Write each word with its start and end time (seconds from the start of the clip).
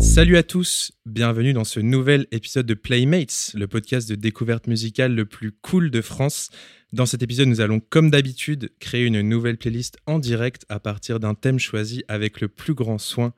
Salut 0.00 0.36
à 0.36 0.42
tous, 0.42 0.90
bienvenue 1.06 1.52
dans 1.52 1.62
ce 1.62 1.78
nouvel 1.78 2.26
épisode 2.32 2.66
de 2.66 2.74
Playmates, 2.74 3.52
le 3.54 3.68
podcast 3.68 4.08
de 4.08 4.16
découverte 4.16 4.66
musicale 4.66 5.14
le 5.14 5.24
plus 5.24 5.52
cool 5.52 5.92
de 5.92 6.00
France. 6.00 6.50
Dans 6.92 7.06
cet 7.06 7.22
épisode, 7.22 7.46
nous 7.46 7.60
allons, 7.60 7.78
comme 7.78 8.10
d'habitude, 8.10 8.72
créer 8.80 9.04
une 9.04 9.20
nouvelle 9.20 9.56
playlist 9.56 9.98
en 10.06 10.18
direct 10.18 10.66
à 10.68 10.80
partir 10.80 11.20
d'un 11.20 11.34
thème 11.34 11.60
choisi 11.60 12.02
avec 12.08 12.40
le 12.40 12.48
plus 12.48 12.74
grand 12.74 12.98
soin. 12.98 13.32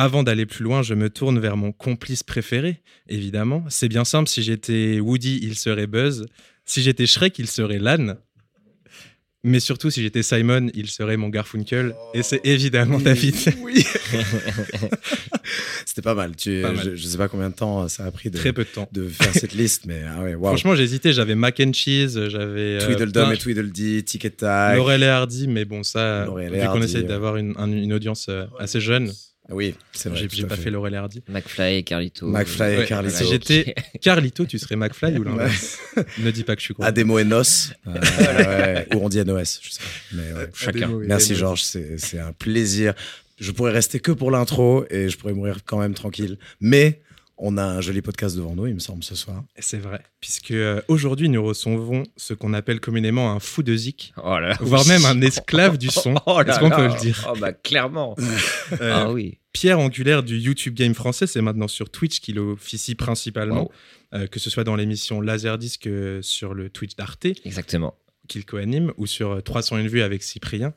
Avant 0.00 0.22
d'aller 0.22 0.46
plus 0.46 0.62
loin, 0.62 0.82
je 0.82 0.94
me 0.94 1.10
tourne 1.10 1.40
vers 1.40 1.56
mon 1.56 1.72
complice 1.72 2.22
préféré, 2.22 2.82
évidemment. 3.08 3.64
C'est 3.68 3.88
bien 3.88 4.04
simple, 4.04 4.28
si 4.28 4.44
j'étais 4.44 5.00
Woody, 5.00 5.40
il 5.42 5.56
serait 5.56 5.88
Buzz. 5.88 6.26
Si 6.64 6.82
j'étais 6.82 7.04
Shrek, 7.04 7.36
il 7.40 7.48
serait 7.48 7.80
Lan. 7.80 8.14
Mais 9.42 9.58
surtout, 9.58 9.90
si 9.90 10.00
j'étais 10.00 10.22
Simon, 10.22 10.68
il 10.72 10.88
serait 10.88 11.16
mon 11.16 11.30
Garfunkel. 11.30 11.96
et 12.14 12.22
c'est 12.22 12.40
évidemment 12.44 13.00
David. 13.00 13.34
Oui. 13.60 13.84
C'était 15.84 16.02
pas 16.02 16.14
mal. 16.14 16.36
Tu, 16.36 16.62
Je, 16.94 17.04
sais 17.04 17.18
pas 17.18 17.26
combien 17.26 17.50
de 17.50 17.54
temps 17.56 17.88
ça 17.88 18.04
a 18.04 18.12
pris 18.12 18.30
de, 18.30 18.38
Très 18.38 18.52
peu 18.52 18.62
de, 18.62 18.68
temps. 18.68 18.88
de 18.92 19.08
faire 19.08 19.32
cette 19.32 19.54
liste, 19.54 19.86
mais 19.86 20.02
ah 20.06 20.22
ouais, 20.22 20.34
Franchement, 20.34 20.76
j'ai 20.76 20.84
hésité. 20.84 21.12
J'avais 21.12 21.34
Mac 21.34 21.58
and 21.58 21.72
Cheese, 21.72 22.28
j'avais. 22.28 22.78
Euh, 22.78 22.86
Tweedledum 22.86 23.32
et 23.32 23.36
Tweedledee, 23.36 24.04
Ticket 24.04 24.30
Tag. 24.30 24.76
Laurel 24.76 25.02
et 25.02 25.06
Hardy, 25.06 25.48
mais 25.48 25.64
bon, 25.64 25.82
ça, 25.82 26.24
vu 26.24 26.66
qu'on 26.68 26.82
essaie 26.82 27.02
d'avoir 27.02 27.36
une, 27.36 27.56
une, 27.58 27.92
audience 27.92 28.26
euh, 28.28 28.44
assez 28.60 28.80
jeune. 28.80 29.12
Oui, 29.50 29.74
c'est 29.92 30.10
vrai. 30.10 30.28
J'ai 30.30 30.46
pas 30.46 30.56
fait 30.56 30.70
Laurel 30.70 30.94
et 30.94 30.96
Hardy. 30.98 31.22
McFly 31.28 31.76
et 31.76 31.82
Carlito. 31.82 32.26
McFly 32.26 32.82
et 32.82 32.84
Carlito. 32.84 33.16
Si 33.16 33.26
j'étais 33.26 33.74
Carlito, 34.02 34.44
tu 34.44 34.58
serais 34.58 34.76
McFly 34.76 35.16
ou 35.18 35.22
l'inverse 35.22 35.78
Ne 36.18 36.30
dis 36.30 36.44
pas 36.44 36.54
que 36.54 36.60
je 36.60 36.66
suis 36.66 36.74
con. 36.74 36.82
Ademo 36.82 37.18
et 37.18 37.24
Nos. 37.24 37.42
Euh, 37.86 38.84
ou 38.94 38.98
on 38.98 39.08
dit 39.08 39.24
NOS, 39.24 39.60
je 39.62 39.70
sais 39.70 39.80
pas. 39.80 40.16
Mais 40.16 40.48
Chacun. 40.54 40.90
Merci 41.06 41.34
Georges, 41.34 41.62
c'est 41.62 42.18
un 42.18 42.32
plaisir. 42.32 42.94
Je 43.40 43.52
pourrais 43.52 43.72
rester 43.72 44.00
que 44.00 44.12
pour 44.12 44.30
l'intro 44.30 44.84
et 44.90 45.08
je 45.08 45.16
pourrais 45.16 45.32
mourir 45.32 45.58
quand 45.64 45.78
même 45.78 45.94
tranquille. 45.94 46.38
Mais 46.60 47.00
on 47.38 47.56
a 47.56 47.64
un 47.64 47.80
joli 47.80 48.02
podcast 48.02 48.36
devant 48.36 48.54
nous, 48.54 48.66
il 48.66 48.74
me 48.74 48.80
semble, 48.80 49.04
ce 49.04 49.14
soir. 49.14 49.44
C'est 49.58 49.78
vrai, 49.78 50.00
puisque 50.20 50.50
euh, 50.50 50.80
aujourd'hui 50.88 51.28
nous 51.28 51.44
recevons 51.44 52.02
ce 52.16 52.34
qu'on 52.34 52.52
appelle 52.52 52.80
communément 52.80 53.30
un 53.30 53.38
fou 53.38 53.62
de 53.62 53.76
zik, 53.76 54.12
oh 54.16 54.36
voire 54.60 54.86
même 54.86 55.04
un 55.04 55.20
esclave 55.22 55.78
du 55.78 55.88
son. 55.88 56.14
Oh 56.26 56.40
Est-ce 56.40 56.58
qu'on 56.58 56.70
peut 56.70 56.88
le 56.88 57.00
dire 57.00 57.28
Oh 57.32 57.38
bah 57.38 57.52
clairement. 57.52 58.16
Euh, 58.80 58.92
ah 58.92 59.12
oui. 59.12 59.38
Pierre 59.58 59.80
Angulaire 59.80 60.22
du 60.22 60.38
YouTube 60.38 60.74
Game 60.74 60.94
français, 60.94 61.26
c'est 61.26 61.42
maintenant 61.42 61.66
sur 61.66 61.90
Twitch 61.90 62.20
qu'il 62.20 62.38
officie 62.38 62.94
principalement, 62.94 63.72
euh, 64.14 64.28
que 64.28 64.38
ce 64.38 64.50
soit 64.50 64.62
dans 64.62 64.76
l'émission 64.76 65.20
Laserdisc 65.20 65.88
sur 66.22 66.54
le 66.54 66.70
Twitch 66.70 66.94
d'Arte. 66.94 67.26
Exactement. 67.44 67.96
Qu'il 68.28 68.46
co-anime, 68.46 68.92
ou 68.98 69.08
sur 69.08 69.42
301 69.42 69.88
vues 69.88 70.02
avec 70.02 70.22
Cyprien. 70.22 70.74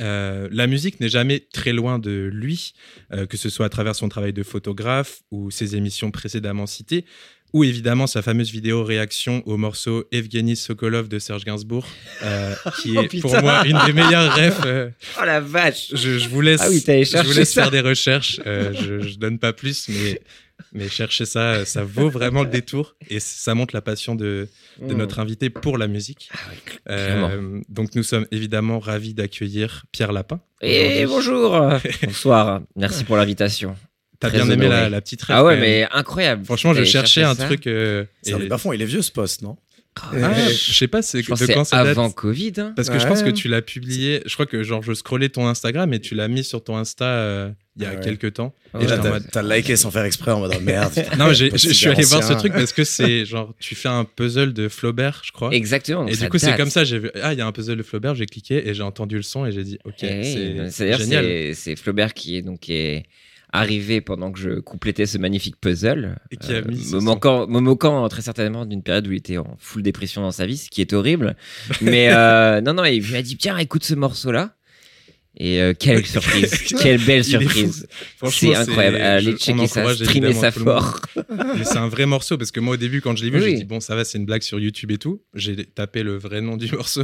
Euh, 0.00 0.48
la 0.52 0.68
musique 0.68 1.00
n'est 1.00 1.08
jamais 1.08 1.40
très 1.40 1.72
loin 1.72 1.98
de 1.98 2.30
lui, 2.32 2.74
euh, 3.12 3.26
que 3.26 3.36
ce 3.36 3.48
soit 3.48 3.66
à 3.66 3.68
travers 3.68 3.96
son 3.96 4.08
travail 4.08 4.32
de 4.32 4.44
photographe 4.44 5.22
ou 5.32 5.50
ses 5.50 5.74
émissions 5.74 6.12
précédemment 6.12 6.66
citées, 6.66 7.04
ou 7.52 7.64
évidemment 7.64 8.06
sa 8.06 8.22
fameuse 8.22 8.50
vidéo 8.50 8.84
réaction 8.84 9.42
au 9.46 9.56
morceau 9.56 10.04
Evgeny 10.12 10.56
Sokolov 10.56 11.08
de 11.08 11.18
Serge 11.18 11.44
Gainsbourg, 11.44 11.86
euh, 12.22 12.54
qui 12.82 12.94
oh, 12.96 13.02
est 13.02 13.20
pour 13.20 13.40
moi 13.40 13.66
une 13.66 13.78
des 13.86 13.92
meilleures 13.92 14.34
refs. 14.34 14.92
oh 15.20 15.24
la 15.24 15.40
vache 15.40 15.88
Je, 15.92 16.28
vous 16.28 16.40
laisse, 16.40 16.60
ah 16.62 16.70
oui, 16.70 16.82
je 16.86 17.26
vous 17.26 17.32
laisse 17.32 17.54
faire 17.54 17.70
des 17.70 17.80
recherches, 17.80 18.40
je, 18.44 19.00
je 19.00 19.18
donne 19.18 19.38
pas 19.38 19.52
plus, 19.52 19.88
mais 19.88 20.20
mais 20.72 20.88
cherchez 20.88 21.24
ça, 21.24 21.64
ça 21.64 21.84
vaut 21.84 22.10
vraiment 22.10 22.42
le 22.42 22.50
détour 22.50 22.96
et 23.08 23.20
ça 23.20 23.54
montre 23.54 23.74
la 23.74 23.82
passion 23.82 24.14
de, 24.14 24.48
de 24.80 24.94
mmh. 24.94 24.96
notre 24.96 25.18
invité 25.18 25.50
pour 25.50 25.78
la 25.78 25.86
musique. 25.86 26.30
Ah 26.86 26.92
euh, 26.92 27.60
donc 27.68 27.94
nous 27.94 28.02
sommes 28.02 28.26
évidemment 28.30 28.78
ravis 28.78 29.14
d'accueillir 29.14 29.84
Pierre 29.92 30.12
Lapin. 30.12 30.40
Et 30.60 31.06
bonjour, 31.06 31.58
bonsoir, 32.02 32.62
merci 32.74 33.04
pour 33.04 33.16
l'invitation. 33.16 33.76
T'as 34.20 34.30
bien 34.30 34.48
aimé 34.48 34.68
la, 34.68 35.00
petite 35.00 35.22
rêve 35.22 35.36
Ah 35.38 35.44
ouais, 35.44 35.58
mais 35.58 35.86
incroyable. 35.92 36.44
Franchement, 36.44 36.74
je 36.74 36.84
cherchais 36.84 37.22
un 37.22 37.34
truc. 37.34 37.66
Euh, 37.66 38.04
et... 38.24 38.32
Parfois, 38.48 38.74
il 38.74 38.82
est 38.82 38.86
vieux 38.86 39.02
ce 39.02 39.12
poste, 39.12 39.42
non? 39.42 39.56
Ah, 40.12 40.48
je 40.48 40.72
sais 40.72 40.88
pas, 40.88 41.02
c'est 41.02 41.22
de 41.22 41.52
quand 41.52 41.64
ça 41.64 41.78
avant 41.78 42.10
Covid. 42.10 42.52
Hein. 42.58 42.72
Parce 42.76 42.90
que 42.90 42.98
je 42.98 43.06
pense 43.06 43.22
que 43.22 43.30
tu 43.30 43.48
l'as 43.48 43.62
publié. 43.62 44.22
Je 44.26 44.34
crois 44.34 44.46
que 44.46 44.62
genre 44.62 44.82
je 44.82 44.92
scrollais 44.92 45.28
ton 45.28 45.46
Instagram 45.46 45.92
et 45.92 46.00
tu 46.00 46.14
l'as 46.14 46.28
mis 46.28 46.44
sur 46.44 46.62
ton 46.62 46.76
Insta 46.76 47.06
euh, 47.06 47.50
il 47.76 47.82
y 47.82 47.86
a 47.86 47.96
quelques 47.96 48.34
temps. 48.34 48.54
Et 48.78 48.86
là, 48.86 48.98
t'as 49.32 49.42
liké 49.42 49.76
sans 49.76 49.90
faire 49.90 50.04
exprès 50.04 50.32
en 50.32 50.40
mode 50.40 50.52
oh, 50.54 50.60
merde. 50.60 50.92
non, 51.18 51.32
je 51.32 51.56
suis 51.56 51.88
allé 51.88 52.04
voir 52.04 52.22
ce 52.22 52.34
truc 52.34 52.52
parce 52.52 52.72
que 52.72 52.84
c'est 52.84 53.24
genre 53.24 53.54
tu 53.58 53.74
fais 53.74 53.88
un 53.88 54.04
puzzle 54.04 54.52
de 54.52 54.68
Flaubert, 54.68 55.22
je 55.24 55.32
crois. 55.32 55.52
Exactement. 55.52 56.06
Et 56.06 56.16
du 56.16 56.28
coup, 56.28 56.38
c'est 56.38 56.56
comme 56.56 56.70
ça. 56.70 56.84
J'ai 56.84 56.98
vu 56.98 57.10
ah 57.22 57.32
il 57.32 57.38
y 57.38 57.42
a 57.42 57.46
un 57.46 57.52
puzzle 57.52 57.76
de 57.76 57.82
Flaubert, 57.82 58.14
j'ai 58.14 58.26
cliqué 58.26 58.68
et 58.68 58.74
j'ai 58.74 58.82
entendu 58.82 59.16
le 59.16 59.22
son 59.22 59.46
et 59.46 59.52
j'ai 59.52 59.64
dit 59.64 59.78
ok, 59.84 60.02
eh 60.02 60.70
c'est 60.70 60.92
génial. 60.98 61.54
C'est 61.54 61.76
Flaubert 61.76 62.14
qui 62.14 62.36
est 62.36 62.42
donc 62.42 62.60
qui 62.60 62.74
est 62.74 63.06
arrivé 63.52 64.00
pendant 64.00 64.32
que 64.32 64.38
je 64.38 64.60
complétais 64.60 65.06
ce 65.06 65.18
magnifique 65.18 65.56
puzzle, 65.60 66.16
et 66.30 66.36
qui 66.36 66.52
a 66.52 66.62
mis 66.62 66.92
euh, 66.92 66.96
me, 66.96 67.00
manquant, 67.00 67.46
me 67.46 67.60
moquant 67.60 68.08
très 68.08 68.22
certainement 68.22 68.66
d'une 68.66 68.82
période 68.82 69.06
où 69.06 69.12
il 69.12 69.18
était 69.18 69.38
en 69.38 69.56
full 69.58 69.82
dépression 69.82 70.22
dans 70.22 70.32
sa 70.32 70.46
vie, 70.46 70.56
ce 70.56 70.70
qui 70.70 70.80
est 70.80 70.92
horrible. 70.92 71.36
Mais 71.80 72.12
euh, 72.12 72.60
non, 72.60 72.74
non, 72.74 72.84
il 72.84 73.02
m'a 73.10 73.22
dit 73.22 73.36
tiens, 73.36 73.56
écoute 73.58 73.84
ce 73.84 73.94
morceau-là. 73.94 74.52
Et 75.38 75.60
euh, 75.60 75.74
quelle 75.78 76.06
surprise, 76.06 76.74
quelle 76.80 76.98
belle 77.04 77.22
surprise. 77.22 77.86
C'est 78.30 78.54
incroyable. 78.54 78.96
Allez 78.96 79.36
checker 79.36 79.66
ça, 79.66 79.94
streamer 79.94 80.32
ça 80.32 80.50
fort. 80.50 80.98
Mais 81.58 81.64
c'est 81.64 81.76
un 81.76 81.88
vrai 81.88 82.06
morceau 82.06 82.38
parce 82.38 82.50
que 82.50 82.58
moi 82.58 82.74
au 82.74 82.76
début 82.78 83.02
quand 83.02 83.14
je 83.16 83.22
l'ai 83.22 83.30
vu, 83.30 83.42
j'ai 83.42 83.52
dit 83.52 83.64
bon 83.64 83.80
ça 83.80 83.94
va, 83.94 84.04
c'est 84.04 84.16
une 84.16 84.24
blague 84.24 84.40
sur 84.40 84.58
YouTube 84.58 84.92
et 84.92 84.98
tout. 84.98 85.20
J'ai 85.34 85.66
tapé 85.66 86.02
le 86.02 86.16
vrai 86.16 86.40
nom 86.40 86.56
du 86.56 86.72
morceau 86.72 87.02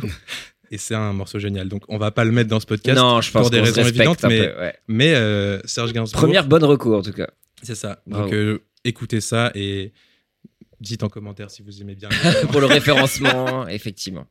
et 0.72 0.78
c'est 0.78 0.94
un 0.94 1.12
morceau 1.12 1.38
génial. 1.38 1.68
Donc 1.68 1.84
on 1.88 1.98
va 1.98 2.10
pas 2.10 2.24
le 2.24 2.32
mettre 2.32 2.48
dans 2.48 2.58
ce 2.58 2.66
podcast 2.66 2.98
non, 2.98 3.20
je 3.20 3.30
pense 3.30 3.42
pour 3.42 3.50
des 3.50 3.60
raisons 3.60 3.84
évidentes, 3.84 4.22
mais, 4.24 4.48
peu, 4.48 4.54
mais 4.88 5.14
euh, 5.14 5.60
Serge 5.66 5.92
Gainsbourg. 5.92 6.20
Première 6.20 6.48
bonne 6.48 6.64
recours 6.64 6.98
en 6.98 7.02
tout 7.02 7.12
cas. 7.12 7.28
C'est 7.62 7.74
ça. 7.74 8.02
Donc 8.06 8.32
euh, 8.32 8.58
écoutez 8.84 9.20
ça 9.20 9.52
et 9.54 9.92
dites 10.82 11.02
en 11.02 11.08
commentaire 11.08 11.50
si 11.50 11.62
vous 11.62 11.80
aimez 11.80 11.94
bien. 11.94 12.08
pour 12.50 12.60
le 12.60 12.66
référencement, 12.78 13.66
effectivement. 13.68 14.26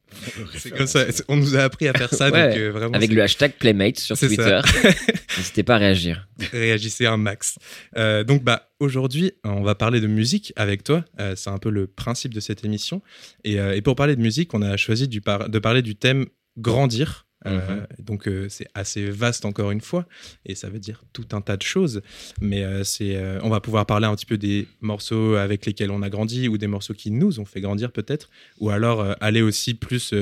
C'est 0.58 0.72
comme 0.72 0.88
ça. 0.88 1.06
On 1.28 1.38
nous 1.38 1.56
a 1.56 1.62
appris 1.62 1.88
à 1.88 1.94
faire 1.94 2.14
ça. 2.14 2.30
donc, 2.30 2.58
euh, 2.58 2.72
vraiment, 2.72 2.94
Avec 2.94 3.12
le 3.12 3.22
hashtag 3.22 3.54
Playmate 3.54 4.00
sur 4.00 4.18
Twitter. 4.18 4.62
N'hésitez 5.38 5.64
pas 5.64 5.76
à 5.76 5.80
réagir. 5.80 6.28
Réagissez 6.52 7.06
un 7.06 7.18
max. 7.18 7.58
Euh, 7.98 8.24
donc, 8.24 8.44
bah, 8.44 8.70
aujourd'hui, 8.80 9.34
on 9.44 9.64
va 9.64 9.76
parler 9.76 10.02
de 10.02 10.08
musique 10.08 10.54
avec 10.56 10.84
toi. 10.84 11.04
Euh, 11.20 11.36
c'est 11.36 11.50
un 11.50 11.58
peu 11.58 11.70
le 11.70 11.88
principe 11.88 12.34
de 12.34 12.40
cette 12.40 12.64
émission. 12.66 13.02
Et, 13.44 13.56
et, 13.56 13.82
pour 13.82 13.96
parler 13.96 14.16
de 14.16 14.22
musique, 14.22 14.54
on 14.54 14.62
a 14.62 14.78
choisi 14.78 15.08
du 15.08 15.22
de 15.22 15.60
parler 15.60 15.82
du 15.82 15.96
thème 15.96 16.26
grandir. 16.58 17.28
Euh, 17.48 17.78
mhm. 17.78 17.88
donc 18.06 18.28
euh, 18.28 18.48
c'est 18.50 18.68
assez 18.76 19.10
vaste 19.10 19.46
encore 19.46 19.72
une 19.72 19.82
fois 19.82 20.06
et 20.46 20.54
ça 20.54 20.70
veut 20.70 20.78
dire 20.78 21.04
tout 21.12 21.26
un 21.32 21.42
tas 21.42 21.58
de 21.58 21.64
choses. 21.64 22.02
Mais 22.40 22.64
euh, 22.64 22.84
c'est, 22.84 23.20
on 23.42 23.50
va 23.50 23.60
pouvoir 23.60 23.86
parler 23.86 24.08
un 24.08 24.16
petit 24.16 24.26
peu 24.26 24.38
des 24.38 24.68
morceaux 24.82 25.36
avec 25.36 25.66
lesquels 25.66 25.92
on 25.92 26.02
a 26.02 26.10
grandi 26.10 26.48
ou 26.48 26.58
des 26.58 26.68
morceaux 26.68 26.94
qui 26.94 27.12
nous 27.12 27.40
ont 27.40 27.46
fait 27.46 27.62
grandir 27.62 27.92
peut-être, 27.92 28.30
ou 28.60 28.70
alors 28.70 29.16
aller 29.22 29.42
aussi 29.42 29.74
plus 29.74 30.14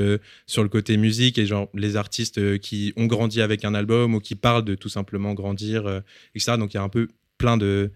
sur 0.46 0.64
le 0.64 0.70
côté 0.70 0.98
musique 0.98 1.38
et 1.38 1.46
genre 1.46 1.70
les 1.74 1.96
artistes 1.96 2.60
qui 2.60 2.94
ont 2.96 3.06
grandi 3.06 3.42
avec 3.42 3.66
un 3.66 3.74
album 3.74 4.16
ou 4.16 4.20
qui 4.20 4.36
parlent 4.36 4.66
de 4.66 4.76
tout 4.76 4.90
simplement 4.90 5.34
grandir, 5.34 6.02
etc. 6.36 6.58
Donc 6.58 6.74
il 6.74 6.78
y 6.78 6.80
a 6.80 6.84
un 6.84 6.90
peu 6.90 7.08
plein 7.38 7.58
de 7.58 7.92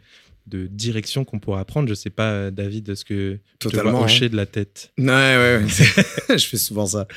de 0.48 0.68
direction 0.68 1.26
qu'on 1.26 1.40
pourra 1.40 1.64
prendre. 1.66 1.88
Je 1.88 1.94
sais 1.94 2.10
pas, 2.10 2.52
David, 2.52 2.96
ce 2.96 3.06
que 3.06 3.40
Totalement, 3.60 3.92
tu 3.92 3.96
vois 3.98 4.06
hocher 4.06 4.30
de 4.30 4.36
la 4.36 4.46
tête? 4.46 4.92
Ouais, 4.98 5.06
ouais, 5.06 5.60
ouais. 5.62 5.68
je 6.38 6.46
fais 6.46 6.58
souvent 6.58 6.86
ça. 6.86 7.08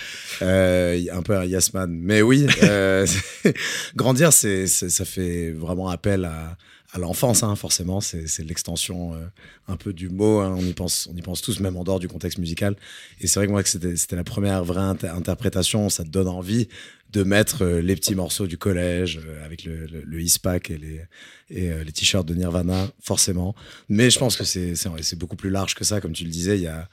Euh, 0.43 1.03
un 1.13 1.23
peu 1.23 1.37
un 1.37 1.45
Yasman. 1.45 1.91
Mais 1.91 2.23
oui, 2.23 2.47
euh, 2.63 3.07
grandir, 3.97 4.33
c'est, 4.33 4.67
ça 4.67 5.05
fait 5.05 5.51
vraiment 5.51 5.89
appel 5.89 6.25
à, 6.25 6.57
à 6.93 6.99
l'enfance, 6.99 7.43
hein, 7.43 7.55
forcément. 7.57 8.01
C'est, 8.01 8.45
l'extension 8.45 9.15
euh, 9.15 9.27
un 9.69 9.77
peu 9.77 9.93
du 9.93 10.09
mot. 10.09 10.41
Hein. 10.41 10.55
On, 10.57 10.63
y 10.63 10.73
pense, 10.73 11.09
on 11.13 11.17
y 11.17 11.23
pense 11.23 11.43
tous, 11.43 11.61
même 11.61 11.77
en 11.77 11.85
dehors 11.85 12.01
du 12.01 12.09
contexte 12.09 12.39
musical. 12.39 12.77
Et 13.21 13.27
c'est 13.27 13.39
vrai 13.41 13.47
que 13.47 13.53
moi, 13.53 13.63
c'était 13.65 14.17
la 14.17 14.25
première 14.25 14.65
vraie 14.65 14.83
interprétation. 15.09 15.89
Ça 15.89 16.05
te 16.05 16.09
donne 16.09 16.29
envie 16.29 16.69
de 17.17 17.23
mettre 17.23 17.63
euh, 17.63 17.81
les 17.81 17.97
petits 17.97 18.15
morceaux 18.15 18.47
du 18.47 18.59
collège 18.59 19.21
euh, 19.25 19.43
avec 19.45 19.65
le, 19.65 19.87
le, 19.87 20.03
le 20.05 20.21
et 20.21 20.79
les, 20.79 21.01
et, 21.49 21.71
euh, 21.71 21.83
les 21.83 21.93
t-shirts 21.93 22.27
de 22.29 22.35
Nirvana, 22.35 22.89
forcément. 23.01 23.55
Mais 23.89 24.11
je 24.11 24.19
pense 24.19 24.37
que 24.37 24.45
c'est, 24.45 24.75
c'est, 24.75 25.19
beaucoup 25.19 25.37
plus 25.37 25.49
large 25.49 25.75
que 25.75 25.83
ça. 25.83 26.03
Comme 26.03 26.13
tu 26.13 26.25
le 26.25 26.31
disais, 26.31 26.59
il 26.59 26.65
y 26.65 26.67
a 26.67 26.89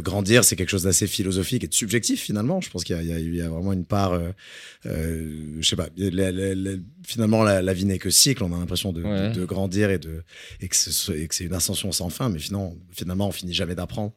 grandir, 0.00 0.42
c'est 0.42 0.56
quelque 0.56 0.70
chose 0.70 0.84
d'assez 0.84 1.06
philosophique 1.06 1.64
et 1.64 1.68
de 1.68 1.74
subjectif 1.74 2.22
finalement. 2.22 2.60
Je 2.60 2.70
pense 2.70 2.82
qu'il 2.82 2.96
y 2.96 2.98
a, 2.98 3.18
il 3.18 3.34
y 3.34 3.42
a, 3.42 3.48
vraiment 3.48 3.72
une 3.72 3.84
part, 3.84 4.18
je 4.84 5.60
sais 5.62 5.76
pas, 5.76 5.88
finalement 7.06 7.44
la, 7.44 7.72
vie 7.72 7.84
n'est 7.84 7.98
que 7.98 8.10
cycle. 8.10 8.42
On 8.42 8.52
a 8.54 8.58
l'impression 8.58 8.92
de, 8.92 9.32
de, 9.32 9.44
grandir 9.44 9.90
et, 9.90 9.98
de, 9.98 10.24
et 10.60 10.68
que, 10.68 10.76
c'est 10.76 11.44
une 11.44 11.54
ascension 11.54 11.92
sans 11.92 12.08
fin, 12.08 12.28
mais 12.28 12.38
finalement, 12.38 12.74
finalement 12.90 13.28
on 13.28 13.32
finit 13.32 13.54
jamais 13.54 13.74
d'apprendre. 13.74 14.14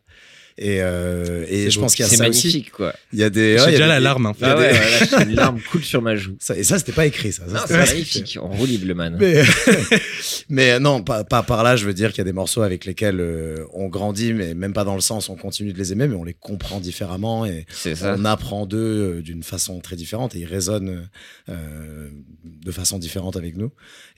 Et, 0.63 0.77
euh, 0.79 1.43
et 1.49 1.71
je 1.71 1.75
beau. 1.77 1.81
pense 1.85 1.95
qu'il 1.95 2.03
y 2.03 2.07
a 2.07 2.11
ça 2.11 2.29
aussi. 2.29 2.47
magnifique, 2.47 2.71
quoi. 2.71 2.93
Il 3.11 3.17
y 3.17 3.23
a 3.23 3.31
des. 3.31 3.57
J'ai 3.57 3.63
ouais, 3.65 3.71
déjà 3.71 3.83
des- 3.85 3.89
la 3.89 3.99
larme. 3.99 4.27
hein. 4.27 4.33
Ah 4.41 4.53
des- 4.55 4.77
voilà, 5.09 5.23
une 5.25 5.33
larme 5.35 5.59
coule 5.71 5.83
sur 5.83 6.03
ma 6.03 6.15
joue. 6.15 6.35
ça- 6.39 6.55
et 6.55 6.63
ça, 6.63 6.77
c'était 6.77 6.91
pas 6.91 7.07
écrit, 7.07 7.31
ça. 7.33 7.43
C'est 7.67 7.75
magnifique. 7.77 8.37
On 8.39 8.49
roule 8.49 8.69
le 8.85 8.93
man. 8.93 9.17
Mais, 9.19 9.41
mais 10.49 10.79
non, 10.79 11.01
pas, 11.03 11.23
pas 11.23 11.43
par 11.43 11.63
là, 11.63 11.75
je 11.75 11.85
veux 11.85 11.93
dire 11.93 12.09
qu'il 12.11 12.19
y 12.19 12.21
a 12.21 12.25
des 12.25 12.31
morceaux 12.33 12.61
avec 12.61 12.85
lesquels 12.85 13.19
euh, 13.19 13.65
on 13.73 13.87
grandit, 13.87 14.33
mais 14.33 14.53
même 14.53 14.73
pas 14.73 14.83
dans 14.83 14.95
le 14.95 15.01
sens 15.01 15.29
on 15.29 15.35
continue 15.35 15.73
de 15.73 15.77
les 15.77 15.91
aimer, 15.93 16.07
mais 16.07 16.15
on 16.15 16.23
les 16.23 16.33
comprend 16.35 16.79
différemment 16.79 17.45
et 17.45 17.65
on 18.03 18.25
apprend 18.25 18.65
d'eux 18.65 19.17
euh, 19.17 19.21
d'une 19.21 19.43
façon 19.43 19.79
très 19.79 19.95
différente 19.95 20.35
et 20.35 20.39
ils 20.39 20.45
résonnent 20.45 21.09
euh, 21.49 22.09
de 22.45 22.71
façon 22.71 22.99
différente 22.99 23.35
avec 23.35 23.57
nous. 23.57 23.71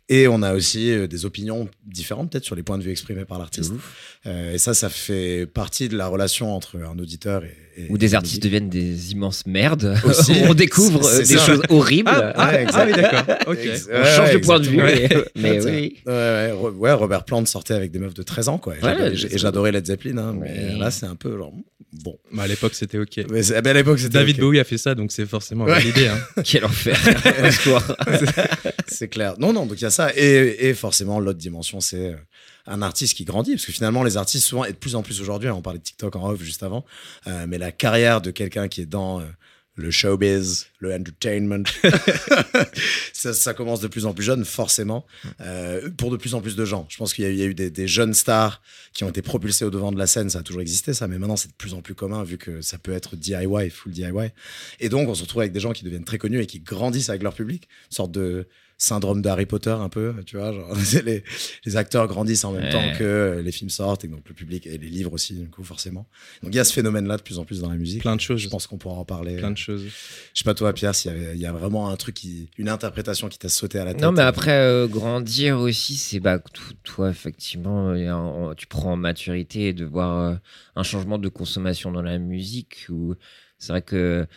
Et 0.09 0.27
on 0.27 0.41
a 0.41 0.53
aussi 0.53 0.91
euh, 0.91 1.07
des 1.07 1.25
opinions 1.25 1.69
différentes 1.85 2.29
peut-être 2.31 2.43
sur 2.43 2.55
les 2.55 2.63
points 2.63 2.77
de 2.77 2.83
vue 2.83 2.91
exprimés 2.91 3.23
par 3.23 3.39
l'artiste. 3.39 3.71
Euh, 4.25 4.53
et 4.53 4.57
ça, 4.57 4.73
ça 4.73 4.89
fait 4.89 5.45
partie 5.45 5.87
de 5.87 5.95
la 5.95 6.07
relation 6.07 6.53
entre 6.53 6.77
un 6.77 6.99
auditeur 6.99 7.43
et... 7.45 7.55
et- 7.77 7.87
Où 7.89 7.97
des 7.97 8.13
artistes 8.13 8.43
deviennent 8.43 8.69
des 8.69 9.13
immenses 9.13 9.45
merdes. 9.45 9.97
Aussi. 10.05 10.33
on 10.49 10.53
découvre 10.53 11.05
euh, 11.07 11.19
des 11.19 11.25
ça. 11.25 11.45
choses 11.45 11.61
horribles. 11.69 12.11
Ah, 12.13 12.33
ah, 12.35 12.51
Ouais, 12.51 12.65
ah 12.73 12.85
oui, 12.85 12.91
d'accord. 12.93 13.23
On 13.47 13.53
change 13.55 14.27
ouais, 14.27 14.33
de 14.33 14.37
point 14.39 14.59
de 14.59 14.67
vue. 14.67 14.77
Mais, 15.35 15.63
oui. 15.65 15.97
Ouais, 16.05 16.11
ouais, 16.13 16.51
Ro- 16.51 16.71
ouais, 16.71 16.91
Robert 16.91 17.23
Plant 17.23 17.45
sortait 17.45 17.73
avec 17.73 17.91
des 17.91 17.99
meufs 17.99 18.13
de 18.13 18.23
13 18.23 18.49
ans, 18.49 18.57
quoi. 18.57 18.75
Et 18.75 19.15
j'adorais- 19.15 19.71
Led 19.71 19.85
Zeppelin, 19.85 20.17
hein, 20.17 20.35
mais 20.37 20.49
Ouais. 20.73 20.77
là, 20.77 20.91
c'est 20.91 21.05
un 21.05 21.15
peu 21.15 21.37
genre. 21.37 21.53
Bon. 22.03 22.17
Bah, 22.33 22.43
à 22.43 22.47
l'époque, 22.47 22.73
c'était 22.73 22.97
ok. 22.97 23.21
Mais 23.31 23.51
ah, 23.53 23.61
ben, 23.61 23.69
à 23.69 23.73
l'époque, 23.73 23.99
c'était. 23.99 24.13
David 24.19 24.35
ok. 24.35 24.41
Bowie 24.41 24.59
a 24.59 24.63
fait 24.63 24.77
ça, 24.77 24.95
donc 24.95 25.11
c'est 25.11 25.25
forcément 25.25 25.65
Ouais. 25.65 25.73
validé. 25.73 26.07
Hein. 26.07 26.17
Quel 26.43 26.65
enfer. 26.65 26.97
C'est 28.87 29.07
clair. 29.07 29.35
Non, 29.39 29.53
non, 29.53 29.65
donc 29.65 29.79
il 29.79 29.83
y 29.83 29.87
a 29.87 29.91
ça. 29.91 30.11
Et, 30.15 30.73
forcément, 30.73 31.19
l'autre 31.19 31.39
dimension, 31.39 31.79
c'est 31.79 32.13
euh, 32.13 32.17
un 32.67 32.81
artiste 32.81 33.15
qui 33.15 33.25
grandit. 33.25 33.51
Parce 33.51 33.65
que 33.65 33.71
finalement, 33.71 34.03
les 34.03 34.17
artistes, 34.17 34.45
souvent, 34.45 34.65
et 34.65 34.71
de 34.71 34.77
plus 34.77 34.95
en 34.95 35.03
plus 35.03 35.21
aujourd'hui, 35.21 35.49
hein, 35.49 35.53
on 35.53 35.61
parlait 35.61 35.79
de 35.79 35.83
TikTok 35.83 36.15
en 36.15 36.29
off 36.29 36.41
juste 36.41 36.63
avant, 36.63 36.85
euh, 37.27 37.45
mais 37.47 37.57
la 37.57 37.71
carrière 37.71 38.21
de 38.21 38.31
quelqu'un 38.31 38.67
qui 38.67 38.81
est 38.81 38.85
dans. 38.85 39.19
euh, 39.19 39.25
le 39.75 39.89
showbiz, 39.89 40.67
le 40.77 40.93
entertainment, 40.93 41.63
ça, 43.13 43.53
commence 43.55 43.79
de 43.79 43.87
plus 43.87 44.05
en 44.05 44.13
plus 44.13 44.23
jeune, 44.23 44.45
forcément, 44.45 45.03
pour 45.97 46.11
de 46.11 46.17
plus 46.17 46.35
en 46.35 46.41
plus 46.41 46.55
de 46.55 46.63
gens. 46.63 46.85
Je 46.89 46.97
pense 46.97 47.13
qu'il 47.13 47.23
y 47.23 47.27
a 47.27 47.31
eu, 47.31 47.33
il 47.33 47.39
y 47.39 47.41
a 47.41 47.45
eu 47.45 47.55
des, 47.55 47.71
des 47.71 47.87
jeunes 47.87 48.13
stars 48.13 48.61
qui 48.93 49.03
ont 49.03 49.09
été 49.09 49.21
propulsés 49.21 49.65
au 49.65 49.71
devant 49.71 49.91
de 49.91 49.97
la 49.97 50.07
scène, 50.07 50.29
ça 50.29 50.39
a 50.39 50.43
toujours 50.43 50.61
existé 50.61 50.93
ça, 50.93 51.07
mais 51.07 51.17
maintenant 51.17 51.37
c'est 51.37 51.47
de 51.47 51.55
plus 51.55 51.73
en 51.73 51.81
plus 51.81 51.95
commun 51.95 52.23
vu 52.23 52.37
que 52.37 52.61
ça 52.61 52.77
peut 52.77 52.93
être 52.93 53.15
DIY, 53.15 53.69
full 53.71 53.91
DIY. 53.91 54.11
Et 54.79 54.89
donc 54.89 55.09
on 55.09 55.15
se 55.15 55.23
retrouve 55.23 55.41
avec 55.41 55.53
des 55.53 55.59
gens 55.59 55.73
qui 55.73 55.83
deviennent 55.83 56.05
très 56.05 56.19
connus 56.19 56.39
et 56.39 56.45
qui 56.45 56.59
grandissent 56.59 57.09
avec 57.09 57.23
leur 57.23 57.33
public, 57.33 57.67
une 57.89 57.95
sorte 57.95 58.11
de 58.11 58.47
syndrome 58.83 59.21
de 59.21 59.29
Harry 59.29 59.45
Potter 59.45 59.69
un 59.71 59.89
peu, 59.89 60.13
tu 60.25 60.37
vois, 60.37 60.51
genre 60.51 60.73
les, 61.05 61.23
les 61.65 61.77
acteurs 61.77 62.07
grandissent 62.07 62.43
en 62.45 62.51
même 62.51 62.63
Ouais. 62.63 62.69
temps 62.69 62.97
que 62.97 63.41
les 63.43 63.51
films 63.51 63.69
sortent 63.69 64.03
et 64.05 64.07
donc 64.07 64.27
le 64.27 64.33
public 64.33 64.65
et 64.67 64.77
les 64.77 64.89
livres 64.89 65.13
aussi 65.13 65.33
du 65.35 65.49
coup 65.49 65.63
forcément. 65.63 66.07
Donc 66.41 66.53
il 66.53 66.57
y 66.57 66.59
a 66.59 66.63
ce 66.63 66.73
phénomène-là 66.73 67.17
de 67.17 67.21
plus 67.21 67.39
en 67.39 67.45
plus 67.45 67.61
dans 67.61 67.69
la 67.69 67.75
musique. 67.77 68.01
Plein 68.01 68.15
de 68.15 68.21
choses. 68.21 68.39
Je 68.41 68.49
pense 68.49 68.67
qu'on 68.67 68.77
pourra 68.77 68.95
en 68.95 69.05
parler. 69.05 69.37
Plein 69.37 69.51
de 69.51 69.57
choses. 69.57 69.83
Je 69.85 70.39
sais 70.39 70.43
pas 70.43 70.53
toi 70.53 70.73
Pierre 70.73 70.93
s'il 70.95 71.11
y, 71.35 71.45
a 71.45 71.51
vraiment 71.53 71.89
un 71.89 71.95
truc 71.95 72.15
qui, 72.15 72.49
une 72.57 72.69
interprétation 72.69 73.29
qui 73.29 73.39
t'a 73.39 73.49
sauté 73.49 73.79
à 73.79 73.85
la 73.85 73.93
tête. 73.93 74.01
Non, 74.01 74.11
mais 74.11 74.21
après, 74.21 74.51
euh, 74.59 74.87
grandir 74.87 75.59
aussi, 75.59 75.95
c'est 75.95 76.19
bah, 76.19 76.39
tout- 76.39 76.73
toi, 76.83 77.09
effectivement, 77.09 77.89
un- 77.91 78.53
tu 78.55 78.67
prends 78.67 78.91
en 78.93 78.97
maturité 78.97 79.73
de 79.73 79.85
voir 79.85 80.17
euh, 80.31 80.35
un 80.75 80.83
changement 80.83 81.17
de 81.17 81.29
consommation 81.29 81.91
dans 81.91 82.01
la 82.01 82.17
musique. 82.17 82.85
Où 82.89 83.15
c'est 83.57 83.71
vrai 83.71 83.81
que 83.81 84.27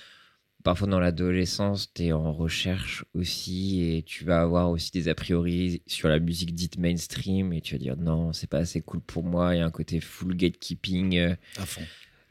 parfois 0.66 0.88
dans 0.88 0.98
l'adolescence, 0.98 1.92
tu 1.94 2.06
es 2.06 2.12
en 2.12 2.32
recherche 2.32 3.04
aussi 3.14 3.82
et 3.82 4.02
tu 4.02 4.24
vas 4.24 4.40
avoir 4.40 4.68
aussi 4.68 4.90
des 4.90 5.06
a 5.06 5.14
priori 5.14 5.80
sur 5.86 6.08
la 6.08 6.18
musique 6.18 6.56
dite 6.56 6.76
mainstream 6.76 7.52
et 7.52 7.60
tu 7.60 7.76
vas 7.76 7.78
dire 7.78 7.96
non, 7.96 8.32
c'est 8.32 8.48
pas 8.48 8.58
assez 8.58 8.80
cool 8.80 9.00
pour 9.00 9.22
moi. 9.22 9.54
Il 9.54 9.58
y 9.58 9.60
a 9.60 9.64
un 9.64 9.70
côté 9.70 10.00
full 10.00 10.34
gatekeeping. 10.34 11.18
euh, 11.18 11.36
à 11.56 11.66
fond. 11.66 11.82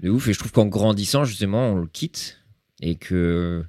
de 0.01 0.09
ouf. 0.09 0.27
Et 0.27 0.33
je 0.33 0.39
trouve 0.39 0.51
qu'en 0.51 0.65
grandissant, 0.65 1.23
justement, 1.23 1.69
on 1.71 1.75
le 1.75 1.87
quitte. 1.87 2.41
Et 2.81 2.95
que 2.95 3.63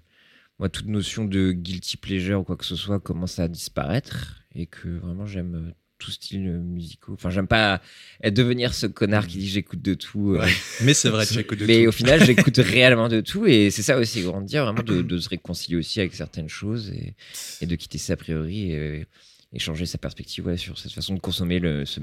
moi, 0.58 0.69
toute 0.69 0.86
notion 0.86 1.24
de 1.26 1.52
guilty 1.52 1.96
pleasure 1.96 2.40
ou 2.40 2.42
quoi 2.42 2.56
que 2.56 2.64
ce 2.64 2.74
soit 2.74 2.98
commence 2.98 3.38
à 3.38 3.46
disparaître. 3.46 4.42
Et 4.52 4.66
que 4.66 4.88
vraiment, 4.88 5.26
j'aime 5.26 5.74
tout 5.98 6.10
style 6.10 6.46
euh, 6.48 6.58
musicaux. 6.58 7.12
Enfin, 7.14 7.31
j'aime 7.31 7.46
pas 7.46 7.81
devenir 8.25 8.75
ce 8.75 8.87
connard 8.87 9.26
qui 9.26 9.38
dit 9.38 9.48
j'écoute 9.48 9.82
de 9.82 9.94
tout. 9.94 10.34
euh. 10.34 10.46
Mais 10.82 10.94
c'est 10.94 11.08
vrai, 11.08 11.26
tu 11.31 11.38
écoutes 11.38 11.58
de 11.60 11.66
mais 11.66 11.82
tout. 11.82 11.88
au 11.88 11.93
final, 11.93 12.22
j'écoute 12.26 12.56
réellement 12.58 13.08
de 13.08 13.20
tout. 13.20 13.46
Et 13.46 13.70
c'est 13.70 13.82
ça 13.82 13.98
aussi, 13.98 14.22
grandir, 14.22 14.64
vraiment 14.64 14.82
de, 14.82 15.02
de 15.02 15.19
se 15.19 15.28
réconcilier 15.28 15.76
aussi 15.76 16.00
avec 16.00 16.14
certaines 16.14 16.48
choses 16.48 16.90
et, 16.90 17.14
et 17.60 17.66
de 17.66 17.75
quitter 17.76 17.98
ses 17.98 18.12
a 18.12 18.16
priori 18.16 18.72
et, 18.72 19.06
et 19.52 19.58
changer 19.58 19.87
sa 19.87 19.98
perspective 19.98 20.46
ouais, 20.46 20.56
sur 20.56 20.78
cette 20.78 20.93
façon 20.93 21.14
de 21.14 21.20
consommer 21.20 21.58
le, 21.58 21.84
ce 21.87 22.00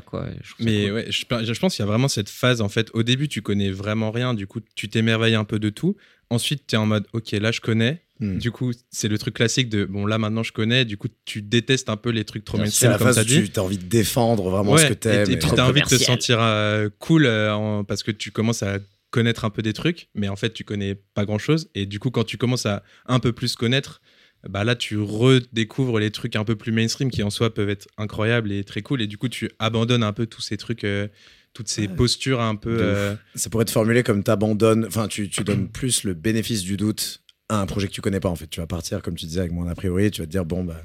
quoi. 0.00 0.28
Je 0.42 0.54
trouve 0.54 0.58
ça 0.58 0.64
Mais 0.64 0.84
cool. 0.84 0.92
ouais, 0.94 1.06
je, 1.10 1.52
je 1.52 1.60
pense 1.60 1.74
qu'il 1.76 1.82
y 1.82 1.88
a 1.88 1.90
vraiment 1.90 2.08
cette 2.08 2.28
phase, 2.30 2.60
en 2.60 2.68
fait, 2.68 2.90
au 2.94 3.02
début, 3.02 3.28
tu 3.28 3.42
connais 3.42 3.70
vraiment 3.70 4.10
rien, 4.10 4.32
du 4.34 4.46
coup, 4.46 4.60
tu 4.74 4.88
t'émerveilles 4.88 5.34
un 5.34 5.44
peu 5.44 5.58
de 5.58 5.70
tout. 5.70 5.96
Ensuite, 6.30 6.66
tu 6.66 6.74
es 6.76 6.78
en 6.78 6.86
mode, 6.86 7.06
ok, 7.12 7.32
là, 7.32 7.52
je 7.52 7.60
connais. 7.60 8.03
Hmm. 8.20 8.38
Du 8.38 8.52
coup, 8.52 8.72
c'est 8.90 9.08
le 9.08 9.18
truc 9.18 9.34
classique 9.34 9.68
de, 9.68 9.84
bon, 9.84 10.06
là, 10.06 10.18
maintenant, 10.18 10.44
je 10.44 10.52
connais. 10.52 10.84
Du 10.84 10.96
coup, 10.96 11.08
tu 11.24 11.42
détestes 11.42 11.88
un 11.88 11.96
peu 11.96 12.10
les 12.10 12.24
trucs 12.24 12.44
trop 12.44 12.58
mainstream, 12.58 12.92
la 12.92 12.98
comme 12.98 13.08
phase 13.08 13.16
ça 13.16 13.24
dit. 13.24 13.50
tu 13.50 13.58
as 13.58 13.62
envie 13.62 13.76
de 13.78 13.84
défendre 13.84 14.48
vraiment 14.50 14.72
Ouais, 14.72 14.82
ce 14.82 14.86
que 14.88 14.94
t'aimes. 14.94 15.26
et, 15.26 15.30
et 15.30 15.34
et- 15.34 15.38
puis 15.38 15.48
Trop 15.48 15.56
t'as 15.56 15.66
envie 15.68 15.80
de 15.82 15.86
te 15.86 15.96
sentir 15.96 16.38
euh, 16.40 16.88
cool 17.00 17.26
euh, 17.26 17.52
en- 17.54 17.82
parce 17.84 18.02
que 18.04 18.12
tu 18.12 18.30
commences 18.30 18.62
à 18.62 18.78
connaître 19.10 19.44
un 19.44 19.50
peu 19.50 19.62
des 19.62 19.72
trucs, 19.72 20.08
mais 20.14 20.28
en 20.28 20.36
fait, 20.36 20.52
tu 20.52 20.62
connais 20.64 20.94
pas 21.14 21.24
grand 21.24 21.38
chose. 21.38 21.70
Et 21.74 21.86
du 21.86 21.98
coup, 21.98 22.10
quand 22.10 22.24
tu 22.24 22.36
commences 22.38 22.66
à 22.66 22.82
un 23.06 23.18
peu 23.18 23.32
plus 23.32 23.56
connaître, 23.56 24.00
bah 24.48 24.62
là, 24.62 24.76
tu 24.76 24.96
redécouvres 24.98 25.98
les 25.98 26.10
trucs 26.10 26.36
un 26.36 26.44
peu 26.44 26.54
plus 26.54 26.70
mainstream 26.72 27.10
qui 27.10 27.22
en 27.22 27.30
soi 27.30 27.52
peuvent 27.52 27.70
être 27.70 27.88
incroyables 27.98 28.52
et 28.52 28.62
très 28.62 28.82
cool. 28.82 29.02
Et 29.02 29.06
du 29.06 29.18
coup, 29.18 29.28
tu 29.28 29.50
abandonnes 29.58 30.02
un 30.04 30.12
peu 30.12 30.26
tous 30.26 30.40
ces 30.42 30.56
trucs, 30.56 30.84
euh, 30.84 31.08
toutes 31.52 31.68
ces 31.68 31.82
Ouais. 31.82 31.94
postures 31.94 32.40
un 32.40 32.54
peu. 32.56 32.76
Euh, 32.80 33.14
Ça 33.34 33.50
pourrait 33.50 33.62
être 33.62 33.70
formulé 33.70 34.02
comme 34.02 34.22
t'abandonnes, 34.22 34.84
enfin, 34.86 35.08
tu, 35.08 35.28
tu 35.28 35.42
donnes 35.44 35.68
plus 35.68 36.04
le 36.04 36.14
bénéfice 36.14 36.62
du 36.62 36.76
doute 36.76 37.22
à 37.58 37.60
un 37.62 37.66
projet 37.66 37.88
que 37.88 37.92
tu 37.92 38.00
connais 38.00 38.20
pas, 38.20 38.28
en 38.28 38.36
fait. 38.36 38.46
Tu 38.48 38.60
vas 38.60 38.66
partir, 38.66 39.02
comme 39.02 39.14
tu 39.14 39.26
disais, 39.26 39.40
avec 39.40 39.52
moins 39.52 39.68
a 39.68 39.74
priori, 39.74 40.10
tu 40.10 40.20
vas 40.20 40.26
te 40.26 40.30
dire, 40.30 40.44
bon, 40.44 40.64
bah, 40.64 40.80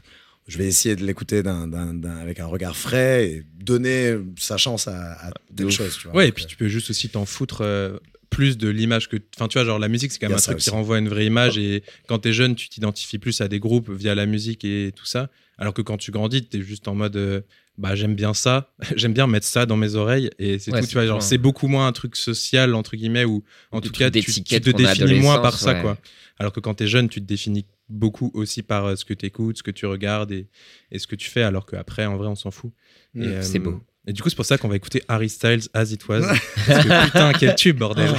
je 0.48 0.58
vais 0.58 0.66
essayer 0.66 0.96
de 0.96 1.06
l'écouter 1.06 1.44
d'un- 1.44 1.68
d'un- 1.68 1.94
d'un- 1.94 2.18
avec 2.18 2.40
un 2.40 2.46
regard 2.48 2.76
frais 2.76 3.28
et 3.30 3.44
donner 3.64 4.16
sa 4.38 4.58
chance 4.58 4.88
à, 4.88 5.14
à 5.14 5.32
telle 5.56 5.68
ouf. 5.68 5.74
chose, 5.74 5.96
tu 6.00 6.08
vois. 6.08 6.16
Ouais, 6.18 6.28
et 6.30 6.32
puis 6.32 6.46
tu 6.46 6.56
peux 6.58 6.68
juste 6.68 6.90
aussi 6.90 7.10
t'en 7.10 7.26
foutre 7.26 7.62
euh, 7.62 7.98
plus 8.32 8.58
de 8.58 8.68
l'image 8.70 9.10
que. 9.10 9.18
Enfin, 9.36 9.48
tu 9.48 9.58
vois, 9.58 9.66
genre 9.66 9.80
la 9.80 9.88
musique, 9.88 10.12
c'est 10.12 10.20
quand 10.20 10.28
même 10.28 10.34
a 10.38 10.38
un 10.38 10.42
truc 10.42 10.58
qui 10.58 10.70
renvoie 10.72 10.96
à 10.96 11.00
une 11.00 11.10
vraie 11.10 11.26
image. 11.26 11.58
Et 11.58 11.84
quand 12.08 12.20
t'es 12.20 12.34
jeune, 12.34 12.56
tu 12.56 12.68
t'identifies 12.70 13.20
plus 13.20 13.42
à 13.42 13.48
des 13.48 13.60
groupes 13.60 13.90
via 13.92 14.16
la 14.16 14.26
musique 14.26 14.66
et 14.66 14.92
tout 14.96 15.06
ça. 15.06 15.30
Alors 15.58 15.74
que 15.74 15.82
quand 15.82 15.98
tu 15.98 16.12
grandis, 16.12 16.44
t'es 16.46 16.62
juste 16.62 16.88
en 16.88 16.96
mode. 16.96 17.16
euh, 17.16 17.42
bah, 17.78 17.96
j'aime 17.96 18.14
bien 18.14 18.34
ça, 18.34 18.74
j'aime 18.98 19.14
bien 19.14 19.26
mettre 19.26 19.46
ça 19.48 19.66
dans 19.66 19.78
mes 19.78 19.96
oreilles 19.96 20.30
et 20.38 20.60
c'est 20.60 20.72
Ouais, 20.72 20.80
tout. 20.80 20.86
c'est 20.86 20.90
Tu 20.90 20.96
vois, 20.96 21.06
genre, 21.06 21.20
cool. 21.20 21.28
c'est 21.28 21.38
beaucoup 21.38 21.68
moins 21.70 21.88
un 21.88 21.94
truc 21.94 22.18
social, 22.18 22.76
entre 22.76 22.98
guillemets, 22.98 23.24
ou 23.24 23.42
en 23.72 23.80
Des 23.80 23.88
tout 23.88 23.94
cas, 23.94 24.10
tu, 24.12 24.20
te 24.60 24.70
définis 24.76 25.20
moins 25.22 25.40
par 25.40 25.58
ça, 25.58 25.76
quoi. 25.76 25.98
Alors 26.40 26.54
que 26.54 26.60
quand 26.62 26.74
t'es 26.74 26.88
jeune, 26.88 27.10
tu 27.10 27.20
te 27.22 27.26
définis 27.26 27.66
beaucoup 27.90 28.32
aussi 28.34 28.64
par 28.64 28.86
euh, 28.86 28.96
ce 28.96 29.04
que 29.06 29.14
t'écoutes, 29.14 29.58
ce 29.58 29.64
que 29.64 29.72
tu 29.72 29.86
regardes 29.86 30.32
et, 30.32 30.48
et 30.92 30.98
ce 31.00 31.06
que 31.06 31.16
tu 31.16 31.30
fais, 31.30 31.44
alors 31.44 31.66
qu'après, 31.66 32.06
en 32.06 32.16
vrai, 32.18 32.28
on 32.28 32.36
s'en 32.36 32.50
fout. 32.52 32.72
Mm. 33.14 33.22
Et, 33.22 33.28
euh, 33.28 33.42
c'est 33.42 33.60
beau. 33.60 33.82
Et 34.08 34.14
du 34.14 34.22
coup, 34.24 34.30
c'est 34.30 34.36
pour 34.38 34.46
ça 34.46 34.58
qu'on 34.58 34.70
va 34.70 34.78
écouter 34.78 35.04
Harry 35.10 35.30
Styles 35.30 35.68
As 35.74 35.92
It 35.92 36.08
Was. 36.08 36.22
parce 36.68 36.84
que 36.86 37.06
putain, 37.06 37.34
quel 37.34 37.56
tube, 37.56 37.78
bordel. 37.78 38.10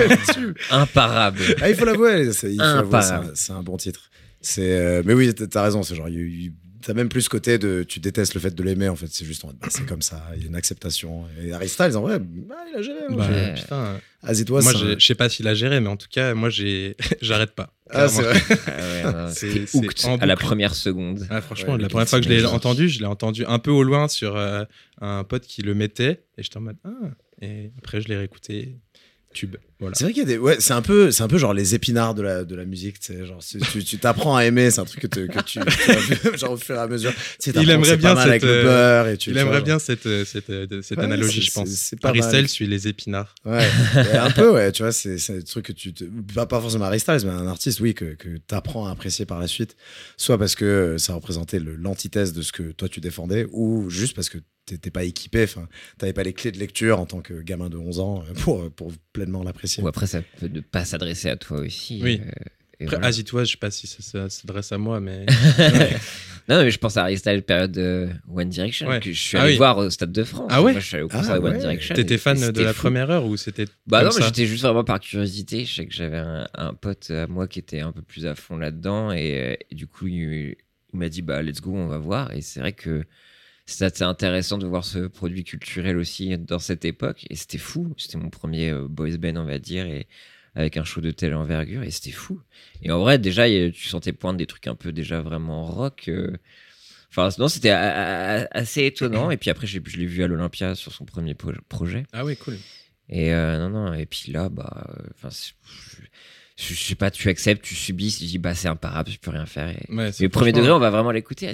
Imparable. 0.70 1.40
Ah, 1.60 1.70
il 1.70 1.74
faut 1.74 1.84
l'avouer, 1.84 2.32
c'est 2.32 2.52
il 2.52 2.56
faut 2.58 2.62
l'avouer, 2.62 2.90
c'est 2.90 2.96
Imparable. 3.08 3.26
un, 3.30 3.34
c'est 3.34 3.52
un 3.52 3.62
bon 3.62 3.76
titre. 3.76 4.10
C'est, 4.42 4.72
euh, 4.78 5.02
mais 5.04 5.14
oui, 5.14 5.34
t'as- 5.34 5.46
t'as 5.46 5.62
raison, 5.62 5.82
c'est 5.82 5.94
genre, 5.94 6.08
il 6.08 6.14
y 6.14 6.18
a 6.18 6.20
eu- 6.20 6.54
t'as 6.82 6.94
même 6.94 7.08
plus 7.08 7.22
ce 7.22 7.28
côté 7.28 7.58
de, 7.58 7.82
tu 7.82 8.00
détestes 8.00 8.34
le 8.34 8.40
fait 8.40 8.54
de 8.54 8.62
l'aimer, 8.62 8.88
en 8.88 8.96
fait, 8.96 9.06
c'est 9.10 9.24
juste, 9.24 9.44
en 9.44 9.48
mode, 9.48 9.58
bah, 9.58 9.68
c'est 9.70 9.86
comme 9.86 10.02
ça, 10.02 10.22
il 10.36 10.42
y 10.42 10.44
a 10.44 10.48
une 10.48 10.54
acceptation. 10.56 11.26
Et 11.42 11.52
Harry 11.52 11.68
Styles, 11.68 11.96
en 11.96 12.02
vrai, 12.02 12.18
bah, 12.20 12.54
il 12.72 12.78
a 12.78 12.82
géré. 12.82 12.98
hein. 13.08 13.14
Bah, 13.16 13.28
Ouais. 13.28 13.54
putain, 13.54 14.00
As 14.22 14.38
it 14.38 14.50
was, 14.50 14.62
moi, 14.62 14.74
j'ai- 14.74 14.98
je 15.00 15.06
sais 15.06 15.14
pas 15.14 15.28
s'il 15.30 15.48
a 15.48 15.54
géré, 15.54 15.80
mais 15.80 15.88
en 15.88 15.96
tout 15.96 16.08
cas, 16.10 16.34
moi, 16.34 16.50
j'ai, 16.50 16.96
j'arrête 17.22 17.52
pas. 17.52 17.72
Ah, 17.90 18.06
c'est 18.08 18.22
Clairement. 18.22 18.38
vrai. 18.38 18.58
Ah 18.66 19.26
ouais, 19.26 19.32
C'est- 19.32 20.06
à 20.20 20.26
la 20.26 20.36
première 20.36 20.74
seconde. 20.74 21.26
Ah, 21.30 21.40
franchement, 21.40 21.72
Ouais, 21.74 21.78
la 21.80 21.88
première 21.88 22.08
fois 22.08 22.20
que 22.20 22.24
je 22.26 22.30
l'ai 22.30 22.44
entendu, 22.44 22.88
je 22.88 22.98
l'ai 23.00 23.06
entendu 23.06 23.44
un 23.46 23.58
peu 23.58 23.70
au 23.70 23.82
loin 23.82 24.08
sur 24.08 24.36
euh, 24.36 24.64
un 25.00 25.24
pote 25.24 25.46
qui 25.46 25.62
le 25.62 25.74
mettait, 25.74 26.22
et 26.36 26.42
j'étais 26.42 26.58
en 26.58 26.60
mode 26.62 26.76
ah. 26.84 26.90
Et 27.42 27.70
après, 27.78 28.00
je 28.02 28.08
l'ai 28.08 28.16
réécouté. 28.16 28.76
Tube. 29.32 29.56
Voilà. 29.80 29.94
C'est 29.96 30.04
vrai 30.04 30.12
qu'il 30.12 30.20
y 30.22 30.26
a 30.26 30.28
des. 30.28 30.38
Ouais, 30.38 30.56
c'est 30.60 30.72
un 30.74 30.82
peu, 30.82 31.10
c'est 31.10 31.22
un 31.22 31.28
peu 31.28 31.38
genre 31.38 31.54
les 31.54 31.74
épinards 31.74 32.14
de 32.14 32.22
la, 32.22 32.44
de 32.44 32.54
la 32.54 32.64
musique. 32.64 33.00
Tu 33.00 33.14
sais, 33.14 33.24
genre, 33.26 33.40
tu 33.42 33.98
t'apprends 33.98 34.36
à 34.36 34.44
aimer, 34.44 34.70
c'est 34.70 34.80
un 34.80 34.84
truc 34.84 35.00
que, 35.00 35.06
te- 35.06 35.26
que 35.26 35.40
tu, 35.42 35.58
genre 36.38 36.52
au 36.52 36.56
fur 36.56 36.74
et 36.76 36.78
à 36.78 36.86
mesure. 36.86 37.12
Tu 37.12 37.18
sais, 37.38 37.52
t'apprends 37.52 37.66
que 37.66 37.70
aimerait 37.72 37.96
bien 37.96 38.16
avec 38.16 38.42
cette, 38.42 38.50
le 38.50 38.62
beurre 38.62 39.08
et 39.08 39.16
tu. 39.16 39.30
Il 39.30 39.38
aimerait 39.38 39.62
bien 39.62 39.78
cette, 39.78 40.06
euh, 40.06 40.24
cette, 40.24 40.46
cette 40.82 40.98
Ouais, 40.98 41.04
analogie, 41.04 41.40
je 41.42 41.50
pense. 41.52 41.68
Styles 42.22 42.48
suit 42.48 42.66
les 42.66 42.88
épinards. 42.88 43.34
Ouais, 43.44 43.66
un 44.18 44.30
peu, 44.30 44.50
ouais, 44.52 44.70
tu 44.72 44.82
vois, 44.82 44.92
c'est 44.92 45.16
c'est 45.18 45.34
des 45.38 45.42
trucs 45.44 45.66
que 45.66 45.72
tu. 45.72 45.92
Te... 45.94 46.04
Pas, 46.34 46.46
pas 46.46 46.60
forcément 46.60 46.84
Harry 46.84 47.00
Styles, 47.00 47.20
mais 47.24 47.30
un 47.30 47.46
artiste, 47.46 47.80
oui, 47.80 47.94
que, 47.94 48.14
que 48.14 48.28
tu 48.36 48.54
apprends 48.54 48.86
à 48.86 48.90
apprécier 48.92 49.24
par 49.26 49.38
la 49.40 49.46
suite. 49.46 49.76
Soit 50.16 50.38
parce 50.38 50.54
que 50.54 50.64
euh, 50.64 50.98
ça 50.98 51.14
représentait 51.14 51.58
le- 51.58 51.76
l'antithèse 51.76 52.32
de 52.32 52.42
ce 52.42 52.52
que 52.52 52.72
toi 52.72 52.88
tu 52.88 53.00
défendais, 53.00 53.46
ou 53.52 53.88
juste 53.88 54.14
parce 54.14 54.28
que 54.28 54.38
t'étais 54.66 54.90
pas 54.90 55.02
équipé, 55.02 55.42
enfin, 55.44 55.66
t'avais 55.98 56.12
pas 56.12 56.22
les 56.22 56.32
clés 56.32 56.52
de 56.52 56.58
lecture 56.58 57.00
en 57.00 57.06
tant 57.06 57.20
que 57.22 57.34
gamin 57.40 57.68
de 57.70 57.76
11 57.76 57.98
ans 57.98 58.22
euh, 58.28 58.34
pour, 58.40 58.70
pour 58.70 58.92
pleinement 59.12 59.42
l'apprécier. 59.42 59.69
Ou 59.78 59.88
après, 59.88 60.06
ça 60.06 60.20
peut 60.38 60.48
ne 60.48 60.60
pas 60.60 60.84
s'adresser 60.84 61.28
à 61.30 61.36
toi 61.36 61.60
aussi. 61.60 62.00
Oui. 62.02 62.20
euh, 62.24 62.30
et 62.80 62.84
Après, 62.84 62.96
voilà. 62.96 63.08
Azitoise, 63.08 63.46
je 63.46 63.52
sais 63.52 63.58
pas 63.58 63.70
si 63.70 63.86
ça, 63.86 63.96
ça 64.00 64.28
s'adresse 64.30 64.72
à 64.72 64.78
moi, 64.78 65.00
mais. 65.00 65.26
Non, 66.48 66.56
non, 66.56 66.64
mais 66.64 66.70
je 66.72 66.78
pense 66.78 66.96
à 66.96 67.02
Harry 67.02 67.16
Styles, 67.16 67.42
période 67.42 67.70
de 67.70 68.08
One 68.34 68.48
Direction, 68.48 68.88
Ouais. 68.88 68.98
que 68.98 69.12
je 69.12 69.20
suis 69.20 69.36
Ah 69.36 69.42
allé 69.42 69.52
oui. 69.52 69.56
voir 69.58 69.76
au 69.78 69.88
Stade 69.88 70.10
de 70.10 70.24
France. 70.24 70.48
Ah 70.50 70.60
ouais 70.62 70.72
Moi, 70.72 70.80
je 70.80 70.86
suis 70.86 70.96
allé 70.96 71.04
au 71.04 71.08
Ah 71.12 71.18
concert 71.18 71.34
de 71.40 71.46
One 71.46 71.52
ouais. 71.52 71.58
Direction. 71.60 71.94
T'étais 71.94 72.18
fan 72.18 72.42
et 72.42 72.50
de 72.50 72.62
la 72.62 72.72
fou. 72.72 72.80
première 72.80 73.08
heure 73.10 73.24
ou 73.26 73.36
c'était. 73.36 73.66
Bah 73.86 74.00
comme 74.00 74.08
non, 74.08 74.14
mais 74.18 74.24
j'étais 74.24 74.46
juste 74.46 74.64
vraiment 74.64 74.82
par 74.82 74.98
curiosité. 74.98 75.64
Je 75.64 75.72
sais 75.74 75.86
que 75.86 75.94
j'avais 75.94 76.16
un, 76.16 76.48
un 76.54 76.74
pote 76.74 77.10
à 77.12 77.28
moi 77.28 77.46
qui 77.46 77.60
était 77.60 77.80
un 77.80 77.92
peu 77.92 78.02
plus 78.02 78.26
à 78.26 78.34
fond 78.34 78.56
là-dedans 78.56 79.12
et, 79.12 79.58
et 79.70 79.74
du 79.76 79.86
coup 79.86 80.08
il, 80.08 80.56
il 80.92 80.98
m'a 80.98 81.08
dit 81.08 81.22
bah 81.22 81.40
let's 81.42 81.60
go, 81.60 81.72
on 81.76 81.86
va 81.86 81.98
voir. 81.98 82.32
Et 82.34 82.40
c'est 82.40 82.58
vrai 82.58 82.72
que 82.72 83.04
assez 83.80 84.04
intéressant 84.04 84.58
de 84.58 84.66
voir 84.66 84.84
ce 84.84 84.98
produit 85.06 85.44
culturel 85.44 85.96
aussi 85.96 86.36
dans 86.38 86.58
cette 86.58 86.84
époque 86.84 87.26
et 87.30 87.36
c'était 87.36 87.58
fou. 87.58 87.94
C'était 87.96 88.18
mon 88.18 88.30
premier 88.30 88.70
euh, 88.70 88.86
boys 88.88 89.16
band 89.18 89.36
on 89.36 89.44
va 89.44 89.58
dire 89.58 89.86
et 89.86 90.06
avec 90.54 90.76
un 90.76 90.84
show 90.84 91.00
de 91.00 91.10
telle 91.12 91.34
envergure 91.34 91.82
et 91.82 91.90
c'était 91.90 92.10
fou. 92.10 92.40
Et 92.82 92.90
en 92.90 92.98
vrai 92.98 93.18
déjà 93.18 93.46
tu 93.48 93.88
sentais 93.88 94.12
poindre 94.12 94.38
des 94.38 94.46
trucs 94.46 94.66
un 94.66 94.74
peu 94.74 94.92
déjà 94.92 95.20
vraiment 95.22 95.64
rock. 95.64 96.04
euh. 96.08 96.36
Enfin 97.10 97.28
non 97.38 97.48
c'était 97.48 97.70
assez 97.70 98.84
étonnant 98.84 99.30
et 99.30 99.36
puis 99.36 99.50
après 99.50 99.66
je 99.66 99.78
l'ai 99.78 100.06
vu 100.06 100.22
à 100.22 100.26
l'Olympia 100.26 100.74
sur 100.74 100.92
son 100.92 101.04
premier 101.04 101.34
pro- 101.34 101.52
projet. 101.68 102.04
Ah 102.12 102.24
oui, 102.24 102.36
cool. 102.36 102.56
Et 103.12 103.34
euh, 103.34 103.58
non, 103.58 103.70
non, 103.70 103.92
et 103.92 104.06
puis 104.06 104.30
là, 104.30 104.48
bah, 104.48 104.86
enfin, 105.16 105.30
je, 106.60 106.74
sais 106.74 106.94
pas, 106.94 107.10
tu 107.10 107.28
acceptes, 107.28 107.64
tu 107.64 107.74
subis, 107.74 108.14
tu 108.18 108.24
dis, 108.24 108.38
bah, 108.38 108.54
c'est 108.54 108.68
imparable, 108.68 109.10
je 109.10 109.18
peux 109.18 109.30
rien 109.30 109.46
faire. 109.46 109.68
Et... 109.70 109.92
Ouais, 109.94 110.12
c'est 110.12 110.24
Mais 110.24 110.28
premier 110.28 110.50
franchement- 110.50 110.58
degré, 110.58 110.72
on 110.72 110.78
va 110.78 110.90
vraiment 110.90 111.10
l'écouter, 111.10 111.48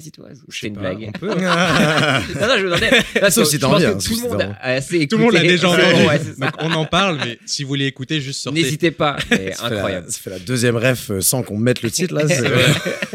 sais 0.51 0.61
C'est 0.61 0.67
une 0.69 0.75
pas, 0.75 0.81
blague. 0.95 1.09
On 1.09 1.13
peut. 1.13 1.29
non, 1.35 1.35
non, 1.37 1.41
je 1.45 2.63
me 2.63 2.65
demandais. 2.65 2.91
parce 3.21 3.35
Sauf 3.35 3.45
que 3.45 3.51
si 3.51 3.57
je 3.57 3.61
t'as 3.61 3.67
pense 3.69 3.77
envie, 3.77 3.85
que 3.85 3.91
hein, 3.91 3.99
tout 4.05 4.15
le 4.23 4.29
monde 4.29 4.43
a 4.61 4.69
assez 4.73 4.97
écouté. 4.97 5.09
Tout 5.09 5.19
le 5.19 5.25
monde 5.25 5.33
l'a 5.35 5.43
déjà 5.43 5.69
entendu. 5.71 6.07
ouais. 6.07 6.21
Donc 6.39 6.51
on 6.61 6.73
en 6.73 6.85
parle, 6.87 7.19
mais 7.25 7.39
si 7.47 7.63
vous 7.63 7.69
voulez 7.69 7.87
écouter, 7.87 8.21
juste 8.21 8.41
sortez. 8.43 8.61
N'hésitez 8.63 8.91
pas, 8.91 9.17
c'est 9.31 9.61
incroyable. 9.63 10.11
Ça 10.11 10.19
fait 10.19 10.31
la 10.31 10.39
deuxième 10.39 10.77
ref 10.77 11.11
euh, 11.11 11.21
sans 11.21 11.43
qu'on 11.43 11.59
mette 11.59 11.83
le 11.83 11.91
titre 11.91 12.15
là. 12.15 12.23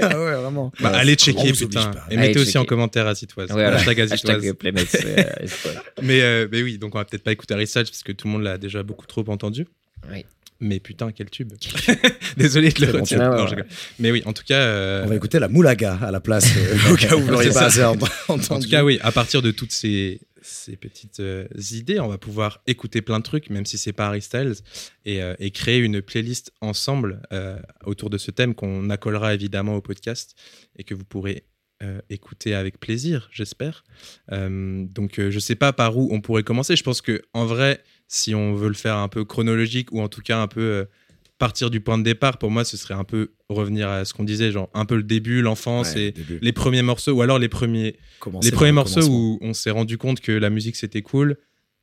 ah 0.02 0.08
ouais, 0.20 0.34
vraiment. 0.36 0.72
Bah, 0.80 0.92
Ouais, 0.92 0.98
allez 0.98 1.16
checker, 1.16 1.52
putain. 1.54 1.92
pas. 1.92 2.06
Et 2.10 2.18
Allez 2.18 2.28
mettez 2.30 2.40
aussi 2.40 2.58
en 2.58 2.66
commentaire 2.66 3.08
voilà. 3.50 3.78
Hashtag 3.78 4.54
Playmates, 4.54 4.96
euh. 5.06 5.24
Mais, 6.02 6.22
euh, 6.22 6.48
mais 6.52 6.62
oui, 6.62 6.78
donc 6.78 6.96
on 6.96 6.98
va 6.98 7.06
peut-être 7.06 7.24
pas 7.24 7.32
écouter 7.32 7.54
Styles 7.66 7.84
parce 7.84 8.04
que 8.04 8.12
tout 8.12 8.28
le 8.28 8.34
monde 8.34 8.44
l'a 8.44 8.58
déjà 8.58 8.84
beaucoup 8.84 9.06
trop 9.06 9.24
entendu. 9.28 9.68
Oui. 10.12 10.26
Mais 10.62 10.80
putain, 10.80 11.12
quel 11.12 11.30
tube. 11.30 11.52
Désolé 12.38 12.70
de 12.70 12.86
le 12.86 12.92
bon 12.94 13.00
retirer. 13.00 13.28
Ouais, 13.28 13.42
ouais. 13.56 13.64
Mais 14.00 14.12
oui, 14.12 14.22
en 14.26 14.34
tout 14.34 14.44
cas. 14.44 14.60
euh, 14.60 15.04
On 15.06 15.08
va 15.10 15.16
écouter 15.16 15.40
la 15.40 15.48
Moulaga 15.48 15.96
à 15.96 16.12
la 16.12 16.20
place, 16.20 16.46
euh, 16.56 16.78
au 16.94 16.96
cas 16.96 17.16
où 17.16 17.22
vous 17.22 17.32
l'auriez 17.32 17.50
pas 17.50 17.66
assez 17.66 17.84
entendu. 18.28 18.46
En 18.50 18.60
tout 18.60 18.70
cas, 18.70 18.84
oui, 18.84 19.00
à 19.02 19.12
partir 19.12 19.42
de 19.42 19.50
toutes 19.52 19.72
ces, 19.72 20.22
ces 20.42 20.78
petites 20.78 21.20
euh, 21.20 21.48
idées, 21.72 22.00
on 22.00 22.08
va 22.08 22.20
pouvoir 22.20 22.62
écouter 22.68 23.02
plein 23.02 23.18
de 23.18 23.24
trucs, 23.24 23.50
même 23.50 23.66
si 23.66 23.78
c'est 23.80 23.92
pas 23.94 24.08
Harry 24.08 24.22
Styles, 24.22 24.54
et, 25.06 25.20
et 25.40 25.52
créer 25.52 25.80
une 25.80 26.02
playlist 26.02 26.54
ensemble 26.62 27.22
autour 27.86 28.12
de 28.12 28.20
ce 28.20 28.30
thème 28.30 28.54
qu'on 28.54 28.90
accolera 28.92 29.34
évidemment 29.34 29.76
au 29.76 29.82
podcast 29.82 30.36
et 30.78 30.84
que 30.84 30.94
vous 30.94 31.04
pourrez 31.06 31.46
euh, 31.84 32.00
écouter 32.12 32.54
avec 32.54 32.80
plaisir, 32.80 33.28
j'espère. 33.32 33.84
Euh, 34.32 34.86
donc, 34.86 35.18
euh, 35.18 35.32
je 35.32 35.40
sais 35.40 35.56
pas 35.56 35.74
par 35.74 35.98
où 35.98 36.10
on 36.12 36.22
pourrait 36.22 36.44
commencer. 36.44 36.76
Je 36.76 36.84
pense 36.84 37.02
que 37.02 37.24
en 37.34 37.48
vrai, 37.48 37.82
si 38.14 38.36
on 38.36 38.54
veut 38.56 38.68
le 38.68 38.74
faire 38.74 38.98
un 38.98 39.08
peu 39.08 39.24
chronologique 39.24 39.92
ou 39.94 40.02
en 40.02 40.10
tout 40.10 40.20
cas 40.22 40.42
un 40.42 40.48
peu 40.48 40.60
euh, 40.62 40.86
partir 41.38 41.70
du 41.70 41.80
point 41.80 41.98
de 41.98 42.04
départ, 42.04 42.38
pour 42.38 42.52
moi, 42.52 42.66
ce 42.66 42.76
serait 42.76 42.94
un 42.94 43.06
peu 43.06 43.32
revenir 43.48 43.88
à 43.90 44.04
ce 44.04 44.14
qu'on 44.14 44.26
disait, 44.26 44.52
genre 44.52 44.70
un 44.74 44.86
peu 44.86 44.96
le 44.98 45.04
début, 45.04 45.42
l'enfance 45.42 45.96
Ouais, 45.96 46.08
et 46.08 46.12
début. 46.12 46.38
les 46.42 46.52
premiers 46.52 46.82
morceaux, 46.82 47.14
ou 47.14 47.22
alors 47.22 47.40
les 47.40 47.48
premiers 47.50 47.96
Commencer 48.20 48.50
les 48.50 48.52
premiers 48.52 48.72
le 48.72 48.76
morceaux 48.76 49.08
où 49.08 49.40
on 49.42 49.54
s'est 49.54 49.72
rendu 49.72 49.98
compte 49.98 50.20
que 50.20 50.34
la 50.34 50.50
musique 50.50 50.76
c'était 50.76 51.02
cool, 51.02 51.38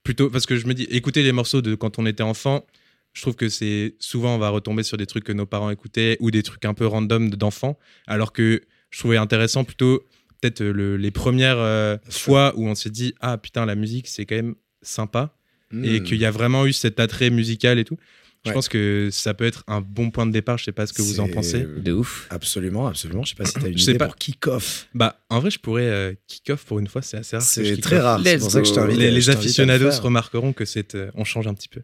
plutôt 0.04 0.28
parce 0.28 0.44
que 0.46 0.56
je 0.56 0.66
me 0.66 0.74
dis, 0.74 0.84
écouter 0.90 1.22
les 1.22 1.32
morceaux 1.32 1.62
de 1.62 1.74
quand 1.74 1.98
on 1.98 2.04
était 2.06 2.22
enfant, 2.22 2.66
je 3.14 3.22
trouve 3.22 3.34
que 3.36 3.48
c'est 3.48 3.96
souvent 3.98 4.34
on 4.34 4.38
va 4.38 4.50
retomber 4.50 4.82
sur 4.82 4.98
des 4.98 5.06
trucs 5.06 5.24
que 5.24 5.32
nos 5.32 5.46
parents 5.46 5.70
écoutaient 5.70 6.18
ou 6.20 6.30
des 6.30 6.42
trucs 6.42 6.64
un 6.66 6.74
peu 6.74 6.86
random 6.86 7.30
d'enfants, 7.30 7.78
alors 8.06 8.32
que 8.34 8.60
je 8.90 8.98
trouvais 8.98 9.16
intéressant 9.16 9.64
plutôt 9.64 10.04
peut-être 10.40 10.62
le- 10.62 10.96
les 10.98 11.10
premières 11.10 11.58
euh, 11.58 11.96
fois 12.10 12.52
où 12.56 12.68
on 12.68 12.74
s'est 12.74 12.90
dit 12.90 13.14
ah 13.20 13.38
putain 13.38 13.64
la 13.66 13.74
musique 13.74 14.06
c'est 14.08 14.24
quand 14.26 14.36
même 14.36 14.54
sympa 14.82 15.34
et 15.72 16.00
Hmm. 16.00 16.02
qu'il 16.04 16.18
y 16.18 16.24
a 16.24 16.30
vraiment 16.30 16.66
eu 16.66 16.72
cet 16.72 16.98
attrait 17.00 17.30
musical 17.30 17.78
et 17.78 17.84
tout. 17.84 17.96
Je 18.44 18.50
Ouais. 18.50 18.54
pense 18.54 18.68
que 18.68 19.08
ça 19.10 19.34
peut 19.34 19.44
être 19.44 19.64
un 19.66 19.80
bon 19.80 20.10
point 20.10 20.24
de 20.24 20.30
départ. 20.30 20.58
Je 20.58 20.64
sais 20.64 20.72
pas 20.72 20.86
ce 20.86 20.92
que 20.92 21.02
vous 21.02 21.18
en 21.18 21.28
pensez. 21.28 21.66
De 21.78 21.92
ouf. 21.92 22.28
Absolument, 22.30 22.86
absolument. 22.86 23.24
Je 23.24 23.30
sais 23.30 23.34
pas 23.34 23.44
si 23.44 23.52
t'as 23.54 23.66
une 23.68 23.76
Je 23.76 23.82
sais 23.82 23.90
idée 23.90 23.98
pas. 23.98 24.06
pour 24.06 24.16
kick-off. 24.16 24.86
Bah 24.94 25.20
en 25.28 25.40
vrai 25.40 25.50
je 25.50 25.58
pourrais 25.58 25.88
euh, 25.88 26.12
kick 26.28 26.48
off 26.50 26.64
pour 26.64 26.78
une 26.78 26.86
fois. 26.86 27.02
C'est 27.02 27.16
assez 27.16 27.36
rare. 27.36 27.44
C'est 27.44 27.80
très 27.80 27.98
rare. 27.98 28.20
C'est 28.24 28.38
pour 28.38 28.50
ça 28.50 28.60
que 28.62 28.68
je 28.68 28.72
t'invite. 28.72 28.96
Les, 28.96 29.10
les 29.10 29.30
aficionados 29.30 29.90
remarqueront 30.00 30.52
que 30.52 30.64
c'est 30.64 30.94
euh, 30.94 31.10
on 31.14 31.24
change 31.24 31.48
un 31.48 31.54
petit 31.54 31.68
peu. 31.68 31.80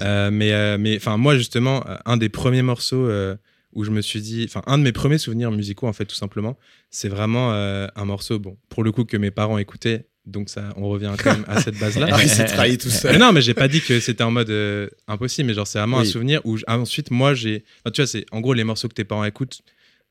Euh, 0.00 0.30
mais 0.30 0.52
euh, 0.52 0.78
mais 0.78 0.96
enfin 0.96 1.16
moi 1.16 1.36
justement 1.36 1.84
euh, 1.88 1.96
un 2.06 2.16
des 2.16 2.28
premiers 2.28 2.62
morceaux 2.62 3.06
euh, 3.08 3.34
où 3.72 3.82
je 3.84 3.90
me 3.90 4.00
suis 4.00 4.20
dit 4.22 4.44
enfin 4.48 4.62
un 4.66 4.78
de 4.78 4.84
mes 4.84 4.92
premiers 4.92 5.18
souvenirs 5.18 5.50
musicaux 5.50 5.88
en 5.88 5.92
fait 5.92 6.06
tout 6.06 6.16
simplement 6.16 6.56
c'est 6.90 7.08
vraiment 7.08 7.52
euh, 7.52 7.86
un 7.96 8.04
morceau 8.04 8.38
bon 8.38 8.56
pour 8.68 8.82
le 8.84 8.92
coup 8.92 9.04
que 9.04 9.16
mes 9.16 9.30
parents 9.32 9.58
écoutaient 9.58 10.06
donc 10.28 10.48
ça 10.50 10.72
on 10.76 10.88
revient 10.88 11.12
quand 11.22 11.32
même 11.32 11.44
à 11.48 11.60
cette 11.60 11.78
base 11.78 11.98
là 11.98 12.08
Ah, 12.12 12.18
il 12.22 12.28
s'est 12.28 12.44
trahi 12.46 12.78
tout 12.78 12.90
seul. 12.90 13.12
mais 13.12 13.18
non 13.18 13.32
mais 13.32 13.40
j'ai 13.42 13.54
pas 13.54 13.68
dit 13.68 13.80
que 13.80 13.98
c'était 14.00 14.22
en 14.24 14.30
mode 14.30 14.50
euh, 14.50 14.88
impossible 15.08 15.48
mais 15.48 15.54
genre 15.54 15.66
c'est 15.66 15.78
vraiment 15.78 15.98
un 15.98 16.04
souvenir 16.04 16.40
où 16.44 16.56
ah, 16.66 16.78
ensuite 16.78 17.10
moi 17.10 17.34
j'ai 17.34 17.64
enfin, 17.84 17.90
tu 17.92 18.00
vois 18.02 18.06
c'est 18.06 18.24
en 18.32 18.40
gros 18.40 18.54
les 18.54 18.64
morceaux 18.64 18.88
que 18.88 18.94
tes 18.94 19.04
parents 19.04 19.24
écoutent 19.24 19.60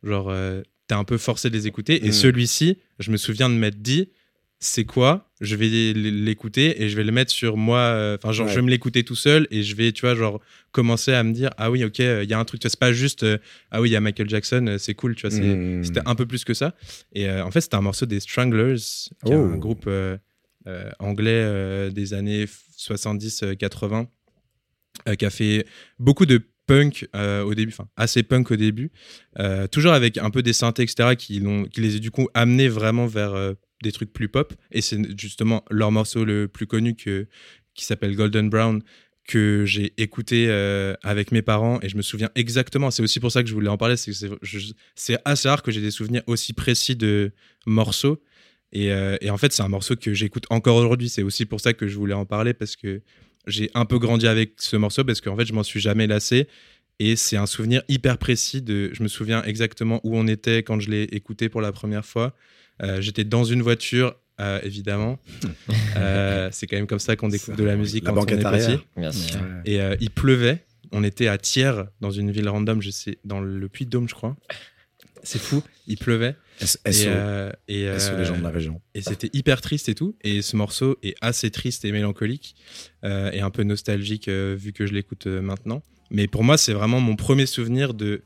genre 0.04 0.28
euh, 0.30 0.62
t'es 0.88 0.96
un 0.96 1.04
peu 1.04 1.18
forcé 1.18 1.50
de 1.50 1.56
les 1.56 1.68
écouter 1.68 2.06
et 2.06 2.10
Mm. 2.10 2.14
celui-ci 2.14 2.78
je 3.00 3.12
me 3.12 3.18
souviens 3.18 3.50
de 3.50 3.56
m'être 3.56 3.82
dit 3.82 4.10
c'est 4.60 4.86
quoi 4.86 5.30
je 5.40 5.56
vais 5.56 5.68
l'écouter 5.94 6.82
et 6.82 6.90
je 6.90 6.96
vais 6.98 7.04
le 7.04 7.12
mettre 7.12 7.32
sur 7.32 7.58
moi 7.58 7.78
euh, 7.80 8.18
enfin 8.20 8.32
genre 8.32 8.48
Ouais. 8.48 8.52
je 8.54 8.58
vais 8.58 8.64
me 8.66 8.70
l'écouter 8.72 9.04
tout 9.04 9.16
seul 9.16 9.48
et 9.52 9.62
je 9.62 9.76
vais 9.76 9.92
tu 9.92 10.02
vois 10.02 10.16
genre 10.16 10.42
commencer 10.72 11.14
à 11.14 11.22
me 11.24 11.32
dire 11.32 11.52
ah 11.58 11.70
oui 11.70 11.84
ok 11.84 12.00
il 12.00 12.28
y 12.28 12.34
a 12.34 12.40
un 12.40 12.46
truc 12.46 12.62
c'est 12.64 12.80
pas 12.80 12.92
juste 12.92 13.22
euh, 13.24 13.38
ah 13.70 13.82
oui 13.82 13.90
il 13.90 13.92
y 13.92 13.96
a 13.96 14.02
Michael 14.02 14.28
Jackson 14.28 14.66
euh, 14.68 14.78
c'est 14.80 14.96
cool 14.96 15.16
tu 15.16 15.28
vois 15.28 15.38
Hmm. 15.40 15.84
c'était 15.84 16.02
un 16.08 16.16
peu 16.16 16.26
plus 16.26 16.44
que 16.44 16.56
ça 16.56 16.74
et 17.14 17.30
euh, 17.30 17.44
en 17.46 17.52
fait 17.52 17.62
c'était 17.62 17.76
un 17.76 17.82
morceau 17.82 18.08
des 18.08 18.20
Stranglers 18.20 18.78
qui 19.26 19.32
est 19.32 19.36
Oh. 19.36 19.46
un 19.54 19.58
groupe 19.58 19.86
euh, 19.88 20.18
euh, 20.66 20.90
anglais 21.00 21.92
des 21.92 22.14
années 22.16 22.46
70-80 22.78 24.08
euh, 25.08 25.16
qui 25.16 25.26
a 25.26 25.30
fait 25.30 25.66
beaucoup 26.00 26.26
de 26.26 26.42
punk 26.68 27.08
euh, 27.16 27.44
au 27.44 27.56
début, 27.56 27.72
enfin 27.72 27.88
assez 27.96 28.22
punk 28.22 28.52
au 28.52 28.56
début, 28.56 28.92
euh, 29.40 29.68
toujours 29.68 29.94
avec 29.94 30.18
un 30.18 30.30
peu 30.30 30.44
des 30.44 30.54
synthés, 30.54 30.84
etc., 30.84 31.16
qui, 31.16 31.42
les 31.78 31.96
a 31.96 32.00
du 32.00 32.12
coup 32.12 32.28
amenés 32.34 32.68
vraiment 32.68 33.08
vers 33.08 33.34
euh, 33.34 33.54
des 33.82 33.92
trucs 33.92 34.14
plus 34.14 34.28
pop. 34.28 34.54
Et 34.72 34.82
c'est 34.82 35.00
justement 35.20 35.64
leur 35.72 35.92
morceau 35.92 36.26
le 36.26 36.48
plus 36.48 36.68
connu 36.68 36.96
que, 36.96 37.28
qui 37.74 37.86
s'appelle 37.86 38.16
Golden 38.16 38.50
Brown 38.50 38.84
que 39.28 39.66
j'ai 39.66 39.94
écouté 39.98 40.50
avec 41.04 41.34
mes 41.34 41.42
parents 41.42 41.80
et 41.82 41.90
je 41.90 41.98
me 41.98 42.02
souviens 42.02 42.30
exactement, 42.36 42.92
c'est 42.92 43.04
aussi 43.04 43.20
pour 43.20 43.30
ça 43.30 43.44
que 43.44 43.50
je 43.50 43.54
voulais 43.54 43.68
en 43.68 43.76
parler, 43.76 43.98
c'est 43.98 45.18
assez 45.26 45.50
rare 45.50 45.62
que 45.62 45.70
j'ai 45.70 45.82
des 45.82 45.92
souvenirs 45.92 46.22
aussi 46.28 46.54
précis 46.54 46.96
de 46.96 47.34
morceaux. 47.66 48.24
Et 48.72 48.90
en 49.30 49.38
fait, 49.38 49.52
c'est 49.52 49.64
un 49.64 49.68
morceau 49.68 49.98
que 49.98 50.14
j'écoute 50.14 50.46
encore 50.50 50.78
aujourd'hui. 50.78 51.10
C'est 51.10 51.24
aussi 51.24 51.46
pour 51.46 51.60
ça 51.60 51.74
que 51.74 51.90
je 51.90 51.98
voulais 51.98 52.14
en 52.14 52.26
parler 52.26 52.54
parce 52.54 52.78
que 52.78 53.02
j'ai 53.48 53.72
un 53.74 53.86
peu 53.86 53.98
grandi 54.00 54.28
avec 54.28 54.54
ce 54.58 54.76
morceau 54.76 55.04
parce 55.04 55.22
qu'en 55.22 55.36
fait, 55.36 55.46
je 55.46 55.54
m'en 55.54 55.64
suis 55.64 55.80
jamais 55.80 56.06
lassé. 56.08 56.48
Et 57.00 57.16
c'est 57.16 57.38
un 57.38 57.46
souvenir 57.46 57.84
hyper 57.88 58.18
précis 58.18 58.62
de. 58.62 58.90
Je 58.94 59.04
me 59.04 59.08
souviens 59.08 59.44
exactement 59.44 60.02
où 60.04 60.18
on 60.18 60.28
était 60.28 60.64
quand 60.64 60.80
je 60.80 60.90
l'ai 60.90 61.04
écouté 61.04 61.48
pour 61.50 61.62
la 61.62 61.72
première 61.72 62.06
fois. 62.06 62.34
Euh, 62.82 63.02
J'étais 63.02 63.24
dans 63.24 63.44
une 63.44 63.62
voiture, 63.62 64.16
euh, 64.40 64.60
évidemment. 64.64 65.20
Euh, 65.98 66.50
c'est 66.52 66.68
quand 66.68 66.76
même 66.76 66.86
comme 66.86 67.00
ça 67.00 67.16
qu'on 67.16 67.28
découvre 67.28 67.58
de 67.58 67.64
la 67.64 67.76
musique 67.76 68.04
La 68.06 68.12
quand 68.12 68.20
on 68.22 68.26
est 68.26 68.46
arrière. 68.46 68.78
petit. 68.80 68.86
Bien 68.98 69.12
sûr. 69.12 69.40
Ouais. 69.42 69.48
Et 69.66 69.82
euh, 69.82 69.96
il 70.00 70.12
pleuvait. 70.12 70.64
On 70.92 71.04
était 71.04 71.28
à 71.28 71.40
Thiers, 71.40 71.74
dans 72.02 72.12
une 72.12 72.30
ville 72.30 72.48
random, 72.48 72.82
je 72.84 72.92
sais, 72.92 73.18
dans 73.26 73.40
le 73.42 73.68
Puy-de-Dôme, 73.68 74.08
je 74.08 74.14
crois. 74.14 74.38
C'est 75.24 75.40
fou, 75.40 75.64
il 75.88 75.98
pleuvait. 75.98 76.36
S- 76.62 76.80
Et, 76.86 76.92
SO. 76.94 77.10
euh, 77.10 77.52
et, 77.68 77.88
euh, 77.88 78.18
les 78.18 78.26
gens 78.26 78.38
de 78.38 78.44
la 78.44 78.50
région. 78.50 78.82
et 78.96 79.02
c'était 79.02 79.30
hyper 79.34 79.62
triste 79.62 79.90
et 79.90 79.96
tout. 79.96 80.16
Et 80.24 80.42
ce 80.42 80.56
morceau 80.56 80.98
est 81.04 81.16
assez 81.22 81.52
triste 81.52 81.86
et 81.86 81.92
mélancolique 81.92 82.56
euh, 83.04 83.32
et 83.32 83.42
un 83.42 83.50
peu 83.50 83.64
nostalgique 83.64 84.28
vu 84.30 84.74
que 84.74 84.86
je 84.88 84.94
l'écoute 84.94 85.28
maintenant. 85.28 85.84
Mais 86.10 86.28
pour 86.28 86.44
moi, 86.44 86.58
c'est 86.58 86.74
vraiment 86.74 87.00
mon 87.00 87.16
premier 87.16 87.46
souvenir 87.46 87.94
de 87.94 88.24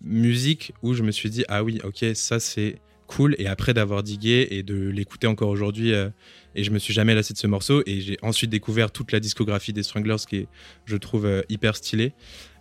musique 0.00 0.72
où 0.82 0.94
je 0.94 1.02
me 1.02 1.10
suis 1.10 1.30
dit 1.30 1.44
ah 1.48 1.62
oui, 1.64 1.80
ok, 1.84 2.04
ça 2.14 2.40
c'est 2.40 2.76
cool. 3.06 3.34
Et 3.38 3.46
après 3.46 3.74
d'avoir 3.74 4.02
digué 4.02 4.48
et 4.50 4.62
de 4.62 4.88
l'écouter 4.88 5.26
encore 5.26 5.48
aujourd'hui, 5.48 5.92
euh, 5.92 6.08
et 6.54 6.64
je 6.64 6.70
me 6.70 6.78
suis 6.78 6.92
jamais 6.92 7.14
lassé 7.14 7.32
de 7.32 7.38
ce 7.38 7.46
morceau. 7.46 7.82
Et 7.86 8.00
j'ai 8.00 8.18
ensuite 8.22 8.50
découvert 8.50 8.90
toute 8.90 9.12
la 9.12 9.20
discographie 9.20 9.72
des 9.72 9.82
Stranglers 9.82 10.16
qui 10.28 10.36
est, 10.36 10.48
je 10.84 10.96
trouve, 10.96 11.26
euh, 11.26 11.42
hyper 11.48 11.76
stylée. 11.76 12.12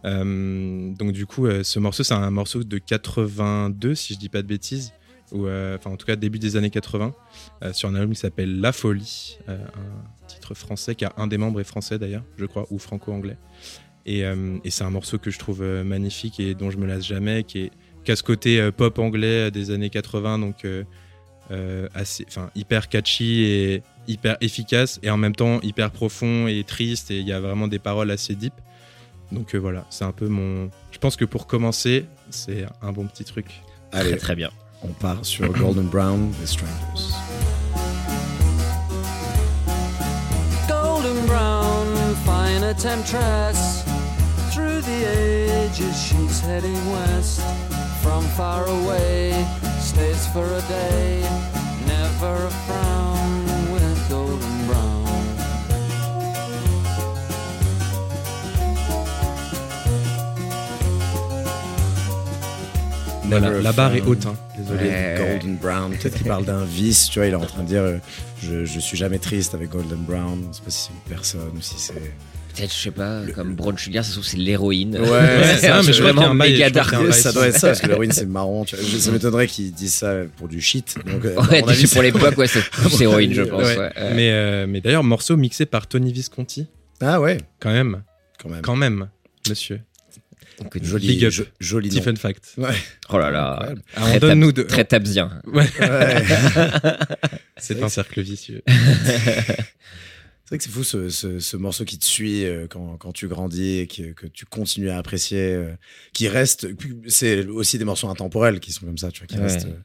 Euh, 0.05 0.93
donc 0.93 1.12
du 1.12 1.25
coup, 1.25 1.48
ce 1.63 1.79
morceau, 1.79 2.03
c'est 2.03 2.13
un 2.13 2.31
morceau 2.31 2.63
de 2.63 2.77
82, 2.77 3.95
si 3.95 4.13
je 4.13 4.19
dis 4.19 4.29
pas 4.29 4.41
de 4.41 4.48
bêtises, 4.48 4.93
ou 5.31 5.48
enfin 5.48 5.91
en 5.91 5.95
tout 5.95 6.05
cas 6.05 6.15
début 6.15 6.39
des 6.39 6.55
années 6.55 6.71
80, 6.71 7.13
euh, 7.63 7.74
sur 7.74 7.88
un 7.88 7.95
album 7.95 8.13
qui 8.13 8.19
s'appelle 8.19 8.60
La 8.60 8.71
Folie, 8.71 9.38
un 9.48 10.27
titre 10.27 10.55
français 10.55 10.95
qui 10.95 11.05
a 11.05 11.13
un 11.17 11.27
des 11.27 11.38
membres 11.38 11.62
est 11.62 11.65
français 11.65 12.00
d'ailleurs, 12.00 12.24
je 12.38 12.45
crois, 12.45 12.65
ou 12.71 12.79
franco-anglais. 12.79 13.38
Et, 14.07 14.21
et 14.21 14.71
c'est 14.71 14.83
un 14.83 14.89
morceau 14.89 15.19
que 15.19 15.29
je 15.29 15.38
trouve 15.38 15.62
magnifique 15.62 16.39
et 16.39 16.55
dont 16.55 16.71
je 16.71 16.77
me 16.77 16.88
lasse 16.88 17.05
jamais, 17.05 17.43
qui 17.43 17.60
est 17.60 17.71
qui 18.03 18.12
a 18.12 18.15
ce 18.15 18.24
côté 18.24 18.60
euh, 18.60 18.72
pop 18.72 18.98
anglais 19.00 19.51
des 19.51 19.72
années 19.72 19.89
80, 19.89 20.39
donc 20.39 20.65
euh, 20.65 20.84
euh, 21.51 21.88
assez, 21.93 22.25
enfin 22.27 22.50
hyper 22.55 22.88
catchy 22.89 23.43
et 23.43 23.84
hyper 24.08 24.38
efficace, 24.41 25.00
et 25.03 25.10
en 25.10 25.17
même 25.17 25.36
temps 25.36 25.60
hyper 25.62 25.91
profond 25.91 26.48
et 26.48 26.63
triste, 26.63 27.12
et 27.12 27.20
il 27.20 27.27
y 27.27 27.34
a 27.34 27.39
vraiment 27.39 27.67
des 27.67 27.79
paroles 27.79 28.12
assez 28.12 28.36
deep. 28.36 28.53
Donc 29.31 29.55
euh, 29.55 29.58
voilà, 29.58 29.86
c'est 29.89 30.05
un 30.05 30.12
peu 30.12 30.27
mon. 30.27 30.70
Je 30.91 30.98
pense 31.00 31.15
que 31.15 31.25
pour 31.25 31.48
commencer, 31.48 32.05
c'est 32.29 32.65
un 32.81 32.91
bon 32.91 33.05
petit 33.05 33.24
truc. 33.24 33.46
Très 33.91 34.01
Allez, 34.01 34.17
très 34.17 34.36
bien. 34.36 34.50
on 34.84 34.89
part 34.93 35.25
sur 35.25 35.51
Golden 35.51 35.88
Brown 35.88 36.31
des 36.39 36.48
Stranglers. 36.48 37.13
golden 40.67 41.25
brown, 41.27 42.15
fine 42.25 42.62
temptress. 42.75 43.84
Through 44.53 44.81
the 44.81 45.05
ages, 45.05 45.96
she's 45.98 46.39
heading 46.41 46.77
west. 46.91 47.41
From 48.01 48.24
far 48.36 48.65
away, 48.67 49.31
stays 49.79 50.25
for 50.34 50.46
a 50.46 50.62
day. 50.67 51.22
Never 51.86 52.34
a 52.34 52.50
frown 52.65 53.72
with 53.72 54.10
golden 54.10 54.67
brown. 54.67 55.01
La 63.63 63.72
barre 63.72 63.96
est 63.96 64.01
haute, 64.01 64.25
hein. 64.25 64.36
désolé. 64.58 64.89
Ouais. 64.89 65.15
Golden 65.17 65.55
Brown, 65.55 65.91
peut-être 65.91 66.17
qu'il 66.17 66.27
parle 66.27 66.43
d'un 66.43 66.65
vice, 66.65 67.10
tu 67.10 67.20
vois, 67.20 67.27
il 67.27 67.31
est 67.31 67.36
en 67.36 67.46
train 67.46 67.62
de 67.63 67.67
dire 67.67 67.81
euh, 67.81 67.98
je, 68.43 68.65
je 68.65 68.79
suis 68.79 68.98
jamais 68.98 69.20
triste 69.20 69.53
avec 69.53 69.70
Golden 69.70 70.00
Brown, 70.00 70.43
je 70.51 70.58
sais 70.58 70.63
pas 70.63 70.72
si 70.72 70.81
c'est 70.88 70.93
une 70.93 71.15
personne 71.15 71.51
ou 71.55 71.62
si 71.62 71.75
c'est. 71.77 71.93
Peut-être, 72.55 72.74
je 72.74 72.79
sais 72.79 72.91
pas, 72.91 73.22
comme 73.36 73.55
Brown 73.55 73.77
Sugar, 73.77 74.03
ça 74.03 74.10
se 74.10 74.15
trouve, 74.15 74.25
c'est 74.27 74.38
l'héroïne. 74.38 74.98
Ouais, 74.98 75.08
c'est 75.60 75.67
ça, 75.67 75.81
mais 75.86 75.93
je 75.93 76.01
vraiment 76.03 76.29
un 76.29 76.34
méga 76.34 76.70
dark. 76.70 76.93
ça 77.13 77.31
doit 77.31 77.48
être 77.48 77.58
ça, 77.58 77.67
parce 77.67 77.79
que 77.81 77.88
l'héroïne 77.88 78.12
c'est 78.12 78.25
marrant, 78.25 78.65
tu 78.65 78.75
vois. 78.75 78.86
Je- 78.86 78.98
Ça 78.98 79.12
m'étonnerait 79.12 79.48
qu'ils 79.48 79.72
disent 79.74 79.93
ça 79.93 80.15
pour 80.38 80.48
du 80.48 80.60
shit. 80.62 80.96
Donc, 81.05 81.24
euh, 81.25 81.36
Ouais, 81.50 81.63
avis, 81.67 81.88
pour 81.88 82.01
l'époque, 82.01 82.38
ouais, 82.38 82.48
c'est 82.48 82.63
plus 82.70 83.01
héroïne, 83.01 83.34
je 83.34 83.43
pense. 83.43 83.63
Ouais. 83.63 83.77
ouais. 83.77 83.91
Mais, 84.15 84.31
euh, 84.31 84.65
mais 84.67 84.81
d'ailleurs, 84.81 85.03
morceau 85.03 85.38
mixé 85.38 85.65
par 85.65 85.88
Tony 85.88 86.12
Visconti, 86.12 86.67
Ah 87.00 87.22
ouais, 87.22 87.38
quand 87.60 87.72
même. 87.72 88.03
quand 88.41 88.50
même. 88.50 88.62
Quand 88.62 88.75
même, 88.75 89.08
monsieur. 89.50 89.79
Donc, 90.60 90.77
Joli, 90.84 91.08
Big 91.08 91.25
up. 91.25 91.31
jo- 91.31 91.46
joli 91.60 91.89
Petit 91.89 91.98
nom. 92.00 92.03
fun 92.03 92.15
fact. 92.17 92.53
Ouais. 92.58 92.75
Oh 93.10 93.17
là 93.17 93.31
là. 93.31 93.70
Ah, 93.96 94.01
on 94.01 94.10
Très, 94.10 94.20
donne 94.20 94.29
tab- 94.31 94.38
nous 94.38 94.51
de... 94.51 94.62
très 94.62 94.86
tabsien. 94.86 95.31
Ouais, 95.48 95.65
Ouais. 95.79 96.24
c'est 97.58 97.81
un 97.81 97.89
cercle 97.89 98.22
vicieux. 98.22 98.62
C'est 100.51 100.55
vrai 100.55 100.58
que 100.58 100.63
c'est 100.65 100.70
fou 100.72 100.84
ce, 100.84 101.08
ce- 101.10 101.39
ce 101.39 101.55
morceau 101.55 101.86
qui 101.86 101.98
te 101.98 102.03
suit 102.03 102.43
euh, 102.43 102.67
quand, 102.70 102.98
quand 102.98 103.13
tu 103.13 103.29
grandis 103.29 103.77
et 103.79 103.88
que, 103.88 104.12
que 104.12 104.27
tu 104.27 104.46
continues 104.46 104.89
à 104.89 104.98
apprécier, 104.98 105.39
euh, 105.53 105.72
qui 106.12 106.27
reste. 106.27 106.67
C'est 107.08 107.46
aussi 107.48 107.77
des 107.77 107.86
morceaux 107.86 108.10
intemporels 108.10 108.60
qui 108.60 108.74
sont 108.74 108.86
comme 108.86 108.98
ça, 108.98 109.12
tu 109.12 109.20
vois, 109.22 109.27
qui 109.27 109.38
Ouais. 109.38 109.43
restent. 109.43 109.67
euh, 109.67 109.79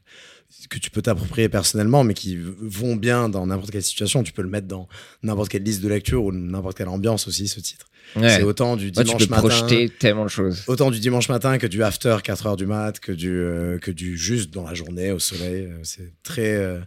que 0.69 0.77
tu 0.77 0.89
peux 0.91 1.01
t'approprier 1.01 1.47
personnellement, 1.49 2.03
mais 2.03 2.13
qui 2.13 2.37
vont 2.37 2.95
bien 2.97 3.29
dans 3.29 3.47
n'importe 3.47 3.71
quelle 3.71 3.83
situation. 3.83 4.23
Tu 4.23 4.33
peux 4.33 4.41
le 4.41 4.49
mettre 4.49 4.67
dans 4.67 4.87
n'importe 5.23 5.47
quelle 5.49 5.63
liste 5.63 5.81
de 5.81 5.87
lecture 5.87 6.23
ou 6.25 6.31
n'importe 6.33 6.77
quelle 6.77 6.87
ambiance 6.89 7.27
aussi, 7.29 7.47
ce 7.47 7.59
titre. 7.61 7.85
Ouais. 8.17 8.29
C'est 8.29 8.43
autant 8.43 8.75
du 8.75 8.85
Ouais, 8.87 8.91
tu 8.91 9.03
dimanche 9.03 9.23
peux 9.27 9.29
matin. 9.35 9.47
projeter 9.47 9.89
tellement 9.89 10.23
de 10.25 10.29
choses. 10.29 10.63
Autant 10.67 10.89
du 10.91 10.99
dimanche 10.99 11.29
matin 11.29 11.57
que 11.57 11.67
du 11.67 11.81
after 11.83 12.17
4 12.23 12.45
heures 12.47 12.55
du 12.57 12.65
mat, 12.65 12.99
que 12.99 13.11
du, 13.13 13.29
euh, 13.31 13.77
que 13.79 13.91
du 13.91 14.17
juste 14.17 14.51
dans 14.53 14.63
la 14.63 14.73
journée 14.73 15.11
au 15.11 15.19
soleil. 15.19 15.69
C'est 15.83 16.11
très. 16.23 16.55
euh, 16.55 16.79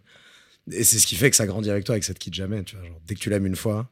Et 0.72 0.84
c'est 0.84 0.98
ce 0.98 1.06
qui 1.06 1.16
fait 1.16 1.30
que 1.30 1.36
ça 1.36 1.46
grandit 1.46 1.70
avec 1.70 1.84
toi 1.84 1.96
et 1.96 2.00
que 2.00 2.06
ça 2.06 2.14
te 2.14 2.18
quitte 2.18 2.34
jamais. 2.34 2.62
Tu 2.64 2.76
vois, 2.76 2.86
genre, 2.86 3.00
dès 3.06 3.14
que 3.14 3.20
tu 3.20 3.30
l'aimes 3.30 3.46
une 3.46 3.56
fois, 3.56 3.88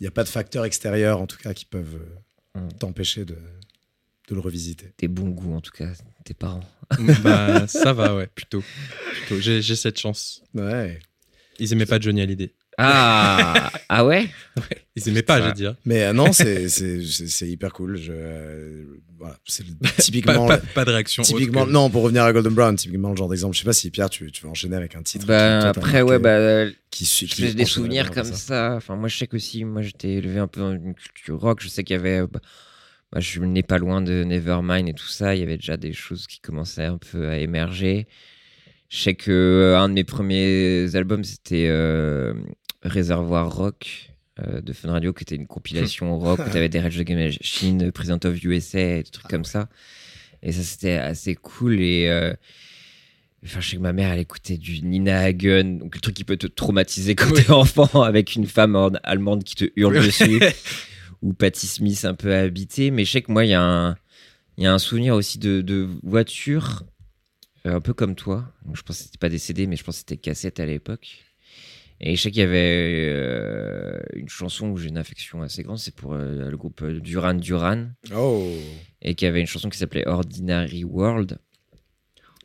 il 0.00 0.04
n'y 0.04 0.06
a 0.06 0.10
pas 0.10 0.24
de 0.24 0.28
facteurs 0.28 0.64
extérieurs, 0.64 1.20
en 1.20 1.26
tout 1.26 1.38
cas, 1.38 1.54
qui 1.54 1.64
peuvent 1.64 1.96
euh, 1.96 2.60
Mm. 2.60 2.72
t'empêcher 2.78 3.26
de, 3.26 3.34
de 4.28 4.34
le 4.34 4.40
revisiter. 4.40 4.92
Tes 4.96 5.08
bons 5.08 5.28
goûts, 5.28 5.54
en 5.54 5.60
tout 5.60 5.72
cas, 5.72 5.92
tes 6.24 6.32
parents. 6.32 6.64
bah, 7.22 7.66
ça 7.68 7.92
va, 7.92 8.16
ouais, 8.16 8.28
plutôt. 8.28 8.62
plutôt. 9.12 9.38
J'ai 9.42 9.60
j'ai 9.60 9.76
cette 9.76 9.98
chance. 9.98 10.42
Ouais. 10.54 10.98
Ils 11.58 11.72
aimaient 11.74 11.84
pas 11.84 12.00
Johnny 12.00 12.22
Hallyday. 12.22 12.54
Ah, 12.78 13.70
ah 13.88 14.04
ouais? 14.04 14.28
Ils 14.96 15.08
aimaient 15.08 15.22
pas, 15.22 15.40
j'ai 15.46 15.52
dit. 15.52 15.66
hein. 15.66 15.76
Mais 15.84 16.04
euh, 16.04 16.12
non, 16.12 16.32
c'est 16.32 16.68
c'est- 16.68 17.02
c'est- 17.04 17.26
c'est 17.26 17.48
hyper 17.48 17.72
cool. 17.72 17.96
Je, 17.96 18.12
euh, 18.14 18.84
voilà, 19.18 19.36
c'est 19.46 19.64
Pas, 19.78 19.88
typiquement. 19.98 20.46
pas- 20.46 20.58
pas 20.58 20.84
de 20.84 20.90
réaction. 20.90 21.22
Typiquement, 21.22 21.64
que- 21.64 21.70
non, 21.70 21.88
pour 21.90 22.02
revenir 22.02 22.24
à 22.24 22.32
Golden 22.32 22.52
Brown, 22.54 22.76
typiquement 22.76 23.10
le 23.10 23.16
genre 23.16 23.28
d'exemple. 23.28 23.54
Je 23.54 23.60
sais 23.60 23.64
pas 23.64 23.72
si 23.72 23.90
Pierre, 23.90 24.10
tu, 24.10 24.30
tu 24.30 24.42
veux 24.44 24.50
enchaîner 24.50 24.76
avec 24.76 24.94
un 24.94 25.02
titre. 25.02 25.24
qui, 25.24 25.28
Bah, 25.28 25.60
toi, 25.62 25.72
t'a 25.72 25.80
après, 25.80 26.02
ouais, 26.02 26.18
bah, 26.18 26.66
qui, 26.90 27.06
suit- 27.06 27.26
qui 27.26 27.42
j'ai 27.42 27.54
des 27.54 27.64
souvenirs 27.64 28.10
comme 28.10 28.24
ça. 28.32 28.74
Enfin, 28.76 28.96
moi, 28.96 29.08
je 29.08 29.16
sais 29.16 29.26
qu'aussi, 29.26 29.64
moi, 29.64 29.80
j'étais 29.82 30.14
élevé 30.14 30.38
un 30.38 30.46
peu 30.48 30.60
dans 30.60 30.72
une 30.72 30.94
culture 30.94 31.38
rock. 31.40 31.60
Je 31.62 31.68
sais 31.68 31.82
qu'il 31.84 31.96
y 31.96 31.98
avait. 31.98 32.20
bah, 32.26 32.40
bah, 33.12 33.20
je 33.20 33.40
n'ai 33.40 33.62
pas 33.62 33.78
loin 33.78 34.02
de 34.02 34.24
Nevermind 34.24 34.88
et 34.88 34.92
tout 34.92 35.06
ça. 35.08 35.34
Il 35.34 35.40
y 35.40 35.42
avait 35.42 35.56
déjà 35.56 35.76
des 35.76 35.92
choses 35.92 36.26
qui 36.26 36.40
commençaient 36.40 36.84
un 36.84 36.98
peu 36.98 37.28
à 37.28 37.38
émerger. 37.38 38.06
Je 38.88 38.98
sais 38.98 39.14
que 39.14 39.30
euh, 39.30 39.78
un 39.78 39.88
de 39.88 39.94
mes 39.94 40.04
premiers 40.04 40.94
albums, 40.94 41.24
c'était 41.24 41.66
euh, 41.68 42.34
Réservoir 42.86 43.54
Rock 43.54 44.10
euh, 44.40 44.60
de 44.60 44.72
Fun 44.72 44.90
Radio, 44.92 45.12
qui 45.12 45.22
était 45.24 45.36
une 45.36 45.46
compilation 45.46 46.18
rock 46.18 46.40
où 46.46 46.50
tu 46.50 46.56
avais 46.56 46.68
des 46.68 46.80
Rage 46.80 46.98
Against 46.98 47.38
the 47.38 47.40
Machine, 47.40 47.92
President 47.92 48.24
of 48.24 48.42
USA 48.44 48.78
et 48.98 49.02
des 49.02 49.10
trucs 49.10 49.28
comme 49.28 49.44
ça. 49.44 49.68
Et 50.42 50.52
ça, 50.52 50.62
c'était 50.62 50.96
assez 50.96 51.34
cool. 51.34 51.80
Et. 51.80 52.08
euh, 52.08 52.34
Enfin, 53.44 53.60
je 53.60 53.68
sais 53.70 53.76
que 53.76 53.82
ma 53.82 53.92
mère, 53.92 54.10
elle 54.12 54.18
écoutait 54.18 54.56
du 54.56 54.82
Nina 54.82 55.20
Hagen, 55.20 55.78
donc 55.78 55.94
le 55.94 56.00
truc 56.00 56.16
qui 56.16 56.24
peut 56.24 56.38
te 56.38 56.48
traumatiser 56.48 57.14
quand 57.14 57.30
t'es 57.32 57.50
enfant 57.50 58.02
avec 58.02 58.34
une 58.34 58.46
femme 58.46 58.74
en- 58.74 58.90
allemande 59.04 59.44
qui 59.44 59.54
te 59.54 59.66
hurle 59.76 60.02
dessus, 60.04 60.40
ou 61.22 61.32
Patti 61.32 61.66
Smith 61.68 62.04
un 62.04 62.14
peu 62.14 62.34
habitée. 62.34 62.90
Mais 62.90 63.04
je 63.04 63.12
sais 63.12 63.22
que 63.22 63.30
moi, 63.30 63.44
il 63.44 63.50
y, 63.50 63.54
a 63.54 63.62
un- 63.62 63.96
il 64.56 64.64
y 64.64 64.66
a 64.66 64.72
un 64.72 64.78
souvenir 64.80 65.14
aussi 65.14 65.38
de, 65.38 65.60
de 65.60 65.86
voiture, 66.02 66.82
euh, 67.66 67.76
un 67.76 67.80
peu 67.80 67.92
comme 67.94 68.16
toi. 68.16 68.52
Donc, 68.64 68.76
je 68.76 68.82
pense 68.82 68.98
que 68.98 69.04
c'était 69.04 69.18
pas 69.18 69.28
des 69.28 69.38
CD, 69.38 69.68
mais 69.68 69.76
je 69.76 69.84
pense 69.84 69.96
que 69.96 69.98
c'était 70.00 70.16
cassette 70.16 70.58
à 70.58 70.66
l'époque. 70.66 71.24
Et 72.00 72.14
je 72.16 72.20
sais 72.22 72.30
qu'il 72.30 72.40
y 72.40 72.44
avait 72.44 73.08
euh, 73.10 73.98
une 74.14 74.28
chanson 74.28 74.68
où 74.68 74.76
j'ai 74.76 74.88
une 74.88 74.98
affection 74.98 75.40
assez 75.42 75.62
grande, 75.62 75.78
c'est 75.78 75.94
pour 75.94 76.12
euh, 76.12 76.50
le 76.50 76.56
groupe 76.56 76.82
euh, 76.82 77.00
Duran 77.00 77.34
Duran, 77.34 77.86
Oh, 78.14 78.50
et 79.00 79.14
qui 79.14 79.24
avait 79.26 79.40
une 79.40 79.46
chanson 79.46 79.68
qui 79.70 79.78
s'appelait 79.78 80.06
Ordinary 80.06 80.84
World. 80.84 81.38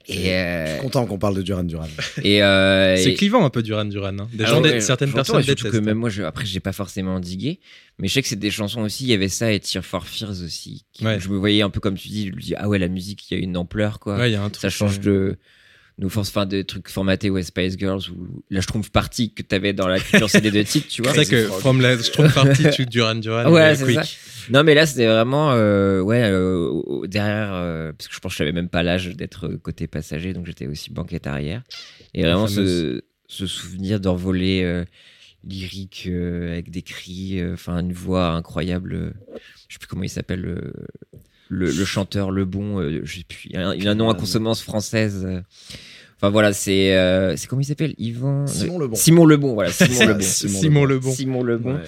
Et, 0.07 0.13
je 0.15 0.71
suis 0.73 0.81
content 0.81 1.05
qu'on 1.05 1.19
parle 1.19 1.35
de 1.35 1.41
Duran 1.43 1.63
Duran. 1.63 1.87
et, 2.23 2.41
euh, 2.43 2.95
C'est 2.97 3.13
clivant 3.13 3.45
un 3.45 3.49
peu 3.51 3.61
Duran 3.61 3.85
Duran. 3.85 4.17
hein. 4.19 4.27
Des 4.33 4.45
Ah 4.45 4.47
gens, 4.47 4.61
ouais, 4.61 4.81
certaines 4.81 5.13
personnes 5.13 5.41
détestent. 5.43 5.69
que 5.71 5.77
même 5.77 5.97
moi, 5.97 6.09
je, 6.09 6.23
après, 6.23 6.43
j'ai 6.45 6.59
pas 6.59 6.71
forcément 6.73 7.19
digué, 7.19 7.59
mais 7.99 8.07
je 8.07 8.13
sais 8.15 8.21
que 8.21 8.27
c'est 8.27 8.35
des 8.39 8.49
chansons 8.51 8.81
aussi. 8.81 9.03
Il 9.03 9.09
y 9.09 9.13
avait 9.13 9.29
ça 9.29 9.51
et 9.51 9.59
Tear 9.59 9.85
for 9.85 10.05
Fears 10.07 10.41
aussi. 10.43 10.85
qui- 10.91 11.05
Ouais. 11.05 11.19
Je 11.19 11.29
me 11.29 11.37
voyais 11.37 11.61
un 11.61 11.69
peu 11.69 11.79
comme 11.79 11.95
tu 11.95 12.07
dis, 12.09 12.27
je 12.29 12.33
me 12.35 12.41
dis 12.41 12.55
ah 12.55 12.67
ouais, 12.67 12.79
la 12.79 12.87
musique, 12.87 13.29
il 13.29 13.37
y 13.37 13.39
a 13.39 13.43
une 13.43 13.55
ampleur 13.55 13.99
quoi. 13.99 14.17
Ouais, 14.17 14.29
il 14.29 14.33
y 14.33 14.35
a 14.35 14.41
un 14.41 14.49
truc. 14.49 14.61
ça 14.61 14.69
change 14.69 14.99
de 15.01 15.37
nos 15.97 16.09
forces, 16.09 16.29
enfin 16.29 16.45
des 16.45 16.63
trucs 16.63 16.89
formatés 16.89 17.29
ouais, 17.29 17.43
Spice 17.43 17.77
Girls 17.77 18.01
ou 18.09 18.43
la 18.49 18.61
Schtroumpf 18.61 18.89
Party 18.89 19.33
que 19.33 19.43
t'avais 19.43 19.73
dans 19.73 19.87
la 19.87 19.99
culture 19.99 20.29
CD 20.29 20.49
de 20.51 20.63
titre, 20.63 20.87
tu 20.87 21.01
vois. 21.01 21.11
C'est 21.13 21.23
vrai 21.23 21.25
que 21.25 21.45
Frog. 21.47 21.59
From 21.59 21.81
la 21.81 21.97
Strong 21.99 22.33
Party 22.33 22.63
to 22.75 22.85
Duran 22.85 23.15
Duran. 23.15 23.51
Ouais, 23.51 23.75
c'est 23.75 23.83
quick. 23.85 23.95
ça. 23.95 24.03
Non, 24.49 24.63
mais 24.63 24.73
là, 24.73 24.85
c'était 24.85 25.05
vraiment, 25.05 25.51
euh, 25.53 26.01
ouais, 26.01 26.23
euh, 26.23 27.05
derrière, 27.07 27.51
euh, 27.53 27.91
parce 27.91 28.07
que 28.07 28.15
je 28.15 28.19
pense 28.19 28.31
que 28.33 28.37
je 28.39 28.43
n'avais 28.43 28.53
même 28.53 28.69
pas 28.69 28.81
l'âge 28.83 29.15
d'être 29.15 29.47
côté 29.49 29.87
passager, 29.87 30.33
donc 30.33 30.47
j'étais 30.47 30.67
aussi 30.67 30.91
banquette 30.91 31.27
arrière. 31.27 31.61
Et 32.13 32.23
vraiment, 32.23 32.47
ce, 32.47 33.01
souvenir 33.27 33.99
d'envolée 33.99 34.63
euh, 34.63 34.83
lyrique 35.43 36.05
euh, 36.07 36.51
avec 36.51 36.69
des 36.71 36.81
cris, 36.81 37.39
euh, 37.39 37.53
enfin, 37.53 37.79
une 37.79 37.93
voix 37.93 38.29
incroyable. 38.29 38.93
euh, 38.93 39.11
je 39.67 39.75
sais 39.75 39.79
plus 39.79 39.87
comment 39.87 40.03
il 40.03 40.09
s'appelle, 40.09 40.45
euh, 40.45 40.73
le, 41.53 41.65
le 41.69 41.85
chanteur, 41.85 42.31
le 42.31 42.45
bon, 42.45 42.79
euh, 42.79 43.01
je 43.03 43.17
sais 43.17 43.23
plus, 43.27 43.49
il 43.49 43.57
a 43.57 43.69
un, 43.69 43.75
il 43.75 43.87
a 43.87 43.91
un 43.91 43.95
nom 43.95 44.09
à 44.09 44.15
consonance 44.15 44.61
française. 44.61 45.23
euh. 45.25 45.41
Enfin 46.17 46.29
voilà, 46.29 46.53
c'est 46.53 46.95
euh, 46.95 47.35
c'est 47.35 47.47
comment 47.47 47.61
il 47.61 47.65
s'appelle? 47.65 47.93
Yvan 47.97 48.47
Simon 48.47 48.79
Lebon. 48.79 48.95
Simon 48.95 49.25
Lebon, 49.25 49.53
voilà, 49.53 49.71
Simon 49.71 49.99
Lebon. 50.07 50.21
Simon 50.21 50.85
Lebon. 50.85 51.11
Simon 51.11 51.43
Lebon. 51.43 51.73
Ouais. 51.75 51.81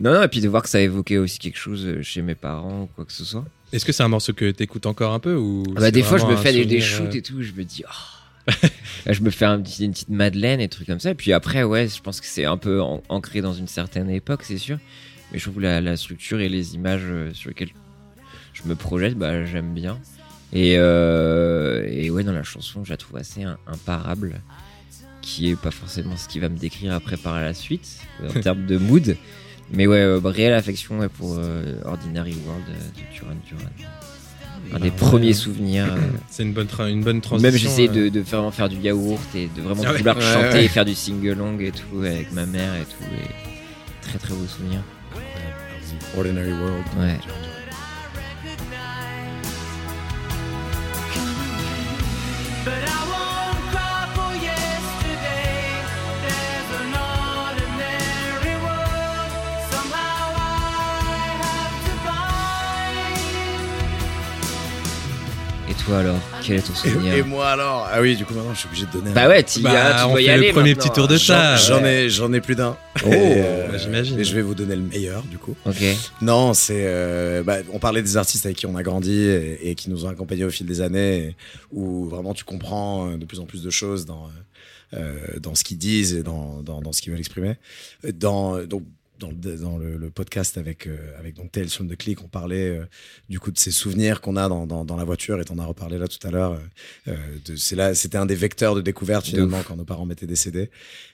Non, 0.00 0.14
non, 0.14 0.22
et 0.22 0.28
puis 0.28 0.40
de 0.40 0.48
voir 0.48 0.62
que 0.62 0.68
ça 0.68 0.80
évoquait 0.80 1.18
aussi 1.18 1.38
quelque 1.38 1.58
chose 1.58 1.84
euh, 1.86 2.02
chez 2.02 2.22
mes 2.22 2.34
parents 2.34 2.82
ou 2.82 2.86
quoi 2.96 3.04
que 3.04 3.12
ce 3.12 3.24
soit. 3.24 3.44
Est-ce 3.72 3.84
que 3.84 3.92
c'est 3.92 4.02
un 4.02 4.08
morceau 4.08 4.32
que 4.32 4.50
t'écoutes 4.50 4.86
encore 4.86 5.12
un 5.12 5.18
peu 5.20 5.34
ou 5.36 5.62
Bah, 5.74 5.82
c'est 5.82 5.92
des 5.92 6.02
fois, 6.02 6.18
je 6.18 6.26
me 6.26 6.34
fais 6.36 6.64
des, 6.64 6.80
shoots 6.80 7.06
euh, 7.14 7.18
et 7.18 7.22
tout, 7.22 7.42
je 7.42 7.52
me 7.52 7.62
dis, 7.64 7.84
oh. 7.86 8.52
Là, 9.06 9.12
je 9.12 9.20
me 9.22 9.30
fais 9.30 9.44
un 9.46 9.60
petit- 9.60 9.84
une 9.84 9.92
petite 9.92 10.08
Madeleine 10.10 10.60
et 10.60 10.68
trucs 10.68 10.86
comme 10.86 11.00
ça. 11.00 11.10
Et 11.10 11.14
puis 11.14 11.32
après, 11.32 11.62
ouais, 11.62 11.88
je 11.88 12.00
pense 12.02 12.20
que 12.20 12.26
c'est 12.26 12.44
un 12.44 12.56
peu 12.56 12.80
an- 12.82 13.02
ancré 13.08 13.40
dans 13.42 13.52
une 13.54 13.68
certaine 13.68 14.08
époque, 14.10 14.42
c'est 14.44 14.58
sûr. 14.58 14.78
Mais 15.32 15.38
je 15.38 15.44
trouve 15.48 15.60
la, 15.62 15.80
la 15.80 15.96
structure 15.96 16.40
et 16.40 16.48
les 16.48 16.74
images 16.74 17.02
euh, 17.04 17.32
sur 17.32 17.48
lesquelles 17.50 17.70
je 18.64 18.68
me 18.68 18.74
projette, 18.74 19.14
bah, 19.16 19.44
j'aime 19.44 19.72
bien. 19.74 19.98
Et, 20.52 20.74
euh, 20.78 21.84
et 21.88 22.10
ouais, 22.10 22.22
dans 22.24 22.32
la 22.32 22.42
chanson, 22.44 22.84
je 22.84 22.90
la 22.90 22.96
trouve 22.96 23.16
assez 23.16 23.42
im- 23.42 23.58
imparable, 23.66 24.40
qui 25.20 25.50
est 25.50 25.56
pas 25.56 25.70
forcément 25.72 26.16
ce 26.16 26.28
qui 26.28 26.38
va 26.38 26.48
me 26.48 26.56
décrire 26.56 26.94
après 26.94 27.16
par 27.16 27.40
la 27.40 27.54
suite, 27.54 27.98
en 28.24 28.40
termes 28.40 28.66
de 28.66 28.76
mood. 28.78 29.16
Mais 29.72 29.86
ouais, 29.86 29.98
euh, 30.02 30.20
réelle 30.22 30.52
affection 30.52 30.98
ouais, 31.00 31.08
pour 31.08 31.36
euh, 31.38 31.80
Ordinary 31.84 32.36
World 32.46 32.64
euh, 32.68 32.74
de 33.00 33.14
Duran 33.18 33.34
Duran. 33.48 33.70
Un 34.72 34.78
des 34.78 34.90
Bah, 34.90 34.96
premiers 34.98 35.32
souvenirs. 35.32 35.86
euh, 35.92 35.98
C'est 36.30 36.42
une 36.42 36.52
bonne, 36.52 36.68
une 36.88 37.02
bonne 37.02 37.20
transition. 37.20 37.50
même 37.50 37.58
j'essaie 37.58 37.88
euh. 37.88 38.04
de, 38.04 38.08
de 38.10 38.20
vraiment 38.20 38.50
faire 38.50 38.68
du 38.68 38.76
yaourt 38.76 39.20
et 39.34 39.48
de 39.56 39.60
vraiment 39.62 39.82
Ah 39.86 39.92
vouloir 39.92 40.20
chanter 40.20 40.64
et 40.64 40.68
faire 40.68 40.84
du 40.84 40.94
sing-along 40.94 41.58
et 41.60 41.72
tout 41.72 41.98
avec 42.00 42.30
ma 42.32 42.46
mère 42.46 42.74
et 42.76 42.84
tout. 42.84 43.04
Et 43.14 44.06
très 44.06 44.18
très 44.18 44.34
beau 44.34 44.46
souvenir. 44.46 44.80
Ordinary 46.16 46.52
World. 46.52 46.84
Ouais. 46.98 47.18
Toi 65.86 65.98
alors 65.98 66.16
Quel 66.42 66.56
est 66.58 66.62
ton 66.62 66.72
Et, 66.72 66.76
souvenir 66.88 67.14
et 67.14 67.22
moi 67.22 67.48
alors 67.48 67.88
Ah 67.90 68.00
oui, 68.00 68.16
du 68.16 68.24
coup 68.24 68.34
maintenant 68.34 68.54
je 68.54 68.58
suis 68.60 68.68
obligé 68.68 68.86
de 68.86 68.92
donner. 68.92 69.10
un- 69.10 69.14
Bah 69.14 69.28
ouais, 69.28 69.42
tu, 69.42 69.58
y 69.60 69.62
Bah, 69.62 69.70
as- 69.96 69.98
tu 70.00 70.04
on 70.06 70.10
dois 70.12 70.20
y 70.22 70.24
fait 70.26 70.30
aller 70.30 70.46
le 70.48 70.52
premier 70.52 70.70
maintenant. 70.74 70.84
petit 70.90 70.94
tour 70.94 71.08
de 71.08 71.16
J'en 71.16 71.34
table. 71.34 71.60
j'en 71.66 71.84
ai, 71.84 72.08
j'en 72.10 72.32
ai 72.32 72.40
plus 72.40 72.54
d'un. 72.54 72.76
Oh, 73.04 73.08
Et, 73.12 73.42
bah, 73.70 73.78
j'imagine. 73.78 74.18
Et 74.18 74.24
je 74.24 74.34
vais 74.34 74.42
vous 74.42 74.54
donner 74.54 74.76
le 74.76 74.82
meilleur 74.82 75.22
du 75.24 75.38
coup. 75.38 75.54
Ok. 75.66 75.82
Non, 76.22 76.54
c'est. 76.54 76.84
euh, 76.86 77.42
bah, 77.42 77.58
on 77.72 77.78
parlait 77.78 78.02
des 78.02 78.16
artistes 78.16 78.46
avec 78.46 78.56
qui 78.58 78.66
on 78.66 78.76
a 78.76 78.82
grandi 78.82 79.12
et, 79.20 79.70
et 79.70 79.74
qui 79.74 79.90
nous 79.90 80.04
ont 80.04 80.08
accompagnés 80.08 80.44
au 80.44 80.50
fil 80.50 80.66
des 80.66 80.80
années, 80.80 81.16
et 81.18 81.36
où 81.72 82.06
vraiment 82.08 82.34
tu 82.34 82.44
comprends 82.44 83.08
euh, 83.10 83.16
de 83.16 83.24
plus 83.24 83.40
en 83.40 83.44
plus 83.46 83.62
de 83.62 83.70
choses 83.70 84.06
dans 84.06 84.26
euh, 84.94 84.98
euh, 84.98 85.38
dans 85.40 85.54
ce 85.54 85.64
qu'ils 85.64 85.78
disent 85.78 86.14
et 86.14 86.22
dans 86.22 86.62
dans, 86.62 86.80
dans 86.80 86.92
ce 86.92 87.02
qu'ils 87.02 87.10
veulent 87.10 87.20
exprimer. 87.20 87.56
Dans 88.14 88.58
donc 88.64 88.82
dans 89.20 89.30
le, 89.30 89.56
dans 89.56 89.78
le, 89.78 89.96
le 89.96 90.10
podcast 90.10 90.58
avec 90.58 90.86
euh, 90.86 90.96
avec 91.18 91.34
donc 91.34 91.52
Tales 91.52 91.68
from 91.68 91.88
the 91.88 91.96
Click, 91.96 92.22
on 92.22 92.28
parlait 92.28 92.68
euh, 92.70 92.84
du 93.28 93.38
coup 93.40 93.50
de 93.52 93.58
ces 93.58 93.70
souvenirs 93.70 94.20
qu'on 94.20 94.36
a 94.36 94.48
dans, 94.48 94.66
dans, 94.66 94.84
dans 94.84 94.96
la 94.96 95.04
voiture 95.04 95.40
et 95.40 95.44
t'en 95.44 95.58
as 95.58 95.64
reparlé 95.64 95.98
là 95.98 96.08
tout 96.08 96.24
à 96.26 96.30
l'heure. 96.30 96.52
euh, 97.08 97.12
euh, 97.12 97.54
c'est 97.56 97.76
là, 97.76 97.94
c'était 97.94 98.18
un 98.18 98.26
des 98.26 98.34
vecteurs 98.34 98.74
de 98.74 98.80
découverte 98.80 99.26
finalement 99.26 99.62
quand 99.66 99.76
nos 99.76 99.84
parents 99.84 100.04
mettaient 100.06 100.26
des 100.26 100.36
CD. 100.36 100.70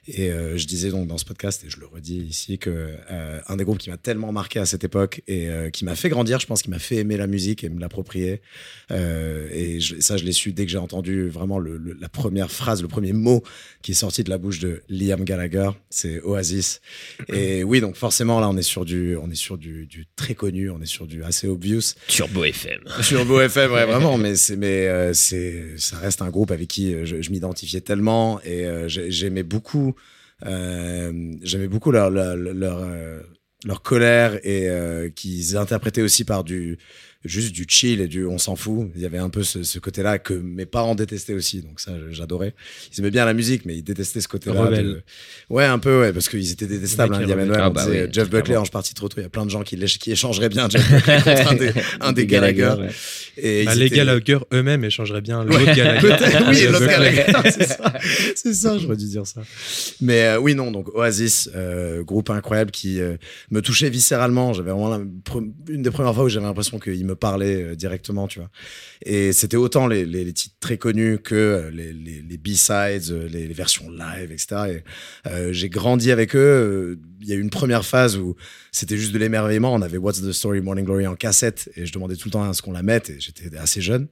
Et 0.07 0.29
je 0.31 0.65
disais 0.67 0.89
donc 0.89 1.07
dans 1.07 1.17
ce 1.17 1.25
podcast, 1.25 1.63
et 1.63 1.69
je 1.69 1.79
le 1.79 1.85
redis 1.85 2.17
ici, 2.17 2.57
que 2.57 2.95
un 3.47 3.55
des 3.55 3.63
groupes 3.63 3.77
qui 3.77 3.89
m'a 3.89 3.97
tellement 3.97 4.31
marqué 4.31 4.59
à 4.59 4.65
cette 4.65 4.83
époque 4.83 5.21
et 5.27 5.47
qui 5.71 5.85
m'a 5.85 5.95
fait 5.95 6.09
grandir, 6.09 6.39
je 6.39 6.47
pense, 6.47 6.61
qui 6.63 6.69
m'a 6.69 6.79
fait 6.79 6.97
aimer 6.97 7.17
la 7.17 7.27
musique 7.27 7.63
et 7.63 7.69
me 7.69 7.79
l'approprier. 7.79 8.41
Et 8.89 9.79
je- 9.79 9.99
ça, 9.99 10.17
je 10.17 10.23
l'ai 10.25 10.31
su 10.31 10.53
dès 10.53 10.65
que 10.65 10.71
j'ai 10.71 10.77
entendu 10.77 11.29
vraiment 11.29 11.59
le, 11.59 11.77
le- 11.77 11.93
la 11.93 12.09
première 12.09 12.51
phrase, 12.51 12.81
le 12.81 12.87
premier 12.87 13.13
mot 13.13 13.43
qui 13.81 13.91
est 13.91 13.95
sorti 13.95 14.23
de 14.23 14.29
la 14.29 14.37
bouche 14.37 14.59
de 14.59 14.81
Liam 14.89 15.23
Gallagher, 15.23 15.69
c'est 15.89 16.19
Oasis. 16.21 16.81
Et 17.29 17.63
oui, 17.63 17.79
donc 17.81 17.95
forcément 18.01 18.39
là, 18.39 18.49
on 18.49 18.57
est 18.57 18.63
sur 18.63 18.83
du, 18.83 19.15
on 19.15 19.29
est 19.29 19.35
sur 19.35 19.57
du, 19.59 19.85
du 19.85 20.07
très 20.15 20.33
connu, 20.35 20.69
on 20.71 20.81
est 20.81 20.85
sur 20.97 21.05
du 21.07 21.23
assez 21.23 21.47
obvious. 21.47 21.93
Turbo 22.07 22.43
FM. 22.43 22.81
Sur 23.01 23.25
Beau 23.29 23.39
FM, 23.39 23.71
ouais, 23.71 23.85
vraiment, 23.85 24.17
mais 24.17 24.35
c'est, 24.35 24.55
mais 24.57 24.87
euh, 24.87 25.13
c'est, 25.13 25.77
ça 25.77 25.97
reste 25.99 26.21
un 26.23 26.29
groupe 26.31 26.49
avec 26.51 26.67
qui 26.67 26.93
euh, 26.93 27.05
je, 27.05 27.21
je 27.21 27.29
m'identifiais 27.29 27.81
tellement 27.81 28.41
et 28.43 28.65
euh, 28.65 28.87
j'ai- 28.87 29.11
j'aimais 29.11 29.43
beaucoup, 29.43 29.93
euh, 30.47 31.33
j'aimais 31.43 31.67
beaucoup 31.67 31.91
leur 31.91 32.09
leur 32.09 32.35
leur, 32.35 32.83
leur 33.65 33.81
colère 33.83 34.39
et 34.43 34.67
qu'ils 35.15 35.55
interprétaient 35.57 36.01
aussi 36.01 36.23
par 36.25 36.43
du 36.43 36.79
juste 37.23 37.53
du 37.53 37.65
chill 37.67 38.01
et 38.01 38.07
du 38.07 38.25
on 38.25 38.37
s'en 38.37 38.55
fout. 38.55 38.89
Il 38.95 39.01
y 39.01 39.05
avait 39.05 39.17
un 39.19 39.29
peu 39.29 39.43
ce, 39.43 39.63
ce 39.63 39.79
côté-là 39.79 40.17
que 40.19 40.33
mes 40.33 40.65
parents 40.65 40.95
détestaient 40.95 41.33
aussi, 41.33 41.61
donc 41.61 41.79
ça 41.79 41.91
j'adorais. 42.09 42.53
Ils 42.93 42.99
aimaient 42.99 43.11
bien 43.11 43.25
la 43.25 43.33
musique, 43.33 43.65
mais 43.65 43.75
ils 43.77 43.83
détestaient 43.83 44.21
ce 44.21 44.27
côté-là. 44.27 44.67
De- 44.69 45.01
Ouais, 45.49 45.65
un 45.65 45.79
peu, 45.79 46.01
ouais, 46.01 46.13
parce 46.13 46.29
qu'ils 46.29 46.51
étaient 46.51 46.67
détestables. 46.67 47.15
Le 47.17 47.23
Hein, 47.31 47.45
Noël, 47.45 47.59
Ah 47.61 47.69
bah 47.69 47.85
oui, 47.89 47.97
Jeff 48.11 48.29
Buckley 48.29 48.55
en 48.55 48.63
partie 48.65 48.93
trop 48.93 49.07
tôt. 49.09 49.17
Il 49.19 49.23
y 49.23 49.25
a 49.25 49.29
plein 49.29 49.45
de 49.45 49.51
gens 49.51 49.63
qui, 49.63 49.75
échangeraient 50.11 50.49
bien 50.49 50.67
Jeff 50.69 50.89
Buckley 50.91 51.17
contre 51.23 51.51
un 51.51 51.55
des, 51.55 51.71
un 51.99 52.11
des 52.13 52.25
Gallagher. 52.25 52.73
ouais. 52.79 52.89
Et 53.37 53.65
Bah, 53.65 53.75
les 53.75 53.85
étaient- 53.85 53.97
Gallagher 53.97 54.37
eux-mêmes 54.53 54.83
échangeraient 54.83 55.21
bien 55.21 55.43
l'autre 55.43 55.63
Gallagher. 55.73 55.99
Peut-être, 56.07 56.49
oui, 56.49 56.61
l'autre. 56.71 56.85
Gallagher, 56.87 57.25
c'est 57.51 57.67
ça. 57.67 57.93
C'est 58.35 58.53
ça, 58.53 58.77
j'aurais 58.77 58.95
dû 58.97 59.05
dire 59.05 59.27
ça. 59.27 59.41
Mais 60.01 60.23
euh, 60.23 60.39
oui, 60.39 60.55
non, 60.55 60.71
donc 60.71 60.87
Oasis, 60.95 61.49
euh, 61.55 62.03
groupe 62.03 62.29
incroyable 62.29 62.71
qui 62.71 62.99
euh, 62.99 63.17
me 63.51 63.61
touchait 63.61 63.89
viscéralement. 63.89 64.53
J'avais 64.53 64.71
vraiment 64.71 64.89
la 64.89 65.01
une 65.69 65.81
des 65.81 65.91
premières 65.91 66.13
fois 66.15 66.23
où 66.23 66.29
j'avais 66.29 66.45
l'impression 66.45 66.79
qu'il 66.79 67.05
me 67.05 67.10
parlait 67.15 67.63
euh, 67.63 67.75
directement, 67.75 68.27
tu 68.27 68.39
vois. 68.39 68.49
Et 69.03 69.33
c'était 69.33 69.57
autant 69.57 69.87
les, 69.87 70.33
titres 70.33 70.55
très 70.59 70.77
connus 70.77 71.19
que 71.19 71.35
euh, 71.35 71.71
les, 71.71 72.37
B-sides, 72.37 73.11
euh, 73.11 73.27
les, 73.27 73.47
versions 73.47 73.89
live, 73.89 74.31
etc. 74.31 74.81
Et 75.25 75.53
j'ai 75.53 75.69
grandi 75.69 76.11
avec 76.11 76.35
eux. 76.35 76.99
Il 77.21 77.27
y 77.27 77.33
a 77.33 77.35
eu 77.35 77.41
une 77.41 77.49
première 77.49 77.85
phase 77.85 78.17
où 78.17 78.35
c'était 78.71 78.97
juste 78.97 79.11
de 79.11 79.19
l'émerveillement. 79.19 79.73
On 79.73 79.81
avait 79.81 79.97
What's 79.97 80.21
the 80.21 80.31
Story 80.31 80.61
Morning 80.61 80.85
Glory 80.85 81.07
en 81.07 81.15
cassette 81.15 81.69
et 81.75 81.85
je 81.85 81.93
demandais 81.93 82.15
tout 82.15 82.27
le 82.27 82.31
temps 82.31 82.47
à 82.47 82.53
ce 82.53 82.61
qu'on 82.61 82.71
la 82.71 82.83
mette 82.83 83.09
et 83.09 83.19
j'étais 83.19 83.55
assez 83.57 83.81
jeune. 83.81 84.07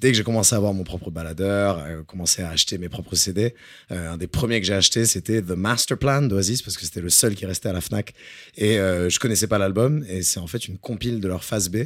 Dès 0.00 0.10
que 0.10 0.16
j'ai 0.16 0.24
commencé 0.24 0.54
à 0.54 0.58
avoir 0.58 0.72
mon 0.72 0.84
propre 0.84 1.10
baladeur, 1.10 1.78
euh, 1.78 2.02
commencé 2.02 2.42
à 2.42 2.50
acheter 2.50 2.78
mes 2.78 2.88
propres 2.88 3.14
CD, 3.14 3.54
un 3.90 4.16
des 4.16 4.26
premiers 4.26 4.60
que 4.60 4.66
j'ai 4.66 4.74
acheté, 4.74 5.04
c'était 5.04 5.42
The 5.42 5.50
Master 5.50 5.98
Plan 5.98 6.22
d'Oasis 6.22 6.62
parce 6.62 6.76
que 6.76 6.84
c'était 6.84 7.02
le 7.02 7.10
seul 7.10 7.34
qui 7.34 7.46
restait 7.46 7.68
à 7.68 7.72
la 7.72 7.80
Fnac. 7.80 8.14
Et 8.56 8.76
je 8.76 9.18
connaissais 9.18 9.46
pas 9.46 9.58
l'album 9.58 10.04
et 10.08 10.22
c'est 10.22 10.40
en 10.40 10.46
fait 10.46 10.66
une 10.66 10.78
compile 10.78 11.20
de 11.20 11.28
leur 11.28 11.44
phase 11.44 11.68
B. 11.68 11.84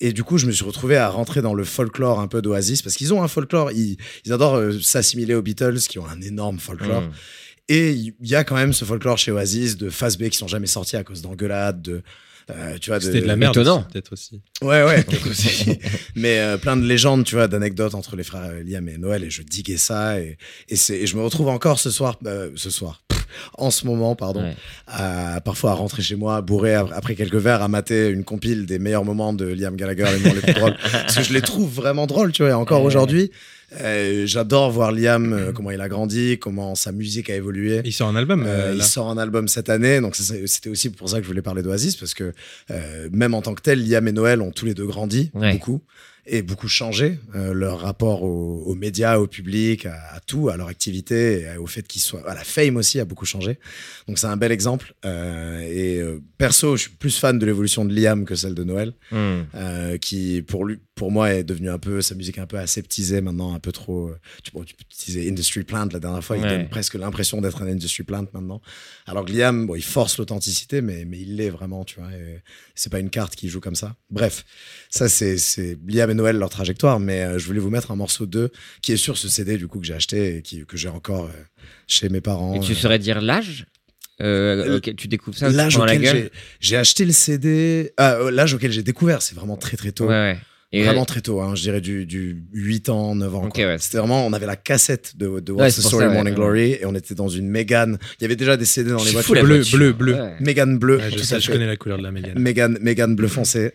Et 0.00 0.12
du 0.12 0.24
coup, 0.24 0.38
je 0.38 0.46
me 0.46 0.52
suis 0.52 0.64
retrouvé 0.64 0.96
à 0.96 1.08
rentrer 1.08 1.42
dans 1.42 1.54
le 1.54 1.64
folklore 1.64 2.20
un 2.20 2.28
peu 2.28 2.42
d'Oasis 2.42 2.82
parce 2.82 2.96
qu'ils 2.96 3.14
ont 3.14 3.22
un 3.22 3.28
folklore. 3.28 3.72
Ils, 3.72 3.96
ils 4.24 4.32
adorent 4.32 4.56
euh, 4.56 4.78
s'assimiler 4.80 5.34
aux 5.34 5.42
Beatles 5.42 5.78
qui 5.78 5.98
ont 5.98 6.06
un 6.06 6.20
énorme 6.20 6.58
folklore. 6.58 7.02
Mm. 7.02 7.12
Et 7.68 7.92
il 7.92 8.14
y 8.22 8.34
a 8.34 8.44
quand 8.44 8.54
même 8.54 8.72
ce 8.72 8.84
folklore 8.84 9.18
chez 9.18 9.32
Oasis 9.32 9.76
de 9.76 9.90
phase 9.90 10.18
B 10.18 10.28
qui 10.28 10.38
sont 10.38 10.46
jamais 10.46 10.68
sortis 10.68 10.96
à 10.96 11.02
cause 11.02 11.22
d'engueulades, 11.22 11.82
de 11.82 12.02
euh, 12.50 12.78
tu 12.78 12.90
vois, 12.90 13.00
C'était 13.00 13.20
de 13.20 13.26
la 13.26 13.36
merde. 13.36 13.54
Peut-être 13.54 14.12
aussi. 14.12 14.40
Ouais, 14.62 14.84
ouais, 14.84 15.02
peut-être 15.02 15.26
aussi. 15.30 15.78
Mais 16.14 16.38
euh, 16.38 16.56
plein 16.56 16.76
de 16.76 16.86
légendes, 16.86 17.24
tu 17.24 17.34
vois, 17.34 17.48
d'anecdotes 17.48 17.94
entre 17.94 18.14
les 18.14 18.22
frères 18.22 18.52
Liam 18.64 18.88
et 18.88 18.98
Noël, 18.98 19.24
et 19.24 19.30
je 19.30 19.42
diguais 19.42 19.76
ça, 19.76 20.20
et, 20.20 20.38
et, 20.68 20.76
c'est, 20.76 20.96
et 20.96 21.06
je 21.06 21.16
me 21.16 21.22
retrouve 21.22 21.48
encore 21.48 21.80
ce 21.80 21.90
soir, 21.90 22.18
euh, 22.26 22.50
ce 22.54 22.70
soir, 22.70 23.02
en 23.58 23.70
ce 23.70 23.86
moment, 23.86 24.14
pardon, 24.14 24.42
Ouais. 24.42 24.56
à, 24.86 25.40
parfois 25.44 25.70
à 25.72 25.74
rentrer 25.74 26.02
chez 26.02 26.16
moi, 26.16 26.40
bourré 26.42 26.74
ap- 26.74 26.90
après 26.94 27.14
quelques 27.14 27.34
verres, 27.36 27.62
à 27.62 27.68
mater 27.68 28.08
une 28.08 28.24
compile 28.24 28.66
des 28.66 28.78
meilleurs 28.78 29.04
moments 29.04 29.32
de 29.32 29.46
Liam 29.46 29.76
Gallagher, 29.76 30.04
les 30.12 30.18
moments 30.20 30.34
les 30.34 30.40
plus 30.40 30.54
drôles. 30.54 30.76
Parce 30.92 31.16
que 31.16 31.22
je 31.22 31.32
les 31.32 31.42
trouve 31.42 31.72
vraiment 31.72 32.06
drôles, 32.06 32.32
tu 32.32 32.42
vois, 32.42 32.50
et 32.50 32.54
encore 32.54 32.80
Ouais. 32.80 32.86
aujourd'hui, 32.86 33.30
euh, 33.80 34.26
j'adore 34.26 34.70
voir 34.70 34.92
Liam, 34.92 35.32
euh, 35.32 35.52
comment 35.52 35.70
il 35.72 35.80
a 35.80 35.88
grandi, 35.88 36.38
comment 36.38 36.74
sa 36.76 36.92
musique 36.92 37.28
a 37.30 37.34
évolué. 37.34 37.80
Il 37.84 37.92
sort 37.92 38.08
un 38.08 38.14
album. 38.16 38.44
Euh, 38.46 38.72
il 38.76 38.82
sort 38.82 39.10
un 39.10 39.18
album 39.18 39.48
cette 39.48 39.68
année, 39.68 40.00
donc 40.00 40.14
c'était 40.14 40.68
aussi 40.68 40.90
pour 40.90 41.08
ça 41.08 41.16
que 41.18 41.22
je 41.24 41.28
voulais 41.28 41.42
parler 41.42 41.62
d'Oasis, 41.62 41.96
parce 41.96 42.14
que 42.14 42.32
euh, 42.70 43.08
même 43.12 43.34
en 43.34 43.42
tant 43.42 43.54
que 43.54 43.62
tel, 43.62 43.86
Liam 43.86 44.06
et 44.06 44.12
Noël 44.12 44.40
ont 44.40 44.52
tous 44.52 44.66
les 44.66 44.74
deux 44.74 44.86
grandi, 44.86 45.30
Ouais. 45.34 45.52
beaucoup, 45.52 45.82
et 46.28 46.42
beaucoup 46.42 46.68
changé, 46.68 47.18
euh, 47.34 47.52
leur 47.52 47.80
rapport 47.80 48.22
aux, 48.22 48.62
aux 48.66 48.74
médias, 48.74 49.18
au 49.18 49.26
public, 49.26 49.86
à, 49.86 49.94
à 50.14 50.20
tout, 50.20 50.48
à 50.48 50.56
leur 50.56 50.68
activité, 50.68 51.42
et 51.42 51.56
au 51.56 51.66
fait 51.66 51.86
qu'ils 51.86 52.02
soient... 52.02 52.28
À 52.28 52.34
la 52.34 52.42
fame 52.44 52.76
aussi 52.76 52.98
a 52.98 53.04
beaucoup 53.04 53.26
changé. 53.26 53.58
Donc 54.08 54.18
c'est 54.18 54.26
un 54.26 54.36
bel 54.36 54.50
exemple. 54.52 54.94
Euh, 55.04 55.60
et 55.60 55.98
euh, 56.00 56.20
perso, 56.38 56.76
je 56.76 56.82
suis 56.82 56.90
plus 56.90 57.16
fan 57.16 57.38
de 57.38 57.46
l'évolution 57.46 57.84
de 57.84 57.94
Liam 57.94 58.24
que 58.24 58.34
celle 58.34 58.54
de 58.54 58.64
Noël, 58.64 58.92
Mm. 59.12 59.16
euh, 59.54 59.98
qui 59.98 60.42
pour 60.42 60.64
lui, 60.64 60.78
pour 60.96 61.12
moi, 61.12 61.32
est 61.34 61.44
devenu 61.44 61.68
un 61.70 61.78
peu 61.78 62.00
sa 62.02 62.14
musique 62.14 62.38
est 62.38 62.40
un 62.40 62.46
peu 62.46 62.58
aseptisée 62.58 63.20
maintenant, 63.20 63.54
un 63.54 63.58
peu 63.60 63.70
trop. 63.70 64.10
tu, 64.42 64.50
bon, 64.52 64.64
tu 64.64 64.74
disais 65.06 65.28
Industry 65.28 65.62
Plant 65.62 65.88
la 65.92 66.00
dernière 66.00 66.24
fois, 66.24 66.36
il 66.38 66.42
Ouais. 66.42 66.48
donne 66.48 66.68
presque 66.68 66.94
l'impression 66.94 67.40
d'être 67.40 67.62
un 67.62 67.66
Industry 67.68 68.02
Plant 68.02 68.26
maintenant. 68.32 68.60
Alors 69.06 69.24
que 69.24 69.32
Liam, 69.32 69.66
bon, 69.66 69.74
il 69.76 69.84
force 69.84 70.18
l'authenticité, 70.18 70.80
mais 70.80 71.04
mais 71.04 71.18
il 71.20 71.36
l'est 71.36 71.50
vraiment, 71.50 71.84
tu 71.84 72.00
vois. 72.00 72.08
C'est 72.74 72.90
pas 72.90 72.98
une 72.98 73.10
carte 73.10 73.36
qui 73.36 73.48
joue 73.48 73.60
comme 73.60 73.74
ça. 73.76 73.94
Bref, 74.10 74.44
ça 74.90 75.08
c'est 75.08 75.36
c'est 75.38 75.78
Liam 75.86 76.10
et 76.10 76.14
Noël 76.16 76.36
leur 76.36 76.50
trajectoire, 76.50 76.98
mais 76.98 77.22
euh, 77.22 77.38
je 77.38 77.46
voulais 77.46 77.60
vous 77.60 77.70
mettre 77.70 77.92
un 77.92 77.96
morceau 77.96 78.26
d'eux 78.26 78.50
qui 78.82 78.92
est 78.92 78.96
sur 78.96 79.16
ce 79.16 79.28
CD 79.28 79.56
du 79.56 79.68
coup 79.68 79.78
que 79.78 79.86
j'ai 79.86 79.94
acheté 79.94 80.38
et 80.38 80.42
qui, 80.42 80.66
que 80.66 80.76
j'ai 80.76 80.88
encore 80.88 81.26
euh, 81.26 81.28
chez 81.86 82.08
mes 82.08 82.20
parents. 82.20 82.54
Et 82.54 82.60
tu 82.60 82.72
euh, 82.72 82.74
saurais 82.74 82.98
dire 82.98 83.20
l'âge 83.20 83.66
euh, 84.22 84.78
auquel 84.78 84.96
tu 84.96 85.08
découvres 85.08 85.36
ça 85.36 85.50
L'âge 85.50 85.76
la 85.78 85.84
auquel 85.84 86.00
gueule 86.02 86.16
j'ai- 86.16 86.30
j'ai 86.60 86.76
acheté 86.76 87.04
le 87.04 87.12
CD, 87.12 87.92
euh, 88.00 88.30
l'âge 88.30 88.54
auquel 88.54 88.72
j'ai 88.72 88.82
découvert, 88.82 89.22
c'est 89.22 89.34
vraiment 89.34 89.56
très 89.56 89.76
très 89.76 89.92
tôt. 89.92 90.06
Ouais, 90.06 90.12
ouais. 90.32 90.38
Et 90.72 90.82
Vraiment 90.82 91.04
très 91.04 91.20
tôt, 91.20 91.40
hein, 91.40 91.54
je 91.54 91.62
dirais 91.62 91.80
du, 91.80 92.06
du 92.06 92.44
8 92.52 92.88
ans, 92.88 93.14
9 93.14 93.34
ans. 93.36 93.48
C'était 93.78 93.98
vraiment, 93.98 94.26
on 94.26 94.32
avait 94.32 94.46
la 94.46 94.56
cassette 94.56 95.16
de, 95.16 95.38
de 95.38 95.52
What's 95.52 95.76
the 95.76 95.80
Story 95.80 96.06
ça, 96.06 96.10
Morning 96.12 96.32
ouais. 96.34 96.36
Glory 96.36 96.72
et 96.72 96.84
on 96.86 96.94
était 96.94 97.14
dans 97.14 97.28
une 97.28 97.48
Mégane. 97.48 97.98
Il 98.18 98.22
y 98.22 98.24
avait 98.24 98.34
déjà 98.36 98.56
des 98.56 98.64
CD 98.64 98.90
dans 98.90 99.02
les 99.02 99.12
voitures. 99.12 99.42
Bleu, 99.44 99.62
bleu, 99.72 99.92
bleu. 99.92 100.14
Ouais. 100.14 100.34
Mégane 100.40 100.76
bleu, 100.76 100.96
Ouais, 100.98 101.10
je, 101.12 101.18
sais, 101.18 101.40
je 101.40 101.50
connais 101.52 101.66
la 101.68 101.76
couleur 101.76 101.98
de 101.98 102.02
la 102.02 102.10
Mégane. 102.10 102.38
Mégane, 102.38 102.78
Mégane 102.80 103.14
bleu 103.14 103.28
foncé. 103.28 103.72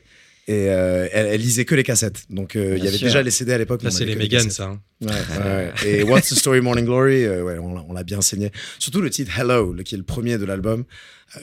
Et 0.52 0.70
euh, 0.70 1.08
elle, 1.14 1.28
elle 1.28 1.40
lisait 1.42 1.66
que 1.66 1.76
les 1.76 1.84
cassettes. 1.84 2.24
Donc 2.30 2.56
euh, 2.56 2.76
il 2.78 2.84
y 2.84 2.88
avait 2.88 2.98
sûr. 2.98 3.08
déjà 3.08 3.22
les 3.22 3.32
CD 3.32 3.54
à 3.54 3.58
l'époque. 3.58 3.84
Là, 3.84 3.92
c'est 3.92 4.06
les 4.06 4.28
cassettes. 4.28 4.52
ça. 4.52 4.66
hein. 4.66 4.82
Ouais, 5.02 5.08
ouais, 5.12 5.72
ouais. 5.84 5.90
Et 6.00 6.04
What's 6.04 6.30
the 6.30 6.34
Story 6.36 6.62
Morning 6.62 6.86
Glory, 6.86 7.24
euh, 7.26 7.60
on 7.62 7.74
l'a- 7.76 7.86
on 7.88 7.94
l'a 7.94 8.04
bien 8.04 8.22
saigné. 8.22 8.52
Surtout 8.80 9.02
le 9.02 9.10
titre 9.10 9.32
Hello, 9.40 9.72
le- 9.72 9.84
qui 9.84 9.96
est 9.96 9.98
le 9.98 10.04
premier 10.04 10.38
de 10.38 10.46
l'album. 10.46 10.84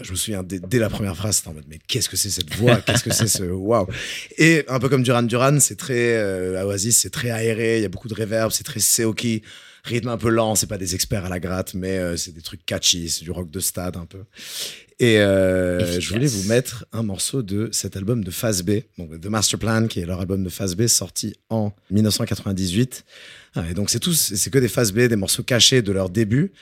Je 0.03 0.11
me 0.11 0.17
souviens 0.17 0.43
dès, 0.43 0.59
dès 0.61 0.79
la 0.79 0.91
première 0.91 1.17
phrase, 1.17 1.37
c'était 1.37 1.49
en 1.49 1.55
mode 1.55 1.65
mais 1.71 1.79
qu'est-ce 1.89 2.11
que 2.11 2.17
c'est 2.19 2.29
cette 2.29 2.55
voix, 2.57 2.77
qu'est-ce 2.87 3.03
que 3.05 3.13
c'est 3.15 3.27
ce 3.29 3.45
waouh? 3.45 3.87
Et 4.37 4.65
un 4.69 4.79
peu 4.81 4.91
comme 4.91 5.03
Duran 5.03 5.23
Duran, 5.23 5.59
c'est 5.61 5.77
très 5.77 6.63
Oasis, 6.63 6.99
c'est 6.99 7.09
très 7.11 7.31
aéré, 7.31 7.79
il 7.79 7.83
y 7.83 7.87
a 7.87 7.89
beaucoup 7.89 8.09
de 8.09 8.15
reverb, 8.15 8.51
c'est 8.53 8.65
très 8.65 8.81
seoki, 8.81 9.43
rythme 9.89 10.09
un 10.09 10.19
peu 10.19 10.29
lent, 10.29 10.55
c'est 10.55 10.67
pas 10.67 10.79
des 10.79 10.95
experts 10.95 11.25
à 11.25 11.29
la 11.29 11.41
gratte, 11.41 11.75
mais 11.75 11.99
euh, 11.99 12.17
c'est 12.17 12.33
des 12.33 12.43
trucs 12.43 12.65
catchy, 12.65 13.09
c'est 13.09 13.25
du 13.25 13.31
rock 13.31 13.51
de 13.51 13.61
stade 13.61 13.97
un 13.97 14.07
peu. 14.07 14.25
Et 15.01 15.21
euh, 15.21 16.01
je 16.01 16.13
voulais 16.13 16.27
vous 16.27 16.49
mettre 16.49 16.85
un 16.93 17.05
morceau 17.05 17.43
de 17.43 17.69
cet 17.71 17.97
album 17.97 18.25
de 18.25 18.33
Phase 18.33 18.63
B, 18.65 18.81
donc 18.99 19.21
The 19.21 19.27
Master 19.27 19.59
Plan, 19.59 19.87
qui 19.87 20.01
est 20.01 20.07
leur 20.07 20.21
album 20.21 20.43
de 20.43 20.49
Phase 20.49 20.75
B 20.75 20.89
sorti 20.89 21.37
en 21.51 21.73
1998. 21.91 23.05
Ah, 23.55 23.65
Et 23.71 23.75
donc 23.75 23.91
c'est 23.91 24.01
tous, 24.01 24.35
c'est 24.35 24.51
que 24.51 24.59
des 24.59 24.67
phases 24.67 24.93
B, 24.93 25.01
des 25.03 25.15
morceaux 25.15 25.45
cachés 25.45 25.83
de 25.83 25.93
leur 25.93 26.11
début. 26.11 26.53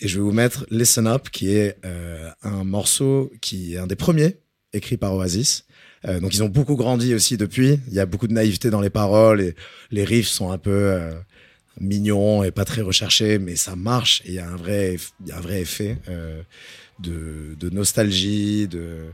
Et 0.00 0.08
je 0.08 0.16
vais 0.18 0.22
vous 0.22 0.32
mettre 0.32 0.66
Listen 0.70 1.06
Up, 1.06 1.30
qui 1.30 1.50
est 1.50 1.76
euh, 1.86 2.30
un 2.42 2.62
morceau 2.62 3.32
qui 3.40 3.74
est 3.74 3.78
un 3.78 3.86
des 3.86 3.96
premiers 3.96 4.36
écrit 4.74 4.98
par 4.98 5.14
Oasis. 5.14 5.64
Euh, 6.06 6.20
donc 6.20 6.34
ils 6.34 6.42
ont 6.42 6.48
beaucoup 6.48 6.76
grandi 6.76 7.14
aussi 7.14 7.38
depuis. 7.38 7.80
Il 7.88 7.94
y 7.94 8.00
a 8.00 8.06
beaucoup 8.06 8.28
de 8.28 8.34
naïveté 8.34 8.68
dans 8.68 8.82
les 8.82 8.90
paroles 8.90 9.40
et 9.40 9.54
les 9.90 10.04
riffs 10.04 10.28
sont 10.28 10.50
un 10.50 10.58
peu 10.58 10.98
mignons 11.80 12.42
et 12.44 12.50
pas 12.50 12.64
très 12.64 12.82
recherchés, 12.82 13.38
mais 13.38 13.56
ça 13.56 13.76
marche 13.76 14.22
et 14.24 14.28
il 14.28 14.34
y 14.34 14.38
a 14.38 14.48
un 14.48 14.56
vrai, 14.56 14.96
y 15.26 15.32
a 15.32 15.38
un 15.38 15.40
vrai 15.40 15.60
effet. 15.60 15.98
Euh, 16.08 16.42
de, 16.98 17.56
de 17.58 17.70
nostalgie, 17.70 18.66
de, 18.68 19.12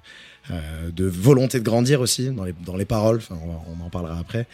euh, 0.50 0.90
de 0.90 1.05
volonté 1.05 1.59
de 1.59 1.64
grandir 1.64 2.00
aussi 2.00 2.31
dans 2.31 2.44
les, 2.44 2.55
dans 2.64 2.77
les 2.77 2.85
paroles. 2.85 3.18
Enfin, 3.18 3.38
on, 3.44 3.85
en 3.85 3.90
parlera 3.90 4.18
après. 4.18 4.46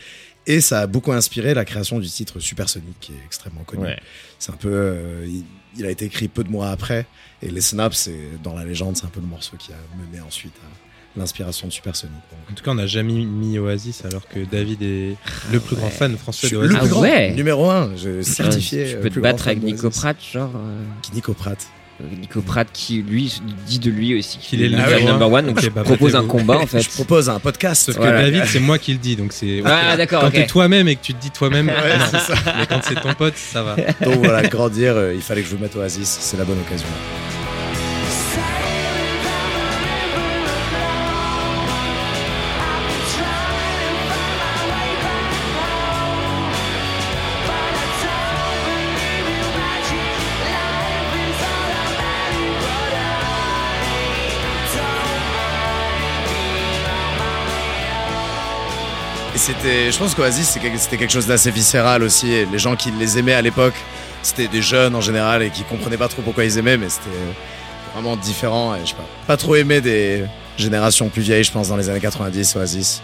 Et 0.46 0.60
ça 0.60 0.80
a 0.80 0.86
beaucoup 0.86 1.12
inspiré 1.12 1.54
la 1.54 1.64
création 1.64 1.98
du 1.98 2.08
titre 2.08 2.40
Supersonic, 2.40 2.98
qui 3.00 3.12
est 3.12 3.24
extrêmement 3.24 3.62
connu. 3.62 3.84
Ouais. 3.84 4.00
C'est 4.38 4.52
un 4.52 4.56
peu, 4.56 4.72
euh, 4.72 5.26
il, 5.28 5.44
il 5.76 5.86
a 5.86 5.90
été 5.90 6.06
écrit 6.06 6.28
peu 6.28 6.42
de 6.42 6.50
mois 6.50 6.70
après. 6.70 7.06
Et 7.42 7.50
les 7.50 7.60
snaps, 7.60 7.96
c'est 7.96 8.42
dans 8.42 8.54
la 8.54 8.64
légende, 8.64 8.96
c'est 8.96 9.06
un 9.06 9.10
peu 9.10 9.20
le 9.20 9.26
morceau 9.26 9.56
qui 9.56 9.72
a 9.72 9.76
mené 9.98 10.20
ensuite 10.20 10.54
à 10.64 10.89
l'inspiration 11.16 11.66
de 11.66 11.72
Supersonic. 11.72 12.14
En 12.50 12.54
tout 12.54 12.62
cas, 12.62 12.70
on 12.70 12.76
n'a 12.76 12.86
jamais 12.86 13.12
mis 13.24 13.58
Oasis 13.58 14.04
alors 14.04 14.26
que 14.28 14.38
David 14.40 14.82
est 14.82 15.16
le 15.52 15.58
plus 15.60 15.74
grand 15.76 15.90
fan 15.90 16.16
français 16.16 16.48
d'Oasis. 16.50 16.72
le 16.72 16.78
plus 16.78 16.86
Ah 16.86 16.88
grand, 16.88 17.00
ouais. 17.02 17.32
numéro 17.32 17.68
un, 17.70 17.90
je 17.96 18.22
certifié. 18.22 18.86
Tu 18.90 18.94
euh, 18.96 19.02
peux 19.02 19.10
te 19.10 19.18
battre 19.20 19.48
avec 19.48 19.62
Nico. 19.62 19.90
Pratt, 19.90 20.16
genre. 20.32 20.50
euh, 20.54 20.82
Qui 21.02 21.12
Nico 21.14 21.32
Pratt. 21.34 21.58
Nico 22.18 22.40
Pratt 22.40 22.66
qui, 22.72 23.02
lui, 23.02 23.42
dit 23.66 23.78
de 23.78 23.90
lui 23.90 24.18
aussi 24.18 24.38
Qu'il 24.38 24.62
est 24.62 24.68
le 24.70 24.76
numéro 24.78 25.06
number 25.06 25.30
one. 25.30 25.46
Donc, 25.48 25.60
je 25.60 25.68
bah, 25.68 25.82
propose 25.82 26.16
un 26.16 26.24
combat, 26.24 26.56
en 26.58 26.66
fait. 26.66 26.80
Je 26.80 26.88
propose 26.88 27.28
un 27.28 27.38
podcast. 27.40 27.84
Sauf 27.86 27.96
que. 27.98 28.02
David, 28.02 28.44
c'est 28.46 28.58
moi 28.60 28.78
qui 28.78 28.92
le 28.92 28.98
dis, 28.98 29.16
donc 29.16 29.32
c'est. 29.34 29.60
Ah, 29.66 29.98
d'accord, 29.98 30.22
Quand 30.22 30.28
ok. 30.28 30.32
t'es 30.34 30.46
toi-même 30.46 30.88
et 30.88 30.96
que 30.96 31.02
tu 31.02 31.12
te 31.12 31.20
dis 31.20 31.30
toi-même, 31.30 31.66
Ouais, 31.68 31.74
non. 31.98 32.04
c'est 32.10 32.20
ça. 32.20 32.34
Mais 32.58 32.66
quand 32.66 32.80
c'est 32.88 32.94
ton 33.00 33.12
pote, 33.12 33.36
ça 33.36 33.62
va. 33.62 33.76
Donc 34.02 34.24
voilà, 34.24 34.42
grandir, 34.48 34.94
euh, 34.96 35.12
il 35.14 35.20
fallait 35.20 35.42
que 35.42 35.48
je 35.48 35.54
vous 35.56 35.62
mette 35.62 35.76
Oasis, 35.76 36.08
c'est 36.20 36.38
la 36.38 36.44
bonne 36.44 36.58
occasion. 36.60 36.86
C'était, 59.40 59.90
je 59.90 59.98
pense 59.98 60.14
qu'Oasis 60.14 60.48
c'était 60.50 60.96
quelque 60.96 61.12
chose 61.12 61.26
d'assez 61.26 61.50
viscéral 61.50 62.02
aussi. 62.02 62.30
Et 62.32 62.46
les 62.46 62.58
gens 62.58 62.76
qui 62.76 62.90
les 62.92 63.18
aimaient 63.18 63.34
à 63.34 63.42
l'époque, 63.42 63.74
c'était 64.22 64.48
des 64.48 64.62
jeunes 64.62 64.94
en 64.94 65.00
général 65.00 65.42
et 65.42 65.50
qui 65.50 65.62
comprenaient 65.62 65.96
pas 65.96 66.08
trop 66.08 66.22
pourquoi 66.22 66.44
ils 66.44 66.58
aimaient, 66.58 66.76
mais 66.76 66.88
c'était 66.88 67.08
vraiment 67.94 68.16
différent. 68.16 68.74
Et 68.74 68.80
je 68.84 68.90
sais 68.90 68.94
pas, 68.94 69.06
pas 69.26 69.36
trop 69.36 69.56
aimé 69.56 69.80
des 69.80 70.24
générations 70.58 71.08
plus 71.08 71.22
vieilles, 71.22 71.44
je 71.44 71.52
pense, 71.52 71.68
dans 71.68 71.76
les 71.76 71.88
années 71.88 72.00
90, 72.00 72.56
Oasis. 72.56 73.02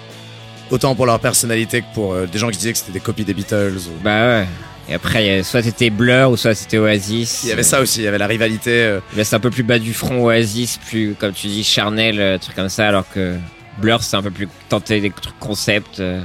Autant 0.70 0.94
pour 0.94 1.06
leur 1.06 1.20
personnalité 1.20 1.80
que 1.80 1.86
pour 1.94 2.12
euh, 2.12 2.26
des 2.26 2.38
gens 2.38 2.50
qui 2.50 2.58
disaient 2.58 2.72
que 2.72 2.78
c'était 2.78 2.92
des 2.92 3.00
copies 3.00 3.24
des 3.24 3.34
Beatles. 3.34 3.74
ou- 3.88 4.02
Bah 4.02 4.26
ouais. 4.40 4.46
Et 4.88 4.94
après, 4.94 5.42
soit 5.42 5.62
c'était 5.62 5.90
Blur 5.90 6.30
ou 6.30 6.36
soit 6.36 6.54
c'était 6.54 6.78
Oasis. 6.78 7.40
Il 7.44 7.48
y 7.48 7.52
avait 7.52 7.62
ça 7.64 7.80
aussi, 7.80 8.00
il 8.00 8.04
y 8.04 8.08
avait 8.08 8.18
la 8.18 8.26
rivalité. 8.28 8.70
euh, 8.70 9.00
c'est 9.22 9.34
un 9.34 9.40
peu 9.40 9.50
plus 9.50 9.62
bas 9.64 9.78
du 9.80 9.92
front 9.94 10.24
Oasis, 10.24 10.78
plus, 10.88 11.14
comme 11.18 11.32
tu 11.32 11.46
dis, 11.48 11.64
charnel, 11.64 12.20
euh, 12.20 12.38
truc 12.38 12.54
comme 12.54 12.68
ça, 12.68 12.86
alors 12.88 13.04
que 13.12 13.36
Blur, 13.78 14.02
c'est 14.02 14.16
un 14.16 14.22
peu 14.22 14.30
plus 14.30 14.48
tenter 14.68 15.00
des 15.00 15.10
trucs 15.10 15.38
concepts. 15.38 16.00
euh. 16.00 16.22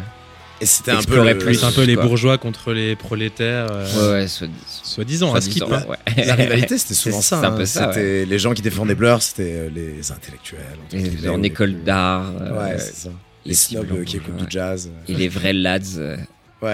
et 0.62 0.66
c'était 0.66 0.92
un 0.92 0.96
peu. 0.96 1.00
Explorer 1.02 1.34
le- 1.34 1.40
plus. 1.40 1.56
C'est 1.56 1.66
un 1.66 1.72
peu 1.72 1.84
les 1.84 1.96
bourgeois 1.96 2.38
contre 2.38 2.72
les 2.74 2.96
prolétaires. 2.96 3.68
euh, 3.72 3.88
Ouais, 4.16 4.22
ouais, 4.22 4.28
soit, 4.28 4.48
Soi-disant, 4.84 5.34
à 5.34 5.42
skip. 5.42 5.64
soi-disant, 5.64 5.90
hein. 5.90 5.96
ouais. 6.18 6.26
La 6.26 6.36
rivalité, 6.36 6.78
c'était 6.78 6.94
souvent 7.06 7.22
ça. 7.22 7.40
hein. 7.40 7.52
peu 7.52 7.66
ça, 7.66 7.92
C'était 7.94 8.26
les 8.26 8.40
gens 8.40 8.54
qui 8.54 8.62
défendaient 8.62 8.96
Blur, 8.96 9.22
c'était 9.22 9.54
euh, 9.54 9.70
les 9.74 10.12
intellectuels. 10.12 10.60
Les- 10.92 11.30
en 11.30 11.42
école 11.44 11.74
plus- 11.74 11.84
d'art. 11.84 12.32
euh, 12.40 12.58
Ouais, 12.74 12.78
c'est 12.80 12.96
ça. 12.96 13.10
Les 13.46 13.54
snobs 13.56 14.04
qui 14.04 14.18
écoutent 14.18 14.36
ouais. 14.40 14.46
du 14.46 14.52
jazz. 14.52 14.92
et 15.08 15.14
les 15.16 15.28
vrais 15.28 15.54
lads, 15.54 15.98
euh, 15.98 16.16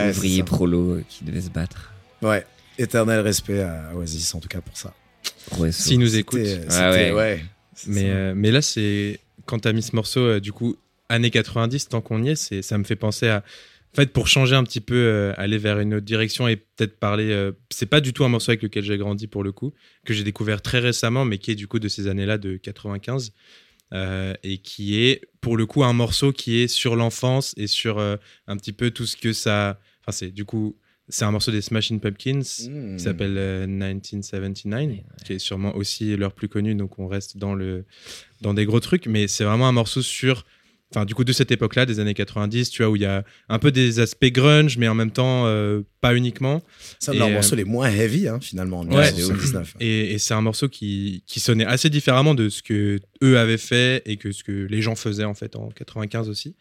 ouvriers 0.09 0.39
ça. 0.39 0.43
prolo 0.43 0.91
euh, 0.95 1.03
qui 1.07 1.23
devaient 1.23 1.39
se 1.41 1.49
battre. 1.49 1.93
Ouais. 2.21 2.45
Éternel 2.77 3.21
respect 3.21 3.61
à 3.63 3.91
Oasis, 3.95 4.35
en 4.35 4.39
tout 4.39 4.49
cas 4.49 4.59
pour 4.61 4.77
ça. 4.77 4.93
S'ils 5.71 5.97
nous 5.99 6.17
écoutent. 6.17 6.39
ouais. 6.41 7.43
euh, 8.09 8.33
mais 8.35 8.51
là, 8.51 8.61
c'est 8.61 9.19
quand 9.47 9.59
t'as 9.59 9.73
mis 9.73 9.81
ce 9.81 9.95
morceau, 9.95 10.19
euh, 10.21 10.39
du 10.39 10.51
coup, 10.51 10.75
années 11.09 11.31
90, 11.31 11.89
tant 11.89 12.01
qu'on 12.01 12.23
y 12.23 12.29
est, 12.29 12.61
ça 12.61 12.77
me 12.77 12.83
fait 12.83 12.95
penser 12.95 13.27
à. 13.27 13.43
En 13.93 13.95
fait, 13.95 14.11
pour 14.13 14.27
changer 14.27 14.53
un 14.55 14.63
petit 14.63 14.81
peu, 14.81 14.95
euh, 14.95 15.33
aller 15.37 15.57
vers 15.57 15.79
une 15.79 15.95
autre 15.95 16.05
direction 16.05 16.47
et 16.47 16.57
peut-être 16.57 16.99
parler. 16.99 17.31
euh, 17.31 17.53
c'est 17.71 17.87
pas 17.87 18.01
du 18.01 18.13
tout 18.13 18.25
un 18.25 18.29
morceau 18.29 18.51
avec 18.51 18.61
lequel 18.61 18.83
j'ai 18.83 18.97
grandi 18.97 19.25
pour 19.27 19.43
le 19.43 19.51
coup, 19.51 19.73
que 20.05 20.13
j'ai 20.13 20.23
découvert 20.23 20.61
très 20.61 20.79
récemment, 20.79 21.25
mais 21.25 21.39
qui 21.39 21.51
est 21.51 21.55
du 21.55 21.67
coup 21.67 21.79
de 21.79 21.87
ces 21.87 22.07
années-là, 22.07 22.37
de 22.37 22.57
95. 22.57 23.31
euh, 23.93 24.33
et 24.43 24.57
qui 24.57 24.99
est 25.01 25.21
pour 25.41 25.55
le 25.57 25.65
coup 25.65 25.83
un 25.83 25.93
morceau 25.93 26.33
qui 26.33 26.57
est 26.59 26.67
sur 26.67 26.95
l'enfance 26.97 27.53
et 27.57 27.67
sur 27.67 27.99
un 27.99 28.57
petit 28.57 28.73
peu 28.73 28.91
tout 28.91 29.05
ce 29.05 29.15
que 29.15 29.33
ça. 29.33 29.79
Enfin, 30.01 30.11
c'est 30.11 30.31
du 30.31 30.45
coup. 30.45 30.75
C'est 31.09 31.23
un 31.25 31.31
morceau 31.31 31.51
des 31.51 31.61
Smashing 31.61 31.99
Pumpkins 31.99 32.41
Mmh. 32.41 32.97
qui 32.97 33.03
s'appelle 33.03 33.37
euh, 33.37 33.67
1979, 33.67 34.97
qui 35.25 35.33
est 35.33 35.39
sûrement 35.39 35.75
aussi 35.75 36.15
leur 36.17 36.33
plus 36.33 36.49
connu, 36.49 36.75
donc 36.75 36.99
on 36.99 37.07
reste 37.07 37.37
dans, 37.37 37.55
le, 37.55 37.85
dans 38.41 38.53
des 38.53 38.65
gros 38.65 38.79
trucs, 38.79 39.07
mais 39.07 39.27
c'est 39.27 39.43
vraiment 39.43 39.67
un 39.67 39.71
morceau 39.71 40.01
sur, 40.01 40.45
enfin 40.93 41.05
du 41.05 41.13
coup 41.15 41.23
de 41.23 41.33
cette 41.33 41.51
époque-là, 41.51 41.85
des 41.85 41.99
années 41.99 42.13
90, 42.13 42.69
tu 42.69 42.81
vois, 42.81 42.91
où 42.91 42.95
il 42.95 43.01
y 43.01 43.05
a 43.05 43.23
un 43.49 43.59
peu 43.59 43.71
des 43.71 43.99
aspects 43.99 44.25
grunge, 44.31 44.77
mais 44.77 44.87
en 44.87 44.95
même 44.95 45.11
temps 45.11 45.45
euh, 45.45 45.81
pas 46.01 46.15
uniquement, 46.15 46.61
C'est 46.99 47.11
un 47.11 47.13
de 47.15 47.19
leurs 47.19 47.29
morceaux 47.29 47.55
les 47.55 47.65
moins 47.65 47.89
heavy, 47.89 48.27
hein, 48.27 48.39
finalement, 48.41 48.79
en 48.79 48.87
Ouais, 48.87 49.11
1979. 49.11 49.75
et, 49.81 50.13
et 50.13 50.17
c'est 50.17 50.33
un 50.33 50.41
morceau 50.41 50.69
qui, 50.69 51.23
qui 51.27 51.39
sonnait 51.39 51.65
assez 51.65 51.89
différemment 51.89 52.35
de 52.35 52.47
ce 52.49 52.61
que 52.63 52.99
eux 53.23 53.37
avaient 53.37 53.57
fait 53.57 54.01
et 54.05 54.17
que 54.17 54.31
ce 54.31 54.43
que 54.43 54.51
les 54.69 54.81
gens 54.81 54.95
faisaient 54.95 55.25
en 55.25 55.33
fait 55.33 55.55
en 55.55 55.69
95 55.69 56.29
aussi. 56.29 56.55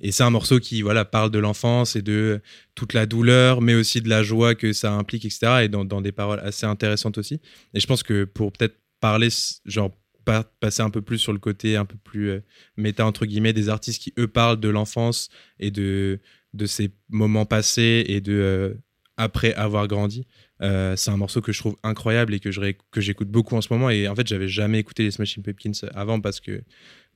Et 0.00 0.10
c'est 0.12 0.24
un 0.24 0.30
morceau 0.30 0.58
qui 0.58 0.82
voilà 0.82 1.04
parle 1.04 1.30
de 1.30 1.38
l'enfance 1.38 1.94
et 1.96 2.02
de 2.02 2.40
toute 2.74 2.92
la 2.92 3.06
douleur, 3.06 3.60
mais 3.62 3.74
aussi 3.74 4.00
de 4.00 4.08
la 4.08 4.22
joie 4.24 4.54
que 4.56 4.72
ça 4.72 4.92
implique, 4.92 5.24
etc. 5.24 5.62
Et 5.62 5.68
dans, 5.68 5.84
dans 5.84 6.00
des 6.00 6.12
paroles 6.12 6.40
assez 6.40 6.66
intéressantes 6.66 7.18
aussi. 7.18 7.40
Et 7.72 7.78
je 7.80 7.86
pense 7.86 8.02
que 8.02 8.24
pour 8.24 8.52
peut-être 8.52 8.74
parler, 9.00 9.28
genre 9.64 9.92
pa- 10.24 10.44
passer 10.60 10.82
un 10.82 10.90
peu 10.90 11.02
plus 11.02 11.18
sur 11.18 11.32
le 11.32 11.38
côté 11.38 11.76
un 11.76 11.84
peu 11.84 11.96
plus 12.02 12.30
euh, 12.30 12.40
méta 12.76 13.04
entre 13.06 13.26
guillemets 13.26 13.52
des 13.52 13.68
artistes 13.68 14.02
qui 14.02 14.12
eux 14.18 14.28
parlent 14.28 14.60
de 14.60 14.68
l'enfance 14.68 15.28
et 15.58 15.70
de 15.70 16.20
de 16.54 16.66
ces 16.66 16.90
moments 17.08 17.46
passés 17.46 18.04
et 18.08 18.20
de 18.20 18.32
euh, 18.34 18.74
après 19.16 19.54
avoir 19.54 19.88
grandi. 19.88 20.26
Euh, 20.60 20.96
c'est 20.96 21.10
un 21.10 21.16
morceau 21.16 21.40
que 21.40 21.52
je 21.52 21.58
trouve 21.58 21.76
incroyable 21.82 22.34
et 22.34 22.40
que 22.40 22.50
je 22.50 22.60
ré- 22.60 22.78
que 22.90 23.00
j'écoute 23.00 23.28
beaucoup 23.28 23.56
en 23.56 23.60
ce 23.60 23.72
moment. 23.72 23.90
Et 23.90 24.06
en 24.08 24.14
fait, 24.14 24.26
j'avais 24.26 24.48
jamais 24.48 24.78
écouté 24.78 25.02
les 25.02 25.10
Smashing 25.10 25.42
Pumpkins 25.42 25.72
avant 25.94 26.20
parce 26.20 26.40
que 26.40 26.62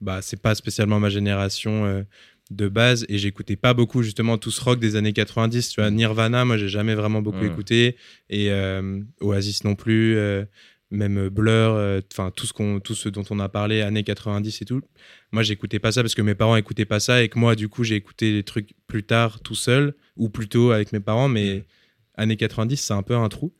bah 0.00 0.20
c'est 0.22 0.40
pas 0.40 0.54
spécialement 0.54 1.00
ma 1.00 1.08
génération 1.10 1.84
euh, 1.86 2.02
de 2.50 2.68
base 2.68 3.04
et 3.08 3.18
j'écoutais 3.18 3.56
pas 3.56 3.74
beaucoup 3.74 4.02
justement 4.02 4.38
tout 4.38 4.50
ce 4.50 4.60
rock 4.62 4.78
des 4.78 4.96
années 4.96 5.12
90. 5.12 5.68
Tu 5.70 5.80
vois, 5.80 5.90
Nirvana, 5.90 6.44
moi 6.44 6.56
j'ai 6.58 6.68
jamais 6.68 6.94
vraiment 6.94 7.22
beaucoup 7.22 7.44
Mm. 7.44 7.52
écouté 7.52 7.96
et 8.30 8.50
euh, 8.50 9.00
Oasis 9.20 9.64
non 9.64 9.74
plus. 9.74 10.16
euh, 10.16 10.44
même 10.90 11.28
Blur, 11.28 11.52
euh, 11.52 12.00
enfin 12.12 12.30
tout 12.30 12.46
ce 12.46 12.52
qu'on, 12.52 12.80
tout 12.80 12.94
ce 12.94 13.08
dont 13.08 13.24
on 13.30 13.40
a 13.40 13.48
parlé, 13.48 13.82
années 13.82 14.04
90 14.04 14.62
et 14.62 14.64
tout. 14.64 14.80
Moi, 15.32 15.42
j'écoutais 15.42 15.78
pas 15.78 15.92
ça 15.92 16.02
parce 16.02 16.14
que 16.14 16.22
mes 16.22 16.34
parents 16.34 16.56
écoutaient 16.56 16.84
pas 16.84 17.00
ça 17.00 17.22
et 17.22 17.28
que 17.28 17.38
moi, 17.38 17.56
du 17.56 17.68
coup, 17.68 17.84
j'ai 17.84 17.96
écouté 17.96 18.32
les 18.32 18.42
trucs 18.42 18.70
plus 18.86 19.02
tard 19.02 19.40
tout 19.40 19.54
seul 19.54 19.94
ou 20.16 20.28
plutôt 20.28 20.70
avec 20.70 20.92
mes 20.92 21.00
parents. 21.00 21.28
Mais 21.28 21.64
années 22.14 22.36
90, 22.36 22.76
c'est 22.76 22.94
un 22.94 23.02
peu 23.02 23.16
un 23.16 23.28
trou. 23.28 23.52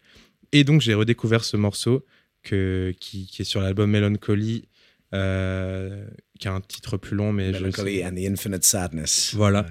Et 0.52 0.64
donc, 0.64 0.80
j'ai 0.80 0.94
redécouvert 0.94 1.44
ce 1.44 1.56
morceau 1.56 2.04
que, 2.42 2.94
qui, 3.00 3.26
qui 3.26 3.42
est 3.42 3.44
sur 3.44 3.60
l'album 3.60 3.90
Melancholy, 3.90 4.68
euh, 5.14 6.06
qui 6.38 6.48
a 6.48 6.52
un 6.52 6.60
titre 6.60 6.96
plus 6.96 7.16
long, 7.16 7.32
mais 7.32 7.50
Melancholy 7.50 8.04
and 8.04 8.14
the 8.14 8.30
Infinite 8.30 8.64
Sadness. 8.64 9.34
Voilà. 9.34 9.66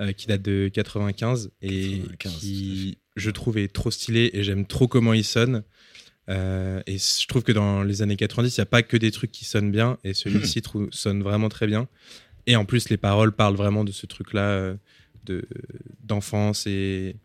euh, 0.00 0.12
qui 0.12 0.26
date 0.26 0.42
de 0.42 0.68
95 0.72 1.50
et 1.62 2.02
95, 2.18 2.38
qui, 2.40 2.98
je 3.16 3.30
trouve, 3.30 3.56
est 3.58 3.72
trop 3.72 3.90
stylé 3.90 4.30
et 4.34 4.42
j'aime 4.42 4.66
trop 4.66 4.88
comment 4.88 5.14
il 5.14 5.24
sonne. 5.24 5.64
Euh, 6.28 6.82
et 6.86 6.98
je 6.98 7.26
trouve 7.26 7.42
que 7.42 7.52
dans 7.52 7.82
les 7.82 8.02
années 8.02 8.16
90, 8.16 8.56
il 8.56 8.60
n'y 8.60 8.62
a 8.62 8.66
pas 8.66 8.82
que 8.82 8.96
des 8.96 9.10
trucs 9.10 9.32
qui 9.32 9.44
sonnent 9.44 9.70
bien 9.70 9.98
et 10.04 10.14
celui-ci 10.14 10.62
sonne 10.90 11.22
vraiment 11.22 11.48
très 11.48 11.66
bien. 11.66 11.88
Et 12.46 12.56
en 12.56 12.64
plus, 12.64 12.88
les 12.88 12.96
paroles 12.96 13.32
parlent 13.32 13.56
vraiment 13.56 13.84
de 13.84 13.92
ce 13.92 14.06
truc-là 14.06 14.40
euh, 14.40 14.74
de 15.26 15.46
d'enfance 16.04 16.66
et, 16.66 17.16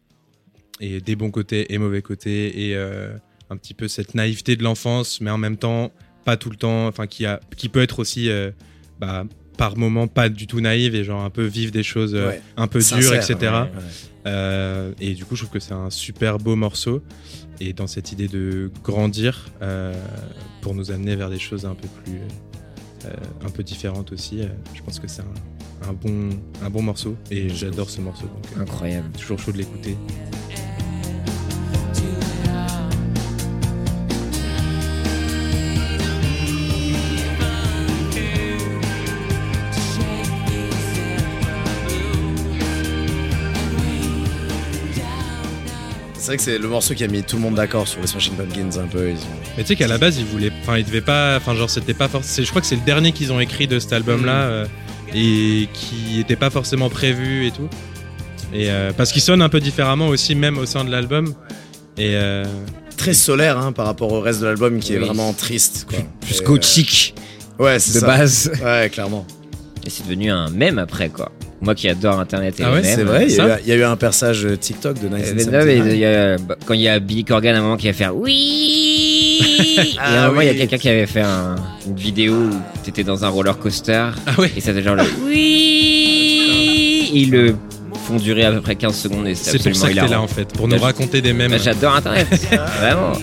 et 0.79 0.99
des 0.99 1.15
bons 1.15 1.31
côtés 1.31 1.73
et 1.73 1.77
mauvais 1.77 2.01
côtés 2.01 2.67
et 2.67 2.75
euh, 2.75 3.15
un 3.49 3.57
petit 3.57 3.73
peu 3.73 3.87
cette 3.87 4.15
naïveté 4.15 4.55
de 4.55 4.63
l'enfance, 4.63 5.21
mais 5.21 5.31
en 5.31 5.37
même 5.37 5.57
temps, 5.57 5.91
pas 6.25 6.37
tout 6.37 6.49
le 6.49 6.55
temps, 6.55 6.87
enfin, 6.87 7.07
qui, 7.07 7.25
a, 7.25 7.39
qui 7.55 7.69
peut 7.69 7.81
être 7.81 7.99
aussi 7.99 8.29
euh, 8.29 8.51
bah, 8.99 9.25
par 9.57 9.77
moments 9.77 10.07
pas 10.07 10.29
du 10.29 10.47
tout 10.47 10.59
naïve 10.61 10.95
et 10.95 11.03
genre 11.03 11.21
un 11.23 11.29
peu 11.29 11.43
vivre 11.45 11.71
des 11.71 11.83
choses 11.83 12.13
euh, 12.15 12.29
Ouais. 12.29 12.41
un 12.57 12.67
peu 12.67 12.81
Sincère, 12.81 12.99
dures, 12.99 13.13
etc. 13.15 13.35
ouais, 13.39 13.47
ouais. 13.61 13.69
Euh, 14.25 14.91
et 15.01 15.13
du 15.13 15.25
coup, 15.25 15.35
je 15.35 15.41
trouve 15.43 15.53
que 15.53 15.59
c'est 15.59 15.73
un 15.73 15.89
super 15.89 16.37
beau 16.39 16.55
morceau. 16.55 17.03
Et 17.59 17.73
dans 17.73 17.87
cette 17.87 18.11
idée 18.11 18.27
de 18.27 18.71
grandir 18.83 19.45
euh, 19.61 19.93
pour 20.61 20.73
nous 20.75 20.91
amener 20.91 21.15
vers 21.15 21.29
des 21.29 21.39
choses 21.39 21.65
un 21.65 21.75
peu 21.75 21.87
plus, 22.03 22.19
euh, 23.05 23.09
un 23.45 23.49
peu 23.49 23.63
différentes 23.63 24.11
aussi, 24.11 24.41
je 24.73 24.81
pense 24.81 24.99
que 24.99 25.07
c'est 25.07 25.21
un, 25.21 25.89
un 25.89 25.93
bon, 25.93 26.29
un 26.63 26.69
bon 26.69 26.81
morceau. 26.81 27.15
Et 27.31 27.49
j'adore 27.49 27.89
ce 27.89 28.01
morceau. 28.01 28.25
Donc, 28.27 28.45
Incroyable. 28.61 29.09
toujours 29.17 29.39
chaud 29.39 29.51
de 29.51 29.57
l'écouter. 29.57 29.95
C'est 46.23 46.27
vrai 46.27 46.37
que 46.37 46.43
c'est 46.43 46.57
le 46.57 46.69
morceau 46.69 46.93
qui 46.93 47.03
a 47.03 47.07
mis 47.09 47.21
tout 47.21 47.35
le 47.35 47.41
monde 47.41 47.55
d'accord 47.55 47.85
sur 47.85 47.99
les 47.99 48.07
Smashing 48.07 48.35
Pumpkins 48.35 48.79
un 48.81 48.87
peu. 48.87 49.09
Ils 49.09 49.17
ont... 49.17 49.27
Mais 49.57 49.63
tu 49.63 49.67
sais 49.67 49.75
qu'à 49.75 49.87
la 49.87 49.97
base, 49.97 50.17
ils 50.19 50.23
voulaient. 50.25 50.53
Enfin, 50.61 50.77
ils 50.77 50.85
devaient 50.85 51.01
pas. 51.01 51.35
Enfin, 51.35 51.53
genre, 51.53 51.69
c'était 51.69 51.93
pas 51.93 52.07
forcément. 52.07 52.45
Je 52.45 52.49
crois 52.49 52.61
que 52.61 52.67
c'est 52.67 52.77
le 52.77 52.81
dernier 52.85 53.11
qu'ils 53.11 53.33
ont 53.33 53.41
écrit 53.41 53.67
de 53.67 53.77
cet 53.77 53.91
album-là. 53.91 54.45
Mm. 54.45 54.49
euh, 54.51 54.65
et 55.13 55.67
qui 55.73 56.21
était 56.21 56.37
pas 56.37 56.49
forcément 56.49 56.89
prévu 56.89 57.45
et 57.45 57.51
tout. 57.51 57.67
Et 58.53 58.71
euh, 58.71 58.93
parce 58.95 59.11
qu'il 59.11 59.21
sonne 59.21 59.41
un 59.41 59.49
peu 59.49 59.59
différemment 59.59 60.07
aussi, 60.07 60.33
même 60.33 60.57
au 60.57 60.65
sein 60.65 60.85
de 60.85 60.91
l'album. 60.91 61.33
Et. 61.97 62.15
euh, 62.15 62.45
Très 62.95 63.13
solaire 63.13 63.57
hein, 63.57 63.73
par 63.73 63.85
rapport 63.85 64.13
au 64.13 64.21
reste 64.21 64.39
de 64.39 64.45
l'album 64.45 64.79
qui 64.79 64.93
est 64.93 64.99
vraiment 64.99 65.33
triste. 65.33 65.87
Quoi. 65.89 65.99
Plus 66.21 66.41
gothique 66.41 67.15
euh, 67.59 67.63
Ouais, 67.65 67.79
c'est 67.79 67.95
de 67.95 67.99
ça. 67.99 68.07
base. 68.07 68.49
Ouais, 68.63 68.89
clairement. 68.89 69.27
Et 69.85 69.89
c'est 69.89 70.03
devenu 70.03 70.31
un 70.31 70.49
mème 70.49 70.79
après, 70.79 71.09
quoi. 71.09 71.33
Moi 71.63 71.75
qui 71.75 71.87
adore 71.87 72.19
Internet 72.19 72.59
et 72.59 72.63
Ah 72.65 72.73
ouais. 72.73 72.83
C'est 72.83 73.03
vrai, 73.03 73.25
il 73.29 73.35
y, 73.35 73.39
a 73.39 73.47
eu, 73.47 73.59
il 73.63 73.67
y 73.69 73.71
a 73.71 73.75
eu 73.75 73.83
un 73.83 73.95
perçage 73.95 74.45
TikTok 74.59 74.99
de 74.99 75.05
Euh, 75.07 75.09
1979. 75.09 75.65
mais 75.65 75.75
non, 75.77 75.85
mais 75.85 75.93
il 75.93 75.99
y 75.99 76.05
a- 76.05 76.35
quand 76.65 76.73
il 76.73 76.81
y 76.81 76.89
a 76.89 76.99
Billy 76.99 77.23
Corgan 77.23 77.55
à 77.55 77.59
un 77.59 77.61
moment 77.61 77.77
qui 77.77 77.87
va 77.87 77.93
faire 77.93 78.15
oui. 78.15 79.39
Et 79.77 79.97
à 79.97 80.23
un 80.23 80.23
Ah 80.25 80.27
moment 80.27 80.41
il 80.41 80.47
y 80.47 80.49
a 80.49 80.55
quelqu'un 80.55 80.77
qui 80.77 80.89
avait 80.89 81.05
fait 81.05 81.21
un- 81.21 81.55
une 81.87 81.95
vidéo 81.95 82.33
où 82.33 82.49
t'étais 82.83 83.03
dans 83.03 83.23
un 83.23 83.29
roller 83.29 83.57
coaster. 83.57 84.09
Ah 84.27 84.31
ouais. 84.39 84.51
Et 84.57 84.59
ça 84.61 84.71
faisait 84.71 84.83
genre 84.83 84.95
le 84.95 85.03
oui. 85.25 87.09
Ils 87.13 87.31
le 87.31 87.55
font 88.07 88.17
durer 88.17 88.43
à 88.45 88.51
peu 88.51 88.59
près 88.61 88.75
15 88.75 88.95
secondes 88.97 89.27
et 89.27 89.35
c'est 89.35 89.51
C'est 89.51 89.57
pour 89.59 89.67
absolument 89.67 89.81
ça 89.81 89.89
que 90.01 90.07
t'es 90.07 90.11
là 90.11 90.21
en 90.21 90.27
fait, 90.27 90.45
pour 90.53 90.67
nous 90.67 90.77
raconter 90.77 91.21
des 91.21 91.31
mêmes. 91.33 91.57
J'adore 91.57 91.95
internet 91.95 92.27
vraiment 92.79 93.13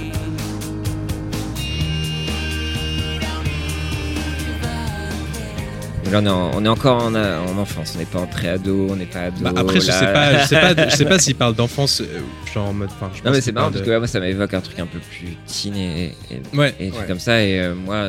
Là, 6.11 6.21
on, 6.21 6.27
est 6.27 6.29
en- 6.29 6.51
on 6.55 6.65
est 6.65 6.69
encore 6.69 7.03
en, 7.05 7.15
en 7.15 7.59
enfance, 7.59 7.93
on 7.95 7.99
n'est 7.99 8.05
pas 8.05 8.19
en 8.21 8.27
pré-ado, 8.27 8.89
on 8.91 8.97
n'est 8.97 9.07
pas 9.07 9.21
ado. 9.23 9.37
Bah, 9.43 9.53
après, 9.57 9.77
je 9.77 9.91
sais 9.91 10.13
pas, 10.13 10.39
je 10.43 10.47
sais 10.47 10.61
pas, 10.61 10.89
je 10.89 10.97
sais 10.97 11.05
pas 11.05 11.19
s'il 11.21 11.37
parle 11.37 11.55
d'enfance, 11.55 12.01
euh, 12.01 12.21
genre 12.53 12.69
en 12.69 12.73
mode. 12.73 12.89
Enfin, 12.91 13.11
je 13.15 13.23
Non 13.23 13.31
mais 13.31 13.41
c'est 13.41 13.53
marrant 13.53 13.69
parce 13.69 13.81
de- 13.81 13.87
que 13.87 13.91
ouais, 13.91 13.99
moi 13.99 14.07
ça 14.09 14.19
m'évoque 14.21 14.55
un 14.55 14.61
truc 14.61 14.79
un 14.79 14.87
peu 14.87 14.99
plus 14.99 15.37
teen 15.47 15.77
et, 15.77 16.15
et, 16.31 16.57
Ouais. 16.57 16.75
et 16.81 16.85
des 16.87 16.91
trucs 16.91 17.03
Ouais. 17.03 17.07
comme 17.09 17.21
ça 17.21 17.43
et 17.43 17.61
euh, 17.61 17.75
moi 17.75 18.09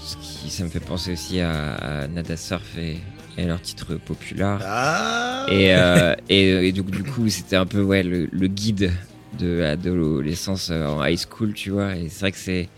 ce 0.00 0.16
qui 0.16 0.50
ça 0.50 0.62
me 0.64 0.68
fait 0.68 0.80
penser 0.80 1.12
aussi 1.12 1.40
à, 1.40 1.74
à 1.74 2.06
Nada 2.08 2.36
Surf 2.36 2.62
et, 2.78 2.98
et 3.36 3.44
leur 3.46 3.60
titre 3.60 3.94
populaire 3.96 4.58
Ah 4.64 5.44
et, 5.50 5.74
euh, 5.74 6.14
et, 6.28 6.68
et 6.68 6.72
donc 6.72 6.90
du 6.90 7.02
coup 7.02 7.28
c'était 7.28 7.56
un 7.56 7.66
peu 7.66 7.82
ouais 7.82 8.02
le, 8.02 8.28
le 8.32 8.46
guide 8.46 8.92
de 9.38 9.58
l'adolescence 9.58 10.70
en 10.70 11.04
high 11.04 11.18
school 11.18 11.52
tu 11.52 11.70
vois 11.70 11.94
et 11.96 12.08
c'est 12.08 12.20
vrai 12.20 12.32
que 12.32 12.38
c'est 12.38 12.68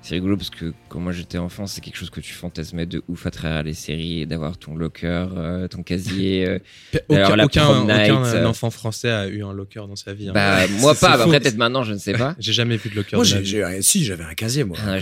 c'est 0.00 0.14
rigolo 0.14 0.36
parce 0.36 0.50
que 0.50 0.72
quand 0.88 1.00
moi 1.00 1.12
j'étais 1.12 1.38
enfant 1.38 1.66
c'est 1.66 1.80
quelque 1.80 1.96
chose 1.96 2.10
que 2.10 2.20
tu 2.20 2.32
fantasmais 2.32 2.86
de 2.86 3.02
ouf 3.08 3.26
à 3.26 3.30
travers 3.30 3.62
les 3.62 3.74
séries 3.74 4.20
et 4.20 4.26
d'avoir 4.26 4.56
ton 4.56 4.74
locker 4.76 5.26
euh, 5.36 5.68
ton 5.68 5.82
casier 5.82 6.46
euh, 6.46 6.58
Aucun, 7.08 7.36
la 7.36 7.44
euh, 7.44 8.44
enfant 8.46 8.70
français 8.70 9.10
a 9.10 9.26
eu 9.28 9.42
un 9.42 9.52
locker 9.52 9.86
dans 9.88 9.96
sa 9.96 10.14
vie. 10.14 10.28
hein. 10.28 10.32
bah 10.34 10.66
moi 10.80 10.94
pas 10.94 11.16
faux. 11.16 11.22
après 11.24 11.40
peut-être 11.40 11.56
maintenant 11.56 11.82
je 11.82 11.92
ne 11.92 11.98
sais 11.98 12.12
pas 12.12 12.34
J'ai 12.38 12.52
jamais 12.52 12.76
vu 12.76 12.90
de 12.90 12.94
locker. 12.96 13.16
Moi, 13.16 13.24
de 13.24 13.28
j'ai, 13.30 13.44
j'ai- 13.44 13.82
si, 13.82 14.04
j'avais 14.04 14.24
un 14.24 14.34
casier, 14.34 14.64
moi. 14.64 14.76
Ah, 14.86 14.96
le 14.96 15.00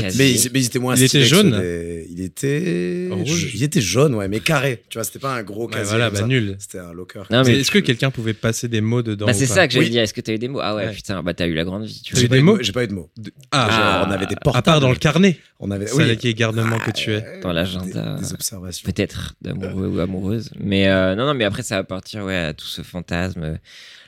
casier. 0.00 0.18
Mais 0.18 0.30
il, 0.32 0.50
mais 0.52 0.60
il 0.60 0.66
était 0.66 0.78
moins 0.78 0.96
Il 0.96 1.02
était 1.02 1.24
jaune 1.24 1.50
des- 1.60 2.06
Il 2.10 2.20
était 2.22 3.08
Rouge. 3.10 3.50
Il 3.54 3.62
était 3.62 3.80
jaune, 3.80 4.14
ouais, 4.14 4.28
mais 4.28 4.40
carré. 4.40 4.82
Tu 4.88 4.98
vois, 4.98 5.04
c'était 5.04 5.18
pas 5.18 5.34
un 5.34 5.42
gros 5.42 5.66
Ouais, 5.66 5.72
casier. 5.74 5.90
voilà, 5.90 6.10
bah 6.10 6.20
ça. 6.20 6.26
nul. 6.26 6.56
C'était 6.58 6.78
un 6.78 6.92
locker. 6.92 7.22
Non, 7.30 7.42
Mais 7.44 7.52
mais 7.52 7.60
Est-ce 7.60 7.70
que 7.70 7.78
quelqu'un 7.78 8.10
pouvait 8.10 8.34
passer 8.34 8.68
des 8.68 8.80
mots 8.80 9.02
dedans 9.02 9.26
Bah, 9.26 9.32
c'est 9.34 9.46
ça 9.46 9.66
que 9.68 9.74
j'allais 9.74 9.88
dire. 9.90 10.02
Est-ce 10.02 10.14
que 10.14 10.20
t'as 10.20 10.32
eu 10.32 10.38
des 10.38 10.48
mots? 10.48 10.60
Ah 10.62 10.74
ouais, 10.74 10.92
putain, 10.92 11.22
bah 11.22 11.34
t'as 11.34 11.46
eu 11.46 11.54
la 11.54 11.64
grande 11.64 11.84
vie. 11.84 12.02
Eu 12.10 12.14
des 12.14 12.20
J'ai 12.20 12.26
eu 12.26 12.28
de 12.28 12.40
mots 12.40 12.58
J'ai 12.60 12.72
pas 12.72 12.84
eu 12.84 12.88
de 12.88 12.94
mots? 12.94 13.10
Ah, 13.50 13.68
Genre, 13.70 14.08
on 14.08 14.10
avait 14.12 14.26
des 14.26 14.36
à 14.38 14.44
portables. 14.44 14.64
part 14.64 14.80
dans 14.80 14.90
le 14.90 14.96
carnet. 14.96 15.38
On 15.60 15.70
avait, 15.70 15.86
Ça, 15.86 15.96
oui. 15.96 16.16
qui 16.16 16.28
est 16.28 16.34
garnement 16.34 16.78
que 16.78 16.90
tu 16.90 17.12
es. 17.12 17.24
Ah, 17.24 17.40
Dans 17.40 17.52
l'agenda. 17.52 18.14
Des, 18.16 18.22
des 18.22 18.32
observations. 18.32 18.84
Peut-être 18.90 19.34
d'amoureux 19.42 19.86
ou 19.88 20.00
amoureuse. 20.00 20.50
Mais 20.58 20.88
euh, 20.88 21.14
non, 21.14 21.26
non, 21.26 21.34
mais 21.34 21.44
après, 21.44 21.62
ça 21.62 21.76
va 21.76 21.84
partir 21.84 22.24
ouais, 22.24 22.36
à 22.36 22.54
tout 22.54 22.66
ce 22.66 22.82
fantasme, 22.82 23.42
euh, 23.42 23.56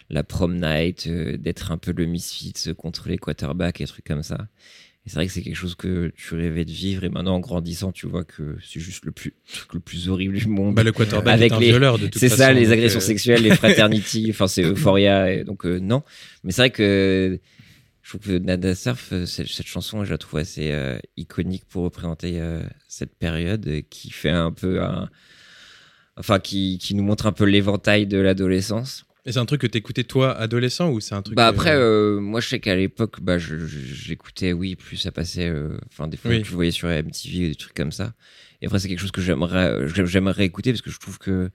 la 0.08 0.22
prom 0.24 0.54
night, 0.60 1.06
euh, 1.08 1.36
d'être 1.36 1.70
un 1.72 1.78
peu 1.78 1.92
le 1.96 2.06
misfit 2.06 2.52
contre 2.76 3.08
les 3.08 3.18
quarterbacks 3.18 3.80
et 3.80 3.86
trucs 3.86 4.04
comme 4.06 4.22
ça. 4.22 4.38
Et 5.06 5.08
c'est 5.08 5.14
vrai 5.16 5.26
que 5.26 5.32
c'est 5.32 5.40
quelque 5.40 5.56
chose 5.56 5.76
que 5.76 6.12
tu 6.14 6.34
rêvais 6.34 6.66
de 6.66 6.70
vivre. 6.70 7.04
Et 7.04 7.08
maintenant, 7.08 7.36
en 7.36 7.40
grandissant, 7.40 7.90
tu 7.90 8.06
vois 8.06 8.22
que 8.22 8.58
c'est 8.62 8.80
juste 8.80 9.06
le 9.06 9.12
plus, 9.12 9.32
truc 9.50 9.72
le 9.72 9.80
plus 9.80 10.10
horrible 10.10 10.36
du 10.36 10.46
monde. 10.46 10.74
Bah, 10.74 10.82
le 10.82 10.92
quarterback 10.92 11.34
Avec 11.34 11.52
est 11.52 11.54
un 11.54 11.58
les- 11.60 11.66
violeur 11.68 11.98
de 11.98 12.04
toute 12.06 12.18
C'est 12.18 12.28
ça, 12.28 12.52
les 12.52 12.70
agressions 12.70 12.98
euh, 12.98 13.02
sexuelles, 13.02 13.42
les 13.42 13.54
fraternities, 13.56 14.26
enfin 14.28 14.46
c'est 14.46 14.62
Euphoria, 14.62 15.32
et 15.32 15.44
donc 15.44 15.64
euh, 15.64 15.78
non. 15.78 16.02
Mais 16.44 16.52
c'est 16.52 16.60
vrai 16.62 16.70
que 16.70 17.40
je 18.02 18.08
trouve 18.10 18.20
que 18.22 18.38
Nada 18.38 18.74
Surf, 18.74 19.12
euh, 19.12 19.26
cette, 19.26 19.48
cette 19.48 19.66
chanson, 19.66 20.04
je 20.04 20.10
la 20.10 20.18
trouve 20.18 20.40
assez 20.40 20.70
euh, 20.72 20.98
iconique 21.16 21.64
pour 21.68 21.82
représenter 21.84 22.40
euh, 22.40 22.62
cette 22.88 23.14
période 23.16 23.68
qui 23.90 24.10
fait 24.10 24.30
un 24.30 24.52
peu 24.52 24.82
un... 24.82 25.08
Enfin, 26.16 26.38
qui, 26.38 26.78
qui 26.78 26.94
nous 26.94 27.02
montre 27.02 27.26
un 27.26 27.32
peu 27.32 27.44
l'éventail 27.44 28.06
de 28.06 28.18
l'adolescence. 28.18 29.04
Et 29.26 29.32
c'est 29.32 29.38
un 29.38 29.46
truc 29.46 29.60
que 29.60 29.66
t'écoutais 29.66 30.04
toi, 30.04 30.36
adolescent, 30.36 30.90
ou 30.90 31.00
c'est 31.00 31.14
un 31.14 31.22
truc. 31.22 31.36
Bah 31.36 31.46
après, 31.46 31.74
euh, 31.74 32.20
moi 32.20 32.40
je 32.40 32.48
sais 32.48 32.58
qu'à 32.60 32.74
l'époque, 32.74 33.20
bah, 33.20 33.38
je- 33.38 33.58
je- 33.66 33.78
j'écoutais, 33.94 34.52
oui, 34.52 34.76
plus 34.76 34.96
ça 34.96 35.12
passait, 35.12 35.52
enfin 35.92 36.08
des 36.08 36.16
fois 36.16 36.30
Oui. 36.30 36.38
le 36.38 36.44
voyais 36.44 36.70
sur 36.70 36.88
MTV 36.88 37.46
ou 37.46 37.48
des 37.50 37.54
trucs 37.54 37.74
comme 37.74 37.92
ça. 37.92 38.14
Et 38.62 38.66
après 38.66 38.78
c'est 38.78 38.88
quelque 38.88 38.98
chose 39.00 39.10
que 39.12 39.20
j'aimerais, 39.20 39.86
j'aime- 39.94 40.06
j'aimerais 40.06 40.44
écouter 40.46 40.72
parce 40.72 40.80
que 40.82 40.90
je 40.90 40.98
trouve 40.98 41.18
que 41.18 41.50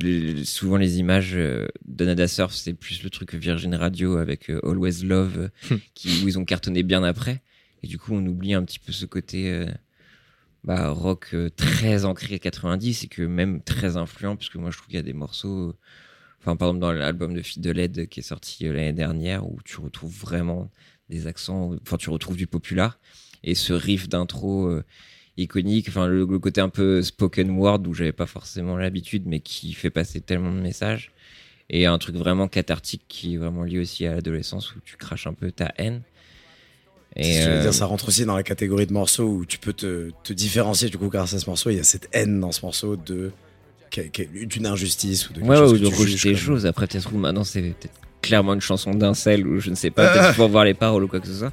les- 0.00 0.44
souvent 0.44 0.76
les 0.76 0.98
images 0.98 1.32
euh, 1.34 1.66
de 1.86 2.04
Nada 2.04 2.28
Surf 2.28 2.52
c'est 2.54 2.74
plus 2.74 3.02
le 3.02 3.10
truc 3.10 3.34
Virgin 3.34 3.74
Radio 3.74 4.16
avec 4.16 4.50
euh, 4.50 4.60
Always 4.64 5.04
Love 5.04 5.50
euh, 5.70 5.76
qui, 5.94 6.22
où 6.22 6.28
ils 6.28 6.38
ont 6.38 6.44
cartonné 6.44 6.82
bien 6.82 7.02
après. 7.04 7.42
Et 7.82 7.86
du 7.86 7.98
coup 7.98 8.14
on 8.14 8.24
oublie 8.26 8.54
un 8.54 8.64
petit 8.64 8.78
peu 8.78 8.92
ce 8.92 9.06
côté 9.06 9.50
euh, 9.52 9.66
bah, 10.64 10.90
rock 10.90 11.34
très 11.56 12.04
ancré 12.04 12.38
90 12.38 13.04
et 13.04 13.08
que 13.08 13.22
même 13.22 13.62
très 13.62 13.96
influent 13.96 14.36
parce 14.36 14.48
que 14.50 14.58
moi 14.58 14.70
je 14.70 14.76
trouve 14.78 14.88
qu'il 14.88 14.96
y 14.96 15.00
a 15.00 15.02
des 15.02 15.12
morceaux 15.12 15.74
Enfin, 16.42 16.54
par 16.54 16.68
exemple, 16.68 16.80
dans 16.82 16.92
l'album 16.92 17.34
de 17.34 17.42
Fille 17.42 17.60
de 17.60 17.72
LED 17.72 18.08
qui 18.08 18.20
est 18.20 18.22
sorti 18.22 18.66
l'année 18.66 18.92
dernière, 18.92 19.44
où 19.50 19.58
tu 19.64 19.80
retrouves 19.80 20.16
vraiment 20.16 20.70
des 21.08 21.26
accents, 21.26 21.72
enfin, 21.82 21.96
tu 21.96 22.08
retrouves 22.08 22.36
du 22.36 22.46
popular. 22.46 23.00
Et 23.42 23.56
ce 23.56 23.72
riff 23.72 24.08
d'intro 24.08 24.80
iconique, 25.36 25.88
enfin, 25.88 26.06
le, 26.06 26.24
le 26.24 26.38
côté 26.38 26.60
un 26.60 26.68
peu 26.68 27.02
spoken 27.02 27.50
word 27.50 27.82
où 27.86 27.94
j'avais 27.94 28.12
pas 28.12 28.26
forcément 28.26 28.76
l'habitude, 28.76 29.24
mais 29.26 29.40
qui 29.40 29.72
fait 29.72 29.90
passer 29.90 30.20
tellement 30.20 30.52
de 30.52 30.60
messages. 30.60 31.12
Et 31.68 31.86
un 31.86 31.98
truc 31.98 32.16
vraiment 32.16 32.46
cathartique 32.48 33.02
qui 33.08 33.34
est 33.34 33.38
vraiment 33.38 33.64
lié 33.64 33.80
aussi 33.80 34.06
à 34.06 34.14
l'adolescence 34.14 34.74
où 34.76 34.78
tu 34.84 34.96
craches 34.96 35.26
un 35.26 35.34
peu 35.34 35.50
ta 35.50 35.72
haine. 35.78 36.02
Veux 37.16 37.24
euh, 37.24 37.62
dire, 37.62 37.74
ça 37.74 37.86
rentre 37.86 38.08
aussi 38.08 38.24
dans 38.24 38.36
la 38.36 38.42
catégorie 38.42 38.86
de 38.86 38.92
morceaux 38.92 39.26
où 39.26 39.46
tu 39.46 39.58
peux 39.58 39.72
te, 39.72 40.10
te 40.22 40.32
différencier 40.32 40.90
du 40.90 40.98
coup 40.98 41.08
grâce 41.08 41.32
à 41.32 41.38
ce 41.38 41.48
morceau. 41.48 41.70
Il 41.70 41.76
y 41.76 41.80
a 41.80 41.84
cette 41.84 42.08
haine 42.12 42.40
dans 42.40 42.52
ce 42.52 42.62
morceau 42.62 42.96
de 42.96 43.32
d'une 44.48 44.66
injustice 44.66 45.30
ou 45.30 45.32
de 45.32 45.38
quelque 45.38 45.48
Ouais, 45.48 45.56
chose 45.56 45.72
ou 45.72 45.78
de 45.78 45.88
tu 45.88 45.94
rejeter 45.94 46.30
des 46.30 46.36
choses. 46.36 46.66
Après, 46.66 46.86
peut-être 46.86 47.14
maintenant, 47.14 47.44
c'est 47.44 47.62
peut-être 47.62 47.94
clairement 48.20 48.52
une 48.52 48.60
chanson 48.60 48.92
d'incel 48.92 49.46
ou 49.46 49.58
je 49.58 49.70
ne 49.70 49.74
sais 49.74 49.90
pas, 49.90 50.12
peut-être 50.12 50.34
pour 50.36 50.48
voir 50.48 50.64
les 50.64 50.74
paroles 50.74 51.04
ou 51.04 51.08
quoi 51.08 51.20
que 51.20 51.26
ce 51.26 51.34
soit. 51.34 51.52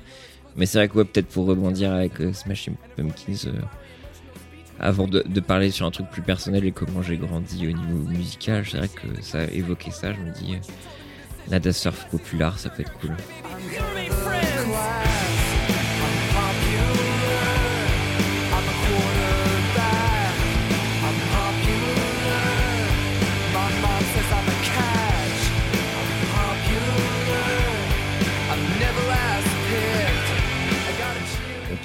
Mais 0.55 0.65
c'est 0.65 0.77
vrai 0.77 0.87
que, 0.87 0.97
ouais, 0.97 1.05
peut-être 1.05 1.27
pour 1.27 1.45
rebondir 1.45 1.91
avec 1.91 2.19
euh, 2.21 2.33
Smashing 2.33 2.75
Pumpkins, 2.95 3.47
euh, 3.47 3.61
avant 4.79 5.07
de, 5.07 5.21
parler 5.39 5.71
sur 5.71 5.85
un 5.85 5.91
truc 5.91 6.09
plus 6.11 6.21
personnel 6.21 6.65
et 6.65 6.71
comment 6.71 7.01
j'ai 7.01 7.17
grandi 7.17 7.67
au 7.67 7.71
niveau 7.71 8.09
musical, 8.09 8.65
c'est 8.69 8.77
vrai 8.77 8.89
que 8.89 9.21
ça 9.21 9.39
a 9.39 9.45
évoqué 9.45 9.91
ça. 9.91 10.13
Je 10.13 10.19
me 10.19 10.31
dis, 10.31 10.55
euh, 10.55 11.49
Nada 11.49 11.73
Surf 11.73 12.07
populaire, 12.09 12.59
ça 12.59 12.69
peut 12.69 12.81
être 12.81 12.93
cool. 12.93 13.15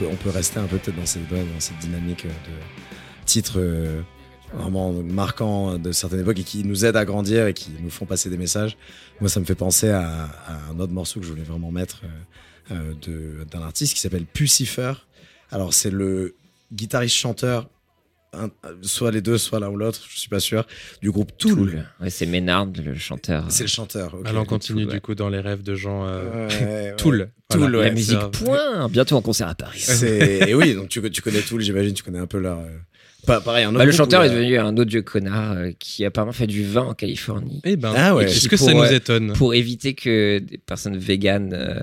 On 0.02 0.16
peut 0.16 0.30
rester 0.30 0.58
un 0.58 0.66
peu 0.66 0.78
peut-être 0.78 0.96
dans 0.96 1.06
cette, 1.06 1.28
dans 1.28 1.60
cette 1.60 1.78
dynamique 1.78 2.24
euh, 2.26 2.28
de 2.28 3.24
titres 3.24 3.58
euh, 3.58 4.02
vraiment 4.52 4.92
marquants 4.92 5.78
de 5.78 5.92
certaines 5.92 6.20
époques 6.20 6.38
et 6.38 6.44
qui 6.44 6.64
nous 6.64 6.84
aident 6.84 6.96
à 6.96 7.04
grandir 7.04 7.46
et 7.46 7.54
qui 7.54 7.70
nous 7.80 7.90
font 7.90 8.06
passer 8.06 8.30
des 8.30 8.38
messages. 8.38 8.76
Moi, 9.20 9.28
ça 9.28 9.40
me 9.40 9.44
fait 9.44 9.54
penser 9.54 9.90
à, 9.90 10.30
un 10.70 10.78
autre 10.80 10.92
morceau 10.92 11.20
que 11.20 11.26
je 11.26 11.30
voulais 11.30 11.42
vraiment 11.42 11.70
mettre 11.70 12.02
euh, 12.70 12.92
euh, 13.08 13.44
d'un 13.44 13.62
artiste 13.62 13.94
qui 13.94 14.00
s'appelle 14.00 14.24
Pucifer. 14.24 14.92
Alors, 15.50 15.74
c'est 15.74 15.90
le 15.90 16.34
guitariste-chanteur, 16.72 17.68
un- 18.44 18.50
soit 18.82 19.10
les 19.10 19.20
deux, 19.20 19.38
soit 19.38 19.60
l'un 19.60 19.68
ou 19.68 19.76
l'autre, 19.76 20.00
je 20.08 20.18
suis 20.18 20.28
pas 20.28 20.40
sûr, 20.40 20.66
du 21.02 21.10
groupe 21.10 21.36
Tool. 21.38 21.54
Tool. 21.54 21.84
Ouais, 22.00 22.10
c'est 22.10 22.26
Ménard, 22.26 22.66
le 22.84 22.94
chanteur. 22.94 23.44
C'est 23.48 23.64
le 23.64 23.68
chanteur. 23.68 24.14
ok. 24.14 24.26
Allons, 24.26 24.40
on 24.40 24.44
continue 24.44 24.82
Tool, 24.82 24.88
ouais. 24.88 24.94
du 24.94 25.00
coup 25.00 25.14
dans 25.14 25.28
les 25.28 25.40
rêves 25.40 25.62
de 25.62 25.74
gens. 25.74 26.06
euh, 26.06 26.48
Ouais, 26.48 26.64
ouais. 26.64 26.94
Tool. 26.98 27.30
Tool, 27.50 27.60
Voilà. 27.60 27.78
ouais. 27.78 27.84
La 27.86 27.90
musique, 27.92 28.18
point 28.32 28.88
Bientôt 28.88 29.16
en 29.16 29.22
concert 29.22 29.48
à 29.48 29.54
Paris. 29.54 29.80
C'est- 29.80 30.48
Et 30.48 30.54
oui, 30.54 30.74
donc 30.74 30.88
tu, 30.88 31.00
tu 31.10 31.22
connais 31.22 31.40
Tool, 31.40 31.60
j'imagine, 31.62 31.94
tu 31.94 32.02
connais 32.02 32.18
un 32.18 32.26
peu 32.26 32.38
leur. 32.38 32.58
euh, 32.58 32.68
pas- 33.26 33.40
pareil, 33.40 33.64
un 33.64 33.70
autre 33.70 33.78
Bah, 33.78 33.84
le 33.84 33.92
chanteur 33.92 34.22
est 34.24 34.30
devenu 34.30 34.58
un 34.58 34.76
autre 34.76 34.90
vieux 34.90 35.02
connard 35.02 35.52
euh, 35.56 35.70
qui 35.78 36.04
apparemment 36.04 36.32
fait 36.32 36.46
du 36.46 36.64
vin 36.64 36.82
en 36.82 36.94
Californie. 36.94 37.60
Eh 37.64 37.76
ben, 37.76 37.92
Ah 37.96 38.14
ouais. 38.14 38.24
est-ce 38.24 38.40
Qui 38.40 38.48
que 38.48 38.56
ça 38.56 38.72
nous 38.72 38.80
euh, 38.80 38.90
étonne? 38.90 39.32
Pour 39.34 39.54
éviter 39.54 39.94
que 39.94 40.38
des 40.38 40.58
personnes 40.58 40.96
véganes 40.96 41.52
euh, 41.54 41.80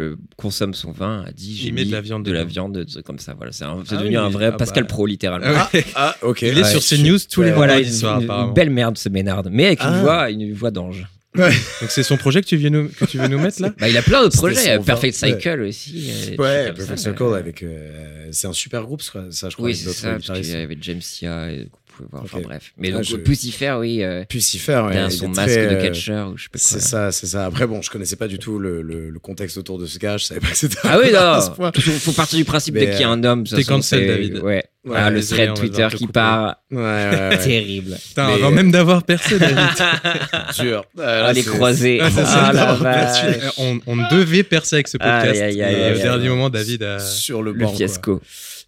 euh, 0.00 0.16
consomment 0.36 0.74
son 0.74 0.90
vin, 0.92 1.24
a 1.26 1.32
dit 1.32 1.56
j'ai 1.56 1.68
Il 1.68 1.74
met 1.74 1.82
mis 1.82 1.88
de 1.88 1.92
la 1.92 2.00
viande 2.00 2.24
de 2.24 2.32
la 2.32 2.44
viande, 2.44 2.78
des 2.78 2.86
trucs 2.86 3.04
comme 3.04 3.18
ça. 3.18 3.34
Voilà, 3.34 3.52
c'est 3.52 3.64
Ah 3.64 3.76
devenu 3.90 4.08
oui, 4.10 4.16
un 4.16 4.28
vrai 4.28 4.46
ah 4.46 4.52
Pascal 4.52 4.84
bah. 4.84 4.88
Pro 4.88 5.06
littéralement. 5.06 5.46
Ah. 5.54 5.70
Ah, 5.94 6.16
ok. 6.22 6.42
Il 6.42 6.58
est 6.58 6.62
Ouais. 6.62 6.64
sur 6.64 6.80
CNews 6.82 7.18
tous 7.30 7.42
les 7.42 7.52
Voilà, 7.52 7.78
une, 7.80 7.90
soirs, 7.90 8.20
une- 8.20 8.54
belle 8.54 8.70
merde 8.70 8.96
ce 8.98 9.08
Ménard, 9.08 9.42
mais 9.50 9.66
avec 9.66 9.82
une 9.82 10.00
voix, 10.00 10.30
une 10.30 10.52
voix 10.54 10.70
d'ange. 10.70 11.06
Ouais. 11.34 11.48
Donc 11.80 11.90
c'est 11.90 12.02
son 12.02 12.18
projet 12.18 12.42
que 12.42 12.46
tu, 12.46 12.56
viens 12.58 12.68
nous, 12.68 12.88
que 12.90 13.06
tu 13.06 13.16
veux 13.16 13.26
nous 13.26 13.38
mettre 13.38 13.62
là 13.62 13.72
Bah, 13.80 13.88
il 13.88 13.96
a 13.96 14.02
plein 14.02 14.22
d'autres 14.22 14.36
projets. 14.36 14.64
Il 14.64 14.66
y 14.66 14.70
a 14.70 14.76
son 14.76 14.84
Perfect 14.84 15.14
Cycle 15.14 15.62
aussi. 15.62 16.10
euh, 16.10 16.36
Ouais, 16.36 16.72
Perfect 16.74 17.20
ouais. 17.20 17.38
avec. 17.38 17.62
euh, 17.62 18.28
c'est 18.32 18.48
un 18.48 18.52
super 18.52 18.82
groupe, 18.84 19.00
ça, 19.00 19.20
je 19.30 19.54
crois. 19.54 19.64
Oui, 19.64 19.72
avec 19.72 19.76
c'est 19.76 19.92
ça, 19.92 20.08
parce 20.10 20.20
guitaristes. 20.24 20.52
y 20.52 20.56
avait 20.56 20.76
James 20.82 21.00
Sia 21.00 21.50
et 21.50 21.68
pouvait 21.92 22.08
voir. 22.10 22.22
Enfin 22.24 22.38
Ok. 22.38 22.44
bref. 22.44 22.72
Mais 22.76 22.88
Ah, 22.90 22.96
donc, 22.96 23.04
je- 23.04 23.16
Pucifer, 23.16 23.76
oui. 23.78 24.02
euh, 24.02 24.24
faire, 24.28 24.86
ouais, 24.86 25.10
son 25.10 25.30
très, 25.32 25.46
masque 25.46 25.58
de 25.58 25.74
euh, 25.76 25.82
catcheur 25.82 26.28
ou 26.30 26.36
je 26.38 26.44
sais 26.44 26.48
pas 26.50 26.58
quoi. 26.58 26.68
C'est 26.68 26.80
ça, 26.80 27.12
c'est 27.12 27.26
ça. 27.26 27.46
Après, 27.46 27.66
bon, 27.66 27.80
je 27.82 27.90
connaissais 27.90 28.16
pas 28.16 28.28
du 28.28 28.38
tout 28.38 28.58
le, 28.58 28.82
le, 28.82 29.10
le 29.10 29.18
contexte 29.18 29.56
autour 29.58 29.78
de 29.78 29.86
ce 29.86 29.98
gars. 29.98 30.16
Je 30.16 30.24
savais 30.24 30.40
pas 30.40 30.48
que 30.48 30.56
c'était. 30.56 30.78
Ah 30.84 30.98
oui, 31.02 31.12
non. 31.12 31.70
Il 31.76 31.82
faut 31.82 32.12
partir 32.12 32.38
du 32.38 32.44
principe 32.44 32.74
dès 32.74 32.90
qu'il 32.90 33.00
y 33.00 33.04
a 33.04 33.08
un 33.10 33.22
homme. 33.24 33.44
t'es 33.44 33.64
cancel, 33.64 34.06
David. 34.06 34.38
Ouais. 34.40 34.64
Ouais, 34.84 34.96
Ah, 34.98 35.10
le 35.10 35.22
thread 35.24 35.54
Twitter 35.54 35.86
qui 35.96 36.08
part. 36.08 36.56
Ouais, 36.72 36.78
ouais, 36.78 37.10
ouais. 37.30 37.38
Terrible. 37.44 37.96
Putain, 38.08 38.26
Mais- 38.26 38.32
avant 38.34 38.50
même 38.50 38.72
d'avoir 38.72 39.04
percé, 39.04 39.38
David. 39.38 39.56
Dur. 40.60 40.84
Ah, 40.98 41.32
les 41.32 41.44
croisés. 41.44 42.00
Ah, 42.02 42.10
ça, 42.10 42.24
Ah, 42.26 42.52
la 42.52 42.66
non, 42.66 42.74
vache. 42.82 43.24
Euh, 43.24 43.48
on, 43.58 43.78
on 43.86 43.96
devait 44.10 44.42
percer 44.42 44.76
avec 44.76 44.88
ce 44.88 44.96
podcast. 44.96 45.40
Aïe, 45.40 45.40
aïe, 45.40 45.62
aïe, 45.62 45.92
Et 45.92 46.00
au 46.00 46.02
dernier 46.02 46.28
moment, 46.30 46.50
David 46.50 46.82
a. 46.82 46.98
Sur 46.98 47.44
le 47.44 47.52
Le 47.52 47.64
banc. 47.64 47.72
quoi. 48.02 48.20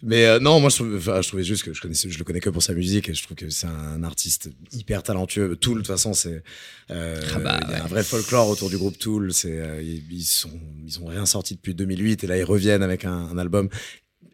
Mais 0.03 0.27
euh, 0.27 0.39
non, 0.41 0.61
moi 0.61 0.69
je, 0.71 0.77
trouve- 0.77 0.97
enfin, 0.97 1.23
je 1.23 1.29
trouvais 1.29 1.45
juste 1.45 1.63
que 1.63 1.73
je 1.73 1.81
connaissais, 1.81 2.11
je 2.11 2.19
le 2.19 2.25
connais 2.25 2.41
que 2.41 2.51
pour 2.51 2.63
sa 2.63 2.75
musique 2.75 3.09
et 3.09 3.15
je 3.15 3.23
trouve 3.23 3.37
que 3.37 3.49
c'est 3.51 3.67
un 3.67 4.03
artiste 4.03 4.51
hyper 4.73 5.03
talentueux. 5.03 5.57
Tool, 5.57 5.75
de 5.75 5.79
toute 5.79 5.87
façon, 5.87 6.13
c'est 6.15 6.43
euh, 6.91 7.21
Ah 7.35 7.39
bah, 7.39 7.61
il 7.65 7.71
y 7.71 7.73
a 7.73 7.77
ouais. 7.77 7.81
un 7.83 7.87
vrai 7.87 8.03
folklore 8.03 8.49
autour 8.49 8.69
du 8.71 8.77
groupe 8.77 8.99
Tool. 8.99 9.33
C'est 9.33 9.59
euh, 9.59 9.83
ils, 9.83 10.03
ils 10.13 10.25
sont 10.25 10.51
ils 10.85 11.01
ont 11.01 11.07
rien 11.07 11.27
sorti 11.27 11.55
depuis 11.55 11.75
2008 11.75 12.25
et 12.25 12.27
là 12.27 12.37
ils 12.37 12.45
reviennent 12.45 12.83
avec 12.83 13.05
un, 13.05 13.13
un 13.13 13.39
album. 13.39 13.69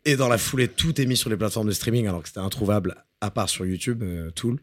Et 0.04 0.16
dans 0.16 0.28
la 0.28 0.38
foulée, 0.38 0.66
tout 0.68 0.98
est 1.00 1.06
mis 1.06 1.16
sur 1.16 1.28
les 1.30 1.36
plateformes 1.36 1.68
de 1.68 1.72
streaming 1.72 2.06
alors 2.08 2.22
que 2.22 2.28
c'était 2.28 2.40
introuvable 2.40 2.94
à 3.20 3.30
part 3.30 3.48
sur 3.50 3.66
YouTube, 3.66 4.02
euh, 4.02 4.30
Tool. 4.30 4.58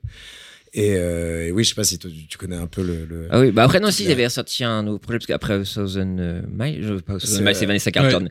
Et, 0.80 0.95
euh, 0.95 1.47
et 1.47 1.51
oui, 1.51 1.63
je 1.63 1.69
sais 1.69 1.75
pas 1.75 1.84
si 1.84 1.97
toi, 1.97 2.11
tu, 2.30 2.38
connais 2.38 2.55
un 2.55 2.67
peu 2.67 2.84
le. 2.84 3.05
le- 3.05 3.28
Ah 3.32 3.39
oui, 3.39 3.51
bah 3.51 3.63
après, 3.63 3.80
non, 3.80 3.89
si, 3.89 4.03
ils 4.03 4.07
Ouais. 4.07 4.11
avaient 4.13 4.30
sorti 4.30 4.63
un 4.63 4.84
nouveau 4.84 4.99
projet, 4.99 5.17
parce 5.17 5.25
qu'après 5.25 5.63
Thousand 5.63 6.17
euh, 6.19 6.41
Miles, 6.51 6.84
je, 6.88 6.93
pas 6.95 7.13
C'est- 7.19 7.25
Thousand 7.28 7.41
Miles, 7.43 7.55
c'est 7.55 7.65
Vanessa 7.65 7.91
Carlton. 7.91 8.30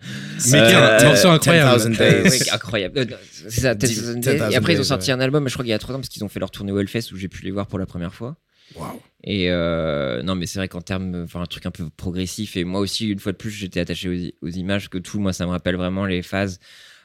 Mais 0.53 0.59
Euh, 0.61 0.65
un 0.65 1.01
euh, 1.01 1.05
morceau 1.07 1.29
incroyable. 1.29 1.77
10,000 1.91 1.97
Euh, 2.01 2.23
Days. 2.23 2.31
oui, 2.31 2.39
incroyable. 2.53 2.99
Euh, 3.01 3.05
C'est 3.49 3.61
ça, 3.63 3.75
Dix- 3.75 3.89
10,000 3.89 4.21
10,000 4.21 4.39
Days. 4.39 4.53
Et 4.53 4.57
après, 4.57 4.75
ils 4.75 4.77
ont 4.77 4.81
Days, 4.83 4.85
sorti 4.89 5.09
ouais. 5.11 5.17
un 5.17 5.21
album, 5.21 5.49
je 5.49 5.53
crois 5.55 5.65
qu'il 5.65 5.71
y 5.71 5.75
a 5.75 5.79
trois 5.81 5.97
ans, 5.97 5.99
parce 5.99 6.09
qu'ils 6.09 6.23
ont 6.23 6.29
fait 6.29 6.39
leur 6.39 6.53
tournée 6.53 6.71
au 6.71 6.79
Hellfest 6.79 7.11
où 7.13 7.17
j'ai 7.17 7.29
pu 7.29 7.45
les 7.45 7.51
voir 7.51 7.67
pour 7.67 7.81
la 7.81 7.87
première 7.87 8.15
fois. 8.15 8.37
Waouh. 8.77 9.01
Et 9.25 9.51
euh, 9.51 10.23
non, 10.23 10.37
mais 10.37 10.47
c'est 10.47 10.61
vrai 10.61 10.69
qu'en 10.69 10.81
termes, 10.83 11.25
enfin, 11.25 11.41
un 11.41 11.47
truc 11.47 11.67
un 11.67 11.71
peu 11.73 11.85
progressif. 11.97 12.57
Et 12.57 12.63
moi 12.65 12.79
aussi, 12.81 13.09
une 13.09 13.19
fois 13.19 13.33
de 13.33 13.37
plus, 13.37 13.51
j'étais 13.51 13.81
attaché 13.81 14.33
aux 14.41 14.49
images 14.51 14.89
que 14.89 14.99
tout. 14.99 15.19
Moi, 15.19 15.33
ça 15.33 15.47
me 15.47 15.51
rappelle 15.51 15.75
vraiment 15.77 16.05
les 16.07 16.23
phases 16.23 16.61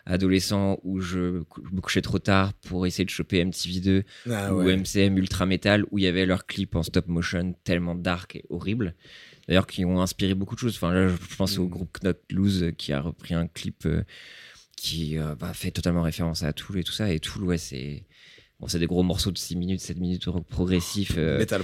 adolescents 0.05 0.79
où 0.83 0.99
je, 0.99 1.43
me 1.71 1.81
couchais 1.81 2.01
trop 2.01 2.19
tard 2.19 2.53
pour 2.53 2.85
essayer 2.85 3.05
de 3.05 3.09
choper 3.09 3.43
MTV2 3.43 4.03
Ah 4.29 4.53
ou 4.53 4.63
ouais. 4.63 4.75
MCM 4.75 5.17
Ultra 5.17 5.45
Metal 5.45 5.85
où 5.91 5.97
il 5.97 6.03
y 6.03 6.07
avait 6.07 6.25
leurs 6.25 6.45
clips 6.45 6.75
en 6.75 6.83
stop 6.83 7.07
motion 7.07 7.53
tellement 7.63 7.95
dark 7.95 8.35
et 8.35 8.45
horrible. 8.49 8.95
D'ailleurs, 9.47 9.67
qui 9.67 9.85
ont 9.85 10.01
inspiré 10.01 10.33
beaucoup 10.33 10.55
de 10.55 10.59
choses. 10.59 10.75
Enfin, 10.75 10.93
là, 10.93 11.07
je 11.07 11.35
pense 11.35 11.57
au 11.57 11.65
Mm. 11.65 11.69
groupe 11.69 11.97
Knock 12.03 12.17
Loose 12.29 12.71
qui 12.77 12.93
a 12.93 13.01
repris 13.01 13.33
un 13.33 13.47
clip 13.47 13.85
euh, 13.85 14.03
qui 14.77 15.17
euh, 15.17 15.35
bah, 15.35 15.53
fait 15.53 15.71
totalement 15.71 16.01
référence 16.01 16.43
à 16.43 16.53
Tool 16.53 16.79
et 16.79 16.83
tout 16.83 16.91
ça. 16.91 17.11
Et 17.11 17.19
Tool, 17.19 17.43
ouais, 17.43 17.57
c'est 17.57 18.03
bon, 18.61 18.67
c'est 18.67 18.79
des 18.79 18.85
gros 18.87 19.03
morceaux 19.03 19.31
de 19.31 19.37
6 19.37 19.55
minutes, 19.57 19.81
7 19.81 19.97
minutes 19.99 20.25
rock 20.27 20.45
progressif. 20.47 21.13
euh, 21.17 21.37
Metal 21.39 21.61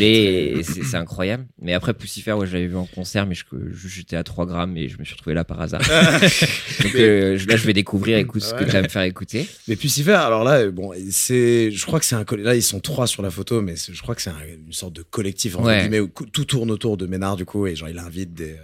et 0.00 0.62
c'est 0.62 0.96
incroyable 0.96 1.46
mais 1.60 1.74
après 1.74 1.94
Pucifer 1.94 2.32
ouais 2.32 2.46
je 2.46 2.54
l'avais 2.54 2.66
vu 2.66 2.76
en 2.76 2.86
concert 2.86 3.26
mais 3.26 3.34
j'étais 3.86 4.16
à 4.16 4.24
3 4.24 4.46
grammes 4.46 4.76
et 4.76 4.88
je 4.88 4.98
me 4.98 5.04
suis 5.04 5.14
retrouvé 5.14 5.34
là 5.34 5.44
par 5.44 5.60
hasard 5.60 5.80
donc 6.82 6.94
euh, 6.94 7.38
là 7.46 7.56
je 7.56 7.66
vais 7.66 7.72
découvrir 7.72 8.18
écoute 8.18 8.42
ce 8.42 8.54
que 8.54 8.64
tu 8.64 8.70
vas 8.70 8.82
me 8.82 8.88
faire 8.88 9.02
écouter 9.02 9.46
Mais 9.68 9.76
Pucifer, 9.76 10.12
alors 10.12 10.44
là, 10.44 10.60
euh, 10.62 10.70
bon, 10.70 10.92
c'est, 11.10 11.70
je 11.70 11.86
crois 11.86 11.98
que 12.00 12.04
c'est 12.06 12.14
un 12.14 12.24
là 12.38 12.54
ils 12.54 12.62
sont 12.62 12.80
trois 12.80 13.06
sur 13.06 13.22
la 13.22 13.30
photo, 13.30 13.60
mais 13.62 13.74
je 13.76 14.00
crois 14.02 14.14
que 14.14 14.22
c'est 14.22 14.30
un- 14.30 14.46
une 14.66 14.72
sorte 14.72 14.94
de 14.94 15.02
collectif 15.02 15.56
entre 15.56 15.66
Ouais. 15.66 15.80
guillemets 15.80 16.00
où 16.00 16.08
tout 16.08 16.44
tourne 16.44 16.70
autour 16.70 16.96
de 16.96 17.06
Ménard 17.06 17.36
du 17.36 17.44
coup 17.44 17.66
et 17.66 17.76
genre 17.76 17.88
il 17.88 17.98
invite 17.98 18.32
des 18.34 18.52
euh, 18.52 18.56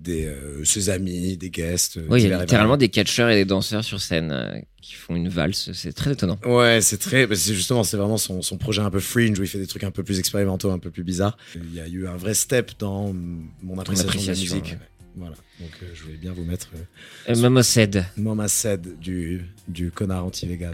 des 0.00 0.26
euh, 0.26 0.64
ses 0.64 0.90
amis, 0.90 1.36
des 1.36 1.50
guests. 1.50 1.98
oui 2.08 2.22
il 2.22 2.28
y 2.28 2.32
a 2.32 2.40
littéralement 2.40 2.76
des 2.76 2.88
catcheurs 2.88 3.28
et 3.30 3.34
des 3.34 3.44
danseurs 3.44 3.84
sur 3.84 4.00
scène 4.00 4.30
euh, 4.32 4.58
qui 4.80 4.94
font 4.94 5.14
une 5.14 5.28
valse 5.28 5.72
c'est 5.72 5.92
très 5.92 6.12
étonnant. 6.12 6.38
Ouais, 6.44 6.80
c'est 6.80 6.98
très, 6.98 7.26
bah, 7.26 7.36
c'est 7.36 7.54
justement, 7.54 7.84
c'est 7.84 7.96
vraiment 7.96 8.18
son, 8.18 8.42
son 8.42 8.58
projet 8.58 8.82
un 8.82 8.90
peu 8.90 9.00
fringe 9.00 9.38
où 9.38 9.42
il 9.42 9.48
fait 9.48 9.58
des 9.58 9.66
trucs 9.66 9.84
un 9.84 9.90
peu 9.90 10.02
plus 10.02 10.18
expérimentaux, 10.18 10.70
un 10.70 10.78
peu 10.78 10.90
plus 10.90 11.04
bizarres. 11.04 11.36
Il 11.54 11.74
y 11.74 11.80
a 11.80 11.88
eu 11.88 12.06
un 12.06 12.16
vrai 12.16 12.34
step 12.34 12.72
dans 12.78 13.14
mon 13.62 13.78
appréciation, 13.78 14.08
appréciation, 14.08 14.44
de 14.44 14.50
la 14.50 14.60
musique. 14.60 14.72
ouais. 14.72 14.88
Voilà, 15.16 15.36
donc 15.60 15.70
euh, 15.82 15.86
je 15.94 16.02
voulais 16.02 16.16
bien 16.16 16.32
vous 16.32 16.42
mettre 16.44 16.70
euh, 16.74 17.32
euh, 17.32 17.36
Momosed 17.36 18.04
Mama 18.16 18.48
Said 18.48 18.98
du, 18.98 19.44
du 19.68 19.92
connard 19.92 20.24
anti-vegan. 20.24 20.72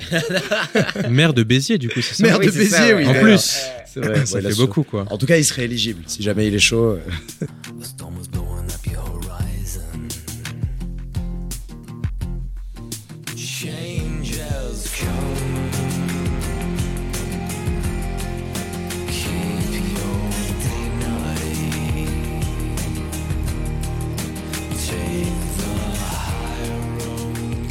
Mère 1.11 1.35
de 1.35 1.43
Béziers, 1.43 1.77
du 1.77 1.91
coup, 1.91 2.01
c'est 2.01 2.15
ça 2.15 2.23
Merde 2.23 2.41
oui, 2.41 2.47
de 2.47 2.53
ça, 2.53 2.59
Béziers, 2.59 2.95
ouais. 2.95 3.07
oui. 3.07 3.07
En 3.07 3.21
plus, 3.23 3.61
c'est 3.87 4.01
vrai, 4.01 4.15
ça 4.27 4.39
ouais, 4.39 4.43
fait 4.51 4.57
beaucoup, 4.57 4.83
quoi. 4.83 5.05
En 5.11 5.19
tout 5.19 5.27
cas, 5.27 5.37
il 5.37 5.45
serait 5.45 5.65
éligible. 5.65 6.03
Si 6.07 6.23
jamais 6.23 6.47
il 6.47 6.55
est 6.55 6.59
chaud. 6.59 6.97
euh, 6.97 7.01
The 7.83 8.01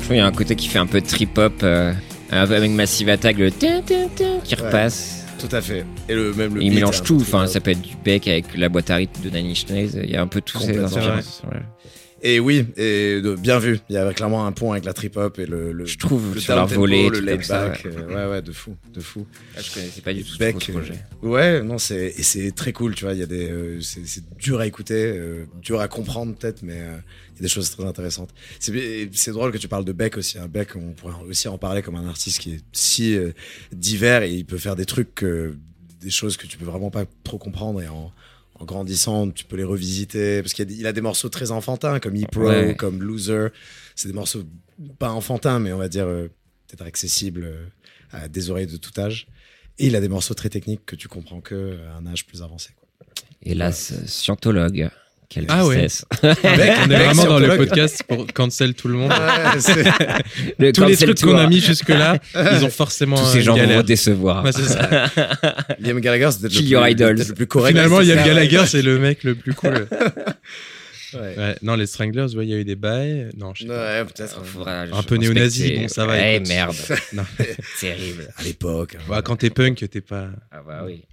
qu'il 0.09 0.17
y 0.17 0.25
a 0.25 0.27
un 0.27 0.31
côté 0.31 0.55
qui 0.55 0.67
fait 0.67 0.79
un 0.79 0.85
peu 0.87 1.01
trip 1.01 1.37
hop 1.37 1.53
euh, 1.63 1.93
avec 2.31 2.71
Massive 2.71 3.09
Attack 3.09 3.37
le 3.37 3.51
tin, 3.51 3.81
tin, 3.81 4.07
tin, 4.15 4.39
qui 4.43 4.55
Ouais. 4.55 4.61
repasse 4.67 5.25
Tout 5.39 5.53
à 5.55 5.61
fait. 5.61 5.85
Et 6.07 6.13
le 6.15 6.33
même 6.33 6.55
le 6.55 6.61
il 6.61 6.69
beat 6.69 6.75
mélange 6.79 6.99
un 6.99 7.03
tout 7.03 7.15
enfin 7.21 7.39
trip-hop. 7.45 7.47
ça 7.53 7.59
peut 7.61 7.71
être 7.71 7.81
du 7.81 7.95
bec 8.03 8.27
avec 8.27 8.45
la 8.57 8.69
boîte 8.69 8.89
à 8.89 8.95
rythme 8.97 9.29
de 9.29 9.37
Inch 9.37 9.67
Nails 9.69 10.01
il 10.03 10.09
y 10.11 10.15
a 10.15 10.21
un 10.21 10.27
peu 10.27 10.41
tous 10.41 10.59
ces 10.59 10.73
Complètement. 10.73 10.97
influences 10.97 11.41
ouais. 11.51 11.59
Et 12.21 12.39
oui, 12.39 12.65
et 12.77 13.21
de- 13.21 13.35
bien 13.35 13.59
vu. 13.59 13.79
Il 13.89 13.93
y 13.93 13.97
avait 13.97 14.13
clairement 14.13 14.45
un 14.45 14.51
pont 14.51 14.71
avec 14.73 14.83
la 14.85 14.93
trip 14.93 15.15
hop 15.17 15.39
et 15.39 15.45
le, 15.45 15.71
le 15.71 15.85
je 15.85 15.97
trouve 15.97 16.35
le 16.35 16.41
leur 16.55 16.67
volée 16.67 17.09
le 17.09 17.19
laid 17.19 17.37
back. 17.47 17.81
ouais. 17.85 17.91
euh, 17.97 18.07
Ouais, 18.27 18.31
ouais, 18.31 18.41
de 18.41 18.51
fou, 18.51 18.75
de 18.93 18.99
fou. 18.99 19.25
Ah, 19.55 19.61
je 19.61 19.73
connaissais 19.73 20.01
pas 20.01 20.13
du 20.13 20.23
tout 20.23 20.37
Beck, 20.37 20.61
ce 20.61 20.71
projet. 20.71 20.93
euh, 21.23 21.27
Ouais, 21.27 21.61
non, 21.63 21.77
c'est 21.77 22.07
et 22.17 22.23
c'est 22.23 22.51
très 22.51 22.73
cool, 22.73 22.93
tu 22.95 23.05
vois. 23.05 23.13
Il 23.13 23.19
y 23.19 23.23
a 23.23 23.25
des, 23.25 23.49
euh, 23.49 23.79
c'est 23.81 24.23
dur 24.37 24.59
à 24.59 24.67
écouter, 24.67 25.13
euh, 25.15 25.45
dur 25.61 25.79
à 25.79 25.87
comprendre 25.87 26.35
peut-être, 26.35 26.61
mais 26.63 26.77
il 26.77 27.35
y 27.37 27.39
a 27.39 27.41
des 27.43 27.47
choses 27.47 27.69
très 27.71 27.85
intéressantes. 27.85 28.31
C'est 28.59 29.31
drôle 29.31 29.51
que 29.51 29.57
tu 29.57 29.67
parles 29.67 29.85
de 29.85 29.93
Beck 29.93 30.17
aussi. 30.17 30.37
Un 30.39 30.47
Beck, 30.47 30.75
on 30.75 30.91
pourrait 30.93 31.13
aussi 31.27 31.47
en 31.47 31.57
parler 31.57 31.81
comme 31.81 31.95
un 31.95 32.07
artiste 32.07 32.39
qui 32.39 32.51
est 32.53 32.61
si 32.73 33.17
divers 33.71 34.23
et 34.23 34.31
il 34.33 34.45
peut 34.45 34.57
faire 34.57 34.75
des 34.75 34.85
trucs, 34.85 35.23
des 36.01 36.09
choses 36.09 36.37
que 36.37 36.47
tu 36.47 36.57
peux 36.57 36.65
vraiment 36.65 36.91
pas 36.91 37.05
trop 37.23 37.37
comprendre 37.37 37.81
et 37.81 37.87
en 37.87 38.11
en 38.59 38.65
grandissant, 38.65 39.29
tu 39.31 39.45
peux 39.45 39.55
les 39.57 39.63
revisiter 39.63 40.41
parce 40.41 40.53
qu'il 40.53 40.63
a 40.63 40.65
des- 40.65 40.75
il 40.75 40.85
a 40.87 40.93
des 40.93 41.01
morceaux 41.01 41.29
très 41.29 41.51
enfantins 41.51 41.99
comme 41.99 42.15
E-Pro, 42.21 42.47
Ouais. 42.49 42.75
comme 42.75 43.01
Loser. 43.01 43.47
C'est 43.95 44.07
des 44.09 44.13
morceaux 44.13 44.43
pas 44.97 45.11
enfantins, 45.11 45.59
mais 45.59 45.71
on 45.73 45.77
va 45.77 45.87
dire 45.89 46.05
euh, 46.07 46.27
peut-être 46.67 46.85
accessibles 46.85 47.43
euh, 47.45 47.65
à 48.11 48.27
des 48.27 48.49
oreilles 48.49 48.67
de 48.67 48.77
tout 48.77 48.91
âge. 48.99 49.27
Et 49.77 49.87
il 49.87 49.95
a 49.95 50.01
des 50.01 50.09
morceaux 50.09 50.33
très 50.33 50.49
techniques 50.49 50.85
que 50.85 50.95
tu 50.97 51.07
comprends 51.07 51.39
que 51.41 51.79
à 51.87 51.95
un 51.95 52.05
âge 52.05 52.25
plus 52.25 52.41
avancé. 52.41 52.71
Quoi. 52.75 52.87
Hélas, 53.43 53.93
scientologue. 54.05 54.89
Quelle 55.29 55.45
Ah 55.47 55.63
ouais. 55.67 55.85
On 56.23 56.27
est 56.27 56.85
vraiment 56.87 57.25
dans 57.25 57.37
le 57.39 57.55
podcast 57.55 58.03
pour 58.07 58.25
cancel 58.33 58.73
tout 58.73 58.87
le 58.87 58.95
monde. 58.95 59.11
Ouais, 59.11 59.59
c'est- 59.59 59.83
Le 60.57 60.71
Tous 60.71 60.85
les 60.85 60.97
trucs 60.97 61.21
qu'on 61.21 61.37
a 61.37 61.45
mis 61.47 61.59
jusque-là, 61.59 62.17
ils 62.57 62.65
ont 62.65 62.69
forcément 62.71 63.15
Tous 63.15 63.25
ces 63.27 63.37
euh, 63.37 63.41
gens 63.41 63.51
vont 63.53 63.59
galère. 63.59 63.77
vous 63.77 63.83
décevoir. 63.83 64.43
Ouais, 64.43 64.51
c'est 64.51 64.63
ça. 64.63 64.89
Liam 65.79 65.99
Gallagher, 65.99 66.29
c'est 66.31 66.47
Kill 66.49 66.63
le, 66.65 66.69
your 66.71 66.81
plus- 66.81 66.91
idols. 66.93 67.17
le 67.27 67.33
plus 67.35 67.45
correct. 67.47 67.73
Finalement, 67.75 67.99
Liam. 67.99 68.17
Gallagher, 68.25 68.63
c'est 68.65 68.81
le 68.81 68.97
mec 68.97 69.23
le 69.23 69.35
plus 69.35 69.53
cool. 69.53 69.87
Ouais. 71.13 71.19
Ouais, 71.37 71.55
non, 71.63 71.75
les 71.75 71.85
Stranglers, 71.87 72.35
ouais, 72.35 72.45
il 72.45 72.49
y 72.49 72.53
a 72.53 72.57
eu 72.57 72.65
des 72.65 72.75
bails. 72.75 73.29
Non, 73.37 73.53
je 73.55 73.63
sais 73.63 73.67
pas. 73.67 74.05
Peut-être. 74.05 74.41
Un 74.93 75.03
peu 75.03 75.15
néo-nazi, 75.15 75.73
bon, 75.77 75.87
ça 75.87 76.05
va, 76.07 76.19
Eh 76.19 76.39
merde. 76.39 76.75
Terrible. 77.79 78.29
À 78.37 78.43
l'époque. 78.43 78.95
hein. 78.95 79.11
Ouais, 79.11 79.19
quand 79.23 79.35
t'es 79.35 79.49
punk, 79.51 79.83
t'es 79.89 80.01
pas. 80.01 80.27
Ah 80.51 80.61
bah 80.65 80.83
oui. 80.85 81.03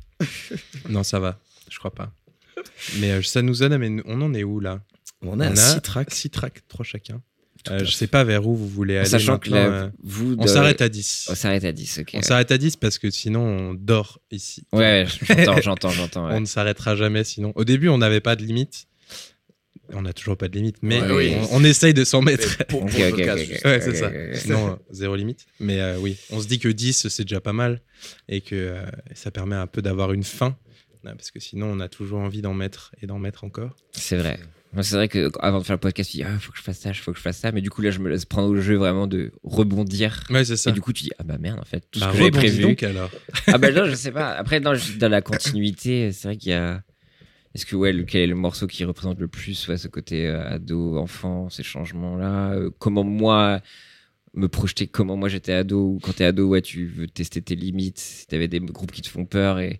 Non, 0.88 1.02
ça 1.02 1.18
va. 1.20 1.38
Je 1.70 1.78
crois 1.78 1.92
pas. 1.94 2.10
Mais 2.98 3.10
euh, 3.12 3.22
ça 3.22 3.42
nous 3.42 3.62
amène. 3.62 4.02
On 4.06 4.20
en 4.22 4.34
est 4.34 4.44
où 4.44 4.60
là? 4.60 4.80
On 5.22 5.40
a 5.40 5.48
On 5.48 5.52
un 5.52 5.56
six 5.56 5.80
tracks. 5.80 6.10
6 6.12 6.30
tracks, 6.30 6.60
3 6.68 6.84
chacun. 6.84 7.22
Euh, 7.70 7.80
je 7.84 7.90
sais 7.90 8.06
pas 8.06 8.22
vers 8.22 8.46
où 8.46 8.54
vous 8.54 8.68
voulez 8.68 8.96
aller. 8.98 9.08
sachant 9.08 9.38
que 9.38 9.50
là, 9.50 9.66
euh, 9.66 9.90
vous. 10.02 10.36
On 10.38 10.44
de- 10.44 10.48
s'arrête 10.48 10.80
à 10.82 10.88
10. 10.88 11.26
On 11.30 11.34
s'arrête 11.34 11.64
à 11.64 11.72
10, 11.72 11.98
ok. 11.98 12.10
On 12.14 12.22
s'arrête 12.22 12.52
à 12.52 12.58
10 12.58 12.76
parce 12.76 12.98
que 12.98 13.10
sinon 13.10 13.40
on 13.40 13.74
dort 13.74 14.20
ici. 14.30 14.64
Ouais, 14.72 15.06
j'entends, 15.22 15.60
j'entends, 15.60 15.90
j'entends. 15.90 16.28
On 16.30 16.40
ne 16.40 16.46
s'arrêtera 16.46 16.94
jamais 16.94 17.24
sinon. 17.24 17.52
Au 17.56 17.64
début, 17.64 17.88
on 17.88 17.98
n'avait 17.98 18.20
pas 18.20 18.36
de 18.36 18.44
limite. 18.44 18.86
On 19.92 20.02
n'a 20.02 20.12
toujours 20.12 20.36
pas 20.36 20.48
de 20.48 20.56
limite, 20.56 20.76
mais 20.82 21.00
Ouais, 21.00 21.12
oui. 21.12 21.34
on, 21.52 21.58
on 21.60 21.64
essaye 21.64 21.94
de 21.94 22.04
s'en 22.04 22.20
mettre. 22.20 22.56
Pour, 22.66 22.80
pour 22.86 22.98
le 22.98 23.04
ok, 23.08 23.10
podcast, 23.10 23.42
ok, 23.42 23.48
juste. 23.48 23.64
Ouais, 23.64 23.80
c'est 23.80 23.94
ça. 23.94 24.10
Sinon, 24.34 24.70
euh, 24.70 24.76
zéro 24.90 25.14
limite. 25.16 25.46
Mais 25.60 25.80
euh, 25.80 25.96
oui, 25.98 26.16
on 26.30 26.40
se 26.40 26.46
dit 26.48 26.58
que 26.58 26.68
10, 26.68 27.08
c'est 27.08 27.22
déjà 27.24 27.40
pas 27.40 27.52
mal. 27.52 27.80
Et 28.28 28.40
que 28.42 28.54
euh, 28.54 28.82
ça 29.14 29.30
permet 29.30 29.56
un 29.56 29.66
peu 29.66 29.82
d'avoir 29.82 30.12
une 30.12 30.24
fin. 30.24 30.56
Euh, 31.06 31.14
Parce 31.14 31.30
que 31.30 31.40
sinon, 31.40 31.66
on 31.66 31.80
a 31.80 31.88
toujours 31.88 32.18
envie 32.20 32.42
d'en 32.42 32.54
mettre 32.54 32.94
et 33.02 33.06
d'en 33.06 33.18
mettre 33.18 33.44
encore. 33.44 33.76
C'est 33.92 34.16
vrai. 34.16 34.38
C'est 34.82 34.96
vrai 34.96 35.08
que 35.08 35.30
avant 35.40 35.60
de 35.60 35.64
faire 35.64 35.76
le 35.76 35.80
podcast, 35.80 36.10
tu 36.10 36.18
dis, 36.18 36.22
ah, 36.22 36.38
faut 36.38 36.52
que 36.52 36.58
je 36.58 36.62
fasse 36.62 36.78
ça, 36.80 36.92
faut 36.92 37.10
que 37.12 37.16
je 37.16 37.22
fasse 37.22 37.38
ça. 37.38 37.50
Mais 37.52 37.62
du 37.62 37.70
coup, 37.70 37.80
là, 37.80 37.90
je 37.90 37.98
me 37.98 38.10
laisse 38.10 38.26
prendre 38.26 38.48
au 38.48 38.56
jeu 38.60 38.76
vraiment 38.76 39.06
de 39.06 39.32
rebondir. 39.42 40.24
Ouais, 40.28 40.44
c'est 40.44 40.56
ça. 40.56 40.68
Et 40.70 40.72
du 40.74 40.82
coup, 40.82 40.92
tu 40.92 41.04
dis, 41.04 41.12
ah 41.18 41.22
bah 41.22 41.38
merde, 41.38 41.58
en 41.58 41.64
fait, 41.64 41.82
tout 41.90 41.98
Bah, 42.00 42.08
ce 42.08 42.12
que 42.12 42.18
j'avais 42.18 42.30
prévu. 42.30 42.62
donc 42.62 42.82
alors. 42.82 43.10
Ah 43.46 43.56
bah 43.58 43.70
non, 43.72 43.86
je 43.86 43.94
sais 43.94 44.12
pas. 44.12 44.32
Après, 44.32 44.60
non, 44.60 44.74
je- 44.74 44.98
dans 44.98 45.08
la 45.08 45.22
continuité, 45.22 46.12
c'est 46.12 46.28
vrai 46.28 46.36
qu'il 46.36 46.50
y 46.50 46.54
a. 46.54 46.82
Est-ce 47.54 47.64
que 47.64 47.74
ouais, 47.74 47.92
lequel 47.94 48.20
est 48.22 48.26
le 48.26 48.34
morceau 48.34 48.66
qui 48.66 48.84
représente 48.84 49.18
le 49.18 49.28
plus 49.28 49.66
ouais, 49.68 49.78
ce 49.78 49.88
côté 49.88 50.26
euh, 50.26 50.46
ado, 50.46 50.98
enfant, 50.98 51.48
ces 51.48 51.62
changements-là 51.62 52.52
Euh, 52.52 52.70
Comment 52.78 53.04
moi 53.04 53.60
me 54.34 54.46
projeter, 54.48 54.86
comment 54.86 55.16
moi 55.16 55.30
j'étais 55.30 55.52
ado 55.54 55.92
ou 55.94 55.98
quand 56.02 56.12
t'es 56.16 56.24
ado, 56.24 56.46
ouais, 56.48 56.60
tu 56.60 56.84
veux 56.86 57.06
tester 57.06 57.40
tes 57.40 57.54
limites. 57.56 57.98
Si 57.98 58.26
t'avais 58.26 58.48
des 58.48 58.60
groupes 58.60 58.92
qui 58.92 59.00
te 59.00 59.08
font 59.08 59.24
peur 59.24 59.58
et, 59.58 59.78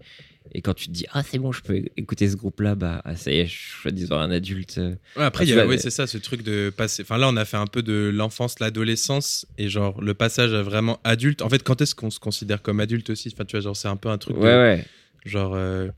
et 0.52 0.62
quand 0.62 0.74
tu 0.74 0.86
te 0.86 0.92
dis 0.92 1.04
ah 1.12 1.22
c'est 1.22 1.38
bon, 1.38 1.52
je 1.52 1.62
peux 1.62 1.82
écouter 1.96 2.28
ce 2.28 2.36
groupe-là, 2.36 2.74
bah 2.74 3.02
ah, 3.04 3.16
ça 3.16 3.30
y 3.32 3.38
est, 3.38 3.46
je 3.46 3.54
suis 3.80 3.92
disant 3.92 4.18
un 4.18 4.30
adulte. 4.30 4.78
euh. 4.78 4.94
Ouais, 5.16 5.24
après, 5.24 5.44
Ah, 5.52 5.56
ouais, 5.56 5.66
mais- 5.66 5.78
c'est 5.78 5.90
ça, 5.90 6.06
ce 6.06 6.18
truc 6.18 6.42
de 6.42 6.72
passer. 6.76 7.02
Enfin, 7.02 7.18
là, 7.18 7.28
on 7.28 7.36
a 7.36 7.44
fait 7.44 7.56
un 7.56 7.66
peu 7.66 7.82
de 7.82 8.10
l'enfance, 8.14 8.58
l'adolescence, 8.60 9.46
et 9.58 9.68
genre 9.68 10.00
le 10.00 10.14
passage 10.14 10.52
à 10.54 10.62
vraiment 10.62 11.00
adulte. 11.04 11.42
En 11.42 11.48
fait, 11.48 11.62
quand 11.62 11.80
est-ce 11.80 11.94
qu'on 11.94 12.10
se 12.10 12.18
considère 12.20 12.62
comme 12.62 12.80
adulte 12.80 13.10
aussi? 13.10 13.30
Enfin, 13.32 13.44
tu 13.44 13.56
vois, 13.56 13.60
genre, 13.62 13.76
c'est 13.76 13.88
un 13.88 13.96
peu 13.96 14.08
un 14.08 14.18
truc. 14.18 14.36
Ouais 14.36 14.42
de- 14.52 14.56
ouais. 14.58 14.84
Genre, 15.24 15.54
euh, 15.54 15.88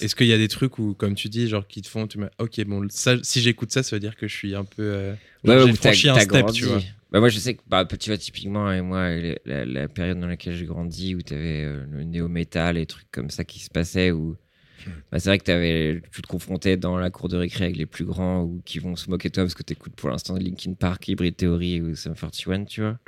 est-ce 0.00 0.14
qu'il 0.16 0.26
y 0.26 0.32
a 0.32 0.38
des 0.38 0.48
trucs 0.48 0.78
où, 0.78 0.94
comme 0.94 1.14
tu 1.14 1.28
dis, 1.28 1.48
genre, 1.48 1.66
qui 1.66 1.80
te 1.80 1.88
font, 1.88 2.06
tu 2.06 2.18
me, 2.18 2.28
ok, 2.38 2.64
bon, 2.66 2.86
ça, 2.90 3.16
si 3.22 3.40
j'écoute 3.40 3.72
ça, 3.72 3.82
ça 3.82 3.96
veut 3.96 4.00
dire 4.00 4.16
que 4.16 4.26
je 4.28 4.34
suis 4.34 4.54
un 4.54 4.64
peu. 4.64 4.82
euh, 4.82 5.14
Ouais, 5.44 5.54
j'ai 5.66 5.72
franchi 5.74 6.08
un 6.08 6.14
step, 6.18 6.40
grandi. 6.42 6.58
tu 6.58 6.64
vois. 6.66 6.80
Bah 7.14 7.20
moi, 7.20 7.28
je 7.28 7.38
sais 7.38 7.54
que, 7.54 7.62
bah, 7.68 7.84
tu 7.84 8.10
vois, 8.10 8.18
typiquement, 8.18 8.72
et 8.72 8.80
moi, 8.80 9.08
la, 9.44 9.86
période 9.86 10.18
dans 10.18 10.26
laquelle 10.26 10.52
j'ai 10.52 10.66
grandi, 10.66 11.14
où 11.14 11.22
t'avais 11.22 11.62
euh, 11.62 11.86
le 11.88 12.02
néo-metal 12.02 12.76
et 12.76 12.86
trucs 12.86 13.08
comme 13.12 13.30
ça 13.30 13.44
qui 13.44 13.60
se 13.60 13.70
passaient, 13.70 14.10
où 14.10 14.36
bah, 15.12 15.20
c'est 15.20 15.28
vrai 15.30 15.38
que 15.38 15.44
t'avais, 15.44 16.02
tu 16.10 16.22
te 16.22 16.26
confrontais 16.26 16.76
dans 16.76 16.98
la 16.98 17.10
cour 17.10 17.28
de 17.28 17.36
récré 17.36 17.66
avec 17.66 17.76
les 17.76 17.86
plus 17.86 18.04
grands 18.04 18.42
ou 18.42 18.60
qui 18.64 18.80
vont 18.80 18.96
se 18.96 19.08
moquer 19.10 19.28
de 19.28 19.34
toi 19.34 19.44
parce 19.44 19.54
que 19.54 19.62
t'écoutes 19.62 19.94
pour 19.94 20.10
l'instant 20.10 20.34
Linkin 20.34 20.74
Park, 20.74 21.06
Hybrid 21.06 21.36
Theory 21.36 21.80
ou 21.80 21.94
Sum 21.94 22.14
41, 22.16 22.64
tu 22.64 22.80
vois. 22.80 22.98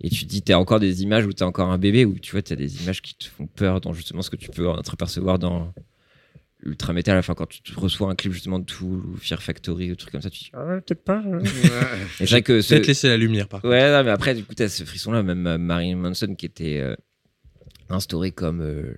Et 0.00 0.08
tu 0.08 0.24
te 0.24 0.30
dis, 0.30 0.40
t'as 0.40 0.54
encore 0.54 0.80
des 0.80 1.02
images 1.02 1.26
où 1.26 1.34
t'es 1.34 1.44
encore 1.44 1.68
un 1.68 1.76
bébé, 1.76 2.06
où 2.06 2.18
tu 2.18 2.32
vois, 2.32 2.40
t'as 2.40 2.56
des 2.56 2.82
images 2.82 3.02
qui 3.02 3.14
te 3.14 3.26
font 3.26 3.46
peur 3.46 3.82
dans 3.82 3.92
justement 3.92 4.22
ce 4.22 4.30
que 4.30 4.36
tu 4.36 4.48
peux 4.48 4.66
entrepercevoir 4.66 5.38
dans 5.38 5.74
Ultra. 6.64 6.92
Enfin, 7.18 7.34
quand 7.34 7.48
tu 7.48 7.74
reçois 7.74 8.10
un 8.10 8.14
clip 8.14 8.32
justement 8.32 8.58
de 8.58 8.64
Tool 8.64 9.04
ou 9.06 9.16
Fear 9.16 9.42
Factory 9.42 9.90
ou 9.92 9.96
trucs 9.96 10.12
comme 10.12 10.22
ça, 10.22 10.30
tu 10.30 10.38
te 10.40 10.44
dis, 10.44 10.50
ah 10.54 10.64
ouais, 10.64 10.80
peut-être 10.80 11.04
pas. 11.04 11.18
hein. 11.24 11.38
Ce- 12.20 12.24
Peut-être 12.74 12.86
laisser 12.86 13.08
la 13.08 13.16
lumière, 13.16 13.48
par 13.48 13.60
contre. 13.60 13.72
Ouais, 13.74 13.90
non, 13.90 14.04
mais 14.04 14.10
après, 14.10 14.34
du 14.34 14.44
coup, 14.44 14.54
t'as 14.54 14.68
ce 14.68 14.84
frisson-là. 14.84 15.22
Même 15.22 15.46
euh, 15.46 15.58
Marilyn 15.58 15.96
Manson 15.96 16.34
qui 16.36 16.46
était 16.46 16.78
euh, 16.80 16.94
instauré 17.90 18.30
comme 18.30 18.60
euh, 18.60 18.94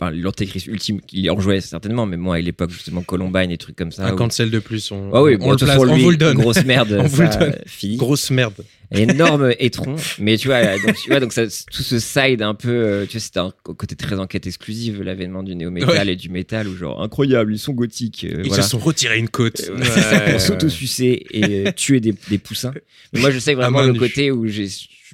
l'antéchrist 0.00 0.66
ultime. 0.66 1.00
Il 1.12 1.30
en 1.30 1.38
jouait 1.40 1.60
certainement, 1.60 2.06
mais 2.06 2.16
moi, 2.16 2.36
à 2.36 2.40
l'époque, 2.40 2.70
justement, 2.70 3.02
Columbine 3.02 3.50
et 3.50 3.58
trucs 3.58 3.76
comme 3.76 3.92
ça. 3.92 4.06
Un 4.06 4.12
où- 4.14 4.16
cancel 4.16 4.50
de 4.50 4.58
plus, 4.58 4.90
on, 4.90 5.10
Ah 5.12 5.22
oui, 5.22 5.36
on 5.40 5.44
bon, 5.44 5.50
le 5.52 5.56
place, 5.56 5.70
façon, 5.70 5.88
on 5.88 5.94
lui, 5.94 6.02
vous 6.02 6.10
le 6.10 6.16
donne. 6.16 6.36
Grosse 6.38 6.64
merde, 6.64 6.92
On 7.00 7.04
vous 7.06 7.22
le 7.22 7.30
ça, 7.30 7.36
donne. 7.38 7.50
euh, 7.52 7.62
fini. 7.66 7.96
Grosse 7.96 8.30
merde. 8.30 8.54
Énorme 8.90 9.52
étron. 9.58 9.96
Mais 10.18 10.36
tu 10.36 10.48
vois, 10.48 10.62
donc, 10.78 10.94
tu 11.02 11.10
vois, 11.10 11.20
donc 11.20 11.32
ça, 11.32 11.44
tout 11.46 11.82
ce 11.82 11.98
side 11.98 12.42
un 12.42 12.54
peu, 12.54 12.68
euh, 12.70 13.06
tu 13.06 13.12
vois, 13.12 13.20
c'était 13.20 13.38
un 13.40 13.52
côté 13.62 13.96
très 13.96 14.18
enquête 14.18 14.46
exclusive, 14.46 15.02
l'avènement 15.02 15.42
du 15.42 15.54
néo-metal 15.54 16.08
et 16.10 16.16
du 16.16 16.28
métal, 16.28 16.68
où 16.68 16.76
genre, 16.76 17.02
incroyable, 17.02 17.54
ils 17.54 17.58
sont 17.58 17.72
gothiques. 17.72 18.24
euh, 18.24 18.42
Ils 18.42 18.48
voilà. 18.48 18.62
se 18.62 18.70
sont 18.70 18.78
retirés 18.78 19.18
une 19.18 19.28
côte. 19.28 19.62
Euh, 19.68 19.78
c'est 19.82 20.00
ça, 20.00 20.20
pour 20.20 20.40
s'auto-sucer 20.40 21.26
et 21.30 21.66
euh, 21.68 21.72
tuer 21.72 22.00
des, 22.00 22.14
des 22.28 22.38
poussins. 22.38 22.72
Mais 23.12 23.20
moi, 23.20 23.30
je 23.30 23.38
sais 23.38 23.54
vraiment 23.54 23.82
le 23.82 23.94
côté 23.94 24.30
où 24.30 24.46
je 24.46 24.62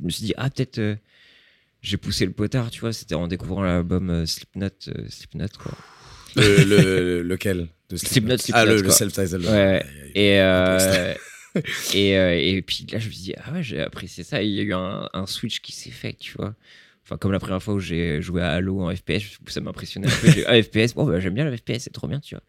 me 0.02 0.10
suis 0.10 0.24
dit, 0.26 0.34
ah, 0.36 0.50
peut-être 0.50 0.78
euh, 0.78 0.94
j'ai 1.88 1.96
poussé 1.96 2.26
le 2.26 2.32
potard, 2.32 2.70
tu 2.70 2.80
vois. 2.80 2.92
C'était 2.92 3.14
en 3.14 3.26
découvrant 3.28 3.62
l'album 3.62 4.10
euh, 4.10 4.26
Slipknot, 4.26 4.66
euh, 4.88 5.04
Slipknot, 5.08 5.46
quoi. 5.58 5.72
Le, 6.36 6.64
le- 6.64 7.22
lequel 7.32 7.68
de 7.90 7.96
Slipknot, 7.96 8.34
Ah, 8.34 8.38
Slipknot, 8.38 8.64
le, 8.66 8.82
le 8.82 8.90
self-titled. 8.90 9.44
Ouais. 9.46 9.84
Et, 10.14 10.40
euh, 10.40 11.14
et, 11.94 12.50
et 12.56 12.62
puis 12.62 12.86
là, 12.92 12.98
je 12.98 13.06
me 13.06 13.12
suis 13.12 13.22
dit, 13.22 13.34
ah 13.42 13.52
ouais, 13.52 13.62
j'ai 13.62 13.80
apprécié 13.80 14.22
ça. 14.24 14.42
Il 14.42 14.50
y 14.50 14.60
a 14.60 14.62
eu 14.62 14.74
un, 14.74 15.08
un 15.12 15.26
switch 15.26 15.60
qui 15.60 15.72
s'est 15.72 15.90
fait, 15.90 16.12
tu 16.14 16.34
vois. 16.36 16.54
Enfin, 17.04 17.16
comme 17.16 17.32
la 17.32 17.38
première 17.38 17.62
fois 17.62 17.72
où 17.72 17.80
j'ai 17.80 18.20
joué 18.20 18.42
à 18.42 18.50
Halo 18.50 18.82
en 18.82 18.94
FPS, 18.94 19.38
ça 19.46 19.62
m'impressionnait 19.62 20.08
un 20.08 20.16
peu. 20.20 20.28
Ah, 20.46 20.62
FPS, 20.62 20.94
bon, 20.94 21.06
bah, 21.06 21.18
j'aime 21.20 21.32
bien 21.32 21.46
le 21.46 21.56
FPS, 21.56 21.78
c'est 21.84 21.92
trop 21.92 22.06
bien, 22.06 22.20
tu 22.20 22.34
vois. 22.34 22.44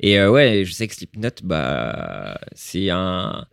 Et 0.00 0.18
euh, 0.18 0.30
ouais, 0.30 0.64
je 0.64 0.72
sais 0.72 0.88
que 0.88 0.94
Slipknot, 0.94 1.28
bah, 1.44 2.40
c'est 2.54 2.88
un, 2.88 3.46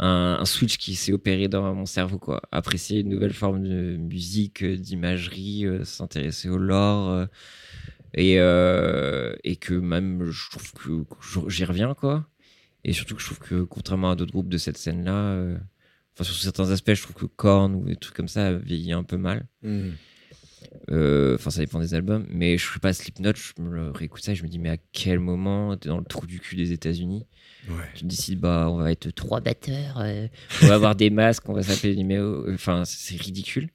un, 0.00 0.38
un 0.40 0.44
switch 0.44 0.78
qui 0.78 0.94
s'est 0.94 1.12
opéré 1.12 1.48
dans 1.48 1.74
mon 1.74 1.86
cerveau, 1.86 2.18
quoi. 2.18 2.42
Apprécier 2.50 3.00
une 3.00 3.10
nouvelle 3.10 3.34
forme 3.34 3.62
de 3.62 3.96
musique, 3.96 4.62
euh, 4.64 4.76
d'imagerie, 4.76 5.66
euh, 5.66 5.84
s'intéresser 5.84 6.48
au 6.48 6.58
lore. 6.58 7.10
euh, 7.10 7.26
et, 8.14 8.34
et 9.50 9.56
que 9.56 9.74
même, 9.74 10.30
je 10.30 10.50
trouve 10.50 10.72
que 10.72 11.04
j'y 11.48 11.64
reviens, 11.64 11.94
quoi. 11.94 12.26
Et 12.82 12.92
surtout 12.92 13.14
que 13.14 13.20
je 13.20 13.26
trouve 13.26 13.38
que, 13.38 13.62
contrairement 13.62 14.10
à 14.10 14.16
d'autres 14.16 14.32
groupes 14.32 14.48
de 14.48 14.58
cette 14.58 14.78
scène-là, 14.78 15.54
enfin, 16.14 16.24
sur 16.24 16.34
certains 16.34 16.70
aspects, 16.70 16.94
je 16.94 17.02
trouve 17.02 17.14
que 17.14 17.26
Korn 17.26 17.74
ou 17.74 17.84
des 17.84 17.96
trucs 17.96 18.16
comme 18.16 18.26
ça 18.28 18.54
vieillit 18.54 18.92
un 18.92 19.04
peu 19.04 19.16
mal. 19.16 19.46
Mhm. 19.62 19.92
Euh, 20.90 21.34
Enfin, 21.34 21.50
ça 21.50 21.60
dépend 21.60 21.80
des 21.80 21.94
albums. 21.94 22.26
Mais 22.30 22.58
je 22.58 22.72
sais 22.72 22.78
pas, 22.78 22.92
Slipknot, 22.92 23.32
je 23.34 23.62
me 23.62 23.90
réécoute 23.90 24.22
ça 24.22 24.32
et 24.32 24.34
je 24.34 24.42
me 24.42 24.48
dis, 24.48 24.58
mais 24.58 24.70
à 24.70 24.76
quel 24.92 25.18
moment 25.18 25.76
t'es 25.76 25.88
dans 25.88 25.98
le 25.98 26.04
trou 26.04 26.26
du 26.26 26.40
cul 26.40 26.56
des 26.56 26.72
États-Unis? 26.72 27.26
Ouais. 27.68 27.84
Tu 27.94 28.04
décides, 28.04 28.40
bah, 28.40 28.68
on 28.70 28.76
va 28.76 28.90
être 28.90 29.10
trois 29.10 29.40
batteurs, 29.40 30.00
euh, 30.00 30.26
on 30.62 30.66
va 30.66 30.74
avoir 30.74 30.96
des 30.96 31.10
masques, 31.10 31.48
on 31.48 31.52
va 31.52 31.62
s'appeler 31.62 31.94
des 31.94 31.98
numéros. 31.98 32.44
Enfin, 32.50 32.84
c'est 32.84 33.20
ridicule. 33.20 33.68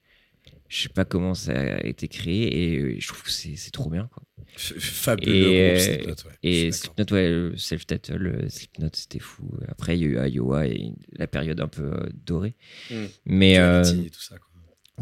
Je 0.68 0.82
sais 0.82 0.90
pas 0.90 1.06
comment 1.06 1.36
ça 1.36 1.54
a 1.54 1.86
été 1.86 2.08
créé 2.08 2.74
et 2.74 2.80
euh, 2.80 2.96
je 3.00 3.08
trouve 3.08 3.22
que 3.22 3.30
c'est 3.30 3.72
trop 3.72 3.90
bien, 3.90 4.10
quoi. 4.12 4.24
Fabuleux 4.58 5.34
Et, 5.34 5.80
Slipknot, 5.80 6.14
ouais. 6.14 6.34
Et. 6.44 6.72
Slipknot, 6.72 7.06
ouais, 7.12 7.30
le 7.30 7.58
self-title, 7.58 8.16
le 8.16 8.50
Slipknot, 8.50 8.90
c'était 8.94 9.20
fou. 9.20 9.44
Après, 9.68 9.98
il 9.98 10.02
y 10.02 10.18
a 10.18 10.28
eu 10.28 10.32
Iowa 10.32 10.66
et 10.66 10.94
la 11.12 11.28
période 11.28 11.60
un 11.60 11.68
peu 11.68 11.92
dorée. 12.26 12.56
Mm. 12.90 12.96
Mais 13.26 13.60
euh, 13.60 13.84
et 13.84 14.10
tout 14.10 14.22
ça, 14.22 14.38
quoi. 14.38 14.50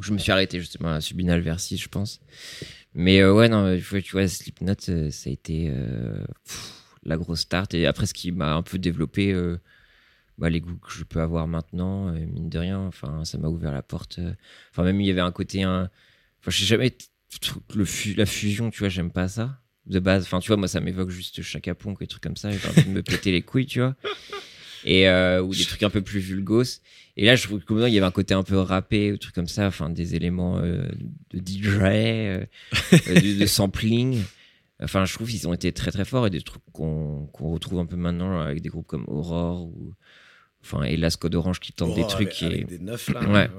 Je 0.02 0.12
me 0.12 0.18
suis 0.18 0.32
arrêté 0.32 0.60
justement 0.60 0.94
à 0.94 1.02
Subinal 1.02 1.42
Versi, 1.42 1.78
je 1.78 1.88
pense. 1.88 2.20
Mais 2.96 3.22
euh, 3.22 3.34
ouais, 3.34 3.50
non, 3.50 3.78
tu 3.78 4.12
vois, 4.12 4.28
Slipknot, 4.28 4.74
euh, 4.90 5.10
ça 5.10 5.30
a 5.30 5.34
été 5.34 5.70
euh, 5.70 6.24
la 7.04 7.18
grosse 7.18 7.42
start. 7.42 7.74
Et 7.74 7.86
après, 7.86 8.06
ce 8.06 8.14
qui 8.14 8.32
m'a 8.32 8.54
un 8.54 8.64
peu 8.64 8.78
développé 8.78 9.36
bah, 10.38 10.50
les 10.50 10.62
goûts 10.62 10.78
que 10.78 10.92
je 10.92 11.04
peux 11.04 11.22
avoir 11.22 11.48
maintenant, 11.48 12.12
mine 12.12 12.50
de 12.50 12.60
rien, 12.60 12.80
enfin, 12.80 13.26
ça 13.26 13.38
m'a 13.38 13.50
ouvert 13.50 13.72
la 13.72 13.84
porte. 13.84 14.20
Enfin, 14.72 14.84
même 14.84 15.00
il 15.02 15.08
y 15.08 15.12
avait 15.12 15.22
un 15.22 15.32
côté. 15.32 15.64
Un... 15.64 15.90
Enfin, 16.40 16.52
je 16.52 16.60
sais 16.60 16.66
jamais. 16.66 16.96
la 18.18 18.26
fusion, 18.26 18.70
tu 18.70 18.80
vois, 18.80 18.90
j'aime 18.90 19.12
pas 19.12 19.28
ça. 19.28 19.60
De 19.86 20.00
base, 20.00 20.24
enfin, 20.24 20.40
tu 20.40 20.48
vois, 20.48 20.56
moi, 20.56 20.70
ça 20.70 20.80
m'évoque 20.80 21.10
juste 21.10 21.42
Chaka 21.42 21.72
et 21.72 22.08
trucs 22.08 22.24
comme 22.24 22.38
ça. 22.38 22.52
J'ai 22.52 22.68
envie 22.70 22.86
de 22.86 22.90
me 22.90 23.04
péter 23.04 23.32
les 23.32 23.42
couilles, 23.42 23.66
tu 23.66 23.80
vois. 23.80 23.96
Et, 24.86 25.08
euh, 25.08 25.42
ou 25.42 25.54
des 25.54 25.64
trucs 25.66 25.84
un 25.84 25.90
peu 25.90 26.02
plus 26.02 26.20
vulgos. 26.20 26.80
Et 27.16 27.26
là, 27.26 27.36
je 27.36 27.44
trouve 27.48 27.60
que 27.64 27.74
il 27.88 27.94
y 27.94 27.98
avait 27.98 28.08
un 28.08 28.12
côté 28.12 28.34
un 28.34 28.44
peu 28.44 28.58
rappé, 28.58 29.12
ou 29.12 29.18
trucs 29.18 29.36
comme 29.36 29.48
ça, 29.48 29.68
enfin, 29.68 29.90
des 29.90 30.16
éléments 30.16 30.58
euh, 30.58 30.88
de 31.32 31.38
DJ, 31.40 31.68
euh, 31.82 32.46
de, 32.92 33.40
de 33.40 33.46
sampling. 33.46 34.22
Enfin, 34.82 35.06
je 35.06 35.14
trouve 35.14 35.30
qu'ils 35.30 35.48
ont 35.48 35.54
été 35.54 35.72
très 35.72 35.92
très 35.92 36.06
forts 36.06 36.28
et 36.28 36.30
des 36.30 36.42
trucs 36.42 36.64
qu'on 36.74 37.28
qu'on 37.32 37.54
retrouve 37.54 37.80
un 37.80 37.86
peu 37.86 37.96
maintenant 37.96 38.40
avec 38.42 38.62
des 38.62 38.70
groupes 38.70 38.88
comme 38.88 39.06
Aurore 39.08 39.64
ou 39.68 39.94
enfin 40.64 40.84
Hélas 40.84 41.16
Code 41.16 41.36
Orange 41.36 41.60
qui 41.60 41.72
tentent 41.72 41.96
des 41.96 42.08
trucs 42.08 42.28
avec, 42.28 42.34
qui 42.34 42.46
avec 42.46 42.68
des 42.68 42.80
neufs 42.80 43.08
là. 43.14 43.22
Ouais. 43.30 43.50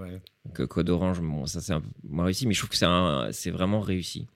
que 0.53 0.65
Code 0.65 0.91
Orange, 0.91 1.21
bon, 1.21 1.47
ça 1.47 1.61
c'est 1.61 1.73
un 1.73 1.81
peu 1.81 1.89
moins 2.09 2.25
réussi, 2.25 2.47
mais 2.47 2.53
je 2.55 2.59
trouve 2.59 2.71
que 2.71 2.77
c'est 2.77 2.85
un- 2.85 3.29
c'est 3.33 3.51
vraiment 3.51 3.81
réussi. 3.81 4.27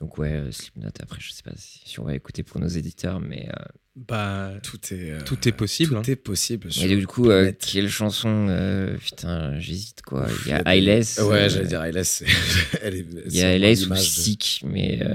Donc 0.00 0.18
ouais, 0.18 0.32
euh, 0.32 0.50
Slipknot. 0.50 0.88
Après, 1.00 1.18
je 1.20 1.30
sais 1.32 1.42
pas 1.42 1.52
si, 1.56 1.80
si 1.84 2.00
on 2.00 2.04
va 2.04 2.14
écouter 2.14 2.42
pour 2.42 2.60
nos 2.60 2.66
éditeurs, 2.68 3.20
mais 3.20 3.48
euh, 3.48 3.62
Bah, 3.94 4.52
Tout 4.62 4.78
est, 4.92 5.10
euh, 5.12 5.20
Tout 5.24 5.46
est 5.48 5.52
possible, 5.52 5.92
Tout 5.92 5.98
hein. 5.98 6.02
est 6.08 6.16
possible. 6.16 6.68
et 6.82 6.96
du 6.96 7.06
coup, 7.06 7.30
euh, 7.30 7.52
quelle 7.52 7.88
chanson 7.88 8.46
euh, 8.48 8.96
Putain, 8.98 9.58
j'hésite 9.60 10.02
quoi. 10.02 10.26
Il 10.44 10.50
y 10.50 10.52
a 10.52 10.62
des- 10.64 10.70
Eyeless. 10.70 11.18
Ouais, 11.20 11.42
euh, 11.44 11.48
j'allais 11.48 11.68
dire 11.68 11.84
Eyeless. 11.84 12.22
est. 12.82 13.06
Il 13.26 13.36
y 13.36 13.42
a 13.42 13.52
Eyeless 13.54 13.86
ou 13.86 13.94
Sick, 13.94 14.62
mais 14.66 14.98
euh, 15.02 15.14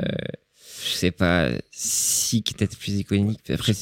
je 0.85 0.91
sais 0.93 1.11
pas. 1.11 1.49
Sick, 1.71 2.55
peut-être 2.57 2.77
plus 2.77 2.93
iconique. 2.93 3.49
Après, 3.49 3.73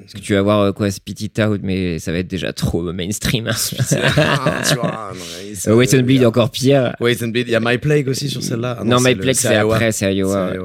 parce 0.00 0.12
que 0.14 0.18
tu 0.20 0.34
vas 0.34 0.42
voir 0.42 0.60
euh, 0.60 0.72
quoi, 0.72 0.90
Spit 0.90 1.14
It 1.20 1.38
Out, 1.38 1.60
mais 1.62 1.98
ça 1.98 2.12
va 2.12 2.18
être 2.18 2.28
déjà 2.28 2.52
trop 2.52 2.82
mainstream. 2.92 3.48
hein. 3.48 3.52
Tu 4.68 4.74
vois, 4.74 5.12
non, 5.14 5.20
mais 5.48 5.54
ça- 5.54 5.74
Wait 5.74 5.94
and 5.94 6.02
Bleed, 6.02 6.24
encore 6.24 6.50
pire. 6.50 6.94
Wait 7.00 7.22
and 7.22 7.28
Bleed. 7.28 7.48
Il 7.48 7.52
y 7.52 7.54
a 7.54 7.60
My 7.60 7.78
Plague 7.78 8.08
aussi 8.08 8.28
sur 8.28 8.42
celle-là. 8.42 8.78
Ah 8.80 8.84
non, 8.84 8.98
My 9.00 9.14
Plex, 9.14 9.38
c'est 9.40 9.54
après, 9.56 9.92
c'est. 9.92 10.14
Iowa, 10.14 10.50
ouais. 10.52 10.58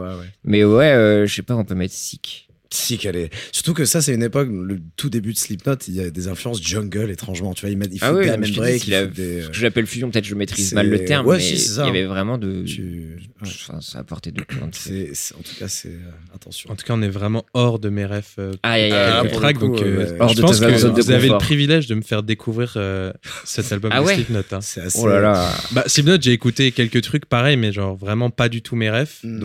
Mais 0.44 0.64
ouais, 0.64 0.92
euh, 0.92 1.26
je 1.26 1.34
sais 1.36 1.42
pas, 1.42 1.56
on 1.56 1.64
peut 1.64 1.76
mettre 1.76 1.94
Sick. 1.94 2.49
Si 2.72 3.00
qu'elle 3.00 3.16
est. 3.16 3.30
Surtout 3.52 3.74
que 3.74 3.84
ça, 3.86 4.00
c'est 4.02 4.14
une 4.14 4.22
époque, 4.22 4.48
le 4.52 4.80
tout 4.96 5.10
début 5.10 5.34
de 5.34 5.38
Slipknot, 5.40 5.76
il 5.88 5.96
y 5.96 6.02
a 6.02 6.12
des 6.12 6.28
influences 6.28 6.62
jungle, 6.62 7.10
étrangement. 7.10 7.54
Tu 7.56 7.66
vois, 7.66 7.76
mettent, 7.76 7.90
ils 7.94 7.98
Ah 8.02 8.14
oui, 8.14 8.20
des 8.20 8.26
mais 8.28 8.34
Amen 8.34 8.46
je 8.46 8.50
te 8.50 8.54
dis, 8.54 8.60
Break, 8.60 8.82
qu'il 8.84 8.94
ils 8.94 8.96
a- 8.96 9.06
des. 9.08 9.42
Ce 9.42 9.48
que 9.48 9.54
j'appelle 9.56 9.88
fusion, 9.88 10.12
peut-être 10.12 10.26
je 10.26 10.36
maîtrise 10.36 10.74
mal 10.74 10.88
le 10.88 11.04
terme, 11.04 11.26
ouais, 11.26 11.38
mais 11.38 11.44
si, 11.44 11.58
c'est 11.58 11.70
ça. 11.76 11.84
il 11.84 11.88
y 11.88 11.90
avait 11.90 12.06
vraiment 12.06 12.38
de. 12.38 12.64
tu- 12.66 13.18
ouais. 13.42 13.48
Enfin, 13.50 13.82
ça 13.82 14.00
apportait 14.00 14.32
de 14.32 14.44
plein 14.44 14.68
de 14.68 14.76
en 15.34 15.42
tout 15.42 15.56
cas, 15.58 15.68
c'est. 15.68 15.90
euh, 15.90 16.12
attention. 16.36 16.70
en 16.72 16.76
tout 16.76 16.86
cas, 16.86 16.94
on 16.96 17.02
est 17.02 17.10
vraiment 17.10 17.44
hors 17.56 17.80
de 17.80 17.90
mes 17.90 18.06
refs. 18.06 18.36
euh, 18.38 18.52
Ah, 18.62 18.74
aïe. 18.74 18.90
là, 18.92 19.22
quelques 19.22 19.32
pour 19.32 19.40
tracks, 19.42 19.56
le 19.56 19.60
coup, 19.68 19.76
donc 19.76 19.82
euh, 19.86 19.98
ouais. 20.14 20.18
Hors 20.20 20.30
je 20.30 20.36
de 20.36 20.42
pense 20.42 20.60
que 20.60 20.66
vous 21.02 21.12
avez 21.12 21.30
le 21.30 21.38
privilège 21.40 21.88
de 21.88 21.96
me 21.96 22.02
faire 22.02 22.22
découvrir 22.22 22.74
euh, 22.76 23.12
cet 23.46 23.72
album 23.72 23.92
Ah 23.94 24.02
de 24.04 24.08
Slipknot. 24.08 24.40
hein. 24.52 24.62
C'est 24.62 24.82
assez. 24.82 25.00
Oh 25.02 25.08
là 25.08 25.20
là. 25.20 25.52
Bah, 25.72 25.86
Slipknot, 25.88 26.18
j'ai 26.22 26.34
écouté 26.34 26.72
quelques 26.72 27.02
trucs 27.02 27.26
pareils, 27.26 27.58
mais 27.58 27.72
genre 27.72 27.96
vraiment 27.96 28.30
pas 28.30 28.48
du 28.48 28.62
tout 28.62 28.76
mes 28.76 28.92
refs. 28.92 29.22
Mm. 29.24 29.40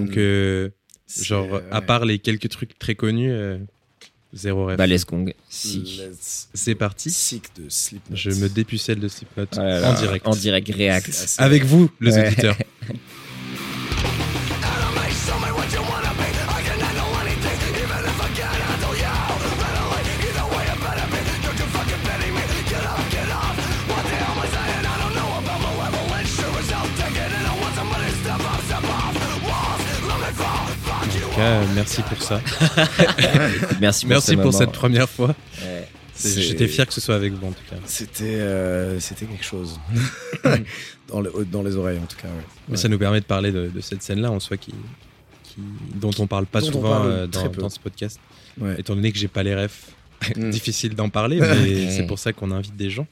Donc, 1.09 1.19
euh, 1.19 1.23
genre, 1.25 1.61
à 1.71 1.81
part 1.83 2.05
les 2.05 2.19
quelques 2.19 2.49
trucs 2.49 2.79
très 2.79 2.95
connus, 2.95 3.31
euh, 3.31 3.59
zéro. 4.33 4.75
Bah, 4.77 4.87
Les 4.87 4.99
Gong. 5.07 5.33
C'est 5.49 6.75
parti. 6.75 7.11
Sick 7.11 7.45
de 7.57 7.69
Slipknot. 7.69 8.17
Je 8.17 8.31
me 8.31 8.49
dépucelle 8.49 9.01
de 9.01 9.09
Slipknot 9.09 9.47
Oh 9.57 9.61
en 9.61 9.95
direct. 9.95 10.27
En 10.27 10.35
direct, 10.35 10.71
assez- 10.71 11.41
Avec 11.43 11.65
vous, 11.65 11.91
les 12.01 12.15
Ouais. 12.15 12.27
auditeurs. 12.29 12.57
cas, 31.45 31.67
merci 31.75 32.03
pour 32.03 32.23
ça. 32.23 32.41
Merci 33.81 34.07
pour, 34.07 34.11
Merci 34.11 34.37
cette 34.53 34.73
première 34.73 35.09
fois. 35.09 35.35
Ouais. 35.63 35.89
J'étais 36.25 36.69
fier 36.69 36.87
que 36.87 36.93
ce 36.93 37.01
soit 37.01 37.15
avec 37.17 37.33
vous 37.33 37.47
en 37.47 37.51
tout 37.53 37.63
cas. 37.69 37.77
C'était 37.87 38.25
euh, 38.25 39.01
c'était 39.01 39.27
quelque 39.27 39.45
chose. 39.45 39.79
dans, 41.09 41.21
le- 41.21 41.33
dans 41.51 41.63
les 41.63 41.77
oreilles, 41.77 41.99
en 41.99 42.07
tout 42.07 42.17
cas. 42.17 42.29
ouais. 42.29 42.35
Mais 42.69 42.73
Ouais. 42.73 42.77
ça 42.81 42.89
nous 42.89 42.99
permet 42.99 43.21
de 43.21 43.25
parler 43.27 43.51
de, 43.53 43.69
de 43.69 43.81
cette 43.81 44.03
scène-là 44.03 44.31
en 44.31 44.41
soi 44.41 44.57
qui, 44.57 44.73
qui- 45.43 45.57
dont 45.97 46.13
on 46.19 46.27
parle 46.27 46.47
pas 46.47 46.61
Dont 46.61 46.71
souvent 46.73 46.91
parle 46.91 47.11
euh, 47.11 47.27
dans, 47.27 47.49
dans 47.49 47.69
ce 47.69 47.81
podcast. 47.81 48.21
Ouais. 48.61 48.77
Étant 48.79 48.95
donné 48.95 49.11
que 49.13 49.19
j'ai 49.19 49.29
pas 49.29 49.43
les 49.43 49.55
refs, 49.55 49.91
Mm. 50.37 50.49
difficile 50.51 50.95
d'en 50.95 51.11
parler, 51.11 51.39
mais 51.39 51.91
c'est 51.91 52.07
pour 52.07 52.19
ça 52.19 52.33
qu'on 52.33 52.51
invite 52.51 52.75
des 52.77 52.89
gens 52.89 53.07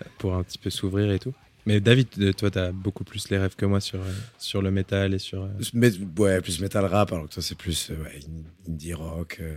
euh, 0.00 0.04
pour 0.18 0.34
un 0.34 0.42
petit 0.42 0.58
peu 0.58 0.68
s'ouvrir 0.68 1.10
et 1.12 1.18
tout. 1.18 1.32
Mais 1.66 1.80
David, 1.80 2.08
euh, 2.18 2.32
toi, 2.32 2.50
t'as 2.50 2.72
beaucoup 2.72 3.04
plus 3.04 3.28
les 3.30 3.38
rêves 3.38 3.54
que 3.56 3.66
moi 3.66 3.80
sur, 3.80 4.00
euh, 4.00 4.12
sur 4.38 4.62
le 4.62 4.70
métal 4.70 5.14
et 5.14 5.18
sur. 5.18 5.42
Euh, 5.42 5.48
mais, 5.72 5.92
ouais, 6.18 6.40
plus 6.40 6.60
métal 6.60 6.84
rap, 6.86 7.12
alors 7.12 7.28
que 7.28 7.34
toi, 7.34 7.42
c'est 7.42 7.56
plus 7.56 7.90
ouais, 7.90 8.20
indie 8.68 8.94
rock. 8.94 9.38
Euh... 9.40 9.54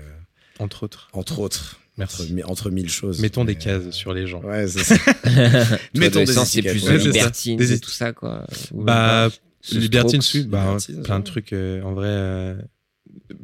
Entre 0.59 0.83
autres. 0.83 1.09
Entre 1.13 1.39
autres. 1.39 1.79
Merci. 1.97 2.33
Entre, 2.33 2.49
entre 2.49 2.69
mille 2.69 2.89
choses. 2.89 3.21
Mettons 3.21 3.45
des 3.45 3.55
cases 3.55 3.89
sur 3.91 4.13
les 4.13 4.27
gens. 4.27 4.41
Ouais, 4.41 4.67
c'est 4.67 4.83
ça. 4.83 4.95
Mettons 5.95 6.19
des 6.19 6.25
sens, 6.27 6.51
c'est 6.51 6.61
plus 6.61 6.87
ouais, 6.87 6.97
libertine, 6.97 7.57
des... 7.57 7.79
tout 7.79 7.89
ça, 7.89 8.13
quoi. 8.13 8.45
Bah, 8.73 9.27
ouais, 9.27 9.79
libertine, 9.79 10.21
suite, 10.21 10.47
bah, 10.47 10.77
plein 11.03 11.19
de 11.19 11.23
trucs. 11.23 11.53
Euh, 11.53 11.81
en 11.81 11.93
vrai, 11.93 12.09
euh, 12.09 12.55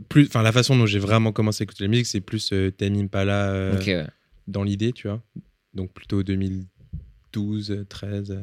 plus, 0.10 0.28
enfin, 0.28 0.44
la 0.44 0.52
façon 0.52 0.76
dont 0.78 0.86
j'ai 0.86 1.00
vraiment 1.00 1.32
commencé 1.32 1.64
à 1.64 1.64
écouter 1.64 1.86
la 1.86 1.90
musique, 1.90 2.08
c'est 2.08 2.22
plus 2.22 2.54
Tame 2.78 2.96
Impala 2.96 3.72
okay, 3.74 4.04
dans 4.48 4.64
l'idée, 4.64 4.92
tu 4.92 5.08
vois. 5.08 5.22
Donc 5.74 5.94
plutôt 5.94 6.22
2000 6.22 6.66
12, 7.34 7.86
13, 7.90 8.40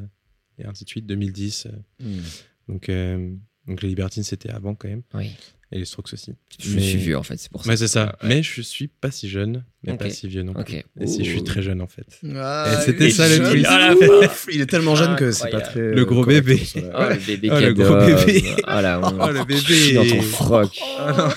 et 0.59 0.67
ainsi 0.67 0.85
de 0.85 0.89
suite, 0.89 1.07
2010. 1.07 1.69
Mmh. 2.01 2.07
Hmm. 2.07 2.21
Donc, 2.69 2.89
euh, 2.89 3.35
donc 3.67 3.83
les 3.83 3.89
Libertines, 3.89 4.23
c'était 4.23 4.51
avant 4.51 4.75
quand 4.75 4.89
même. 4.89 5.03
Oui. 5.15 5.33
Et 5.71 5.79
les 5.79 5.85
Strokes 5.85 6.15
aussi. 6.15 6.33
Je 6.59 6.79
suis 6.79 6.97
vieux 6.97 7.19
en 7.19 7.23
fait, 7.23 7.37
c'est 7.37 7.51
pour 7.51 7.63
ça. 7.63 7.69
Ouais, 7.69 7.77
c'est 7.77 7.89
ça. 7.89 8.17
Mais 8.23 8.43
je 8.43 8.63
suis 8.63 8.89
pas 8.89 9.11
si 9.11 9.29
jeune, 9.29 9.65
mais 9.83 9.99
pas 9.99 10.09
si 10.09 10.27
vieux 10.27 10.43
non 10.43 10.55
plus. 10.55 10.83
Et 10.99 11.07
si 11.07 11.25
je 11.25 11.31
suis 11.31 11.45
très 11.45 11.61
jeune 11.61 11.83
en 11.83 11.87
fait. 11.87 12.07
Ah, 12.35 12.81
c'était 12.87 13.11
ça 13.11 13.29
le 13.29 13.51
twist. 13.51 14.49
Il 14.55 14.63
est 14.63 14.67
tellement 14.67 14.95
jeune 14.95 15.15
que 15.17 15.31
c'est 15.31 15.51
pas 15.51 15.61
très. 15.61 15.93
Le 15.93 16.05
gros 16.07 16.23
euh, 16.23 16.27
bébé. 16.27 16.63
Oh, 16.77 17.05
le 17.11 17.27
bébé. 17.27 17.51
Oh, 17.53 17.61
le 17.61 17.75
gros 17.75 17.97
bébé. 17.97 18.45
Oh, 18.67 18.81
là, 18.81 18.99
on... 19.03 19.21
oh 19.21 19.31
le 19.31 19.45
bébé. 19.45 19.95
Dans 19.95 20.17
ton 20.17 20.23
froc. 20.23 20.81
Oh, 20.83 21.29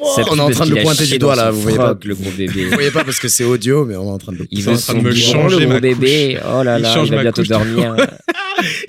on 0.00 0.36
est 0.36 0.40
en 0.40 0.50
train 0.50 0.66
de 0.66 0.74
le 0.74 0.82
pointer 0.82 1.06
du 1.06 1.18
doigt 1.18 1.36
là, 1.36 1.50
vous 1.50 1.60
voyez 1.60 1.76
pas. 1.76 1.96
le 2.02 2.14
gros 2.14 2.30
bébé. 2.30 2.64
Vous 2.68 2.74
voyez 2.74 2.90
pas 2.90 3.04
parce 3.04 3.18
que 3.20 3.28
c'est 3.28 3.44
audio, 3.44 3.84
mais 3.84 3.96
on 3.96 4.04
est 4.04 4.12
en 4.12 4.18
train 4.18 4.32
de 4.32 4.46
Ils 4.50 4.62
sont 4.62 4.70
en 4.72 4.76
train 4.76 4.94
de 4.94 5.00
me 5.00 5.12
changer, 5.14 5.60
le 5.60 5.66
gros 5.66 5.80
bébé. 5.80 6.38
Oh 6.44 6.62
là 6.62 6.78
là, 6.78 7.02
il 7.04 7.10
va 7.10 7.22
bientôt 7.22 7.42
dormir. 7.42 7.96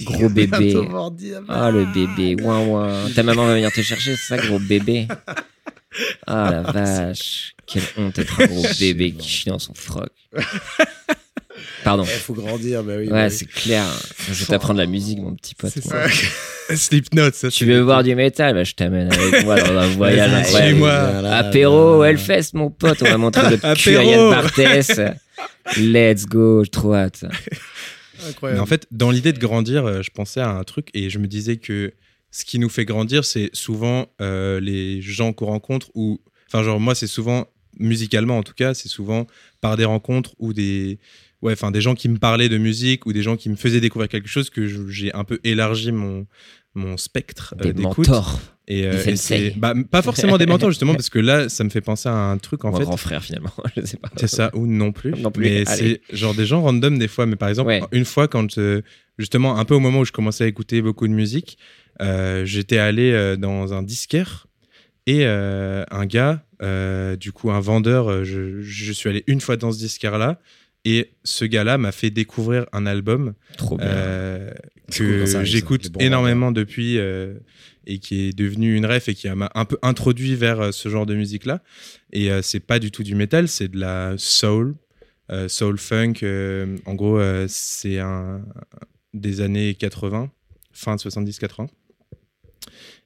Gros 0.03 0.29
bébé. 0.29 0.75
Ah 1.49 1.71
le 1.71 1.85
bébé, 1.85 2.41
ouin 2.43 2.59
ouin. 2.65 3.09
Ta 3.15 3.23
maman 3.23 3.45
va 3.47 3.55
venir 3.55 3.71
te 3.71 3.81
chercher, 3.81 4.15
c'est 4.15 4.35
ça, 4.35 4.37
gros 4.37 4.59
bébé? 4.59 5.07
Ah 6.27 6.51
la 6.51 6.61
vache. 6.71 7.55
Quelle 7.65 7.83
honte 7.97 8.15
d'être 8.17 8.39
un 8.41 8.45
gros 8.45 8.67
bébé 8.79 9.13
qui 9.13 9.27
chie 9.27 9.49
dans 9.49 9.57
son 9.59 9.73
froc. 9.73 10.09
Pardon. 11.83 12.03
Il 12.03 12.09
faut 12.09 12.33
grandir, 12.33 12.83
bah 12.83 12.93
oui. 12.97 13.07
bah 13.07 13.15
Ouais, 13.15 13.25
oui. 13.25 13.31
c'est 13.31 13.45
clair. 13.47 13.85
Je 14.27 14.33
vais 14.33 14.45
t'apprendre 14.45 14.79
la 14.79 14.85
musique, 14.85 15.19
mon 15.19 15.35
petit 15.35 15.55
pote. 15.55 15.71
C'est 15.73 15.85
moi. 15.85 16.07
ça. 16.09 16.75
Slipknot, 16.75 17.31
ça. 17.33 17.49
Tu 17.49 17.65
veux 17.65 17.81
voir 17.81 18.03
du 18.03 18.15
métal? 18.15 18.53
Bah, 18.53 18.63
Je 18.63 18.73
t'amène 18.73 19.11
avec 19.11 19.43
moi 19.45 19.59
dans 19.61 19.77
un 19.77 19.87
voyage 19.89 20.31
incroyable. 20.33 20.77
Voilà, 20.79 21.35
Apéro, 21.37 21.95
voilà. 21.97 22.11
Hellfest, 22.11 22.51
mon 22.53 22.69
pote. 22.69 23.01
On 23.01 23.05
va 23.05 23.17
montrer 23.17 23.49
le 23.49 23.57
cul 23.75 23.97
à 23.97 24.03
Yann 24.03 24.29
Barthès. 24.29 24.99
Let's 25.77 26.25
go, 26.25 26.63
j'ai 26.63 26.69
trop 26.69 26.93
hâte. 26.93 27.23
Mais 28.21 28.29
Incroyable. 28.29 28.61
en 28.61 28.65
fait, 28.65 28.87
dans 28.91 29.11
l'idée 29.11 29.33
de 29.33 29.39
grandir, 29.39 29.85
euh, 29.85 30.01
je 30.01 30.09
pensais 30.11 30.39
à 30.39 30.49
un 30.49 30.63
truc 30.63 30.87
et 30.93 31.09
je 31.09 31.19
me 31.19 31.27
disais 31.27 31.57
que 31.57 31.93
ce 32.31 32.45
qui 32.45 32.59
nous 32.59 32.69
fait 32.69 32.85
grandir, 32.85 33.25
c'est 33.25 33.49
souvent 33.53 34.07
euh, 34.21 34.59
les 34.59 35.01
gens 35.01 35.33
qu'on 35.33 35.47
rencontre 35.47 35.89
ou. 35.95 36.21
Enfin, 36.47 36.63
genre, 36.63 36.79
moi, 36.79 36.95
c'est 36.95 37.07
souvent, 37.07 37.47
musicalement 37.79 38.37
en 38.37 38.43
tout 38.43 38.53
cas, 38.53 38.73
c'est 38.73 38.87
souvent 38.89 39.27
par 39.61 39.75
des 39.77 39.85
rencontres 39.85 40.31
ou 40.39 40.53
des. 40.53 40.99
Ouais, 41.43 41.53
enfin, 41.53 41.71
des 41.71 41.81
gens 41.81 41.93
qui 41.93 42.09
me 42.09 42.17
parlaient 42.17 42.49
de 42.49 42.57
musique 42.57 43.05
ou 43.05 43.13
des 43.13 43.21
gens 43.21 43.35
qui 43.35 43.49
me 43.49 43.55
faisaient 43.55 43.81
découvrir 43.81 44.09
quelque 44.09 44.29
chose 44.29 44.49
que 44.49 44.65
j'ai 44.89 45.13
un 45.13 45.23
peu 45.25 45.39
élargi 45.43 45.91
mon, 45.91 46.25
mon 46.73 46.97
spectre 46.97 47.53
euh, 47.59 47.71
Des 47.71 47.81
mentors. 47.81 48.39
Et, 48.67 48.87
euh, 48.87 48.93
et 49.05 49.17
c'est- 49.17 49.53
bah, 49.57 49.73
pas 49.91 50.01
forcément 50.01 50.37
des 50.37 50.45
mentors, 50.45 50.69
justement, 50.71 50.93
parce 50.95 51.09
que 51.09 51.19
là, 51.19 51.49
ça 51.49 51.63
me 51.65 51.69
fait 51.69 51.81
penser 51.81 52.07
à 52.07 52.13
un 52.15 52.37
truc 52.37 52.63
en 52.63 52.71
Mon 52.71 52.77
fait. 52.77 52.83
grand 52.85 52.95
frère, 52.97 53.21
finalement. 53.23 53.51
Je 53.75 53.85
sais 53.85 53.97
pas. 53.97 54.09
C'est 54.15 54.27
ça, 54.29 54.51
ou 54.53 54.65
non 54.67 54.93
plus. 54.93 55.11
Non 55.11 55.31
plus, 55.31 55.43
Mais 55.43 55.65
c'est 55.65 55.99
genre 56.13 56.33
des 56.33 56.45
gens 56.45 56.61
random 56.61 56.97
des 56.97 57.09
fois. 57.09 57.25
Mais 57.25 57.35
par 57.35 57.49
exemple, 57.49 57.67
Ouais. 57.67 57.81
une 57.91 58.05
fois, 58.05 58.29
quand 58.29 58.57
euh, 58.57 58.81
justement, 59.19 59.57
un 59.59 59.65
peu 59.65 59.75
au 59.75 59.79
moment 59.81 59.99
où 59.99 60.05
je 60.05 60.13
commençais 60.13 60.45
à 60.45 60.47
écouter 60.47 60.81
beaucoup 60.81 61.07
de 61.09 61.13
musique, 61.13 61.57
euh, 62.01 62.45
j'étais 62.45 62.77
allé 62.77 63.35
dans 63.37 63.73
un 63.73 63.83
disquaire 63.83 64.47
et 65.07 65.25
euh, 65.25 65.83
un 65.91 66.05
gars, 66.05 66.45
euh, 66.61 67.17
du 67.17 67.33
coup, 67.33 67.51
un 67.51 67.59
vendeur, 67.59 68.23
je, 68.23 68.61
je 68.61 68.91
suis 68.93 69.09
allé 69.09 69.25
une 69.27 69.41
fois 69.41 69.57
dans 69.57 69.73
ce 69.73 69.77
disquaire-là. 69.79 70.39
Et 70.85 71.11
ce 71.23 71.45
gars-là 71.45 71.77
m'a 71.77 71.91
fait 71.91 72.09
découvrir 72.09 72.65
un 72.73 72.85
album 72.85 73.33
Trop 73.57 73.79
euh, 73.79 74.51
que 74.91 75.25
j'écoute 75.43 75.89
énormément 75.99 76.51
depuis 76.51 76.97
euh, 76.97 77.35
et 77.85 77.99
qui 77.99 78.27
est 78.27 78.37
devenu 78.37 78.75
une 78.75 78.85
ref 78.85 79.09
et 79.09 79.15
qui 79.15 79.29
m'a 79.29 79.51
un 79.55 79.65
peu 79.65 79.77
introduit 79.81 80.35
vers 80.35 80.59
euh, 80.59 80.71
ce 80.71 80.89
genre 80.89 81.05
de 81.05 81.15
musique 81.15 81.45
là 81.45 81.61
et 82.11 82.31
euh, 82.31 82.41
c'est 82.41 82.59
pas 82.59 82.79
du 82.79 82.91
tout 82.91 83.03
du 83.03 83.15
métal 83.15 83.47
c'est 83.47 83.69
de 83.69 83.79
la 83.79 84.15
soul 84.17 84.75
soul 85.47 85.79
funk 85.79 86.13
en 86.85 86.93
gros 86.93 87.19
c'est 87.47 87.97
un 87.97 88.41
des 89.15 89.41
années 89.41 89.73
80 89.73 90.29
fin 90.73 90.95
de 90.95 90.99
70 90.99 91.39
80 91.39 91.67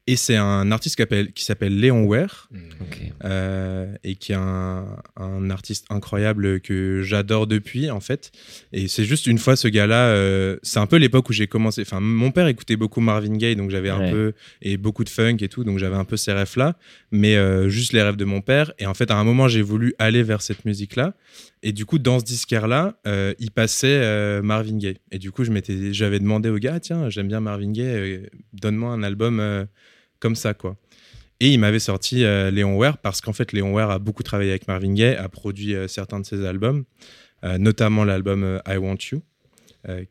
et 0.07 0.15
c'est 0.15 0.35
un 0.37 0.71
artiste 0.71 0.95
qui 0.95 1.01
s'appelle- 1.01 1.31
qui 1.33 1.43
s'appelle 1.45 1.77
Léon 1.79 2.03
Ware 2.05 2.47
Hmm. 2.51 2.57
Ok. 2.81 2.99
euh, 3.25 3.93
et 4.03 4.15
qui 4.15 4.31
est 4.31 4.35
un, 4.35 4.85
un 5.17 5.49
artiste 5.49 5.85
incroyable 5.89 6.59
que 6.61 7.01
j'adore 7.03 7.45
depuis 7.47 7.91
en 7.91 7.99
fait. 7.99 8.31
Et 8.73 8.87
c'est 8.87 9.03
juste 9.05 9.27
une 9.27 9.37
fois 9.37 9.55
ce 9.55 9.67
gars-là, 9.67 10.07
euh, 10.07 10.57
c'est 10.63 10.79
un 10.79 10.85
peu 10.87 10.95
l'époque 10.97 11.29
où 11.29 11.33
j'ai 11.33 11.47
commencé. 11.47 11.81
Enfin, 11.81 11.99
mon 11.99 12.31
père 12.31 12.47
écoutait 12.47 12.77
beaucoup 12.77 13.01
Marvin 13.01 13.35
Gaye, 13.35 13.55
donc 13.55 13.69
j'avais 13.69 13.89
un 13.89 14.11
peu 14.11 14.33
et 14.61 14.77
beaucoup 14.77 15.03
de 15.03 15.09
funk 15.09 15.37
et 15.41 15.49
tout, 15.49 15.63
donc 15.63 15.77
j'avais 15.77 15.95
un 15.97 16.05
peu 16.05 16.17
ces 16.17 16.31
rêves 16.31 16.53
là, 16.55 16.77
mais 17.11 17.35
euh, 17.35 17.67
juste 17.69 17.93
les 17.93 18.01
rêves 18.01 18.15
de 18.15 18.25
mon 18.25 18.41
père. 18.41 18.71
Et 18.79 18.85
en 18.85 18.93
fait, 18.93 19.11
à 19.11 19.15
un 19.17 19.23
moment, 19.23 19.47
j'ai 19.47 19.61
voulu 19.61 19.93
aller 19.99 20.23
vers 20.23 20.41
cette 20.41 20.63
musique-là. 20.65 21.13
Et 21.63 21.71
du 21.73 21.85
coup, 21.85 21.99
dans 21.99 22.19
ce 22.19 22.23
disquaire-là, 22.25 22.97
euh, 23.07 23.33
il 23.39 23.51
passait 23.51 23.87
euh, 24.01 24.41
Marvin 24.41 24.77
Gaye. 24.77 24.97
Et 25.11 25.17
du 25.19 25.31
coup, 25.31 25.43
j'avais 25.91 26.19
demandé 26.19 26.49
au 26.49 26.57
gars, 26.57 26.73
Ah, 26.75 26.79
tiens, 26.79 27.09
j'aime 27.09 27.27
bien 27.27 27.39
Marvin 27.39 27.71
Gaye, 27.71 27.87
euh, 27.87 28.27
donne-moi 28.53 28.91
un 28.91 29.03
album 29.03 29.39
euh, 29.39 29.65
comme 30.19 30.35
ça, 30.35 30.53
quoi. 30.53 30.77
Et 31.39 31.49
il 31.49 31.59
m'avait 31.59 31.79
sorti 31.79 32.23
euh, 32.23 32.49
Léon 32.49 32.75
Ware 32.75 32.97
parce 32.97 33.21
qu'en 33.21 33.33
fait, 33.33 33.51
Léon 33.51 33.73
Ware 33.73 33.91
a 33.91 33.99
beaucoup 33.99 34.23
travaillé 34.23 34.49
avec 34.49 34.67
Marvin 34.67 34.93
Gaye, 34.93 35.15
a 35.15 35.29
produit 35.29 35.75
euh, 35.75 35.87
certains 35.87 36.19
de 36.19 36.25
ses 36.25 36.45
albums, 36.45 36.83
euh, 37.43 37.57
notamment 37.57 38.03
l'album 38.03 38.59
I 38.67 38.77
Want 38.77 38.97
You, 39.11 39.21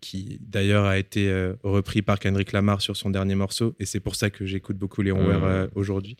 qui 0.00 0.38
d'ailleurs 0.40 0.86
a 0.86 0.96
été 0.96 1.30
repris 1.62 2.00
par 2.00 2.18
Kendrick 2.18 2.52
Lamar 2.52 2.80
sur 2.80 2.96
son 2.96 3.10
dernier 3.10 3.34
morceau. 3.34 3.74
Et 3.78 3.84
c'est 3.84 4.00
pour 4.00 4.14
ça 4.14 4.30
que 4.30 4.46
j'écoute 4.46 4.78
beaucoup 4.78 5.02
Léon. 5.02 5.26
Ware 5.26 5.68
aujourd'hui. 5.74 6.16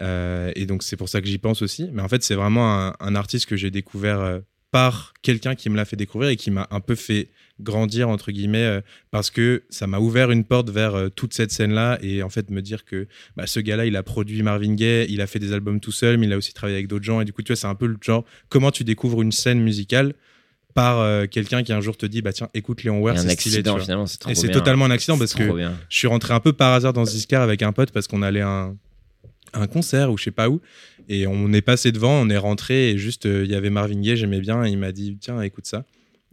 Et 0.00 0.64
donc, 0.66 0.82
c'est 0.82 0.96
pour 0.96 1.10
ça 1.10 1.20
que 1.20 1.26
j'y 1.26 1.36
pense 1.36 1.60
aussi. 1.60 1.90
Mais 1.92 2.00
en 2.00 2.08
fait, 2.08 2.22
c'est 2.22 2.36
vraiment 2.36 2.86
un, 2.86 2.94
un 2.98 3.14
artiste 3.14 3.44
que 3.44 3.56
j'ai 3.56 3.70
découvert 3.70 4.40
par 4.70 5.12
quelqu'un 5.20 5.54
qui 5.54 5.68
me 5.68 5.76
l'a 5.76 5.84
fait 5.84 5.96
découvrir 5.96 6.30
et 6.30 6.36
qui 6.36 6.50
m'a 6.50 6.68
un 6.70 6.80
peu 6.80 6.94
fait 6.94 7.28
grandir 7.60 8.08
entre 8.08 8.32
guillemets 8.32 8.64
euh, 8.64 8.80
parce 9.10 9.30
que 9.30 9.64
ça 9.70 9.86
m'a 9.86 9.98
ouvert 9.98 10.30
une 10.30 10.44
porte 10.44 10.68
vers 10.70 10.94
euh, 10.94 11.08
toute 11.08 11.32
cette 11.32 11.50
scène 11.50 11.72
là 11.72 11.98
et 12.02 12.22
en 12.22 12.28
fait 12.28 12.50
me 12.50 12.60
dire 12.60 12.84
que 12.84 13.06
bah, 13.36 13.46
ce 13.46 13.60
gars 13.60 13.76
là 13.76 13.86
il 13.86 13.96
a 13.96 14.02
produit 14.02 14.42
Marvin 14.42 14.74
Gaye 14.74 15.06
il 15.08 15.20
a 15.22 15.26
fait 15.26 15.38
des 15.38 15.52
albums 15.52 15.80
tout 15.80 15.92
seul 15.92 16.18
mais 16.18 16.26
il 16.26 16.32
a 16.32 16.36
aussi 16.36 16.52
travaillé 16.52 16.76
avec 16.76 16.86
d'autres 16.88 17.04
gens 17.04 17.20
et 17.20 17.24
du 17.24 17.32
coup 17.32 17.42
tu 17.42 17.52
vois 17.52 17.56
c'est 17.56 17.66
un 17.66 17.74
peu 17.74 17.86
le 17.86 17.96
genre 18.02 18.24
comment 18.50 18.70
tu 18.70 18.84
découvres 18.84 19.22
une 19.22 19.32
scène 19.32 19.60
musicale 19.60 20.12
par 20.74 21.00
euh, 21.00 21.24
quelqu'un 21.26 21.62
qui 21.62 21.72
un 21.72 21.80
jour 21.80 21.96
te 21.96 22.04
dit 22.04 22.20
bah 22.20 22.34
tiens 22.34 22.50
écoute 22.52 22.84
Léon 22.84 23.00
Ware 23.00 23.18
c'est 23.18 23.30
stylé 23.30 23.36
tu 23.54 23.58
accident, 23.60 23.72
vois. 23.76 23.80
finalement, 23.80 24.06
c'est 24.06 24.28
et 24.28 24.34
c'est 24.34 24.50
totalement 24.50 24.84
un 24.84 24.90
accident 24.90 25.14
C'est 25.14 25.20
parce 25.20 25.34
que 25.34 25.56
bien. 25.56 25.74
je 25.88 25.96
suis 25.96 26.06
rentré 26.08 26.34
un 26.34 26.40
peu 26.40 26.52
par 26.52 26.74
hasard 26.74 26.92
dans 26.92 27.04
disquaire 27.04 27.40
avec 27.40 27.62
un 27.62 27.72
pote 27.72 27.90
parce 27.90 28.06
qu'on 28.06 28.20
allait 28.20 28.42
à 28.42 28.48
un, 28.50 28.76
un 29.54 29.66
concert 29.66 30.12
ou 30.12 30.18
je 30.18 30.24
sais 30.24 30.30
pas 30.30 30.50
où 30.50 30.60
et 31.08 31.26
on 31.26 31.52
est 31.54 31.62
passé 31.62 31.92
devant, 31.92 32.20
on 32.20 32.28
est 32.28 32.36
rentré 32.36 32.90
et 32.90 32.98
juste 32.98 33.24
euh, 33.24 33.44
il 33.46 33.50
y 33.50 33.54
avait 33.54 33.70
Marvin 33.70 33.98
Gaye, 34.00 34.16
j'aimais 34.18 34.40
bien 34.40 34.62
et 34.66 34.68
il 34.70 34.76
m'a 34.76 34.92
dit 34.92 35.16
tiens 35.18 35.40
écoute 35.40 35.64
ça 35.66 35.86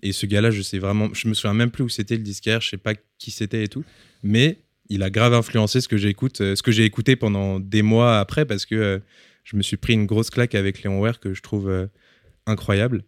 et 0.04 0.12
ce 0.12 0.28
gars-là 0.28 0.52
je 0.52 0.62
sais 0.62 0.78
vraiment, 0.78 1.10
je 1.14 1.28
me 1.28 1.34
souviens 1.34 1.56
même 1.56 1.72
plus 1.72 1.84
où 1.84 1.90
c'était 1.90 2.18
le 2.18 2.22
disquaire, 2.22 2.62
je 2.62 2.70
sais 2.70 2.78
pas 2.78 2.94
qui 3.18 3.32
c'était 3.32 3.64
et 3.64 3.68
tout, 3.68 3.84
mais 4.22 4.60
il 4.90 5.02
a 5.02 5.10
grave 5.10 5.34
influencé 5.34 5.82
ce 5.82 5.88
que 5.88 5.98
j'écoute, 5.98 6.42
euh, 6.42 6.56
ce 6.56 6.62
que 6.62 6.72
j'ai 6.72 6.84
écouté 6.84 7.16
pendant 7.16 7.60
des 7.60 7.82
mois 7.82 8.20
après 8.20 8.46
parce 8.46 8.66
que 8.66 8.76
euh, 8.76 9.00
je 9.44 9.56
me 9.56 9.64
suis 9.64 9.78
pris 9.78 9.94
une 9.94 10.06
grosse 10.06 10.30
claque 10.30 10.56
avec 10.56 10.84
Léon 10.84 11.00
Ware 11.00 11.20
que 11.20 11.34
je 11.34 11.42
trouve 11.42 11.70
euh, 11.70 11.88
incroyable 12.46 13.04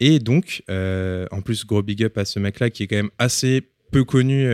et 0.00 0.18
donc 0.18 0.62
en 0.68 1.42
plus 1.42 1.66
gros 1.66 1.82
big 1.82 2.02
up 2.02 2.16
à 2.16 2.24
ce 2.24 2.38
mec-là 2.38 2.70
qui 2.70 2.82
est 2.82 2.86
quand 2.86 2.96
même 2.96 3.10
assez 3.18 3.70
peu 3.92 4.04
connu 4.04 4.50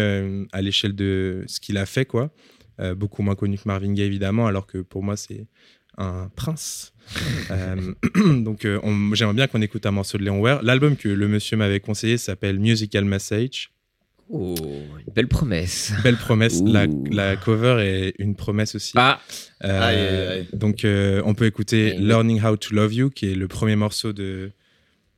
à 0.51 0.61
l'échelle 0.61 0.97
de 0.97 1.45
ce 1.47 1.61
qu'il 1.61 1.77
a 1.77 1.87
fait, 1.87 2.05
quoi. 2.05 2.33
Beaucoup 2.97 3.23
moins 3.23 3.37
connu 3.37 3.57
que 3.57 3.63
Marvin 3.67 3.93
Gaye, 3.93 4.07
évidemment, 4.07 4.49
alors 4.49 4.67
que 4.67 4.79
pour 4.79 5.05
moi, 5.05 5.17
c'est 5.17 5.47
un 5.99 6.31
prince. 6.35 6.95
Euh, 7.51 7.93
donc, 8.43 8.65
euh, 8.65 8.81
j'aimerais 9.15 9.35
bien 9.35 9.47
qu'on 9.47 9.63
écoute 9.63 9.87
un 9.87 9.91
morceau 9.91 10.19
de 10.19 10.25
Léon 10.25 10.41
Ware. 10.41 10.63
L'album 10.63 10.97
que 10.97 11.09
le 11.09 11.29
monsieur 11.29 11.57
m'avait 11.57 11.81
conseillé 11.81 12.19
s'appelle 12.19 12.59
Musical 12.59 13.05
Message. 13.05 13.71
Oh, 14.29 14.55
une 15.07 15.13
belle 15.15 15.29
promesse. 15.29 15.93
Belle 16.03 16.17
promesse. 16.17 16.61
La, 16.65 17.37
cover 17.37 17.77
est 17.81 18.15
une 18.19 18.35
promesse 18.35 18.75
aussi. 18.75 18.93
Ah, 18.97 19.21
Euh, 19.65 19.81
Aïe, 19.83 19.97
aïe, 19.99 20.29
aïe. 20.29 20.49
Donc, 20.53 20.85
euh, 20.85 21.23
on 21.25 21.35
peut 21.35 21.47
écouter. 21.47 21.95
Learning 21.99 22.43
How 22.43 22.57
to 22.57 22.75
Love 22.75 22.93
You, 22.93 23.11
qui 23.11 23.31
est 23.31 23.35
le 23.35 23.47
premier 23.49 23.77
morceau 23.77 24.13
de, 24.13 24.51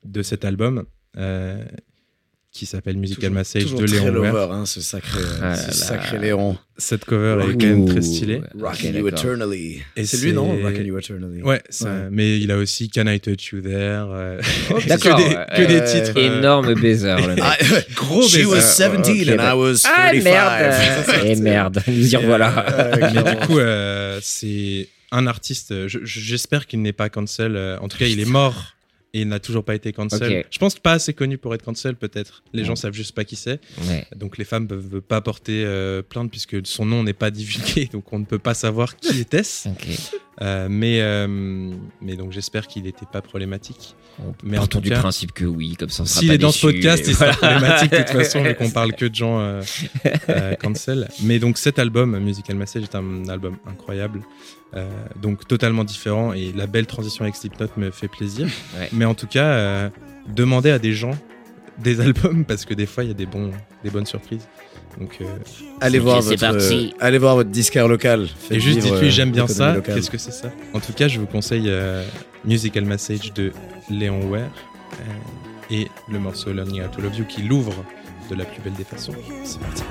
de 0.05 0.23
cet 0.23 0.45
album, 0.45 0.85
euh, 1.17 1.65
qui 2.59 2.67
s'appelle 2.67 2.97
Musical 2.97 3.31
Toujours- 3.31 3.53
toujours 3.55 3.81
de 3.81 3.87
très 3.87 3.97
Léon 4.11 4.21
Ware. 4.21 4.33
lover, 4.33 4.53
hein, 4.55 4.67
ce 4.67 4.81
sacré, 4.81 5.21
euh, 5.21 5.41
Ah 5.43 5.55
ce 5.57 5.73
sacré. 5.73 6.19
Léon. 6.19 6.57
Cette 6.77 7.05
cover 7.05 7.45
est 7.51 7.53
quand 7.61 7.67
même 7.67 7.87
très 7.87 8.03
stylée. 8.03 8.41
Rockin' 8.61 8.95
You. 8.97 9.09
Eternally. 9.09 9.83
Et 9.97 10.05
C'est 10.07 10.19
lui, 10.19 10.33
non 10.33 10.57
Rockin' 10.63 10.85
You 10.87 10.99
Eternally. 10.99 11.43
Ouais, 11.43 11.63
ça- 11.71 12.09
mais 12.11 12.39
il 12.39 12.51
a 12.53 12.57
aussi 12.57 12.89
Can 12.91 13.07
I 13.07 13.19
Touch 13.21 13.53
You 13.53 13.61
There 13.61 13.73
euh, 14.11 14.41
D'accord, 14.89 15.17
que 15.19 15.67
des, 15.67 15.75
ouais, 15.81 15.85
titres. 15.85 16.13
euh, 16.19 16.39
Énorme 16.39 16.75
baiser, 16.75 17.15
le 17.17 17.27
mec. 17.35 17.39
Ah, 17.43 17.57
Gros 17.95 18.23
She 18.23 18.35
baiser. 18.37 18.47
was 18.47 18.61
17 18.61 18.89
ok, 18.99 19.29
and 19.33 19.37
bah. 19.37 19.53
I 19.55 19.57
was 19.57 19.75
35. 19.83 19.91
Ah 19.91 20.13
merde 20.23 21.25
Et 21.25 21.37
merde, 21.37 21.83
nous 21.89 22.13
y 22.13 22.17
revoilà. 22.17 22.67
Euh, 22.71 22.95
Mais 23.15 23.23
du 23.35 23.47
coup, 23.47 23.59
euh, 23.59 24.19
c'est 24.23 24.89
un 25.11 25.27
artiste. 25.27 25.73
euh, 25.73 25.89
je- 25.89 26.01
je- 26.05 26.21
J'espère 26.21 26.67
qu'il 26.67 26.83
n'est 26.83 26.93
pas 26.93 27.09
cancel. 27.09 27.57
euh, 27.57 27.79
En 27.81 27.89
tout 27.89 27.99
cas, 27.99 28.07
il 28.07 28.21
est 28.21 28.25
mort 28.25 28.75
et 29.15 29.23
il 29.23 29.29
n'a 29.29 29.41
toujours 29.41 29.65
pas 29.65 29.75
été 29.75 29.93
cancel. 29.93 30.45
Je 30.51 30.59
pense 30.59 30.79
pas 30.79 30.93
assez 30.93 31.15
connu 31.15 31.39
pour 31.39 31.55
être 31.55 31.65
cancel, 31.65 31.97
peut-être. 31.97 32.43
Les 32.53 32.65
gens 32.65 32.77
savent 32.77 32.93
juste 32.93 33.15
pas 33.15 33.25
qui 33.25 33.37
c'est. 33.37 33.61
Ouais. 33.89 34.07
Donc 34.17 34.37
les 34.37 34.45
femmes 34.45 34.69
peuvent 34.69 35.01
pas 35.01 35.21
porter 35.21 35.65
euh, 35.65 36.03
plainte 36.03 36.31
puisque 36.31 36.67
son 36.67 36.85
nom 36.85 37.03
n'est 37.03 37.15
pas 37.15 37.31
divulgué, 37.31 37.87
donc 37.93 38.13
on 38.13 38.19
ne 38.19 38.25
peut 38.25 38.39
pas 38.39 38.55
savoir 38.55 38.97
qui 38.97 39.21
était-ce. 39.21 39.69
Euh, 40.41 40.69
mais, 40.71 41.01
euh, 41.01 41.27
mais 42.01 42.17
donc 42.17 42.33
j'espère 42.33 42.67
qu'il 42.67 42.83
n'était 42.85 43.07
pas 43.11 43.23
problématique. 43.23 43.95
Mais 44.43 44.59
en 44.59 44.63
Partons 44.63 44.79
tout 44.79 44.85
du 44.85 44.91
cas, 44.91 44.99
principe 44.99 45.33
que 45.33 45.45
oui, 45.45 45.77
comme 45.77 45.89
ça 45.89 46.03
on 46.03 46.07
sera 46.07 46.21
S'il 46.21 46.33
est 46.33 46.39
dans 46.39 46.53
ce 46.53 46.67
podcast, 46.67 47.05
il 47.07 47.15
sera 47.15 47.31
voilà. 47.33 47.57
problématique 47.57 47.93
de 47.93 47.99
toute 47.99 48.09
façon, 48.09 48.43
vu 48.43 48.55
qu'on 48.57 48.71
parle 48.71 48.93
que 48.97 49.07
de 49.07 49.15
gens 49.15 49.61
cancel. 50.61 51.09
Mais 51.23 51.39
donc 51.39 51.57
cet 51.57 51.79
album, 51.79 52.19
Musical 52.19 52.57
Message, 52.57 52.83
est 52.83 52.95
un 52.95 53.29
album 53.29 53.57
incroyable. 53.67 54.23
Euh, 54.77 54.87
donc 55.17 55.49
totalement 55.49 55.83
différent 55.83 56.35
et 56.35 56.53
la 56.55 56.67
belle 56.67 56.87
transition 56.87 57.23
avec 57.25 57.37
Slipknot 57.37 57.69
me 57.79 57.91
fait 57.91 58.09
plaisir. 58.09 58.49
Ouais. 58.79 58.89
Mais 58.93 59.05
en 59.07 59.15
tout 59.15 59.27
cas, 59.27 59.47
euh, 59.47 59.89
demandez 60.29 60.71
à 60.71 60.79
des 60.79 60.93
gens 60.93 61.13
des 61.79 62.01
albums 62.07 62.45
parce 62.45 62.65
que 62.67 62.75
des 62.75 62.87
fois 62.87 63.05
il 63.05 63.09
y 63.09 63.11
a 63.11 63.15
des, 63.15 63.25
bons, 63.27 63.51
des 63.83 63.91
bonnes 63.91 64.07
surprises. 64.07 64.47
Donc, 64.99 65.19
euh, 65.21 65.25
Allez 65.81 65.99
voir, 66.01 66.21
votre, 66.21 66.41
parti. 66.41 66.93
euh, 66.95 67.05
allez 67.05 67.19
voir 67.19 67.37
votre 67.37 67.51
disquaire 67.51 67.87
local. 67.89 68.27
Faites 68.27 68.57
et 68.57 68.61
juste 68.61 68.81
dites-lui 68.81 69.11
j'aime 69.11 69.31
bien 69.31 69.47
ça, 69.47 69.77
qu'est-ce 69.85 70.11
que 70.11 70.19
c'est 70.19 70.33
ça? 70.33 70.51
En 70.75 70.81
tout 70.81 70.93
cas, 70.93 71.09
je 71.09 71.21
vous 71.21 71.27
conseille 71.27 71.67
euh, 71.69 72.05
Musical 72.45 72.85
Message 72.85 73.33
de 73.33 73.53
Léon 73.91 74.29
Ware 74.29 74.51
euh, 74.95 75.05
et 75.71 75.89
le 76.11 76.19
morceau 76.19 76.53
Learning 76.53 76.83
How 76.83 76.89
to 76.89 77.01
Love 77.01 77.17
You 77.17 77.25
qui 77.27 77.43
l'ouvre 77.43 77.75
de 78.29 78.35
la 78.35 78.45
plus 78.45 78.61
belle 78.61 78.75
des 78.75 78.85
façons. 78.85 79.13
C'est 79.45 79.61
parti. 79.61 79.83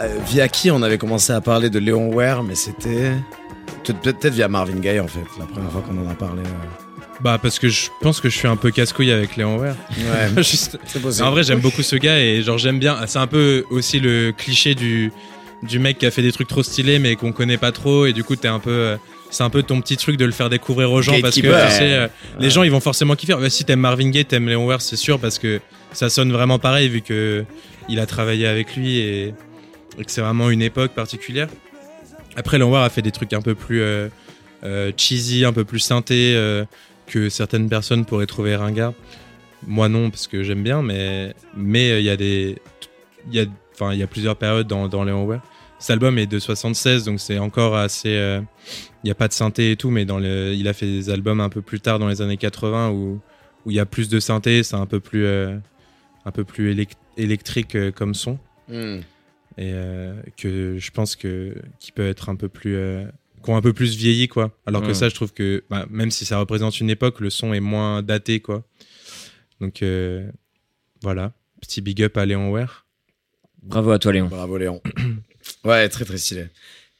Euh, 0.00 0.18
via 0.26 0.48
qui 0.48 0.70
on 0.70 0.82
avait 0.82 0.98
commencé 0.98 1.32
à 1.32 1.40
parler 1.40 1.70
de 1.70 1.78
Léon 1.78 2.12
Ware, 2.12 2.42
mais 2.42 2.54
c'était. 2.54 3.12
Peut-être 3.84 4.34
via 4.34 4.48
Marvin 4.48 4.80
Gaye 4.80 5.00
en 5.00 5.08
fait, 5.08 5.24
la 5.38 5.46
première 5.46 5.70
fois 5.72 5.80
qu'on 5.80 5.96
en 6.06 6.10
a 6.10 6.14
parlé. 6.14 6.42
euh. 6.42 6.88
Bah 7.20 7.38
parce 7.42 7.58
que 7.58 7.68
je 7.68 7.88
pense 8.00 8.20
que 8.20 8.28
je 8.28 8.36
suis 8.36 8.46
un 8.46 8.56
peu 8.56 8.70
casse-couille 8.70 9.10
avec 9.10 9.36
Léon 9.36 9.56
Ware. 9.58 9.74
Ouais, 9.96 10.42
Juste-. 10.42 10.78
En 11.20 11.30
vrai, 11.30 11.42
j'aime 11.42 11.60
beaucoup 11.60 11.82
ce 11.82 11.96
gars 11.96 12.18
et 12.20 12.42
genre 12.42 12.58
j'aime 12.58 12.78
bien. 12.78 12.96
C'est 13.06 13.18
un 13.18 13.26
peu 13.26 13.64
aussi 13.70 13.98
le 13.98 14.32
cliché 14.36 14.74
du 14.74 15.10
du 15.62 15.78
mec 15.80 15.98
qui 15.98 16.06
a 16.06 16.10
fait 16.12 16.22
des 16.22 16.30
trucs 16.30 16.46
trop 16.46 16.62
stylés 16.62 17.00
mais 17.00 17.16
qu'on 17.16 17.32
connaît 17.32 17.56
pas 17.56 17.72
trop 17.72 18.06
et 18.06 18.12
du 18.12 18.22
coup 18.22 18.36
t'es 18.36 18.46
un 18.46 18.60
peu 18.60 18.70
euh, 18.70 18.96
c'est 19.30 19.42
un 19.42 19.50
peu 19.50 19.64
ton 19.64 19.80
petit 19.80 19.96
truc 19.96 20.16
de 20.16 20.24
le 20.24 20.30
faire 20.30 20.48
découvrir 20.48 20.92
aux 20.92 21.02
gens 21.02 21.20
parce 21.20 21.34
que 21.34 21.40
tu 21.40 21.72
sais 21.72 22.08
les 22.38 22.50
gens 22.50 22.62
ils 22.62 22.70
vont 22.70 22.78
forcément 22.80 23.16
kiffer. 23.16 23.34
Bah, 23.34 23.50
si 23.50 23.64
t'aimes 23.64 23.80
Marvin 23.80 24.10
Gaye, 24.10 24.24
t'aimes 24.24 24.48
Léon 24.48 24.66
Ware, 24.66 24.80
c'est 24.82 24.96
sûr 24.96 25.18
parce 25.18 25.38
que 25.40 25.60
ça 25.92 26.10
sonne 26.10 26.30
vraiment 26.30 26.58
pareil 26.60 26.88
vu 26.88 27.00
que 27.00 27.44
il 27.88 27.98
a 27.98 28.06
travaillé 28.06 28.46
avec 28.46 28.76
lui 28.76 28.98
et, 28.98 29.34
que 30.04 30.10
c'est 30.12 30.20
vraiment 30.20 30.50
une 30.50 30.62
époque 30.62 30.92
particulière. 30.92 31.48
Après, 32.36 32.58
Léon 32.58 32.70
Ware 32.70 32.84
a 32.84 32.90
fait 32.90 33.02
des 33.02 33.10
trucs 33.10 33.32
un 33.32 33.42
peu 33.42 33.54
plus 33.54 33.80
euh, 33.80 34.08
euh, 34.64 34.92
cheesy, 34.96 35.44
un 35.44 35.52
peu 35.52 35.64
plus 35.64 35.80
synthé 35.80 36.34
euh, 36.36 36.64
que 37.06 37.28
certaines 37.28 37.68
personnes 37.68 38.04
pourraient 38.04 38.26
trouver 38.26 38.54
ringard. 38.56 38.92
Moi 39.66 39.88
non 39.88 40.10
parce 40.10 40.28
que 40.28 40.42
j'aime 40.44 40.62
bien, 40.62 40.82
mais 40.82 41.34
mais 41.56 42.00
il 42.00 42.04
y 42.04 42.10
a 42.10 42.16
des 42.16 42.58
il 43.32 43.48
enfin 43.74 43.92
il 43.92 43.98
y 43.98 44.02
a 44.04 44.06
plusieurs 44.06 44.36
périodes 44.36 44.68
dans 44.68 44.86
dans 44.86 45.02
Léon 45.02 45.24
Ware. 45.24 45.40
Cet 45.80 45.90
album 45.90 46.16
est 46.18 46.26
de 46.26 46.38
76 46.38 47.04
donc 47.04 47.18
c'est 47.18 47.38
encore 47.38 47.76
assez 47.76 48.10
il 48.10 49.04
n'y 49.04 49.10
a 49.10 49.14
pas 49.16 49.26
de 49.26 49.32
synthé 49.32 49.72
et 49.72 49.76
tout 49.76 49.90
mais 49.90 50.04
dans 50.04 50.18
le 50.18 50.54
il 50.54 50.68
a 50.68 50.72
fait 50.72 50.86
des 50.86 51.10
albums 51.10 51.40
un 51.40 51.48
peu 51.48 51.60
plus 51.60 51.80
tard 51.80 51.98
dans 51.98 52.06
les 52.08 52.20
années 52.22 52.36
80 52.36 52.90
où 52.90 53.20
où 53.66 53.70
il 53.72 53.76
y 53.76 53.80
a 53.80 53.86
plus 53.86 54.08
de 54.08 54.20
synthé, 54.20 54.62
c'est 54.62 54.76
un 54.76 54.86
peu 54.86 55.00
plus 55.00 55.26
un 55.26 56.30
peu 56.32 56.44
plus 56.44 56.72
élec- 56.72 56.94
électrique 57.16 57.76
comme 57.96 58.14
son 58.14 58.38
Hmm. 58.68 58.98
Et 59.58 59.72
euh, 59.74 60.14
que 60.36 60.78
je 60.78 60.90
pense 60.90 61.16
que 61.16 61.54
qui 61.78 61.92
peut 61.92 62.06
être 62.06 62.28
un 62.28 62.36
peu 62.36 62.48
plus 62.48 62.76
euh, 62.76 63.04
qui 63.42 63.50
ont 63.50 63.56
un 63.56 63.62
peu 63.62 63.72
plus 63.72 63.96
vieilli 63.96 64.28
quoi 64.28 64.56
alors 64.66 64.82
que 64.82 64.94
ça 64.94 65.08
je 65.08 65.14
trouve 65.14 65.32
que 65.32 65.64
bah, 65.68 65.86
même 65.90 66.10
si 66.10 66.24
ça 66.24 66.38
représente 66.38 66.80
une 66.80 66.90
époque 66.90 67.20
le 67.20 67.30
son 67.30 67.52
est 67.52 67.60
moins 67.60 68.02
daté 68.02 68.40
quoi 68.40 68.64
donc 69.60 69.82
euh, 69.82 70.30
voilà 71.02 71.32
petit 71.60 71.80
big 71.80 72.02
up 72.02 72.16
à 72.16 72.24
Léon 72.24 72.50
Ware 72.50 72.86
Bravo 73.62 73.90
à 73.90 73.98
toi, 73.98 74.12
Léon. 74.12 74.28
Bravo 74.28 74.56
Léon. 74.56 74.80
ouais, 75.64 75.88
très 75.88 76.04
très 76.04 76.18
stylé. 76.18 76.46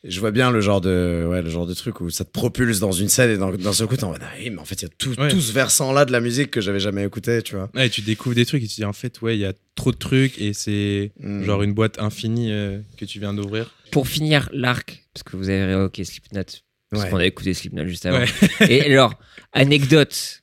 Je 0.04 0.20
vois 0.20 0.30
bien 0.30 0.50
le 0.52 0.60
genre 0.60 0.80
de 0.80 1.26
ouais, 1.28 1.42
le 1.42 1.50
genre 1.50 1.66
de 1.66 1.74
truc 1.74 2.00
où 2.00 2.08
ça 2.08 2.24
te 2.24 2.30
propulse 2.30 2.78
dans 2.78 2.92
une 2.92 3.08
scène 3.08 3.30
et 3.30 3.36
dans- 3.36 3.72
seul 3.72 3.88
coup 3.88 3.96
t'es 3.96 4.04
en 4.04 4.10
mode 4.12 4.20
ah 4.22 4.30
oui, 4.38 4.48
mais 4.50 4.58
en 4.60 4.64
fait 4.64 4.76
il 4.76 4.82
y 4.82 4.86
a 4.86 4.90
tout, 4.96 5.18
Ouais. 5.20 5.28
tout 5.28 5.40
ce 5.40 5.52
versant 5.52 5.92
là 5.92 6.04
de 6.04 6.12
la 6.12 6.20
musique 6.20 6.52
que 6.52 6.60
j'avais 6.60 6.78
jamais 6.78 7.04
écouté, 7.04 7.42
tu 7.42 7.56
vois. 7.56 7.68
ouais, 7.74 7.90
tu 7.90 8.02
découvres 8.02 8.36
des 8.36 8.46
trucs 8.46 8.62
et 8.62 8.66
tu 8.68 8.74
te 8.74 8.80
dis 8.80 8.84
en 8.84 8.92
fait 8.92 9.20
ouais 9.22 9.36
il 9.36 9.40
y 9.40 9.44
a 9.44 9.52
trop 9.74 9.90
de 9.90 9.96
trucs 9.96 10.40
et 10.40 10.52
c'est 10.52 11.10
Hmm. 11.18 11.42
genre 11.42 11.62
une 11.64 11.72
boîte 11.72 11.98
infinie 11.98 12.52
euh, 12.52 12.78
que 12.96 13.04
tu 13.04 13.18
viens 13.18 13.34
d'ouvrir 13.34 13.74
Pour 13.90 14.06
finir 14.06 14.48
l'arc, 14.52 15.04
parce 15.12 15.24
que 15.24 15.36
vous 15.36 15.48
avez 15.48 15.64
réévoqué 15.64 16.04
Slipknot, 16.04 16.42
parce 16.90 17.02
Ouais. 17.04 17.10
qu'on 17.10 17.16
a 17.16 17.26
écouté 17.26 17.52
Slipknot 17.52 17.86
juste 17.86 18.06
avant. 18.06 18.18
Ouais. 18.20 18.26
Et 18.70 18.82
alors, 18.92 19.18
anecdote 19.52 20.42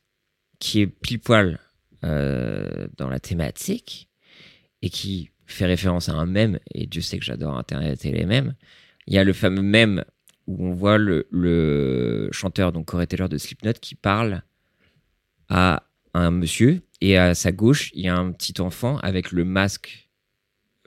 qui 0.60 0.82
est 0.82 0.88
pile 0.88 1.20
poil 1.20 1.60
euh, 2.04 2.88
dans 2.98 3.10
la 3.10 3.20
thématique 3.22 4.10
et 4.82 4.90
qui 4.90 5.30
fait 5.46 5.66
référence 5.66 6.10
à 6.10 6.14
un 6.14 6.26
mème, 6.26 6.60
et 6.74 6.88
Dieu 6.88 7.02
sait 7.02 7.18
que 7.20 7.24
j'adore 7.26 7.58
Internet 7.58 8.04
et 8.06 8.12
les 8.12 8.26
mèmes. 8.26 8.54
Il 9.08 9.14
y 9.14 9.18
a 9.18 9.24
le 9.24 9.34
fameux 9.34 9.62
mème 9.62 10.04
où 10.48 10.68
on 10.68 10.74
voit 10.74 10.98
le, 10.98 12.30
chanteur, 12.32 12.72
donc 12.72 12.86
Corey 12.86 13.08
Taylor 13.08 13.30
de 13.30 13.38
Slipknot, 13.38 13.74
qui 13.74 13.96
parle 13.96 14.44
à 15.50 15.84
un 16.14 16.32
monsieur, 16.32 16.82
et 17.02 17.18
à 17.18 17.36
sa 17.36 17.52
gauche, 17.52 17.92
il 17.94 18.06
y 18.06 18.08
a 18.08 18.16
un 18.16 18.32
petit 18.32 18.62
enfant 18.62 18.98
avec 19.00 19.32
le 19.32 19.44
masque 19.44 20.10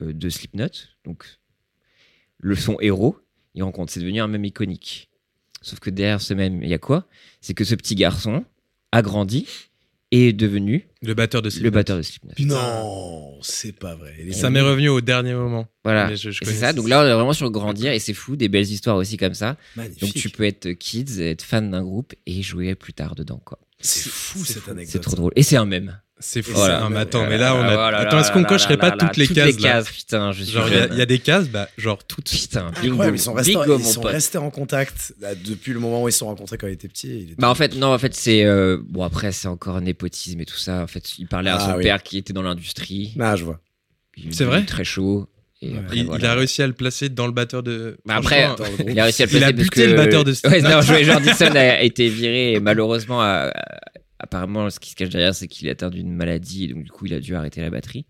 euh, 0.03 0.13
de 0.13 0.29
Slipknot, 0.29 0.71
donc 1.05 1.39
le 2.39 2.55
son 2.55 2.77
héros. 2.81 3.19
Il 3.55 3.63
rencontre, 3.63 3.93
c'est 3.93 4.01
devenu 4.01 4.21
un 4.21 4.29
mème 4.29 4.45
iconique. 4.45 5.11
Sauf 5.61 5.81
que 5.81 5.91
derrière 5.91 6.21
ce 6.21 6.35
mème, 6.35 6.63
il 6.63 6.69
y 6.69 6.75
a 6.75 6.79
quoi? 6.79 7.07
C'est 7.41 7.55
que 7.55 7.65
ce 7.65 7.75
petit 7.75 7.95
garçon 7.95 8.45
a 8.93 9.03
grandi 9.03 9.47
est 10.11 10.33
devenu 10.33 10.87
le 11.03 11.15
batteur 11.15 11.43
de 11.43 11.47
le 11.47 11.51
Slipknot. 11.51 11.71
batteur 11.71 11.97
de 11.99 12.03
Slipknot. 12.03 12.33
Non, 12.41 13.39
c'est 13.43 13.73
pas 13.73 13.95
vrai. 13.95 14.15
Ça 14.33 14.51
m'est 14.51 14.61
revenu 14.61 14.89
au 14.89 15.01
dernier 15.01 15.35
moment 15.35 15.67
Voilà. 15.85 16.11
C'est 16.17 16.33
ça. 16.33 16.73
Donc 16.73 16.89
là, 16.89 17.03
on 17.03 17.07
est 17.07 17.13
vraiment 17.15 17.33
sur 17.33 17.51
grandir 17.51 17.93
et 17.93 17.99
c'est 17.99 18.15
fou, 18.15 18.37
des 18.37 18.49
belles 18.49 18.69
histoires 18.69 18.97
aussi 18.97 19.17
comme 19.17 19.35
ça. 19.35 19.57
Magnifique. 19.77 20.01
Donc 20.01 20.13
tu 20.15 20.31
peux 20.31 20.45
être 20.45 20.73
kids, 20.73 21.21
être 21.21 21.43
fan 21.43 21.71
d'un 21.71 21.83
groupe 21.83 22.15
et 22.27 22.43
jouer 22.43 22.75
plus 22.75 22.93
tard 22.95 23.15
dedans, 23.15 23.41
quoi. 23.45 23.59
C'est 23.81 24.09
fou 24.09 24.45
c'est 24.45 24.55
cette 24.55 24.63
fou. 24.65 24.71
anecdote. 24.73 24.93
C'est 24.93 25.01
trop 25.01 25.15
drôle. 25.17 25.33
Et 25.37 25.43
c'est 25.43 25.57
un 25.57 25.67
mème. 25.67 26.01
C'est 26.21 26.43
fou 26.43 26.53
Voilà. 26.55 26.81
non, 26.81 26.91
mais 26.91 26.99
attends 26.99 27.27
mais 27.27 27.39
là 27.39 27.55
on 27.55 27.61
a 27.63 27.75
Voilà, 27.75 27.99
attends 27.99 28.19
est-ce 28.21 28.33
qu'on 28.33 28.41
là, 28.41 28.49
cocherait 28.49 28.75
là, 28.75 28.79
pas 28.79 28.91
là, 28.91 28.97
toutes 28.97 29.17
les 29.17 29.27
toutes 29.27 29.37
cases 29.37 29.57
les 29.57 29.63
là 29.63 29.73
cases, 29.75 29.91
putain, 29.91 30.33
je 30.33 30.43
suis 30.43 30.53
genre 30.53 30.67
il 30.69 30.73
y 30.73 30.77
a- 30.77 30.81
jeune. 30.81 30.89
il 30.93 30.99
y, 30.99 31.03
a 31.03 31.07
des 31.07 31.19
cases 31.19 31.49
bah 31.49 31.69
genre 31.79 32.03
toutes 32.05 32.29
Putain, 32.31 32.71
bingo. 32.83 33.05
Ils 33.13 33.19
sont, 33.19 33.33
restés, 33.35 33.53
Bingo, 33.55 33.79
ils 33.79 33.85
sont 33.85 34.01
restés 34.03 34.39
en 34.39 34.51
contact 34.51 35.15
là, 35.21 35.35
depuis 35.35 35.73
le 35.73 35.81
moment 35.81 36.03
où 36.03 36.09
ils 36.09 36.13
se 36.13 36.19
sont 36.19 36.27
rencontrés 36.27 36.59
quand 36.59 36.67
ils 36.67 36.73
étaient 36.73 36.89
petits. 36.89 37.09
il 37.09 37.23
était- 37.33 37.35
Bah 37.39 37.49
en 37.51 37.55
fait 37.55 37.77
non 37.77 37.93
en 37.95 37.99
fait 37.99 38.15
c'est 38.15 38.45
euh, 38.45 38.79
bon 38.89 39.03
après 39.05 39.33
c'est 39.33 39.49
encore 39.49 39.77
un 39.77 39.81
népotisme 39.83 40.41
et 40.41 40.45
tout 40.47 40.57
ça 40.59 40.83
en 40.83 40.87
fait 40.87 41.19
il 41.19 41.27
parlait 41.29 41.51
à 41.51 41.57
Ah 41.57 41.71
son 41.73 41.77
oui. 41.77 41.83
père 41.85 42.03
qui 42.03 42.19
était 42.19 42.33
dans 42.33 42.43
l'industrie 42.43 43.15
Ah, 43.21 43.37
je 43.37 43.45
vois. 43.45 43.61
C'est 44.33 44.43
est 44.43 44.47
vrai 44.47 44.65
très 44.65 44.85
chaud 44.85 45.29
et 45.63 45.71
Ouais. 45.73 45.79
après, 45.79 45.97
il, 45.97 46.07
voilà. 46.07 46.21
il 46.25 46.27
a 46.27 46.35
réussi 46.35 46.63
à 46.63 46.67
le 46.69 46.73
placer 46.73 47.09
dans 47.09 47.27
le 47.27 47.33
batteur 47.33 47.63
de 47.65 47.97
Bah 48.07 48.15
après, 48.17 48.47
Dans 48.57 48.65
le. 48.65 48.91
Il 48.93 48.99
a 49.01 49.05
réussi 49.05 49.23
à 49.23 49.27
le 49.27 49.33
Il 49.33 49.37
a 49.37 49.39
placer 49.41 49.55
parce 49.55 49.65
buté 49.69 49.83
que- 49.85 49.91
le 49.91 49.97
batteur 49.97 50.25
de 50.25 50.33
Ouais, 50.49 50.63
non, 50.63 50.81
Joey 50.83 51.03
Jordison 51.05 51.51
a, 51.57 51.83
été 51.83 52.09
viré 52.09 52.53
et 52.53 52.61
malheureusement, 52.61 53.21
a- 53.23 53.53
apparemment, 54.19 54.69
ce 54.71 54.81
qui 54.81 54.91
se 54.91 54.97
cache 54.97 55.09
derrière, 55.11 55.35
c'est 55.35 55.49
qu'il 55.49 55.69
est 55.69 55.71
atteint 55.73 55.91
d'une 55.91 56.13
maladie 56.13 56.65
et 56.65 56.69
donc 56.69 56.85
du 56.85 56.91
coup, 56.91 57.07
il 57.07 57.15
a 57.15 57.21
dû 57.21 57.35
arrêter 57.35 57.61
la 57.61 57.71
batterie. 57.71 58.07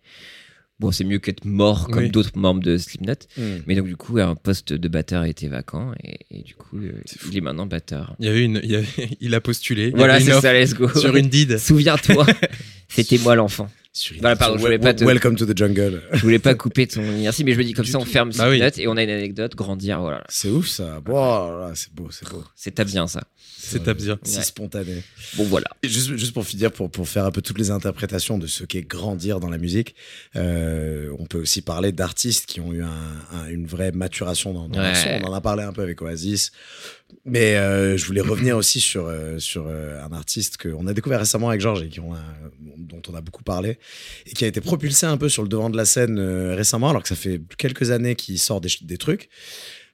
Bon, 0.80 0.92
c'est 0.92 1.02
mieux 1.02 1.18
qu'être 1.18 1.44
mort 1.44 1.88
comme 1.88 2.04
Oui. 2.04 2.10
d'autres 2.10 2.38
membres 2.38 2.62
de 2.62 2.76
Slipknot. 2.78 3.14
Hmm. 3.36 3.56
Mais 3.66 3.74
donc, 3.74 3.86
du 3.88 3.96
coup, 3.96 4.18
un 4.18 4.36
poste 4.36 4.72
de 4.72 4.86
batteur 4.88 5.24
était 5.24 5.48
vacant 5.48 5.92
et, 6.04 6.18
et 6.30 6.42
du 6.42 6.54
coup, 6.54 6.78
euh, 6.78 6.92
il 7.28 7.36
est 7.36 7.40
maintenant 7.40 7.66
batteur. 7.66 8.14
Il 8.20 8.26
y 8.26 8.28
avait 8.28 8.44
une, 8.44 8.60
il, 8.62 8.70
y 8.70 8.76
avait- 8.76 9.08
il 9.20 9.34
a 9.34 9.40
postulé. 9.40 9.90
Voilà, 9.90 10.20
c'est 10.20 10.40
ça, 10.40 10.52
let's 10.54 10.74
go. 10.74 10.88
Sur 10.88 11.16
une 11.16 11.28
deed. 11.28 11.58
Souviens-toi, 11.58 12.24
c'était 12.88 13.18
moi 13.18 13.34
l'enfant. 13.34 13.68
Sur- 13.92 14.16
Voilà, 14.20 14.36
pardon, 14.36 14.54
sur 14.54 14.60
je 14.60 14.64
voulais 14.66 14.76
Wel- 14.78 14.82
pas 14.82 14.94
te- 14.94 15.04
Welcome 15.04 15.34
to 15.36 15.46
the 15.46 15.56
jungle. 15.56 16.02
Je 16.12 16.18
voulais 16.20 16.38
pas 16.38 16.54
couper 16.54 16.86
ton 16.86 17.00
merci, 17.02 17.42
mais 17.42 17.52
je 17.52 17.58
me 17.58 17.64
dis 17.64 17.72
comme 17.72 17.84
Du 17.84 17.90
ça, 17.90 17.98
on 17.98 18.04
ferme 18.04 18.30
Bah 18.36 18.48
oui. 18.48 18.58
Slipknot 18.58 18.82
et 18.82 18.86
on 18.86 18.96
a 18.96 19.02
une 19.02 19.10
anecdote, 19.10 19.56
grandir, 19.56 20.00
voilà. 20.00 20.22
C'est 20.28 20.50
ouf 20.50 20.68
ça. 20.68 21.00
Wow, 21.06 21.74
c'est 21.74 21.92
beau, 21.94 22.08
c'est 22.10 22.28
beau. 22.30 22.44
C'est 22.54 22.80
bien 22.84 23.08
ça. 23.08 23.22
C'est 23.60 23.82
bien. 23.96 24.18
Si 24.22 24.36
Ouais. 24.38 24.42
spontané. 24.44 25.02
Bon, 25.36 25.44
voilà. 25.44 25.66
Et 25.82 25.88
juste, 25.88 26.16
juste 26.16 26.32
pour 26.32 26.46
finir, 26.46 26.70
pour, 26.70 26.90
pour 26.90 27.08
faire 27.08 27.24
un 27.24 27.30
peu 27.32 27.42
toutes 27.42 27.58
les 27.58 27.70
interprétations 27.70 28.38
de 28.38 28.46
ce 28.46 28.62
qu'est 28.64 28.82
grandir 28.82 29.40
dans 29.40 29.50
la 29.50 29.58
musique, 29.58 29.94
euh, 30.36 31.10
on 31.18 31.26
peut 31.26 31.38
aussi 31.40 31.60
parler 31.62 31.90
d'artistes 31.90 32.46
qui 32.46 32.60
ont 32.60 32.72
eu 32.72 32.82
un- 32.82 32.88
un- 33.32 33.48
une 33.48 33.66
vraie 33.66 33.90
maturation 33.90 34.52
dans, 34.54 34.68
dans 34.68 34.78
Ouais. 34.80 34.94
son. 34.94 35.08
On 35.24 35.28
en 35.30 35.34
a 35.34 35.40
parlé 35.40 35.64
un 35.64 35.72
peu 35.72 35.82
avec 35.82 36.00
Oasis. 36.02 36.52
Mais 37.24 37.56
euh, 37.56 37.96
je 37.96 38.06
voulais 38.06 38.20
revenir 38.20 38.56
aussi 38.56 38.80
sur, 38.80 39.06
euh, 39.06 39.38
sur 39.38 39.66
euh, 39.66 40.02
un 40.02 40.12
artiste 40.12 40.56
qu'on 40.56 40.86
a 40.86 40.94
découvert 40.94 41.20
récemment 41.20 41.48
avec 41.48 41.60
Georges 41.60 41.82
et 41.82 41.88
qui 41.88 42.00
dont 42.00 43.02
on 43.08 43.14
a 43.14 43.20
beaucoup 43.20 43.42
parlé 43.42 43.78
et 44.26 44.30
qui 44.30 44.44
a 44.44 44.48
été 44.48 44.60
propulsé 44.60 45.06
un 45.06 45.16
peu 45.16 45.28
sur 45.28 45.42
le 45.42 45.48
devant 45.48 45.68
de 45.70 45.76
la 45.76 45.84
scène 45.84 46.18
récemment, 46.18 46.90
alors 46.90 47.02
que 47.02 47.08
ça 47.08 47.16
fait 47.16 47.40
quelques 47.58 47.90
années 47.90 48.14
qu'il 48.14 48.38
sort 48.38 48.60
des, 48.60 48.98
trucs. 48.98 49.28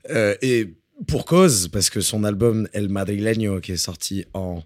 Et 0.08 0.74
pour 1.08 1.24
cause, 1.24 1.68
parce 1.68 1.90
que 1.90 2.00
son 2.00 2.24
album 2.24 2.68
El 2.72 2.88
Madrileño, 2.88 3.60
qui 3.60 3.72
est 3.72 3.76
sorti 3.76 4.26
en 4.32 4.62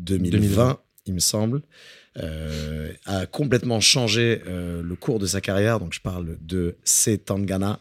2020, 0.00 0.38
2020. 0.38 0.80
il 1.06 1.14
me 1.14 1.20
semble, 1.20 1.62
a 2.16 3.26
complètement 3.26 3.80
changé 3.80 4.42
le 4.46 4.94
cours 4.94 5.18
de 5.18 5.26
sa 5.26 5.40
carrière. 5.40 5.80
Donc 5.80 5.94
je 5.94 6.00
parle 6.00 6.36
de 6.40 6.76
C. 6.84 7.18
Tangana. 7.18 7.80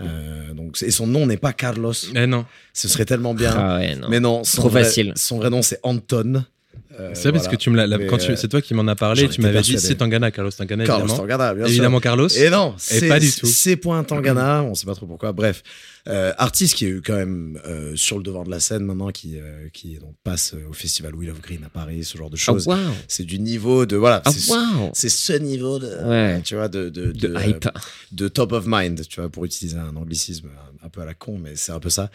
Euh, 0.00 0.52
donc, 0.54 0.80
et 0.82 0.90
son 0.90 1.06
nom 1.06 1.26
n'est 1.26 1.36
pas 1.36 1.52
Carlos. 1.52 1.92
Eh 2.14 2.26
non. 2.26 2.44
Ce 2.72 2.88
serait 2.88 3.04
tellement 3.04 3.34
bien. 3.34 3.54
Ah 3.56 3.78
ouais, 3.78 3.96
non. 3.96 4.08
Mais 4.08 4.20
non, 4.20 4.44
son 4.44 4.58
Trop 4.62 4.68
vrai- 4.68 4.84
facile. 4.84 5.12
Son 5.16 5.38
vrai 5.38 5.50
nom, 5.50 5.62
c'est 5.62 5.80
Anton. 5.82 6.44
Euh, 7.00 7.10
c'est 7.14 7.22
vrai 7.24 7.32
parce 7.32 7.44
voilà. 7.44 7.56
que 7.56 7.62
tu 7.62 7.70
me 7.70 7.76
l'as, 7.76 7.86
la- 7.86 7.98
Mais, 7.98 8.06
quand 8.06 8.18
tu, 8.18 8.32
euh, 8.32 8.36
c'est 8.36 8.48
toi 8.48 8.60
qui 8.60 8.74
m'en 8.74 8.86
as 8.88 8.96
parlé, 8.96 9.28
tu 9.28 9.40
m'avais 9.40 9.60
dit 9.60 9.78
c'est 9.78 9.94
Tangana, 9.96 10.30
Carlos 10.32 10.50
Tangana, 10.50 10.84
Carlos 10.84 11.04
évidemment. 11.06 11.22
Tangana, 11.22 11.54
bien 11.54 11.64
sûr. 11.64 11.70
Évidemment 11.72 12.00
Carlos. 12.00 12.28
Et 12.28 12.50
non, 12.50 12.74
c'est 12.76 13.06
pas 13.08 13.20
du 13.20 13.30
tout. 13.30 13.46
C'est 13.46 13.76
point 13.76 14.02
Tangana, 14.02 14.62
on 14.64 14.74
sait 14.74 14.86
pas 14.86 14.94
trop 14.96 15.06
pourquoi. 15.06 15.32
Bref, 15.32 15.62
euh, 16.08 16.32
artiste 16.38 16.74
qui 16.76 16.86
est 16.86 17.04
quand 17.04 17.16
même 17.16 17.60
euh, 17.66 17.94
sur 17.96 18.16
le 18.16 18.22
devant 18.22 18.44
de 18.44 18.50
la 18.50 18.60
scène 18.60 18.84
maintenant, 18.84 19.10
qui 19.10 19.38
euh, 19.38 19.68
qui 19.72 19.98
donc 19.98 20.14
passe 20.24 20.54
au 20.68 20.72
festival 20.72 21.14
Wheel 21.14 21.30
of 21.30 21.40
Green 21.40 21.62
à 21.64 21.68
Paris, 21.68 22.04
ce 22.04 22.16
genre 22.16 22.30
de 22.30 22.36
Ah 22.36 22.40
choses. 22.40 22.66
waouh. 22.66 22.78
C'est 23.08 23.24
du 23.24 23.38
niveau 23.38 23.84
de 23.86 23.96
voilà, 23.96 24.22
Ah 24.24 24.30
c'est 24.94 25.08
ce 25.10 25.32
niveau 25.34 25.78
de 25.78 25.88
Ouais. 26.08 26.40
tu 26.42 26.54
vois 26.54 26.68
de 26.68 26.88
de, 26.88 27.12
De 27.12 27.28
de, 27.28 27.34
hype. 27.38 27.68
de 28.12 28.28
top 28.28 28.52
of 28.52 28.64
mind, 28.66 29.06
tu 29.08 29.20
vois, 29.20 29.28
pour 29.30 29.44
utiliser 29.44 29.76
un 29.78 29.94
anglicisme 29.96 30.48
un, 30.82 30.86
un 30.86 30.88
peu 30.88 31.00
à 31.00 31.04
la 31.04 31.14
con, 31.14 31.38
mais 31.38 31.56
c'est 31.56 31.72
un 31.72 31.80
peu 31.80 31.90
ça. 31.90 32.10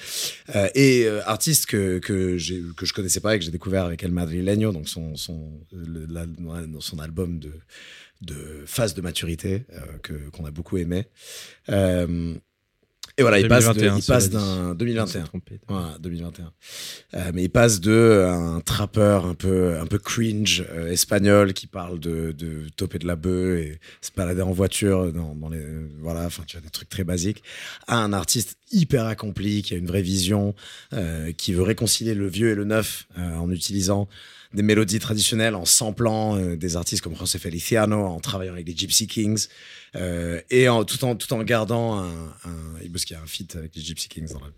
Et 0.75 1.07
artiste 1.25 1.65
que 1.67 1.99
que 1.99 2.37
que 2.75 2.85
je 2.85 2.93
connaissais 2.93 3.19
pas 3.19 3.35
et 3.35 3.39
que 3.39 3.45
j'ai 3.45 3.51
découvert 3.51 3.85
avec 3.85 4.03
El 4.03 4.11
Madrileño, 4.11 4.71
donc 4.71 4.87
son 4.89 5.15
son 5.15 5.51
le- 5.71 6.05
la- 6.09 6.25
son 6.79 6.99
album 6.99 7.39
de 7.39 7.51
de 8.21 8.63
phase 8.65 8.93
de 8.93 9.01
maturité 9.01 9.65
euh, 9.73 9.79
que 10.01 10.13
qu'on 10.31 10.45
a 10.45 10.51
beaucoup 10.51 10.77
aimé. 10.77 11.05
Euh, 11.69 12.35
et 13.17 13.21
voilà, 13.21 13.39
il 13.39 13.47
passe 13.47 13.65
de- 13.67 13.73
2021, 13.73 13.97
il 13.97 14.01
cela 14.01 14.15
passe 14.17 14.29
dit. 14.29 14.35
d'un 14.35 14.63
Je 14.63 14.69
me 14.69 14.75
2021. 14.75 15.07
suis 15.07 15.29
trompé. 15.29 15.59
Voilà, 15.67 15.97
2021. 15.99 16.51
Euh, 17.13 17.31
mais 17.33 17.43
il 17.43 17.49
passe 17.49 17.79
de 17.79 17.91
euh, 17.91 18.31
un 18.31 18.59
trappeur 18.61 19.25
un 19.25 19.35
peu, 19.35 19.77
un 19.79 19.85
peu 19.85 19.99
cringe 19.99 20.65
euh, 20.71 20.91
espagnol 20.91 21.53
qui 21.53 21.67
parle 21.67 21.99
de, 21.99 22.31
de 22.31 22.69
toper 22.75 22.97
de 22.99 23.05
la 23.05 23.15
bœuf 23.15 23.59
et 23.59 23.79
se 24.01 24.09
balader 24.15 24.41
en 24.41 24.51
voiture 24.51 25.13
dans, 25.13 25.35
dans 25.35 25.49
les, 25.49 25.63
voilà, 26.01 26.25
enfin, 26.25 26.43
tu 26.47 26.57
vois, 26.57 26.63
des 26.63 26.71
trucs 26.71 26.89
très 26.89 27.03
basiques, 27.03 27.43
à 27.87 27.97
un 27.97 28.13
artiste 28.13 28.57
hyper 28.71 29.05
accompli 29.05 29.61
qui 29.61 29.75
a 29.75 29.77
une 29.77 29.85
vraie 29.87 30.01
vision, 30.01 30.55
qui 31.37 31.53
veut 31.53 31.61
réconcilier 31.61 32.15
le 32.15 32.27
vieux 32.27 32.49
et 32.49 32.55
le 32.55 32.63
neuf 32.65 33.07
en 33.17 33.51
utilisant 33.51 34.07
des 34.53 34.63
mélodies 34.63 34.99
traditionnelles, 34.99 35.55
en 35.55 35.65
samplant 35.65 36.37
euh, 36.37 36.55
des 36.55 36.75
artistes 36.75 37.01
comme 37.03 37.15
José 37.15 37.39
Feliciano, 37.39 37.97
en 38.05 38.19
travaillant 38.19 38.53
avec 38.53 38.67
les 38.67 38.75
Gypsy 38.75 39.07
Kings, 39.07 39.47
euh, 39.95 40.39
et 40.49 40.69
en, 40.69 40.83
tout, 40.83 41.03
en, 41.05 41.15
tout 41.15 41.31
en 41.33 41.41
gardant 41.43 41.99
un, 41.99 42.07
un, 42.45 42.89
parce 42.91 43.05
qu'il 43.05 43.15
y 43.15 43.19
a 43.19 43.23
un 43.23 43.27
feat 43.27 43.55
avec 43.55 43.75
les 43.75 43.81
Gypsy 43.81 44.07
Kings 44.09 44.27
dans 44.31 44.39
l'album. 44.39 44.53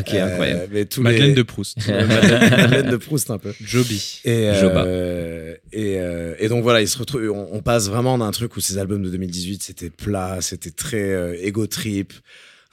Ok, 0.00 0.14
Euh, 0.14 0.26
incroyable. 0.32 0.68
mais 0.72 0.84
tous 0.84 1.00
Madeleine 1.00 1.28
les... 1.28 1.34
de 1.34 1.42
Proust. 1.42 1.76
Madeleine, 1.88 2.90
de 2.90 2.96
Proust 2.96 3.30
un 3.30 3.38
peu. 3.38 3.52
Joby. 3.62 4.20
Et, 4.24 4.50
Joba. 4.60 4.84
euh, 4.84 5.54
et, 5.72 5.96
euh, 6.00 6.34
et 6.40 6.48
donc 6.48 6.62
voilà, 6.64 6.80
il 6.80 6.88
se 6.88 6.98
retrouve, 6.98 7.30
on, 7.30 7.48
on 7.52 7.62
passe 7.62 7.88
vraiment 7.88 8.18
d'un 8.18 8.32
truc 8.32 8.56
où 8.56 8.60
ces 8.60 8.78
albums 8.78 9.02
de 9.02 9.10
2018 9.10 9.62
c'était 9.62 9.90
plat, 9.90 10.38
c'était 10.40 10.72
très 10.72 11.10
euh, 11.12 11.36
ego 11.40 11.66
trip, 11.68 12.12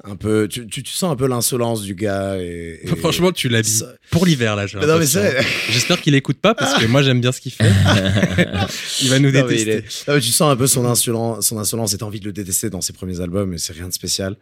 un 0.03 0.15
peu, 0.15 0.47
tu, 0.47 0.65
tu, 0.67 0.81
tu 0.83 0.93
sens 0.93 1.11
un 1.11 1.15
peu 1.15 1.27
l'insolence 1.27 1.81
du 1.83 1.93
gars. 1.95 2.37
Et, 2.39 2.79
et- 2.83 2.87
Franchement, 2.97 3.31
tu 3.31 3.49
l'habilles 3.49 3.71
ça- 3.71 3.93
pour 4.09 4.25
l'hiver 4.25 4.55
là. 4.55 4.65
non 4.73 4.97
mais 4.97 5.05
J'espère 5.69 6.01
qu'il 6.01 6.15
écoute 6.15 6.37
pas 6.39 6.53
parce 6.55 6.81
que 6.81 6.85
moi 6.87 7.01
j'aime 7.01 7.21
bien 7.21 7.31
ce 7.31 7.39
qu'il 7.41 7.51
fait. 7.51 7.69
il 9.01 9.09
va 9.09 9.19
nous 9.19 9.31
Non, 9.31 9.45
détester. 9.47 9.71
est- 9.77 10.07
non, 10.07 10.15
mais 10.15 10.21
tu 10.21 10.31
sens 10.31 10.51
un 10.51 10.55
peu 10.55 10.67
son 10.67 10.85
insolence, 10.85 11.47
son 11.47 11.57
insolence 11.59 11.93
et 11.93 11.97
t'as 11.97 12.05
envie 12.05 12.19
de 12.19 12.25
le 12.25 12.33
détester 12.33 12.69
dans 12.69 12.81
ses 12.81 12.93
premiers 12.93 13.19
albums, 13.21 13.49
mais 13.49 13.57
c'est 13.57 13.73
rien 13.73 13.87
de 13.87 13.93
spécial. 13.93 14.35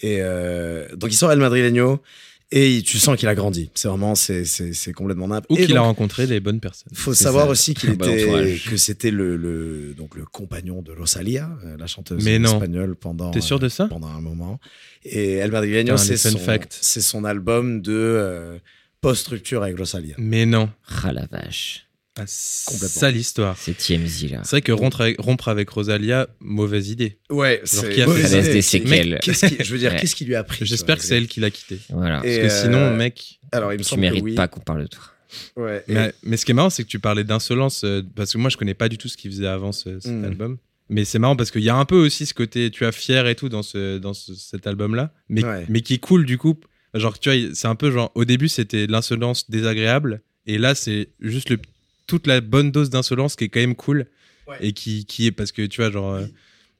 Et 0.00 0.18
euh, 0.20 0.86
donc 0.96 1.12
il 1.12 1.16
sort 1.16 1.32
El 1.32 1.38
Madrileño 1.38 2.00
et 2.52 2.76
il- 2.76 2.82
tu 2.84 2.98
sens 2.98 3.16
qu'il 3.16 3.26
a 3.28 3.34
grandi. 3.34 3.70
C'est 3.74 3.88
vraiment, 3.88 4.14
c'est, 4.14 4.44
c'est, 4.44 4.72
c'est 4.74 4.92
complètement 4.92 5.26
nappe. 5.28 5.46
Ou 5.48 5.56
Et 5.56 5.66
qu'il 5.66 5.76
a 5.76 5.80
rencontré 5.80 6.26
des 6.26 6.38
bonnes 6.38 6.60
personnes. 6.60 6.92
faut 6.94 7.14
C'est 7.14 7.24
savoir 7.24 7.46
ça. 7.46 7.50
aussi 7.50 7.74
qu'il 7.74 7.90
était, 7.90 8.56
que 8.70 8.76
c'était 8.76 9.10
le, 9.10 9.36
le, 9.36 9.94
donc 9.96 10.14
le 10.14 10.24
compagnon 10.24 10.82
de 10.82 10.92
Rosalia, 10.92 11.50
euh, 11.64 11.76
la 11.78 11.86
chanteuse 11.86 12.22
Mais 12.24 12.38
non. 12.38 12.52
espagnole 12.52 12.94
pendant. 12.94 13.30
T'es 13.32 13.40
sûr 13.40 13.58
de 13.58 13.68
ça? 13.68 13.84
euh, 13.84 13.88
Pendant 13.88 14.08
un 14.08 14.20
moment. 14.20 14.60
Et 15.04 15.32
El 15.34 15.50
Madrileño, 15.50 15.94
Putain, 15.94 15.96
c'est 15.96 16.16
son, 16.16 16.38
c'est 16.70 17.00
son 17.00 17.24
album 17.24 17.80
de 17.82 17.92
euh, 17.92 18.58
post-rupture 19.00 19.62
avec 19.62 19.76
Rosalia. 19.78 20.14
Mais 20.18 20.46
non. 20.46 20.70
Ah 21.02 21.12
la 21.12 21.26
vache. 21.26 21.86
Ah. 22.18 22.24
Ça 22.26 23.10
l'histoire. 23.10 23.56
C'est 23.58 23.74
TMZ 23.76 24.30
là. 24.30 24.40
C'est 24.44 24.50
vrai 24.50 24.62
que 24.62 24.72
rompre 24.72 25.00
avec, 25.00 25.18
rompre 25.20 25.48
avec 25.48 25.70
Rosalia, 25.70 26.28
mauvaise 26.40 26.90
idée. 26.90 27.18
Ouais, 27.30 27.60
c'est 27.64 27.88
qui 27.94 28.02
a 28.02 28.06
fait 28.06 28.22
ça 28.26 28.42
des 28.42 28.60
séquelles. 28.62 29.10
Mec, 29.12 29.20
qu'est-ce 29.22 29.46
qui- 29.46 29.64
je 29.64 29.72
veux 29.72 29.78
dire, 29.78 29.92
Ouais. 29.92 29.98
qu'est-ce 29.98 30.14
qui 30.14 30.24
lui 30.26 30.34
a 30.34 30.44
pris 30.44 30.64
J'espère 30.66 30.98
que 30.98 31.04
c'est 31.04 31.16
elle 31.16 31.26
qui 31.26 31.40
l'a 31.40 31.50
quitté. 31.50 31.78
Voilà. 31.88 32.18
Et, 32.24 32.40
Parce 32.40 32.52
que 32.54 32.58
euh, 32.58 32.62
sinon, 32.64 32.96
mec. 32.96 33.40
Alors, 33.50 33.72
il 33.72 33.78
me 33.78 33.84
Tu 33.84 33.96
mérites 33.96 34.20
que 34.20 34.24
oui. 34.24 34.34
pas 34.34 34.48
qu'on 34.48 34.60
parle 34.60 34.82
de 34.82 34.86
toi. 34.88 35.02
Ouais, 35.56 35.82
et- 35.88 35.94
Mais, 35.94 36.12
mais 36.22 36.36
ce 36.36 36.44
qui 36.44 36.50
est 36.50 36.54
marrant, 36.54 36.68
c'est 36.70 36.82
que 36.84 36.88
tu 36.88 36.98
parlais 36.98 37.24
d'insolence, 37.24 37.82
euh, 37.84 38.02
parce 38.14 38.32
que 38.32 38.38
moi, 38.38 38.50
je 38.50 38.58
connais 38.58 38.74
pas 38.74 38.90
du 38.90 38.98
tout 38.98 39.08
ce 39.08 39.16
qu'il 39.16 39.30
faisait 39.30 39.46
avant 39.46 39.72
ce- 39.72 39.98
cet 40.00 40.12
Mm. 40.12 40.24
album. 40.24 40.58
Mais 40.90 41.06
c'est 41.06 41.18
marrant 41.18 41.36
parce 41.36 41.50
qu'il 41.50 41.62
y 41.62 41.70
a 41.70 41.76
un 41.76 41.86
peu 41.86 41.96
aussi 41.96 42.26
ce 42.26 42.34
côté, 42.34 42.70
tu 42.70 42.84
as 42.84 42.92
fier 42.92 43.26
et 43.26 43.34
tout 43.34 43.48
dans, 43.48 43.62
ce, 43.62 43.96
dans 43.96 44.12
ce- 44.12 44.34
cet 44.34 44.66
album-là, 44.66 45.14
mais, 45.30 45.42
Ouais. 45.42 45.64
mais 45.70 45.80
qui 45.80 45.94
est 45.94 45.98
cool 45.98 46.26
du 46.26 46.36
coup. 46.36 46.58
Genre, 46.92 47.18
tu 47.18 47.30
vois, 47.30 47.54
c'est 47.54 47.68
un 47.68 47.74
peu 47.74 47.90
genre, 47.90 48.12
au 48.14 48.26
début, 48.26 48.48
c'était 48.48 48.86
l'insolence 48.86 49.48
désagréable, 49.48 50.20
et 50.46 50.58
là, 50.58 50.74
c'est 50.74 51.08
juste 51.20 51.48
le, 51.48 51.56
toute 52.12 52.26
la 52.26 52.42
bonne 52.42 52.70
dose 52.70 52.90
d'insolence 52.90 53.36
qui 53.36 53.44
est 53.44 53.48
quand 53.48 53.60
même 53.60 53.74
cool, 53.74 54.06
Ouais. 54.46 54.56
et 54.60 54.72
qui, 54.74 55.06
qui 55.06 55.26
est, 55.26 55.32
parce 55.32 55.50
que 55.50 55.64
tu 55.64 55.80
vois, 55.80 55.90
genre, 55.90 56.12
euh, 56.12 56.26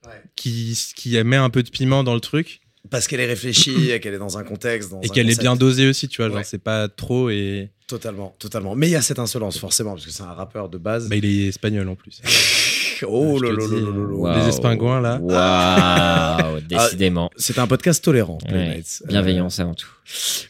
Ouais. 0.07 0.11
qui, 0.37 0.77
qui 0.95 1.23
met 1.25 1.37
un 1.37 1.49
peu 1.49 1.63
de 1.63 1.71
piment 1.71 2.05
dans 2.05 2.13
le 2.13 2.21
truc, 2.21 2.61
Parce 2.91 3.07
qu'elle 3.07 3.21
est 3.21 3.27
réfléchie, 3.27 3.91
et 3.93 3.99
qu'elle 4.01 4.13
est 4.13 4.19
dans 4.19 4.37
un 4.37 4.43
contexte. 4.45 4.91
Dans 4.91 5.01
et 5.01 5.09
qu'elle 5.09 5.31
est 5.31 5.41
bien 5.41 5.57
dosée 5.57 5.87
aussi, 5.89 6.07
tu 6.09 6.21
vois, 6.21 6.29
genre, 6.31 6.45
c'est 6.45 6.59
pas 6.63 6.89
trop, 6.89 7.31
et 7.31 7.71
Totalement, 7.87 8.35
totalement. 8.39 8.75
Mais 8.75 8.89
il 8.89 8.91
y 8.93 8.97
a 8.97 9.01
cette 9.03 9.19
insolence, 9.21 9.57
forcément, 9.59 9.93
parce 9.95 10.05
que 10.05 10.11
c'est 10.13 10.23
un 10.23 10.33
rappeur 10.35 10.69
de 10.69 10.77
base. 10.77 11.09
bah, 11.09 11.17
il 11.17 11.25
est 11.25 11.47
espagnol 11.49 11.89
en 11.89 11.95
plus. 11.95 12.21
oh 13.09 13.39
là 13.41 13.51
là 13.51 13.57
là 13.57 13.67
là 13.67 13.81
là 13.81 13.91
là. 13.91 14.15
Waouh. 14.15 14.39
Les 14.43 14.49
espingouins, 14.49 15.01
là. 15.01 15.19
Waouh, 15.21 16.61
décidément. 16.69 17.31
C'est 17.37 17.59
un 17.59 17.67
podcast 17.67 18.03
tolérant, 18.05 18.39
Ouais. 18.51 18.83
Euh, 19.03 19.07
Bienveillance 19.09 19.59
avant 19.61 19.75
tout. 19.75 19.89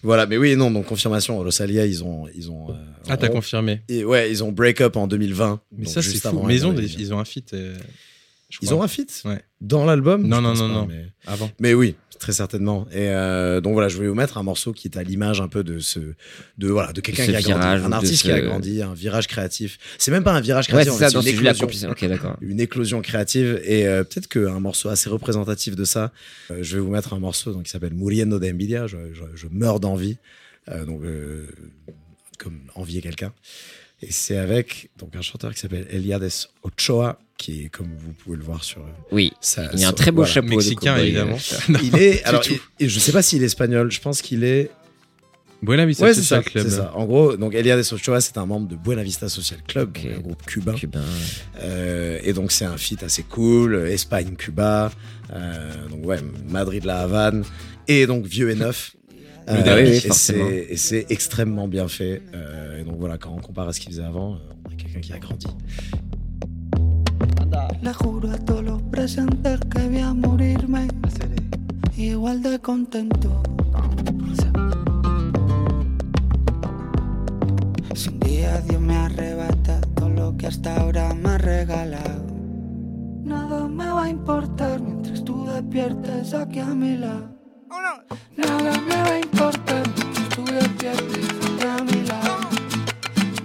voilà, 0.02 0.26
mais 0.26 0.36
oui 0.36 0.50
et 0.50 0.56
non, 0.56 0.70
donc 0.70 0.86
confirmation, 0.86 1.38
Rosalia, 1.38 1.86
ils 1.86 2.02
ont. 2.04 2.26
Ils 2.34 2.50
ont 2.50 2.70
euh, 2.70 2.74
Ah, 3.08 3.16
t'as 3.16 3.28
confirmé. 3.28 3.82
et 3.88 4.04
Ouais, 4.04 4.30
ils 4.30 4.42
ont 4.44 4.52
break 4.52 4.80
up 4.80 4.96
en 4.96 5.06
2020. 5.06 5.60
Mais 5.76 5.86
ça, 5.86 6.02
c'est 6.02 6.18
fou. 6.18 6.28
avant 6.28 6.44
Mais 6.44 6.54
ils 6.56 6.66
ont, 6.66 6.72
des- 6.72 6.94
ils 7.00 7.12
ont 7.14 7.18
un 7.18 7.24
feat. 7.24 7.52
euh, 7.54 7.76
Ils 8.60 8.68
crois. 8.68 8.78
ont 8.78 8.82
un 8.82 8.88
feat 8.88 9.22
Ouais. 9.24 9.40
Dans 9.60 9.84
l'album? 9.84 10.26
Non, 10.26 10.40
non, 10.40 10.54
non, 10.54 10.68
pas, 10.68 10.74
non. 10.74 10.86
Mais... 10.86 11.06
Avant. 11.26 11.50
mais 11.60 11.72
oui, 11.74 11.94
très 12.22 12.32
certainement. 12.32 12.86
Et 12.92 13.08
euh, 13.08 13.60
donc 13.60 13.72
voilà, 13.72 13.88
je 13.88 13.96
voulais 13.96 14.08
vous 14.08 14.14
mettre 14.14 14.38
un 14.38 14.42
morceau 14.44 14.72
qui 14.72 14.86
est 14.86 14.96
à 14.96 15.02
l'image 15.02 15.40
un 15.40 15.48
peu 15.48 15.64
de 15.64 15.80
ce, 15.80 15.98
de 16.56 16.68
voilà, 16.68 16.92
de 16.92 17.00
quelqu'un 17.00 17.26
qui 17.26 17.34
a 17.34 17.40
grandi, 17.40 17.84
un 17.84 17.92
artiste 17.92 18.22
qui 18.22 18.30
a 18.30 18.40
grandi, 18.40 18.80
un 18.80 18.94
virage 18.94 19.26
créatif. 19.26 19.78
C'est 19.98 20.12
même 20.12 20.22
pas 20.22 20.32
un 20.32 20.40
virage 20.40 20.66
Ouais, 20.68 20.84
créatif, 20.84 20.92
c'est 20.92 21.04
en 21.04 21.08
ça, 21.08 21.14
dans 21.14 21.22
c'est 21.22 21.32
une 21.32 21.46
éclosion. 21.46 21.94
Une 22.40 22.60
éclosion 22.60 23.02
créative 23.02 23.60
et 23.64 23.86
euh, 23.86 24.04
peut-être 24.04 24.28
qu'un 24.28 24.60
morceau 24.60 24.88
assez 24.88 25.10
représentatif 25.10 25.74
de 25.74 25.84
ça, 25.84 26.12
euh, 26.50 26.58
je 26.62 26.76
vais 26.76 26.80
vous 26.80 26.90
mettre 26.90 27.12
un 27.12 27.18
morceau 27.18 27.52
donc, 27.52 27.64
qui 27.64 27.70
s'appelle 27.70 27.94
Muriendo 27.94 28.38
de 28.38 28.50
Envidia, 28.50 28.86
je, 28.86 28.96
je, 29.12 29.24
je 29.34 29.46
meurs 29.50 29.80
d'envie, 29.80 30.16
donc 30.86 31.02
comme 32.38 32.60
envier 32.76 33.00
quelqu'un. 33.00 33.32
Et 34.02 34.10
c'est 34.10 34.36
avec 34.36 34.90
donc 34.98 35.14
un 35.14 35.22
chanteur 35.22 35.54
qui 35.54 35.60
s'appelle 35.60 35.86
Eliades 35.90 36.28
Ochoa, 36.64 37.18
qui 37.38 37.64
est 37.64 37.68
comme 37.68 37.88
vous 37.98 38.12
pouvez 38.12 38.36
le 38.36 38.42
voir 38.42 38.64
sur 38.64 38.84
Oui, 39.12 39.32
sa- 39.40 39.70
il 39.72 39.80
y 39.80 39.84
a 39.84 39.88
un 39.88 39.92
très 39.92 40.10
beau 40.10 40.16
voilà. 40.22 40.32
chapeau. 40.32 40.48
Mexicain, 40.48 40.96
évidemment. 40.96 41.36
euh, 41.70 41.74
Il 41.84 41.96
est 41.96 42.22
alors 42.24 42.42
et 42.80 42.88
je 42.88 42.98
sais 42.98 43.12
pas 43.12 43.22
s'il 43.22 43.42
est 43.42 43.46
espagnol, 43.46 43.90
je 43.92 44.00
pense 44.00 44.20
qu'il 44.20 44.42
est 44.44 44.70
Buena 45.62 45.86
Vista 45.86 46.04
Ouais, 46.04 46.12
c'est 46.14 46.22
ça, 46.22 46.38
Social 46.38 46.44
Club. 46.44 46.64
c'est 46.68 46.76
ça. 46.76 46.92
En 46.96 47.04
gros, 47.04 47.36
donc 47.36 47.54
Elia 47.54 47.76
de 47.76 47.82
Sochoa, 47.84 48.20
c'est 48.20 48.36
un 48.38 48.46
membre 48.46 48.66
de 48.66 48.74
Buena 48.74 49.04
Vista 49.04 49.28
Social 49.28 49.60
Club, 49.68 49.90
Ok. 49.96 50.02
donc 50.02 50.12
un 50.16 50.20
groupe 50.20 50.44
cubain. 50.46 50.74
Cubain. 50.74 51.04
Euh, 51.60 52.18
et 52.24 52.32
donc 52.32 52.50
c'est 52.50 52.64
un 52.64 52.76
feat 52.76 53.04
assez 53.04 53.22
cool, 53.22 53.76
Espagne, 53.88 54.34
Cuba, 54.36 54.90
euh, 55.32 55.88
donc 55.88 56.04
ouais, 56.04 56.18
Madrid, 56.48 56.84
La 56.84 57.02
Havane, 57.02 57.44
et 57.86 58.06
donc 58.08 58.26
vieux 58.26 58.50
et 58.50 58.56
neuf. 58.56 58.96
Oui, 59.48 59.54
oui, 59.64 59.72
oui, 59.74 59.88
et 59.90 60.00
forcément. 60.00 60.48
c'est- 60.48 60.66
et 60.70 60.76
c'est 60.76 61.06
extrêmement 61.10 61.68
bien 61.68 61.88
fait. 61.88 62.22
Euh, 62.34 62.80
et 62.80 62.84
donc 62.84 62.96
voilà, 62.98 63.18
quand 63.18 63.30
on 63.36 63.40
compare 63.40 63.68
à 63.68 63.72
ce 63.72 63.80
qu'il 63.80 63.90
faisait 63.92 64.04
avant, 64.04 64.34
euh, 64.34 64.38
on 64.68 64.72
a 64.72 64.74
quelqu'un 64.76 65.00
qui 65.00 65.12
a 65.12 65.18
grandi. 65.18 65.46
Le 67.82 67.92
juro 67.92 68.30
a 68.32 68.38
todos 68.38 68.62
los 68.64 68.80
presentes 68.90 69.58
que 69.68 69.80
voy 69.88 69.98
a 70.00 70.14
morirme 70.14 70.86
igual 71.96 72.40
de 72.42 72.58
contento. 72.58 73.42
Si 77.94 78.08
un 78.08 78.20
día 78.20 78.60
Dios 78.62 78.80
me 78.80 78.94
arrebata 78.96 79.80
todo 79.96 80.08
lo 80.08 80.36
que 80.36 80.46
hasta 80.46 80.76
ahora 80.76 81.12
me 81.14 81.28
ha 81.30 81.38
regalado, 81.38 82.24
nada 83.24 83.68
me 83.68 83.86
va 83.86 84.04
a 84.04 84.08
importar 84.08 84.80
mientras 84.80 85.22
tú 85.24 85.44
despiertes 85.46 86.32
aquí 86.34 86.60
a 86.60 86.66
mi 86.74 86.96
lado. 86.96 87.31
Nada 87.76 88.72
me 88.86 88.90
va 88.90 89.14
a 89.14 89.18
importar 89.18 89.82
mientras 89.96 90.28
tú 90.28 90.44
despiertes 90.44 91.00
aquí 91.00 91.64
a 91.64 91.82
mi 91.82 92.06
lado. 92.06 92.36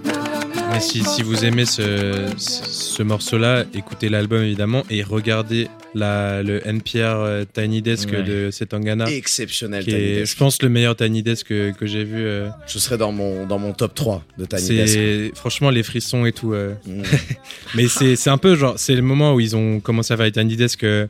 Nada 0.04 0.46
me 0.46 0.54
va 0.54 0.68
a 0.68 0.72
Mais 0.74 0.80
si, 0.80 1.02
si 1.02 1.22
vous 1.22 1.44
aimez 1.46 1.64
ce, 1.64 2.28
ce, 2.36 2.64
ce 2.66 3.02
morceau-là, 3.02 3.64
écoutez 3.72 4.10
l'album 4.10 4.42
évidemment 4.42 4.82
et 4.90 5.02
regardez 5.02 5.68
la, 5.94 6.42
le 6.42 6.60
NPR 6.66 6.96
euh, 7.20 7.44
Tiny 7.50 7.80
Desk 7.80 8.10
Ouais. 8.12 8.22
de 8.22 8.50
Setangana. 8.50 9.06
Exceptionnel, 9.10 9.82
Qui 9.84 9.90
Tiny 9.92 10.02
est, 10.02 10.14
Desk. 10.20 10.32
je 10.34 10.38
pense, 10.38 10.62
le 10.62 10.68
meilleur 10.68 10.94
Tiny 10.94 11.22
Desk 11.22 11.46
que, 11.46 11.72
que 11.72 11.86
j'ai 11.86 12.04
vu. 12.04 12.18
euh. 12.18 12.48
Je 12.66 12.78
serais 12.78 12.98
dans 12.98 13.12
mon, 13.12 13.46
dans 13.46 13.58
mon 13.58 13.72
top 13.72 13.94
3 13.94 14.22
de 14.36 14.44
Tiny 14.44 14.76
Desk. 14.76 15.34
franchement 15.36 15.70
les 15.70 15.82
frissons 15.82 16.26
et 16.26 16.32
tout. 16.32 16.52
euh. 16.52 16.74
Mm. 16.86 17.02
Mais 17.76 17.88
c'est 17.88 18.14
c'est 18.16 18.30
un 18.30 18.38
peu 18.38 18.56
genre, 18.56 18.74
c'est 18.78 18.94
le 18.94 19.02
moment 19.02 19.32
où 19.34 19.40
ils 19.40 19.56
ont 19.56 19.80
commencé 19.80 20.12
à 20.12 20.18
faire 20.18 20.26
les 20.26 20.32
Tiny 20.32 20.56
Desk 20.56 20.84
euh, 20.84 21.06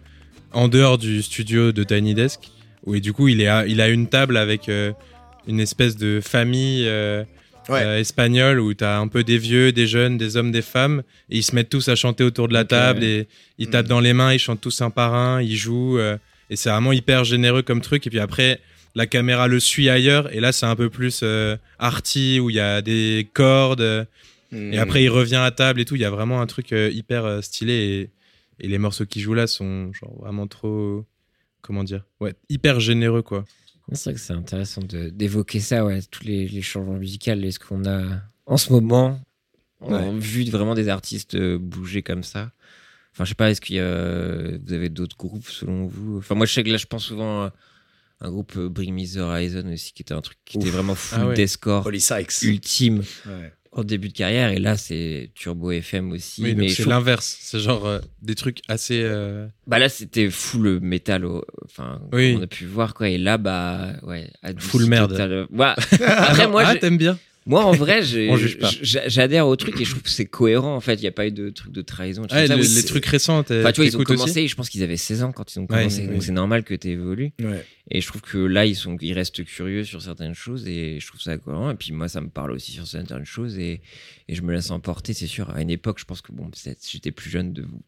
en 0.52 0.68
dehors 0.68 0.98
du 0.98 1.20
studio 1.22 1.72
de 1.72 1.82
Tiny 1.82 2.14
Desk. 2.14 2.40
Et 2.92 3.00
du 3.00 3.12
coup, 3.12 3.28
il, 3.28 3.40
est 3.40 3.48
à- 3.48 3.66
il 3.66 3.80
a 3.80 3.88
une 3.88 4.08
table 4.08 4.36
avec 4.36 4.68
euh, 4.68 4.92
une 5.46 5.60
espèce 5.60 5.96
de 5.96 6.20
famille 6.22 6.84
euh, 6.86 7.24
Ouais. 7.68 7.82
euh, 7.82 7.98
espagnole 7.98 8.60
où 8.60 8.72
t'as 8.72 8.98
un 8.98 9.08
peu 9.08 9.22
des 9.24 9.36
vieux, 9.36 9.72
des 9.72 9.86
jeunes, 9.86 10.16
des 10.16 10.36
hommes, 10.38 10.50
des 10.52 10.62
femmes. 10.62 11.02
Et 11.28 11.36
ils 11.38 11.42
se 11.42 11.54
mettent 11.54 11.68
tous 11.68 11.88
à 11.88 11.96
chanter 11.96 12.24
autour 12.24 12.48
de 12.48 12.54
la 12.54 12.64
table 12.64 13.04
et 13.04 13.28
ils 13.58 13.68
tapent 13.68 13.84
Mhm. 13.86 13.90
dans 13.90 14.00
les 14.00 14.14
mains, 14.14 14.32
ils 14.32 14.38
chantent 14.38 14.60
tous 14.62 14.80
un 14.80 14.88
par 14.90 15.14
un, 15.14 15.42
ils 15.42 15.56
jouent. 15.56 15.98
et 16.50 16.56
c'est 16.56 16.70
vraiment 16.70 16.92
hyper 16.92 17.24
généreux 17.24 17.60
comme 17.62 17.82
truc. 17.82 18.06
Et 18.06 18.10
puis 18.10 18.20
après, 18.20 18.58
la 18.94 19.06
caméra 19.06 19.48
le 19.48 19.60
suit 19.60 19.90
ailleurs. 19.90 20.32
Et 20.34 20.40
là, 20.40 20.50
c'est 20.52 20.64
un 20.64 20.76
peu 20.76 20.88
plus 20.88 21.22
arty 21.78 22.40
où 22.40 22.48
il 22.50 22.56
y 22.56 22.60
a 22.60 22.80
des 22.82 23.28
cordes. 23.34 24.06
et 24.52 24.78
après, 24.78 25.02
il 25.02 25.10
revient 25.10 25.36
à 25.36 25.50
table 25.50 25.80
et 25.80 25.84
tout. 25.84 25.94
Il 25.94 26.00
y 26.00 26.06
a 26.06 26.10
vraiment 26.10 26.40
un 26.40 26.46
truc 26.46 26.70
hyper 26.72 27.44
stylé. 27.44 28.10
Et, 28.60 28.64
et 28.64 28.68
les 28.68 28.78
morceaux 28.78 29.04
qu'il 29.04 29.20
joue 29.22 29.34
là 29.34 29.46
sont 29.46 29.92
genre 29.92 30.14
vraiment 30.20 30.46
trop. 30.46 31.04
Comment 31.68 31.84
dire 31.84 32.02
Ouais, 32.18 32.34
hyper 32.48 32.80
généreux, 32.80 33.20
quoi. 33.20 33.44
C'est 33.92 34.04
vrai 34.04 34.14
que 34.14 34.20
c'est 34.20 34.32
intéressant 34.32 34.80
de- 34.80 35.10
d'évoquer 35.10 35.60
ça, 35.60 35.84
ouais, 35.84 36.00
tous 36.10 36.24
les, 36.24 36.48
les 36.48 36.62
changements 36.62 36.94
musicaux 36.96 37.32
et 37.32 37.50
ce 37.50 37.58
qu'on 37.58 37.84
a 37.84 38.22
en 38.46 38.56
ce 38.56 38.72
moment. 38.72 39.20
On 39.80 39.92
a 39.94 40.10
vu 40.18 40.44
vraiment 40.48 40.74
des 40.74 40.88
artistes 40.88 41.34
euh, 41.34 41.58
bouger 41.58 42.02
comme 42.02 42.22
ça. 42.22 42.52
Enfin, 43.12 43.24
je 43.24 43.28
sais 43.28 43.34
pas, 43.34 43.50
est-ce 43.50 43.60
qu'il 43.60 43.76
y 43.76 43.80
a, 43.80 44.56
vous 44.64 44.72
avez 44.72 44.88
d'autres 44.88 45.16
groupes 45.18 45.46
selon 45.50 45.86
vous? 45.86 46.16
Enfin, 46.16 46.34
moi, 46.34 46.46
je 46.46 46.54
sais 46.54 46.64
que 46.64 46.70
là, 46.70 46.78
je 46.78 46.86
pense 46.86 47.04
souvent 47.04 47.42
à 47.44 47.52
un 48.22 48.30
groupe 48.30 48.54
euh, 48.56 48.70
Bring 48.70 48.94
Me 48.94 49.04
the 49.06 49.18
Horizon 49.18 49.70
aussi, 49.70 49.92
qui 49.92 50.00
était 50.02 50.14
un 50.14 50.22
truc 50.22 50.38
qui 50.46 50.56
était 50.56 50.70
vraiment 50.70 50.94
full 50.94 51.18
Ah 51.20 51.26
ouais. 51.28 51.34
Sykes. 52.00 52.42
ultime 52.44 53.02
Ouais. 53.26 53.52
En 53.72 53.84
début 53.84 54.08
de 54.08 54.12
carrière. 54.14 54.50
Et 54.50 54.58
là, 54.58 54.76
c'est 54.76 55.30
Turbo 55.34 55.70
FM 55.70 56.12
aussi. 56.12 56.42
Oui, 56.42 56.54
mais 56.54 56.68
c'est 56.68 56.86
l'inverse. 56.86 57.36
C'est 57.40 57.60
genre 57.60 57.86
euh, 57.86 57.98
des 58.22 58.34
trucs 58.34 58.60
assez. 58.68 59.00
euh, 59.02 59.46
bah 59.66 59.78
là, 59.78 59.88
c'était 59.88 60.30
full 60.30 60.80
métal, 60.80 61.24
au- 61.24 61.44
enfin, 61.64 62.00
Oui. 62.12 62.36
on 62.38 62.42
a 62.42 62.46
pu 62.46 62.64
voir 62.66 62.94
quoi. 62.94 63.08
Et 63.08 63.18
là, 63.18 63.38
bah, 63.38 63.92
ouais, 64.02 64.30
Full 64.58 64.86
merde. 64.86 65.10
total. 65.10 65.46
Ouais. 65.52 65.66
Après, 66.06 66.48
moi, 66.48 66.62
ah, 66.66 66.76
t'aimes 66.76 66.98
bien 66.98 67.18
Moi, 67.48 67.64
en 67.64 67.72
vrai, 67.72 68.02
j'ai- 68.02 68.28
On 68.30 68.36
juge 68.36 68.58
pas. 68.58 68.70
j'a- 68.82 69.08
j'adère 69.08 69.48
au 69.48 69.56
truc 69.56 69.80
et 69.80 69.84
je 69.84 69.90
trouve 69.90 70.02
que 70.02 70.10
c'est 70.10 70.26
cohérent. 70.26 70.76
En 70.76 70.80
fait, 70.80 70.94
il 70.94 71.00
n'y 71.00 71.06
a 71.08 71.12
pas 71.12 71.26
eu 71.26 71.32
de 71.32 71.50
truc 71.50 71.72
de 71.72 71.82
trahison. 71.82 72.22
Ouais, 72.34 72.46
le- 72.56 72.62
les 72.76 72.84
trucs 72.84 73.06
récents, 73.06 73.42
Enfin, 73.60 73.72
tu 73.72 73.80
vois, 73.80 73.86
ils 73.86 73.96
ont 73.96 73.98
commencé, 74.18 74.46
je 74.48 74.54
pense 74.54 74.68
qu'ils 74.68 74.82
avaient 74.82 74.96
16 74.98 75.22
ans 75.22 75.32
quand 75.32 75.52
ils 75.54 75.58
ont 75.58 75.66
commencé. 75.78 76.02
donc 76.12 76.22
c'est 76.22 76.32
normal 76.32 76.62
que 76.62 76.74
tu 76.74 76.88
évolues. 76.88 77.32
Et 77.90 78.00
je 78.02 78.06
trouve 78.06 78.20
que 78.20 78.36
là, 78.38 78.66
ils, 78.66 78.76
sont, 78.76 78.96
ils 79.00 79.14
restent 79.14 79.42
curieux 79.44 79.82
sur 79.82 80.02
certaines 80.02 80.34
choses 80.34 80.68
et 80.68 81.00
je 81.00 81.06
trouve 81.06 81.22
ça 81.22 81.38
cohérent. 81.38 81.70
Et 81.70 81.74
puis 81.74 81.92
moi, 81.92 82.06
ça 82.08 82.20
me 82.20 82.28
parle 82.28 82.52
aussi 82.52 82.70
sur 82.72 82.86
certaines 82.86 83.24
choses 83.24 83.58
et, 83.58 83.80
et 84.28 84.34
je 84.34 84.42
me 84.42 84.52
laisse 84.52 84.70
emporter, 84.70 85.14
c'est 85.14 85.26
sûr. 85.26 85.48
À 85.48 85.62
une 85.62 85.70
époque, 85.70 85.98
je 85.98 86.04
pense 86.04 86.20
que 86.20 86.30
bon, 86.32 86.50
j'étais 86.92 87.10
plus 87.12 87.30
jeune 87.30 87.54
de 87.54 87.62
vous. 87.62 87.80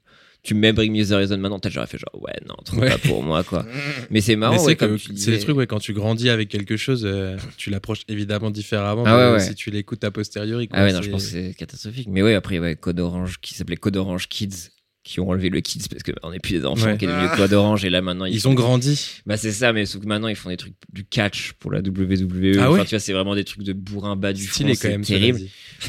Tu 0.42 0.54
me 0.54 0.60
mets 0.60 0.72
Bring 0.72 0.92
Me 0.96 1.04
the 1.06 1.10
Horizon 1.12 1.36
maintenant, 1.36 1.58
peut-être 1.58 1.74
j'aurais 1.74 1.86
fait 1.86 1.98
genre, 1.98 2.22
ouais, 2.22 2.32
non, 2.48 2.54
trop 2.64 2.78
Ouais. 2.78 2.88
pas 2.88 2.96
pour 2.98 3.22
moi, 3.22 3.44
quoi. 3.44 3.66
Mais 4.10 4.20
c'est 4.22 4.36
marrant, 4.36 4.54
Mais 4.54 4.60
ouais, 4.60 4.66
c'est 4.68 4.76
comme 4.76 4.96
que 4.96 5.02
tu 5.02 5.08
c'est 5.08 5.12
disais. 5.12 5.32
des 5.32 5.38
trucs, 5.40 5.56
ouais, 5.56 5.66
quand 5.66 5.80
tu 5.80 5.92
grandis 5.92 6.30
avec 6.30 6.48
quelque 6.48 6.78
chose, 6.78 7.02
euh, 7.04 7.36
tu 7.58 7.68
l'approches 7.68 8.02
évidemment 8.08 8.50
différemment. 8.50 9.04
Ah 9.06 9.16
ouais, 9.18 9.26
mais 9.26 9.32
ouais. 9.34 9.40
Si 9.40 9.54
tu 9.54 9.70
l'écoutes 9.70 10.02
a 10.04 10.10
posteriori. 10.10 10.68
Quoi, 10.68 10.78
Ah 10.78 10.84
ouais, 10.84 10.92
non, 10.92 11.00
c'est- 11.00 11.06
je 11.06 11.10
pense 11.10 11.24
que 11.24 11.30
c'est 11.30 11.54
catastrophique. 11.54 12.08
Mais 12.10 12.22
ouais, 12.22 12.34
après, 12.34 12.58
ouais, 12.58 12.74
Code 12.74 13.00
Orange, 13.00 13.38
qui 13.42 13.52
s'appelait 13.54 13.76
Code 13.76 13.96
Orange 13.98 14.28
Kids, 14.28 14.70
qui 15.02 15.18
ont 15.20 15.28
enlevé 15.30 15.48
le 15.48 15.60
Kids 15.60 15.88
parce 15.90 16.02
qu'on 16.02 16.30
n'est 16.30 16.38
plus 16.40 16.52
des 16.60 16.66
enfants, 16.66 16.86
Ouais. 16.86 16.98
qui 16.98 17.06
est 17.06 17.08
devenu 17.08 17.26
Code 17.34 17.52
Orange, 17.54 17.84
et 17.86 17.90
là 17.90 18.02
maintenant 18.02 18.26
ils, 18.26 18.34
Ils 18.34 18.40
font- 18.40 18.50
ont 18.50 18.54
grandi. 18.54 19.22
Bah 19.26 19.36
c'est 19.38 19.50
ça, 19.52 19.72
mais 19.72 19.86
sauf 19.86 20.02
que 20.02 20.06
maintenant 20.06 20.28
ils 20.28 20.36
font 20.36 20.50
des 20.50 20.56
trucs 20.58 20.74
du 20.92 21.04
catch 21.04 21.52
pour 21.54 21.70
la 21.72 21.80
WWE. 21.80 22.56
Ah 22.58 22.68
enfin, 22.70 22.78
ouais 22.80 22.84
tu 22.84 22.90
vois, 22.90 22.98
c'est 23.00 23.12
vraiment 23.14 23.34
des 23.34 23.44
trucs 23.44 23.62
de 23.62 23.72
bourrin 23.72 24.14
bas 24.16 24.32
du 24.34 24.46
quand 24.46 24.74
c'est 24.74 25.00
terrible. 25.00 25.40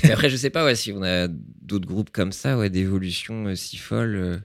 Mais 0.03 0.11
après, 0.11 0.29
je 0.29 0.37
sais 0.37 0.49
pas 0.49 0.63
ouais, 0.63 0.75
si 0.75 0.91
on 0.93 1.03
a 1.03 1.27
d'autres 1.27 1.87
groupes 1.87 2.09
comme 2.11 2.31
ça, 2.31 2.57
ouais, 2.57 2.69
d'évolution 2.69 3.47
euh, 3.47 3.55
si 3.55 3.77
folle. 3.77 4.15
euh. 4.15 4.37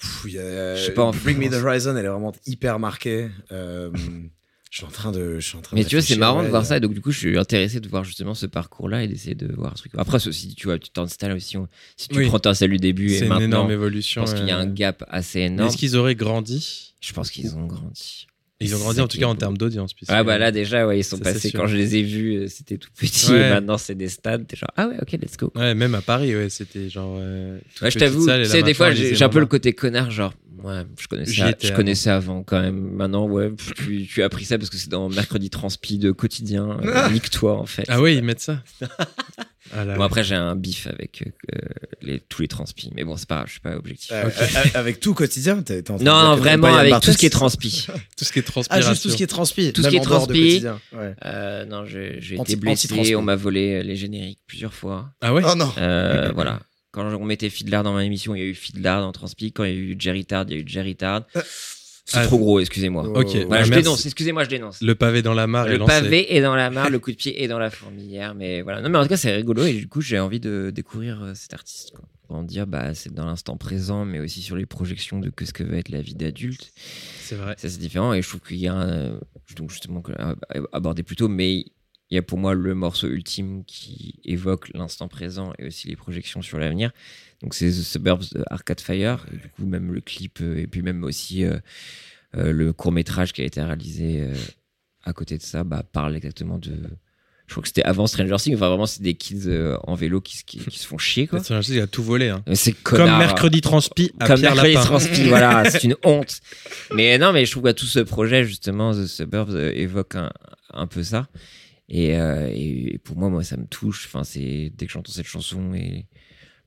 Pff, 0.00 0.22
il 0.26 0.32
y 0.34 0.38
a- 0.38 0.76
Je 0.76 0.84
sais 0.86 0.92
pas, 0.94 1.04
en 1.04 1.12
Bring 1.12 1.38
Me 1.38 1.48
the. 1.48 1.54
Horizon, 1.64 1.96
elle 1.96 2.04
est 2.04 2.08
vraiment 2.08 2.32
hyper 2.46 2.78
marquée. 2.78 3.28
Euh, 3.52 3.90
je 4.72 4.78
suis 4.78 4.86
en 4.86 4.90
train 4.90 5.12
de. 5.12 5.38
Je 5.38 5.46
suis 5.46 5.58
en 5.58 5.60
train 5.60 5.76
Mais 5.76 5.84
de 5.84 5.88
tu 5.88 5.96
vois, 5.96 6.02
c'est 6.02 6.16
marrant 6.16 6.38
ouais, 6.38 6.46
de 6.46 6.48
voir 6.50 6.64
ça, 6.64 6.78
et 6.78 6.80
donc 6.80 6.94
du 6.94 7.02
coup, 7.02 7.10
je 7.12 7.18
suis 7.18 7.36
intéressé 7.38 7.78
de 7.78 7.86
voir 7.90 8.04
justement 8.04 8.32
ce 8.34 8.46
parcours-là 8.46 9.04
et 9.04 9.06
d'essayer 9.06 9.34
de 9.34 9.52
voir 9.54 9.76
ce 9.76 9.82
truc. 9.82 9.92
Après, 9.98 10.18
ceci, 10.18 10.54
tu 10.54 10.66
vois, 10.66 10.78
tu 10.78 10.88
t'installes 10.88 11.32
aussi. 11.32 11.58
Si 11.98 12.08
tu 12.08 12.16
Oui. 12.18 12.26
prends 12.28 12.38
ta 12.38 12.54
salut 12.54 12.78
début 12.78 13.10
et 13.12 13.18
C'est 13.18 13.24
une 13.24 13.28
maintenant, 13.28 13.44
énorme 13.44 13.68
je 13.68 13.74
évolution. 13.74 14.22
pense 14.22 14.32
qu'il 14.32 14.46
y 14.46 14.50
a 14.50 14.56
euh. 14.58 14.62
un 14.62 14.66
gap 14.66 15.04
assez 15.08 15.40
énorme. 15.40 15.68
Est-ce 15.68 15.76
qu'ils 15.76 15.94
auraient 15.96 16.14
grandi? 16.14 16.94
Je 17.02 17.12
pense 17.12 17.30
qu'ils 17.30 17.54
ont 17.54 17.66
grandi. 17.66 18.26
Ils 18.62 18.74
ont 18.74 18.78
grandi 18.78 19.00
en 19.00 19.08
tout 19.08 19.18
cas 19.18 19.26
en 19.26 19.34
termes 19.34 19.56
d'audience. 19.58 19.92
puisque- 19.94 20.12
Ah 20.12 20.22
bah 20.24 20.38
là 20.38 20.50
déjà 20.50 20.86
ouais 20.86 20.98
ils 21.00 21.04
sont 21.04 21.18
passés 21.18 21.50
quand 21.52 21.66
je 21.66 21.76
les 21.76 21.96
ai 21.96 22.02
vus 22.02 22.34
euh, 22.36 22.46
c'était 22.48 22.78
tout 22.78 22.88
petit 22.96 23.30
Ouais. 23.30 23.46
et 23.46 23.50
maintenant 23.50 23.78
c'est 23.78 23.94
des 23.94 24.08
stades 24.08 24.46
t'es 24.46 24.56
genre 24.56 24.70
ah 24.76 24.88
ouais 24.88 24.96
ok 25.00 25.12
let's 25.12 25.36
go 25.36 25.50
Ouais, 25.54 25.74
même 25.74 25.94
à 25.94 26.00
Paris, 26.02 26.34
ouais, 26.34 26.48
c'était 26.48 26.88
genre. 26.88 27.16
euh, 27.18 27.58
ouais, 27.82 27.90
je 27.90 27.98
t'avoue 27.98 28.26
tu 28.26 28.44
sais 28.46 28.62
des 28.62 28.74
fois 28.74 28.92
j'ai 28.92 29.22
un 29.22 29.28
peu 29.28 29.38
le 29.38 29.42
aiment 29.42 29.48
côté 29.48 29.72
connard 29.72 30.10
genre 30.10 30.32
ouais 30.62 30.82
je 31.00 31.06
connaissais 31.08 31.54
je 31.60 31.72
connaissais 31.72 32.10
avant 32.10 32.42
quand 32.44 32.60
même 32.60 32.78
maintenant 32.92 33.26
ouais 33.28 33.50
tu 34.06 34.22
as 34.22 34.26
appris 34.26 34.44
ça 34.44 34.58
parce 34.58 34.70
que 34.70 34.76
c'est 34.76 34.88
dans 34.90 35.08
mercredi 35.08 35.50
transpi 35.50 35.98
de 35.98 36.12
quotidien 36.12 36.78
euh, 36.82 37.08
nique-toi 37.12 37.56
en 37.58 37.66
fait 37.66 37.84
Ah 37.88 38.00
ouais, 38.00 38.14
ils 38.14 38.22
mettent 38.22 38.40
ça. 38.40 38.62
Ah 39.74 39.84
là 39.84 39.94
bon 39.96 40.02
après 40.02 40.22
j'ai 40.22 40.34
un 40.34 40.54
bif 40.56 40.86
avec 40.86 41.22
euh, 41.54 41.58
les, 42.02 42.20
tous 42.20 42.42
les 42.42 42.48
transpi 42.48 42.90
mais 42.94 43.04
bon 43.04 43.16
c'est 43.16 43.28
pas 43.28 43.36
grave 43.36 43.46
je 43.46 43.52
suis 43.52 43.60
pas 43.60 43.76
objectif 43.76 44.10
Euh, 44.12 44.28
euh, 44.28 44.64
avec 44.74 45.00
tout 45.00 45.14
quotidien 45.14 45.58
en 45.58 45.62
train 45.62 45.80
non 46.00 46.22
non 46.22 46.36
vraiment 46.36 46.74
avec 46.74 46.92
Bartos- 46.92 47.00
tout 47.06 47.12
ce 47.12 47.18
qui 47.18 47.26
est 47.26 47.30
transpi 47.30 47.86
Tout 48.16 48.24
ce 48.24 48.32
qui 48.32 48.38
est 48.38 48.44
Ah, 48.70 48.80
juste 48.80 49.02
tout 49.02 49.10
ce 49.10 49.16
qui 49.16 49.22
est 49.22 49.26
transpi. 49.26 49.72
Tout 49.72 49.82
ce 49.82 49.88
qui 49.88 49.96
est 49.96 50.00
transpi. 50.00 50.64
Ouais. 50.92 51.14
Euh, 51.24 51.64
non 51.64 51.84
j'ai 51.86 52.18
été 52.40 52.56
blessé 52.56 53.16
on 53.16 53.22
m'a 53.22 53.36
volé 53.36 53.82
les 53.82 53.96
génériques 53.96 54.40
plusieurs 54.46 54.74
fois 54.74 55.10
Ah 55.20 55.32
ouais? 55.32 55.42
Oh 55.46 55.54
non. 55.54 55.72
Euh, 55.78 56.30
voilà. 56.34 56.60
Quand 56.90 57.06
on 57.14 57.24
mettait 57.24 57.48
Fiddler 57.48 57.80
dans 57.82 57.94
ma 57.94 58.04
émission, 58.04 58.34
il 58.34 58.40
y 58.40 58.42
a 58.42 58.46
eu 58.46 58.54
Fiddler 58.54 58.82
dans 59.00 59.12
Transpi. 59.12 59.50
Quand 59.50 59.64
il 59.64 59.70
y 59.70 59.72
a 59.72 59.76
eu 59.76 59.96
Jerry 59.98 60.26
Tard, 60.26 60.44
il 60.48 60.54
y 60.54 60.58
a 60.58 60.60
eu 60.60 60.64
Jerry 60.66 60.94
Tard. 60.94 61.22
C'est 62.12 62.18
Ah, 62.18 62.26
trop 62.26 62.38
gros, 62.38 62.60
excusez-moi. 62.60 63.04
Ok, 63.08 63.28
Voilà, 63.30 63.44
bah, 63.46 63.62
je 63.62 63.70
merci. 63.70 63.82
dénonce, 63.84 64.04
excusez-moi, 64.06 64.44
je 64.44 64.48
dénonce. 64.50 64.82
Le 64.82 64.94
pavé 64.94 65.22
dans 65.22 65.32
la 65.34 65.46
mare 65.46 65.66
est 65.68 65.72
Le 65.72 65.76
lancé. 65.78 65.92
pavé 66.00 66.34
est 66.36 66.40
dans 66.42 66.54
la 66.54 66.70
mare, 66.70 66.90
le 66.90 66.98
coup 67.00 67.10
de 67.10 67.16
pied 67.16 67.42
est 67.42 67.48
dans 67.48 67.58
la 67.58 67.70
fourmilière, 67.70 68.34
mais 68.34 68.60
voilà. 68.62 68.80
Non, 68.82 68.90
mais 68.90 68.98
en 68.98 69.02
tout 69.02 69.08
cas, 69.08 69.16
c'est 69.16 69.34
rigolo 69.34 69.64
et 69.64 69.72
du 69.72 69.88
coup, 69.88 70.00
j'ai 70.02 70.18
envie 70.18 70.40
de 70.40 70.70
découvrir 70.74 71.22
euh, 71.22 71.32
cet 71.34 71.54
artiste. 71.54 71.92
Quoi. 71.94 72.04
Pour 72.26 72.36
en 72.36 72.42
dire, 72.42 72.66
bah, 72.66 72.94
c'est 72.94 73.12
dans 73.14 73.24
l'instant 73.26 73.56
présent, 73.56 74.04
mais 74.04 74.20
aussi 74.20 74.42
sur 74.42 74.56
les 74.56 74.66
projections 74.66 75.18
de 75.20 75.30
que 75.30 75.44
ce 75.46 75.52
que 75.52 75.64
va 75.64 75.76
être 75.78 75.88
la 75.88 76.02
vie 76.02 76.14
d'adulte. 76.14 76.70
C'est 77.20 77.34
vrai. 77.36 77.54
Ça, 77.56 77.68
c'est 77.70 77.78
différent 77.78 78.12
et 78.12 78.20
je 78.22 78.28
trouve 78.28 78.40
qu'il 78.42 78.58
y 78.58 78.68
a 78.68 78.74
un, 78.74 78.88
euh, 78.88 79.18
donc 79.56 79.70
justement 79.70 80.02
aborder 80.72 81.02
plus 81.02 81.16
tôt, 81.16 81.28
mais 81.28 81.64
il 82.12 82.16
y 82.16 82.18
a 82.18 82.22
pour 82.22 82.36
moi 82.38 82.52
le 82.52 82.74
morceau 82.74 83.08
ultime 83.08 83.64
qui 83.66 84.16
évoque 84.24 84.68
l'instant 84.74 85.08
présent 85.08 85.52
et 85.58 85.64
aussi 85.68 85.88
les 85.88 85.96
projections 85.96 86.42
sur 86.42 86.58
l'avenir. 86.58 86.90
Donc 87.42 87.54
c'est 87.54 87.70
The 87.70 87.82
Suburbs 87.82 88.24
de 88.34 88.44
Arcade 88.50 88.80
Fire, 88.80 89.24
et 89.32 89.36
du 89.36 89.48
coup 89.48 89.64
même 89.64 89.92
le 89.92 90.00
clip 90.02 90.38
euh, 90.42 90.58
et 90.58 90.66
puis 90.66 90.82
même 90.82 91.02
aussi 91.04 91.42
euh, 91.44 91.56
euh, 92.36 92.52
le 92.52 92.72
court 92.74 92.92
métrage 92.92 93.32
qui 93.32 93.40
a 93.40 93.44
été 93.46 93.62
réalisé 93.62 94.20
euh, 94.20 94.34
à 95.04 95.12
côté 95.14 95.38
de 95.38 95.42
ça 95.42 95.64
bah, 95.64 95.82
parle 95.90 96.14
exactement 96.14 96.58
de. 96.58 96.72
Je 97.46 97.54
crois 97.54 97.62
que 97.62 97.68
c'était 97.68 97.82
avant 97.82 98.06
Stranger 98.06 98.36
Things. 98.38 98.54
Enfin 98.54 98.68
vraiment 98.68 98.86
c'est 98.86 99.02
des 99.02 99.14
kids 99.14 99.48
en 99.84 99.94
vélo 99.94 100.20
qui, 100.20 100.36
se- 100.38 100.44
qui, 100.44 100.58
qui 100.58 100.78
se 100.78 100.86
font 100.86 100.98
chier 100.98 101.26
quoi. 101.26 101.40
Un 101.50 101.60
il 101.62 101.80
a 101.80 101.86
tout 101.86 102.02
volé. 102.04 102.28
hein. 102.28 102.42
C'est 102.54 102.72
Comme 102.74 103.08
mercredi 103.18 103.60
transpi 103.62 104.12
à 104.20 104.26
Comme 104.26 104.38
Pierre 104.38 104.52
mercredi 104.54 104.74
Lapin. 104.74 104.84
transpi, 104.86 105.28
voilà, 105.28 105.64
c'est 105.70 105.84
une 105.84 105.96
honte. 106.04 106.40
Mais 106.94 107.16
non, 107.18 107.32
mais 107.32 107.44
je 107.46 107.50
trouve 107.50 107.64
que 107.64 107.72
tout 107.72 107.86
ce 107.86 108.00
projet, 108.00 108.44
justement, 108.44 108.92
The 108.92 109.06
Suburbs, 109.06 109.56
évoque 109.74 110.14
un, 110.14 110.30
un 110.74 110.86
peu 110.86 111.02
ça. 111.02 111.26
Et, 111.88 112.16
euh, 112.18 112.50
et 112.54 112.98
pour 113.04 113.16
moi, 113.16 113.28
moi, 113.28 113.42
ça 113.44 113.56
me 113.56 113.66
touche. 113.66 114.06
Enfin, 114.06 114.24
c'est 114.24 114.72
dès 114.74 114.86
que 114.86 114.92
j'entends 114.92 115.12
cette 115.12 115.26
chanson 115.26 115.74
et 115.74 116.06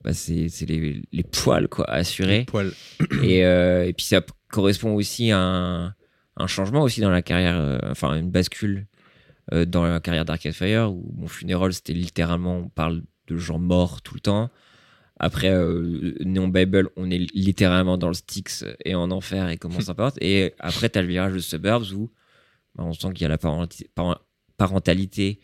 bah, 0.03 0.13
c'est 0.13 0.49
c'est 0.49 0.65
les, 0.67 1.01
les 1.11 1.23
poils 1.23 1.67
quoi, 1.67 1.89
assurés. 1.89 2.45
Et, 3.23 3.43
euh, 3.45 3.85
et 3.87 3.93
puis 3.93 4.05
ça 4.05 4.21
correspond 4.49 4.93
aussi 4.93 5.31
à 5.31 5.39
un, 5.39 5.95
un 6.37 6.47
changement 6.47 6.81
aussi 6.83 7.01
dans 7.01 7.09
la 7.09 7.21
carrière, 7.21 7.55
euh, 7.57 7.79
enfin 7.85 8.15
une 8.15 8.29
bascule 8.31 8.87
dans 9.67 9.83
la 9.85 9.99
carrière 9.99 10.25
d'Arcade 10.25 10.53
Fire 10.53 10.91
où 10.91 11.13
mon 11.15 11.27
funéral 11.27 11.71
c'était 11.71 11.93
littéralement 11.93 12.57
on 12.57 12.67
parle 12.69 13.03
de 13.27 13.37
gens 13.37 13.59
morts 13.59 14.01
tout 14.01 14.15
le 14.15 14.19
temps. 14.19 14.49
Après 15.19 15.51
Neon 16.25 16.47
Bible, 16.49 16.89
on 16.97 17.09
est 17.11 17.19
littéralement 17.33 17.97
dans 17.99 18.07
le 18.07 18.15
Styx 18.15 18.65
et 18.83 18.95
en 18.95 19.11
enfer 19.11 19.47
et 19.49 19.57
comment 19.57 19.79
ça 19.81 19.93
porte. 19.95 20.17
Et 20.19 20.53
après 20.59 20.89
t'as 20.89 21.01
le 21.01 21.07
virage 21.07 21.33
de 21.33 21.39
Suburbs 21.39 21.93
où 21.93 22.11
bah, 22.75 22.83
on 22.85 22.93
sent 22.93 23.09
qu'il 23.13 23.21
y 23.21 23.25
a 23.25 23.29
la 23.29 23.37
parenti- 23.37 23.87
par- 23.93 24.25
parentalité 24.57 25.39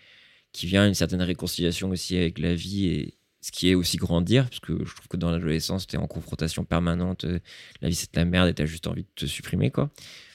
qui 0.54 0.66
vient, 0.68 0.88
une 0.88 0.94
certaine 0.94 1.22
réconciliation 1.22 1.90
aussi 1.90 2.18
avec 2.18 2.40
la 2.40 2.54
vie 2.56 2.88
et 2.88 3.14
ce 3.44 3.52
qui 3.52 3.70
est 3.70 3.74
aussi 3.76 3.98
grandir, 3.98 4.44
parce 4.50 4.60
que 4.60 4.74
je 4.86 4.94
trouve 4.96 5.08
que 5.10 5.18
dans 5.18 5.32
l'adolescence, 5.32 5.88
tu 5.88 5.96
es 5.96 6.00
en 6.00 6.06
confrontation 6.08 6.64
permanente, 6.64 7.24
euh, 7.26 7.40
la 7.82 7.90
vie 7.90 7.96
c'est 7.96 8.14
de 8.14 8.20
la 8.20 8.26
merde 8.26 8.50
et 8.50 8.54
tu 8.54 8.62
as 8.62 8.66
juste 8.68 8.86
envie 8.86 9.02
de 9.04 9.08
te 9.16 9.26
supprimer, 9.26 9.72
quoi. 9.72 9.90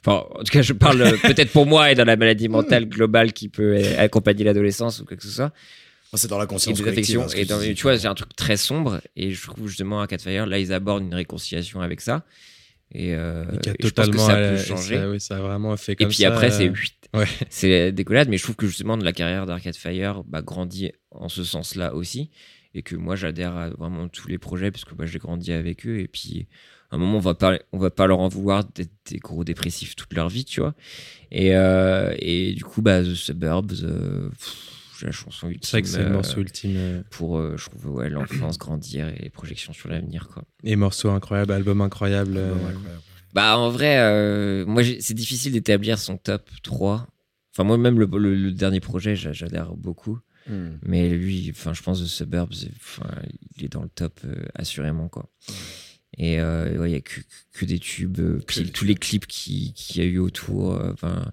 Enfin, 0.04 0.24
en 0.34 0.38
tout 0.42 0.50
cas, 0.52 0.62
je 0.62 0.72
parle 0.72 1.02
euh, 1.02 1.16
peut-être 1.22 1.52
pour 1.52 1.66
moi 1.66 1.92
et 1.92 1.94
dans 1.94 2.04
la 2.04 2.16
maladie 2.16 2.48
mentale 2.48 2.88
globale 2.88 3.32
qui 3.32 3.48
peut 3.48 3.76
accompagner 3.98 4.42
l'adolescence 4.42 5.00
ou 5.00 5.04
quoi 5.04 5.16
que 5.16 5.22
ce 5.22 5.30
soit. 5.30 5.52
C'est 6.14 6.28
dans 6.28 6.38
la 6.38 6.44
Et 6.44 6.48
conscience 6.48 6.78
des 6.78 6.82
collective. 6.84 7.20
hein, 7.20 7.26
Et 7.36 7.44
dans- 7.44 7.60
dis. 7.60 7.74
tu 7.74 7.82
vois, 7.82 7.96
c'est 7.98 8.06
un 8.08 8.14
truc 8.14 8.34
très 8.34 8.56
sombre 8.56 9.00
et 9.16 9.32
je 9.32 9.46
trouve 9.46 9.68
justement 9.68 10.00
à 10.00 10.06
Cat 10.08 10.18
Fire, 10.18 10.46
là, 10.46 10.58
ils 10.58 10.72
abordent 10.72 11.02
une 11.04 11.14
réconciliation 11.14 11.80
avec 11.82 12.00
ça. 12.00 12.24
Et, 12.92 13.14
euh, 13.14 13.44
Et 13.52 13.58
qui 13.58 13.68
a 13.68 13.72
et 13.72 13.86
je 13.86 13.90
pense 13.90 14.08
que 14.08 14.18
ça 14.18 14.36
peut 14.36 14.56
changer. 14.56 14.96
ça, 14.96 15.10
oui, 15.10 15.20
ça 15.20 15.36
a 15.36 15.40
vraiment 15.40 15.76
fait 15.76 15.92
Et 15.92 15.96
comme 15.96 16.08
puis 16.08 16.18
ça, 16.18 16.28
après, 16.28 16.50
c'est 16.50 16.68
euh, 16.68 17.18
ouais. 17.18 17.26
C'est 17.50 17.92
décollade, 17.92 18.28
mais 18.28 18.38
je 18.38 18.44
trouve 18.44 18.56
que 18.56 18.66
justement 18.66 18.96
de 18.96 19.04
la 19.04 19.12
carrière 19.12 19.46
d'Arcade 19.46 19.76
Fire 19.76 20.22
bah, 20.24 20.42
grandit 20.42 20.92
en 21.10 21.28
ce 21.28 21.44
sens-là 21.44 21.94
aussi. 21.94 22.30
Et 22.74 22.82
que 22.82 22.94
moi, 22.94 23.16
j'adhère 23.16 23.56
à 23.56 23.70
vraiment 23.70 24.06
tous 24.08 24.28
les 24.28 24.38
projets, 24.38 24.70
parce 24.70 24.84
que 24.84 24.94
bah, 24.94 25.06
j'ai 25.06 25.18
grandi 25.18 25.50
avec 25.50 25.86
eux. 25.86 25.98
Et 25.98 26.08
puis, 26.08 26.46
à 26.90 26.96
un 26.96 26.98
moment, 26.98 27.16
on 27.16 27.20
va 27.20 27.34
pas, 27.34 27.58
on 27.72 27.78
va 27.78 27.90
pas 27.90 28.06
leur 28.06 28.20
en 28.20 28.28
vouloir 28.28 28.64
d'être 28.64 28.92
des 29.10 29.18
gros 29.18 29.44
dépressifs 29.44 29.96
toute 29.96 30.12
leur 30.12 30.28
vie, 30.28 30.44
tu 30.44 30.60
vois. 30.60 30.74
Et, 31.32 31.56
euh, 31.56 32.14
et 32.18 32.52
du 32.52 32.64
coup, 32.64 32.82
bah, 32.82 33.02
The 33.02 33.14
Suburbs, 33.14 33.82
euh, 33.82 34.28
pff, 34.28 34.75
la 35.02 35.12
chanson 35.12 35.48
ultime. 35.48 35.62
C'est 35.64 35.70
vrai 35.72 35.82
que 35.82 35.88
c'est 35.88 35.98
le 35.98 36.06
euh, 36.06 36.12
morceau 36.12 36.40
ultime. 36.40 36.74
euh, 36.76 37.02
Pour, 37.10 37.38
euh, 37.38 37.56
je 37.56 37.68
trouve, 37.68 37.90
ouais, 37.90 38.08
l'enfance, 38.08 38.56
grandir 38.58 39.08
et 39.08 39.18
les 39.22 39.30
projections 39.30 39.72
sur 39.72 39.88
l'avenir, 39.88 40.28
quoi. 40.32 40.44
Et 40.64 40.76
morceau 40.76 41.10
incroyable, 41.10 41.52
album 41.52 41.80
incroyable. 41.80 42.36
euh, 42.36 42.54
Ouais, 42.54 42.70
incroyable. 42.70 43.02
Bah 43.34 43.58
en 43.58 43.68
vrai, 43.68 43.98
euh, 43.98 44.64
moi 44.64 44.82
c'est 45.00 45.12
difficile 45.14 45.52
d'établir 45.52 45.98
son 45.98 46.16
top 46.16 46.48
3. 46.62 47.06
Enfin 47.52 47.64
moi 47.64 47.76
même 47.76 47.98
le, 47.98 48.06
le- 48.18 48.34
le 48.34 48.52
dernier 48.52 48.80
projet, 48.80 49.14
j'a- 49.14 49.32
j'adhère 49.32 49.74
beaucoup. 49.76 50.18
Hmm. 50.48 50.76
Mais 50.86 51.10
lui, 51.10 51.48
enfin 51.50 51.74
je 51.74 51.82
pense 51.82 52.00
The 52.02 52.06
Suburbs, 52.06 52.54
enfin, 52.76 53.10
il 53.56 53.64
est 53.64 53.68
dans 53.68 53.82
le 53.82 53.88
top 53.90 54.20
euh, 54.24 54.36
assurément 54.54 55.08
quoi. 55.08 55.28
Et 56.18 56.40
euh, 56.40 56.78
ouais, 56.78 56.90
il 56.90 56.92
y 56.94 56.96
a 56.96 57.00
que, 57.00 57.20
que 57.52 57.64
des 57.66 57.78
tubes, 57.78 58.18
euh, 58.20 58.40
tous 58.72 58.84
les 58.86 58.94
clips 58.94 59.26
qui- 59.26 59.74
qu'il 59.74 60.02
y 60.02 60.06
a 60.06 60.08
eu 60.08 60.18
autour. 60.18 60.74
euh, 60.74 60.92
Enfin, 60.92 61.30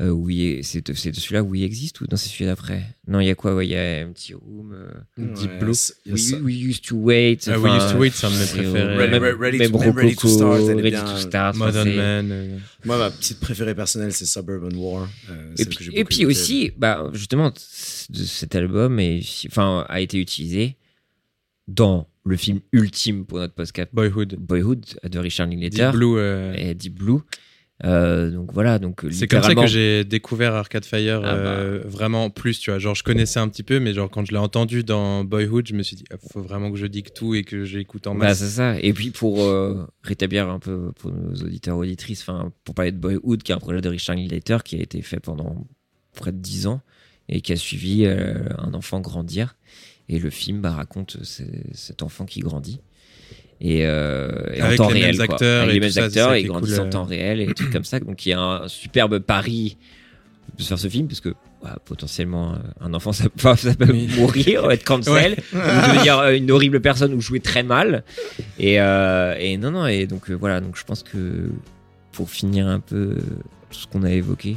euh, 0.00 0.10
oui, 0.10 0.58
c'est 0.64 0.84
de, 0.86 0.92
c'est 0.94 1.10
de 1.12 1.16
celui-là 1.16 1.42
où 1.44 1.54
il 1.54 1.62
existe 1.62 2.00
ou 2.00 2.04
non 2.10 2.16
c'est 2.16 2.28
celui 2.28 2.46
d'après? 2.46 2.82
Non, 3.06 3.20
il 3.20 3.26
y 3.26 3.30
a 3.30 3.34
quoi? 3.36 3.54
Ouais, 3.54 3.66
Il 3.66 3.70
y 3.70 3.76
a 3.76 4.04
Empty 4.06 4.34
Room. 4.34 4.72
euh, 4.74 4.88
Deep 5.34 5.50
Ouais, 5.52 5.58
Blue. 5.60 5.72
y 6.06 6.10
a 6.10 6.12
we. 6.14 6.32
We 6.42 6.56
Used 6.56 6.82
to 6.86 6.96
Wait. 6.96 7.38
Ah, 7.46 7.58
We 7.58 7.72
Used 7.76 7.92
to 7.92 7.98
Wait, 7.98 8.10
c'est 8.10 8.26
un 8.26 8.30
de 8.30 8.34
mes 8.36 8.44
c'est- 8.44 8.56
préférés. 8.56 8.96
Même, 8.96 9.22
Ready- 9.22 9.38
Ready 9.40 9.58
même 9.58 9.70
to- 9.70 9.78
même 9.78 9.96
Ready 9.96 10.16
to 10.16 10.26
Rococo, 10.28 10.36
Start, 10.58 10.76
Ready 10.76 10.90
bien. 10.90 11.04
to 11.04 11.16
Start. 11.18 11.54
enfin, 11.56 11.66
Modern 11.66 11.94
Man. 11.94 12.28
euh, 12.32 12.58
Moi, 12.84 12.98
ma 12.98 13.10
petite 13.10 13.38
préférée 13.40 13.74
personnelle, 13.74 14.12
c'est 14.12 14.26
Suburban 14.26 14.74
War. 14.76 15.08
euh, 15.30 15.54
Et 15.58 15.64
puis, 15.64 15.88
et 15.92 16.04
puis 16.04 16.26
aussi, 16.26 16.72
bah, 16.76 17.08
justement, 17.12 17.50
de 17.50 18.22
cet 18.24 18.54
album 18.56 18.98
est, 18.98 19.20
enfin, 19.46 19.86
a 19.88 20.00
été 20.00 20.18
utilisé 20.18 20.76
dans 21.68 22.08
le 22.26 22.36
film 22.36 22.60
ultime 22.72 23.24
pour 23.26 23.38
notre 23.38 23.54
podcast 23.54 23.90
Boyhood. 23.92 24.36
Boyhood 24.38 24.84
de 25.04 25.18
Richard 25.18 25.46
Linklater 25.46 25.90
Deep 25.90 25.92
Blue. 25.92 26.16
euh, 26.18 26.54
et 26.56 26.74
Deep 26.74 26.94
Blue. 26.94 27.18
Euh, 27.82 28.30
donc 28.30 28.52
voilà, 28.52 28.78
donc 28.78 29.04
C'est 29.10 29.26
comme 29.26 29.42
ça 29.42 29.54
que 29.54 29.66
j'ai 29.66 30.04
découvert 30.04 30.54
Arcade 30.54 30.84
Fire 30.84 31.20
Ah 31.24 31.34
bah. 31.34 31.40
euh, 31.40 31.82
vraiment 31.84 32.30
plus, 32.30 32.60
tu 32.60 32.70
vois. 32.70 32.78
Genre, 32.78 32.94
je 32.94 33.02
connaissais 33.02 33.40
un 33.40 33.48
petit 33.48 33.64
peu, 33.64 33.80
mais 33.80 33.92
genre, 33.92 34.08
quand 34.08 34.24
je 34.24 34.30
l'ai 34.30 34.38
entendu 34.38 34.84
dans 34.84 35.24
Boyhood, 35.24 35.66
je 35.66 35.74
me 35.74 35.82
suis 35.82 35.96
dit, 35.96 36.04
il 36.10 36.16
faut 36.32 36.40
vraiment 36.40 36.70
que 36.70 36.76
je 36.78 36.86
digue 36.86 37.08
tout 37.12 37.34
et 37.34 37.42
que 37.42 37.64
j'écoute 37.64 38.06
en 38.06 38.14
Bah, 38.14 38.26
masse. 38.28 38.38
c'est 38.38 38.48
ça. 38.48 38.78
Et 38.80 38.92
puis 38.92 39.10
pour 39.10 39.42
euh, 39.42 39.86
rétablir 40.02 40.48
un 40.48 40.60
peu 40.60 40.92
pour 41.00 41.10
nos 41.10 41.34
auditeurs 41.34 41.76
auditrices, 41.76 42.22
enfin 42.22 42.52
pour 42.62 42.76
parler 42.76 42.92
de 42.92 42.98
Boyhood, 42.98 43.42
qui 43.42 43.50
est 43.50 43.54
un 43.56 43.58
projet 43.58 43.80
de 43.80 43.88
Richard 43.88 44.14
Linklater 44.16 44.58
qui 44.64 44.76
a 44.76 44.80
été 44.80 45.02
fait 45.02 45.18
pendant 45.20 45.66
près 46.14 46.30
de 46.30 46.38
10 46.38 46.68
ans 46.68 46.80
et 47.28 47.40
qui 47.40 47.52
a 47.52 47.56
suivi 47.56 48.04
euh, 48.04 48.36
un 48.58 48.72
enfant 48.74 49.00
grandir. 49.00 49.56
Et 50.08 50.18
le 50.20 50.30
film 50.30 50.60
bah, 50.60 50.70
raconte 50.70 51.16
ce- 51.24 51.42
cet 51.72 52.02
enfant 52.02 52.24
qui 52.24 52.38
grandit. 52.40 52.80
Et, 53.60 53.86
euh, 53.86 54.30
et 54.52 54.62
en 54.62 54.74
temps 54.76 54.88
les 54.88 54.94
mêmes 54.94 55.02
réel, 55.04 55.16
quoi. 55.26 55.34
acteurs 55.36 55.62
Avec 55.62 55.70
et 55.70 55.74
les 55.74 55.80
mêmes 55.80 56.04
acteurs 56.04 56.30
ça 56.30 56.38
et 56.38 56.44
grandissent 56.44 56.74
cool, 56.74 56.80
en 56.82 56.86
euh. 56.86 56.90
temps 56.90 57.04
réel 57.04 57.40
et 57.40 57.46
des 57.46 57.54
trucs 57.54 57.70
comme 57.72 57.84
ça. 57.84 58.00
Donc 58.00 58.26
il 58.26 58.30
y 58.30 58.32
a 58.32 58.40
un 58.40 58.68
superbe 58.68 59.18
pari 59.20 59.76
de 60.58 60.62
faire 60.62 60.78
ce 60.78 60.88
film 60.88 61.08
parce 61.08 61.20
que 61.20 61.30
bah, 61.62 61.78
potentiellement 61.84 62.52
euh, 62.52 62.56
un 62.80 62.92
enfant 62.94 63.12
ça, 63.12 63.28
peut 63.30 63.90
Oui. 63.90 64.08
mourir, 64.18 64.70
être 64.70 64.84
cancel, 64.84 65.36
ou 65.52 65.56
devenir 65.56 66.18
euh, 66.18 66.36
une 66.36 66.50
horrible 66.50 66.80
personne 66.80 67.14
ou 67.14 67.20
jouer 67.20 67.40
très 67.40 67.62
mal. 67.62 68.04
Et, 68.58 68.80
euh, 68.80 69.34
et 69.38 69.56
non, 69.56 69.70
non, 69.70 69.86
et 69.86 70.06
donc 70.06 70.30
euh, 70.30 70.34
voilà, 70.34 70.60
donc 70.60 70.76
je 70.76 70.84
pense 70.84 71.02
que 71.02 71.48
pour 72.12 72.28
finir 72.30 72.66
un 72.66 72.80
peu 72.80 72.96
euh, 72.96 73.16
tout 73.70 73.78
ce 73.78 73.86
qu'on 73.86 74.02
a 74.02 74.10
évoqué, 74.12 74.56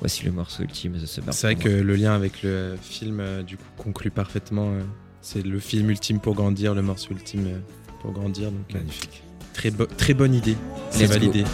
voici 0.00 0.24
le 0.24 0.32
morceau 0.32 0.64
ultime 0.64 0.92
de 0.94 1.06
ce. 1.06 1.20
C'est 1.30 1.46
vrai 1.46 1.54
que 1.54 1.68
le 1.68 1.94
lien 1.94 2.14
avec 2.14 2.42
le 2.42 2.74
film, 2.82 3.20
euh, 3.20 3.42
du 3.42 3.56
coup, 3.56 3.64
conclut 3.76 4.10
parfaitement. 4.10 4.72
euh, 4.72 4.80
c'est 5.20 5.44
le 5.44 5.58
film 5.60 5.90
ultime 5.90 6.20
pour 6.20 6.34
grandir, 6.34 6.74
le 6.74 6.82
morceau 6.82 7.10
ultime 7.12 7.46
euh, 7.46 7.58
pour 8.00 8.12
grandir. 8.12 8.50
Donc, 8.50 8.60
euh, 8.74 8.78
Magnifique. 8.78 9.22
très, 9.52 9.70
bo- 9.70 9.86
très 9.86 10.14
bonne 10.14 10.34
idée. 10.34 10.56
C'est 10.90 11.06
go. 11.06 11.12
validé. 11.12 11.44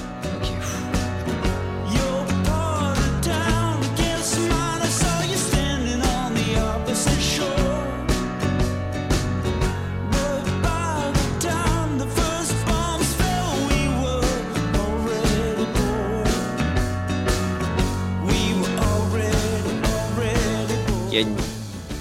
Il 21.11 21.15
y 21.15 21.19
a 21.19 21.21
une, 21.21 21.37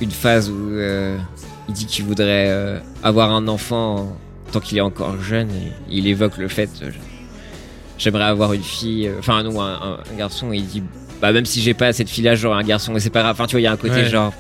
une 0.01 0.11
phase 0.11 0.49
où 0.49 0.55
euh, 0.71 1.17
il 1.67 1.73
dit 1.73 1.85
qu'il 1.85 2.05
voudrait 2.05 2.49
euh, 2.49 2.79
avoir 3.03 3.31
un 3.31 3.47
enfant 3.47 4.15
tant 4.53 4.59
qu'il 4.59 4.77
est 4.77 4.81
encore 4.81 5.19
jeune 5.21 5.49
et 5.49 5.71
il 5.89 6.07
évoque 6.07 6.37
le 6.37 6.47
fait 6.47 6.69
euh, 6.81 6.91
j'aimerais 7.97 8.23
avoir 8.25 8.53
une 8.53 8.63
fille, 8.63 9.07
euh, 9.07 9.15
enfin 9.19 9.43
non, 9.43 9.61
un, 9.61 9.73
un- 9.73 9.99
un 10.13 10.17
garçon 10.17 10.51
et 10.53 10.57
il 10.57 10.65
dit 10.65 10.83
bah 11.21 11.31
même 11.31 11.45
si 11.45 11.61
j'ai 11.61 11.73
pas 11.73 11.91
cette 11.93 12.09
fille 12.09 12.23
là, 12.23 12.35
j'aurai 12.35 12.59
un 12.59 12.63
garçon 12.63 12.95
et 12.95 12.99
c'est 12.99 13.09
pas 13.09 13.21
grave. 13.21 13.33
Enfin 13.33 13.45
tu 13.47 13.51
vois, 13.53 13.61
il 13.61 13.63
y 13.63 13.67
a 13.67 13.71
un 13.71 13.77
côté 13.77 13.95
Ouais. 13.95 14.09
genre 14.09 14.33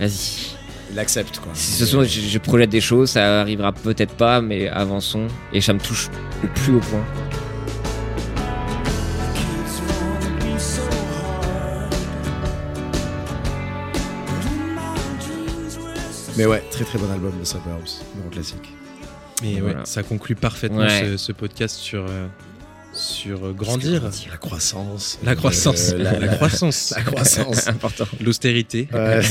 vas-y. 0.00 0.52
Il 0.92 0.98
accepte, 0.98 1.38
quoi. 1.40 1.50
Si 1.54 1.72
ce 1.72 1.86
sont, 1.86 2.04
je, 2.04 2.20
je 2.20 2.38
projette 2.38 2.70
des 2.70 2.80
choses, 2.80 3.10
ça 3.10 3.40
arrivera 3.40 3.72
peut-être 3.72 4.14
pas, 4.14 4.40
mais 4.40 4.68
avançons. 4.68 5.26
Et 5.52 5.60
ça 5.60 5.72
me 5.72 5.80
touche 5.80 6.08
au 6.44 6.46
plus 6.46 6.74
haut 6.76 6.80
point. 6.80 7.04
Mais 16.36 16.46
ouais, 16.46 16.62
très 16.70 16.84
très 16.84 16.98
bon 16.98 17.10
album 17.10 17.32
de 17.38 17.44
Suburbs, 17.44 18.02
grand 18.20 18.30
classique. 18.30 18.72
Et 19.42 19.60
ouais, 19.60 19.74
ça 19.84 20.02
conclut 20.02 20.34
parfaitement 20.36 20.78
Ouais. 20.78 21.00
ce, 21.12 21.16
ce 21.16 21.32
podcast 21.32 21.76
sur, 21.76 22.06
euh, 22.08 22.26
sur 22.92 23.46
euh, 23.46 23.52
grandir. 23.52 24.02
La 24.30 24.36
croissance. 24.36 25.18
La 25.24 25.34
croissance. 25.34 25.90
Euh, 25.92 25.98
la, 25.98 26.12
la, 26.12 26.18
la- 26.26 26.34
croissance. 26.36 26.90
la 26.96 27.02
croissance. 27.02 27.66
Important. 27.68 28.04
L'austérité. 28.22 28.88
Ouais. 28.92 29.20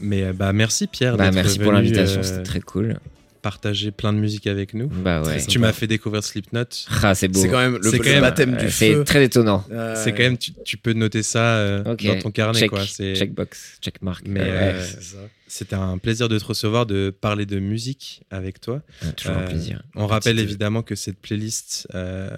Mais 0.00 0.32
bah, 0.32 0.52
merci 0.52 0.86
Pierre. 0.88 1.16
Bah, 1.16 1.30
merci 1.30 1.58
pour 1.58 1.72
l'invitation, 1.72 2.20
euh, 2.20 2.24
c'était 2.24 2.42
très 2.42 2.60
cool. 2.60 2.98
Partager 3.42 3.90
plein 3.90 4.12
de 4.12 4.18
musique 4.18 4.46
avec 4.46 4.72
nous. 4.72 4.86
Bah 4.86 5.20
ouais. 5.22 5.44
Tu 5.44 5.58
m'as 5.58 5.72
fait 5.72 5.88
découvrir 5.88 6.22
Slipknot. 6.22 6.62
Ah, 7.02 7.12
c'est 7.16 7.26
beau. 7.26 7.40
C'est 7.40 7.48
quand 7.48 7.58
même 7.58 7.76
le, 7.82 7.90
C'est 7.90 7.98
quand 7.98 8.04
même- 8.10 8.20
baptême 8.20 8.54
Euh, 8.54 8.64
du 8.64 8.70
C'est 8.70 8.94
feu. 8.94 9.02
très 9.04 9.24
étonnant. 9.24 9.64
Euh, 9.72 9.94
C'est 9.96 10.12
quand 10.12 10.22
même, 10.22 10.38
tu, 10.38 10.52
tu 10.64 10.76
peux 10.76 10.92
noter 10.92 11.24
ça 11.24 11.56
euh, 11.56 11.82
dans 11.82 12.18
ton 12.20 12.30
carnet. 12.30 12.60
check, 12.60 12.70
quoi. 12.70 12.86
C'est- 12.86 13.16
checkbox, 13.16 13.78
checkmark. 13.80 14.22
Mais, 14.28 14.40
Ouais, 14.42 14.46
euh, 14.48 14.84
c'est. 14.84 15.16
C'était 15.48 15.74
un 15.74 15.98
plaisir 15.98 16.28
de 16.28 16.38
te 16.38 16.44
recevoir, 16.44 16.86
de 16.86 17.10
parler 17.10 17.44
de 17.44 17.58
musique 17.58 18.22
avec 18.30 18.60
toi. 18.60 18.80
Ah, 19.02 19.12
toujours 19.12 19.36
un 19.36 19.42
plaisir. 19.42 19.82
On 19.96 20.06
rappelle 20.06 20.36
Petite- 20.36 20.48
évidemment 20.48 20.82
que 20.82 20.94
cette 20.94 21.18
playlist 21.18 21.88
euh, 21.94 22.30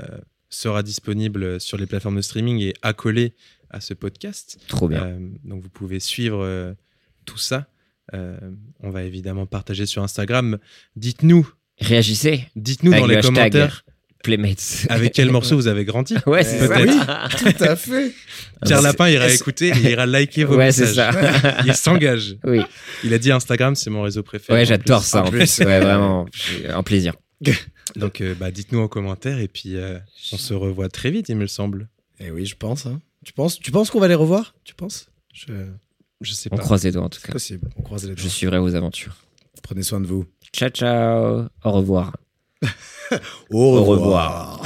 sera 0.48 0.82
disponible 0.82 1.60
sur 1.60 1.76
les 1.76 1.86
plateformes 1.86 2.16
de 2.16 2.22
streaming 2.22 2.60
et 2.62 2.72
accolée 2.82 3.34
à 3.70 3.80
ce 3.80 3.92
podcast. 3.92 4.58
Trop 4.68 4.88
bien. 4.88 5.04
Euh, 5.04 5.18
donc 5.44 5.62
vous 5.62 5.68
pouvez 5.68 6.00
suivre 6.00 6.42
euh, 6.42 6.72
tout 7.26 7.38
ça. 7.38 7.66
Euh, 8.12 8.36
on 8.80 8.90
va 8.90 9.02
évidemment 9.04 9.46
partager 9.46 9.86
sur 9.86 10.02
Instagram. 10.02 10.58
Dites-nous, 10.96 11.48
Réagissez. 11.80 12.44
dites-nous 12.56 12.92
dans 12.92 13.06
le 13.06 13.14
les 13.16 13.20
commentaires 13.22 13.84
Playmates. 14.22 14.86
Avec 14.88 15.12
quel 15.12 15.30
morceau 15.30 15.54
vous 15.56 15.66
avez 15.66 15.84
grandi 15.84 16.14
Ouais, 16.26 16.42
c'est 16.44 16.66
ça. 16.66 16.80
Oui, 16.80 16.88
tout 17.38 17.62
à 17.64 17.76
fait. 17.76 18.12
Pierre 18.64 18.80
Lapin 18.80 19.08
ira 19.10 19.28
écouter 19.30 19.68
et 19.68 19.72
il 19.76 19.90
ira 19.90 20.06
liker 20.06 20.44
vos 20.44 20.56
Ouais, 20.56 20.72
c'est 20.72 20.86
messages. 20.86 21.14
ça. 21.42 21.56
Il 21.66 21.74
s'engage. 21.74 22.36
Oui. 22.44 22.60
Il 23.04 23.12
a 23.12 23.18
dit 23.18 23.30
Instagram, 23.30 23.74
c'est 23.74 23.90
mon 23.90 24.00
réseau 24.02 24.22
préféré. 24.22 24.60
Ouais, 24.60 24.64
j'adore 24.64 25.02
ça. 25.02 25.24
En 25.24 25.30
plus, 25.30 25.58
ouais, 25.58 25.80
vraiment. 25.80 26.24
Un 26.70 26.82
plaisir. 26.82 27.14
Donc, 27.96 28.22
euh, 28.22 28.34
bah, 28.34 28.50
dites-nous 28.50 28.78
en 28.80 28.88
commentaire 28.88 29.38
et 29.38 29.48
puis 29.48 29.76
euh, 29.76 29.98
on 30.32 30.38
se 30.38 30.54
revoit 30.54 30.88
très 30.88 31.10
vite, 31.10 31.28
il 31.28 31.36
me 31.36 31.46
semble. 31.46 31.88
Eh 32.18 32.30
oui, 32.30 32.46
je 32.46 32.56
pense. 32.56 32.86
hein. 32.86 33.02
Tu 33.26 33.34
penses, 33.34 33.58
tu 33.58 33.70
penses 33.72 33.90
qu'on 33.90 34.00
va 34.00 34.08
les 34.08 34.14
revoir? 34.14 34.54
Tu 34.64 34.74
penses? 34.74 35.08
Je... 35.34 35.52
Je 36.20 36.32
sais 36.32 36.48
On 36.52 36.56
pas. 36.56 36.62
croise 36.62 36.84
les 36.84 36.92
doigts 36.92 37.04
en 37.04 37.08
tout 37.08 37.20
cas. 37.20 37.32
possible. 37.32 37.68
On 37.76 37.82
croise 37.82 38.02
les 38.04 38.14
doigts. 38.14 38.22
Je 38.22 38.28
suivrai 38.28 38.58
vos 38.58 38.74
aventures. 38.74 39.16
Prenez 39.62 39.82
soin 39.82 40.00
de 40.00 40.06
vous. 40.06 40.24
Ciao, 40.52 40.68
ciao. 40.70 41.46
Au 41.64 41.72
revoir. 41.72 42.16
Au 43.50 43.84
revoir. 43.84 44.60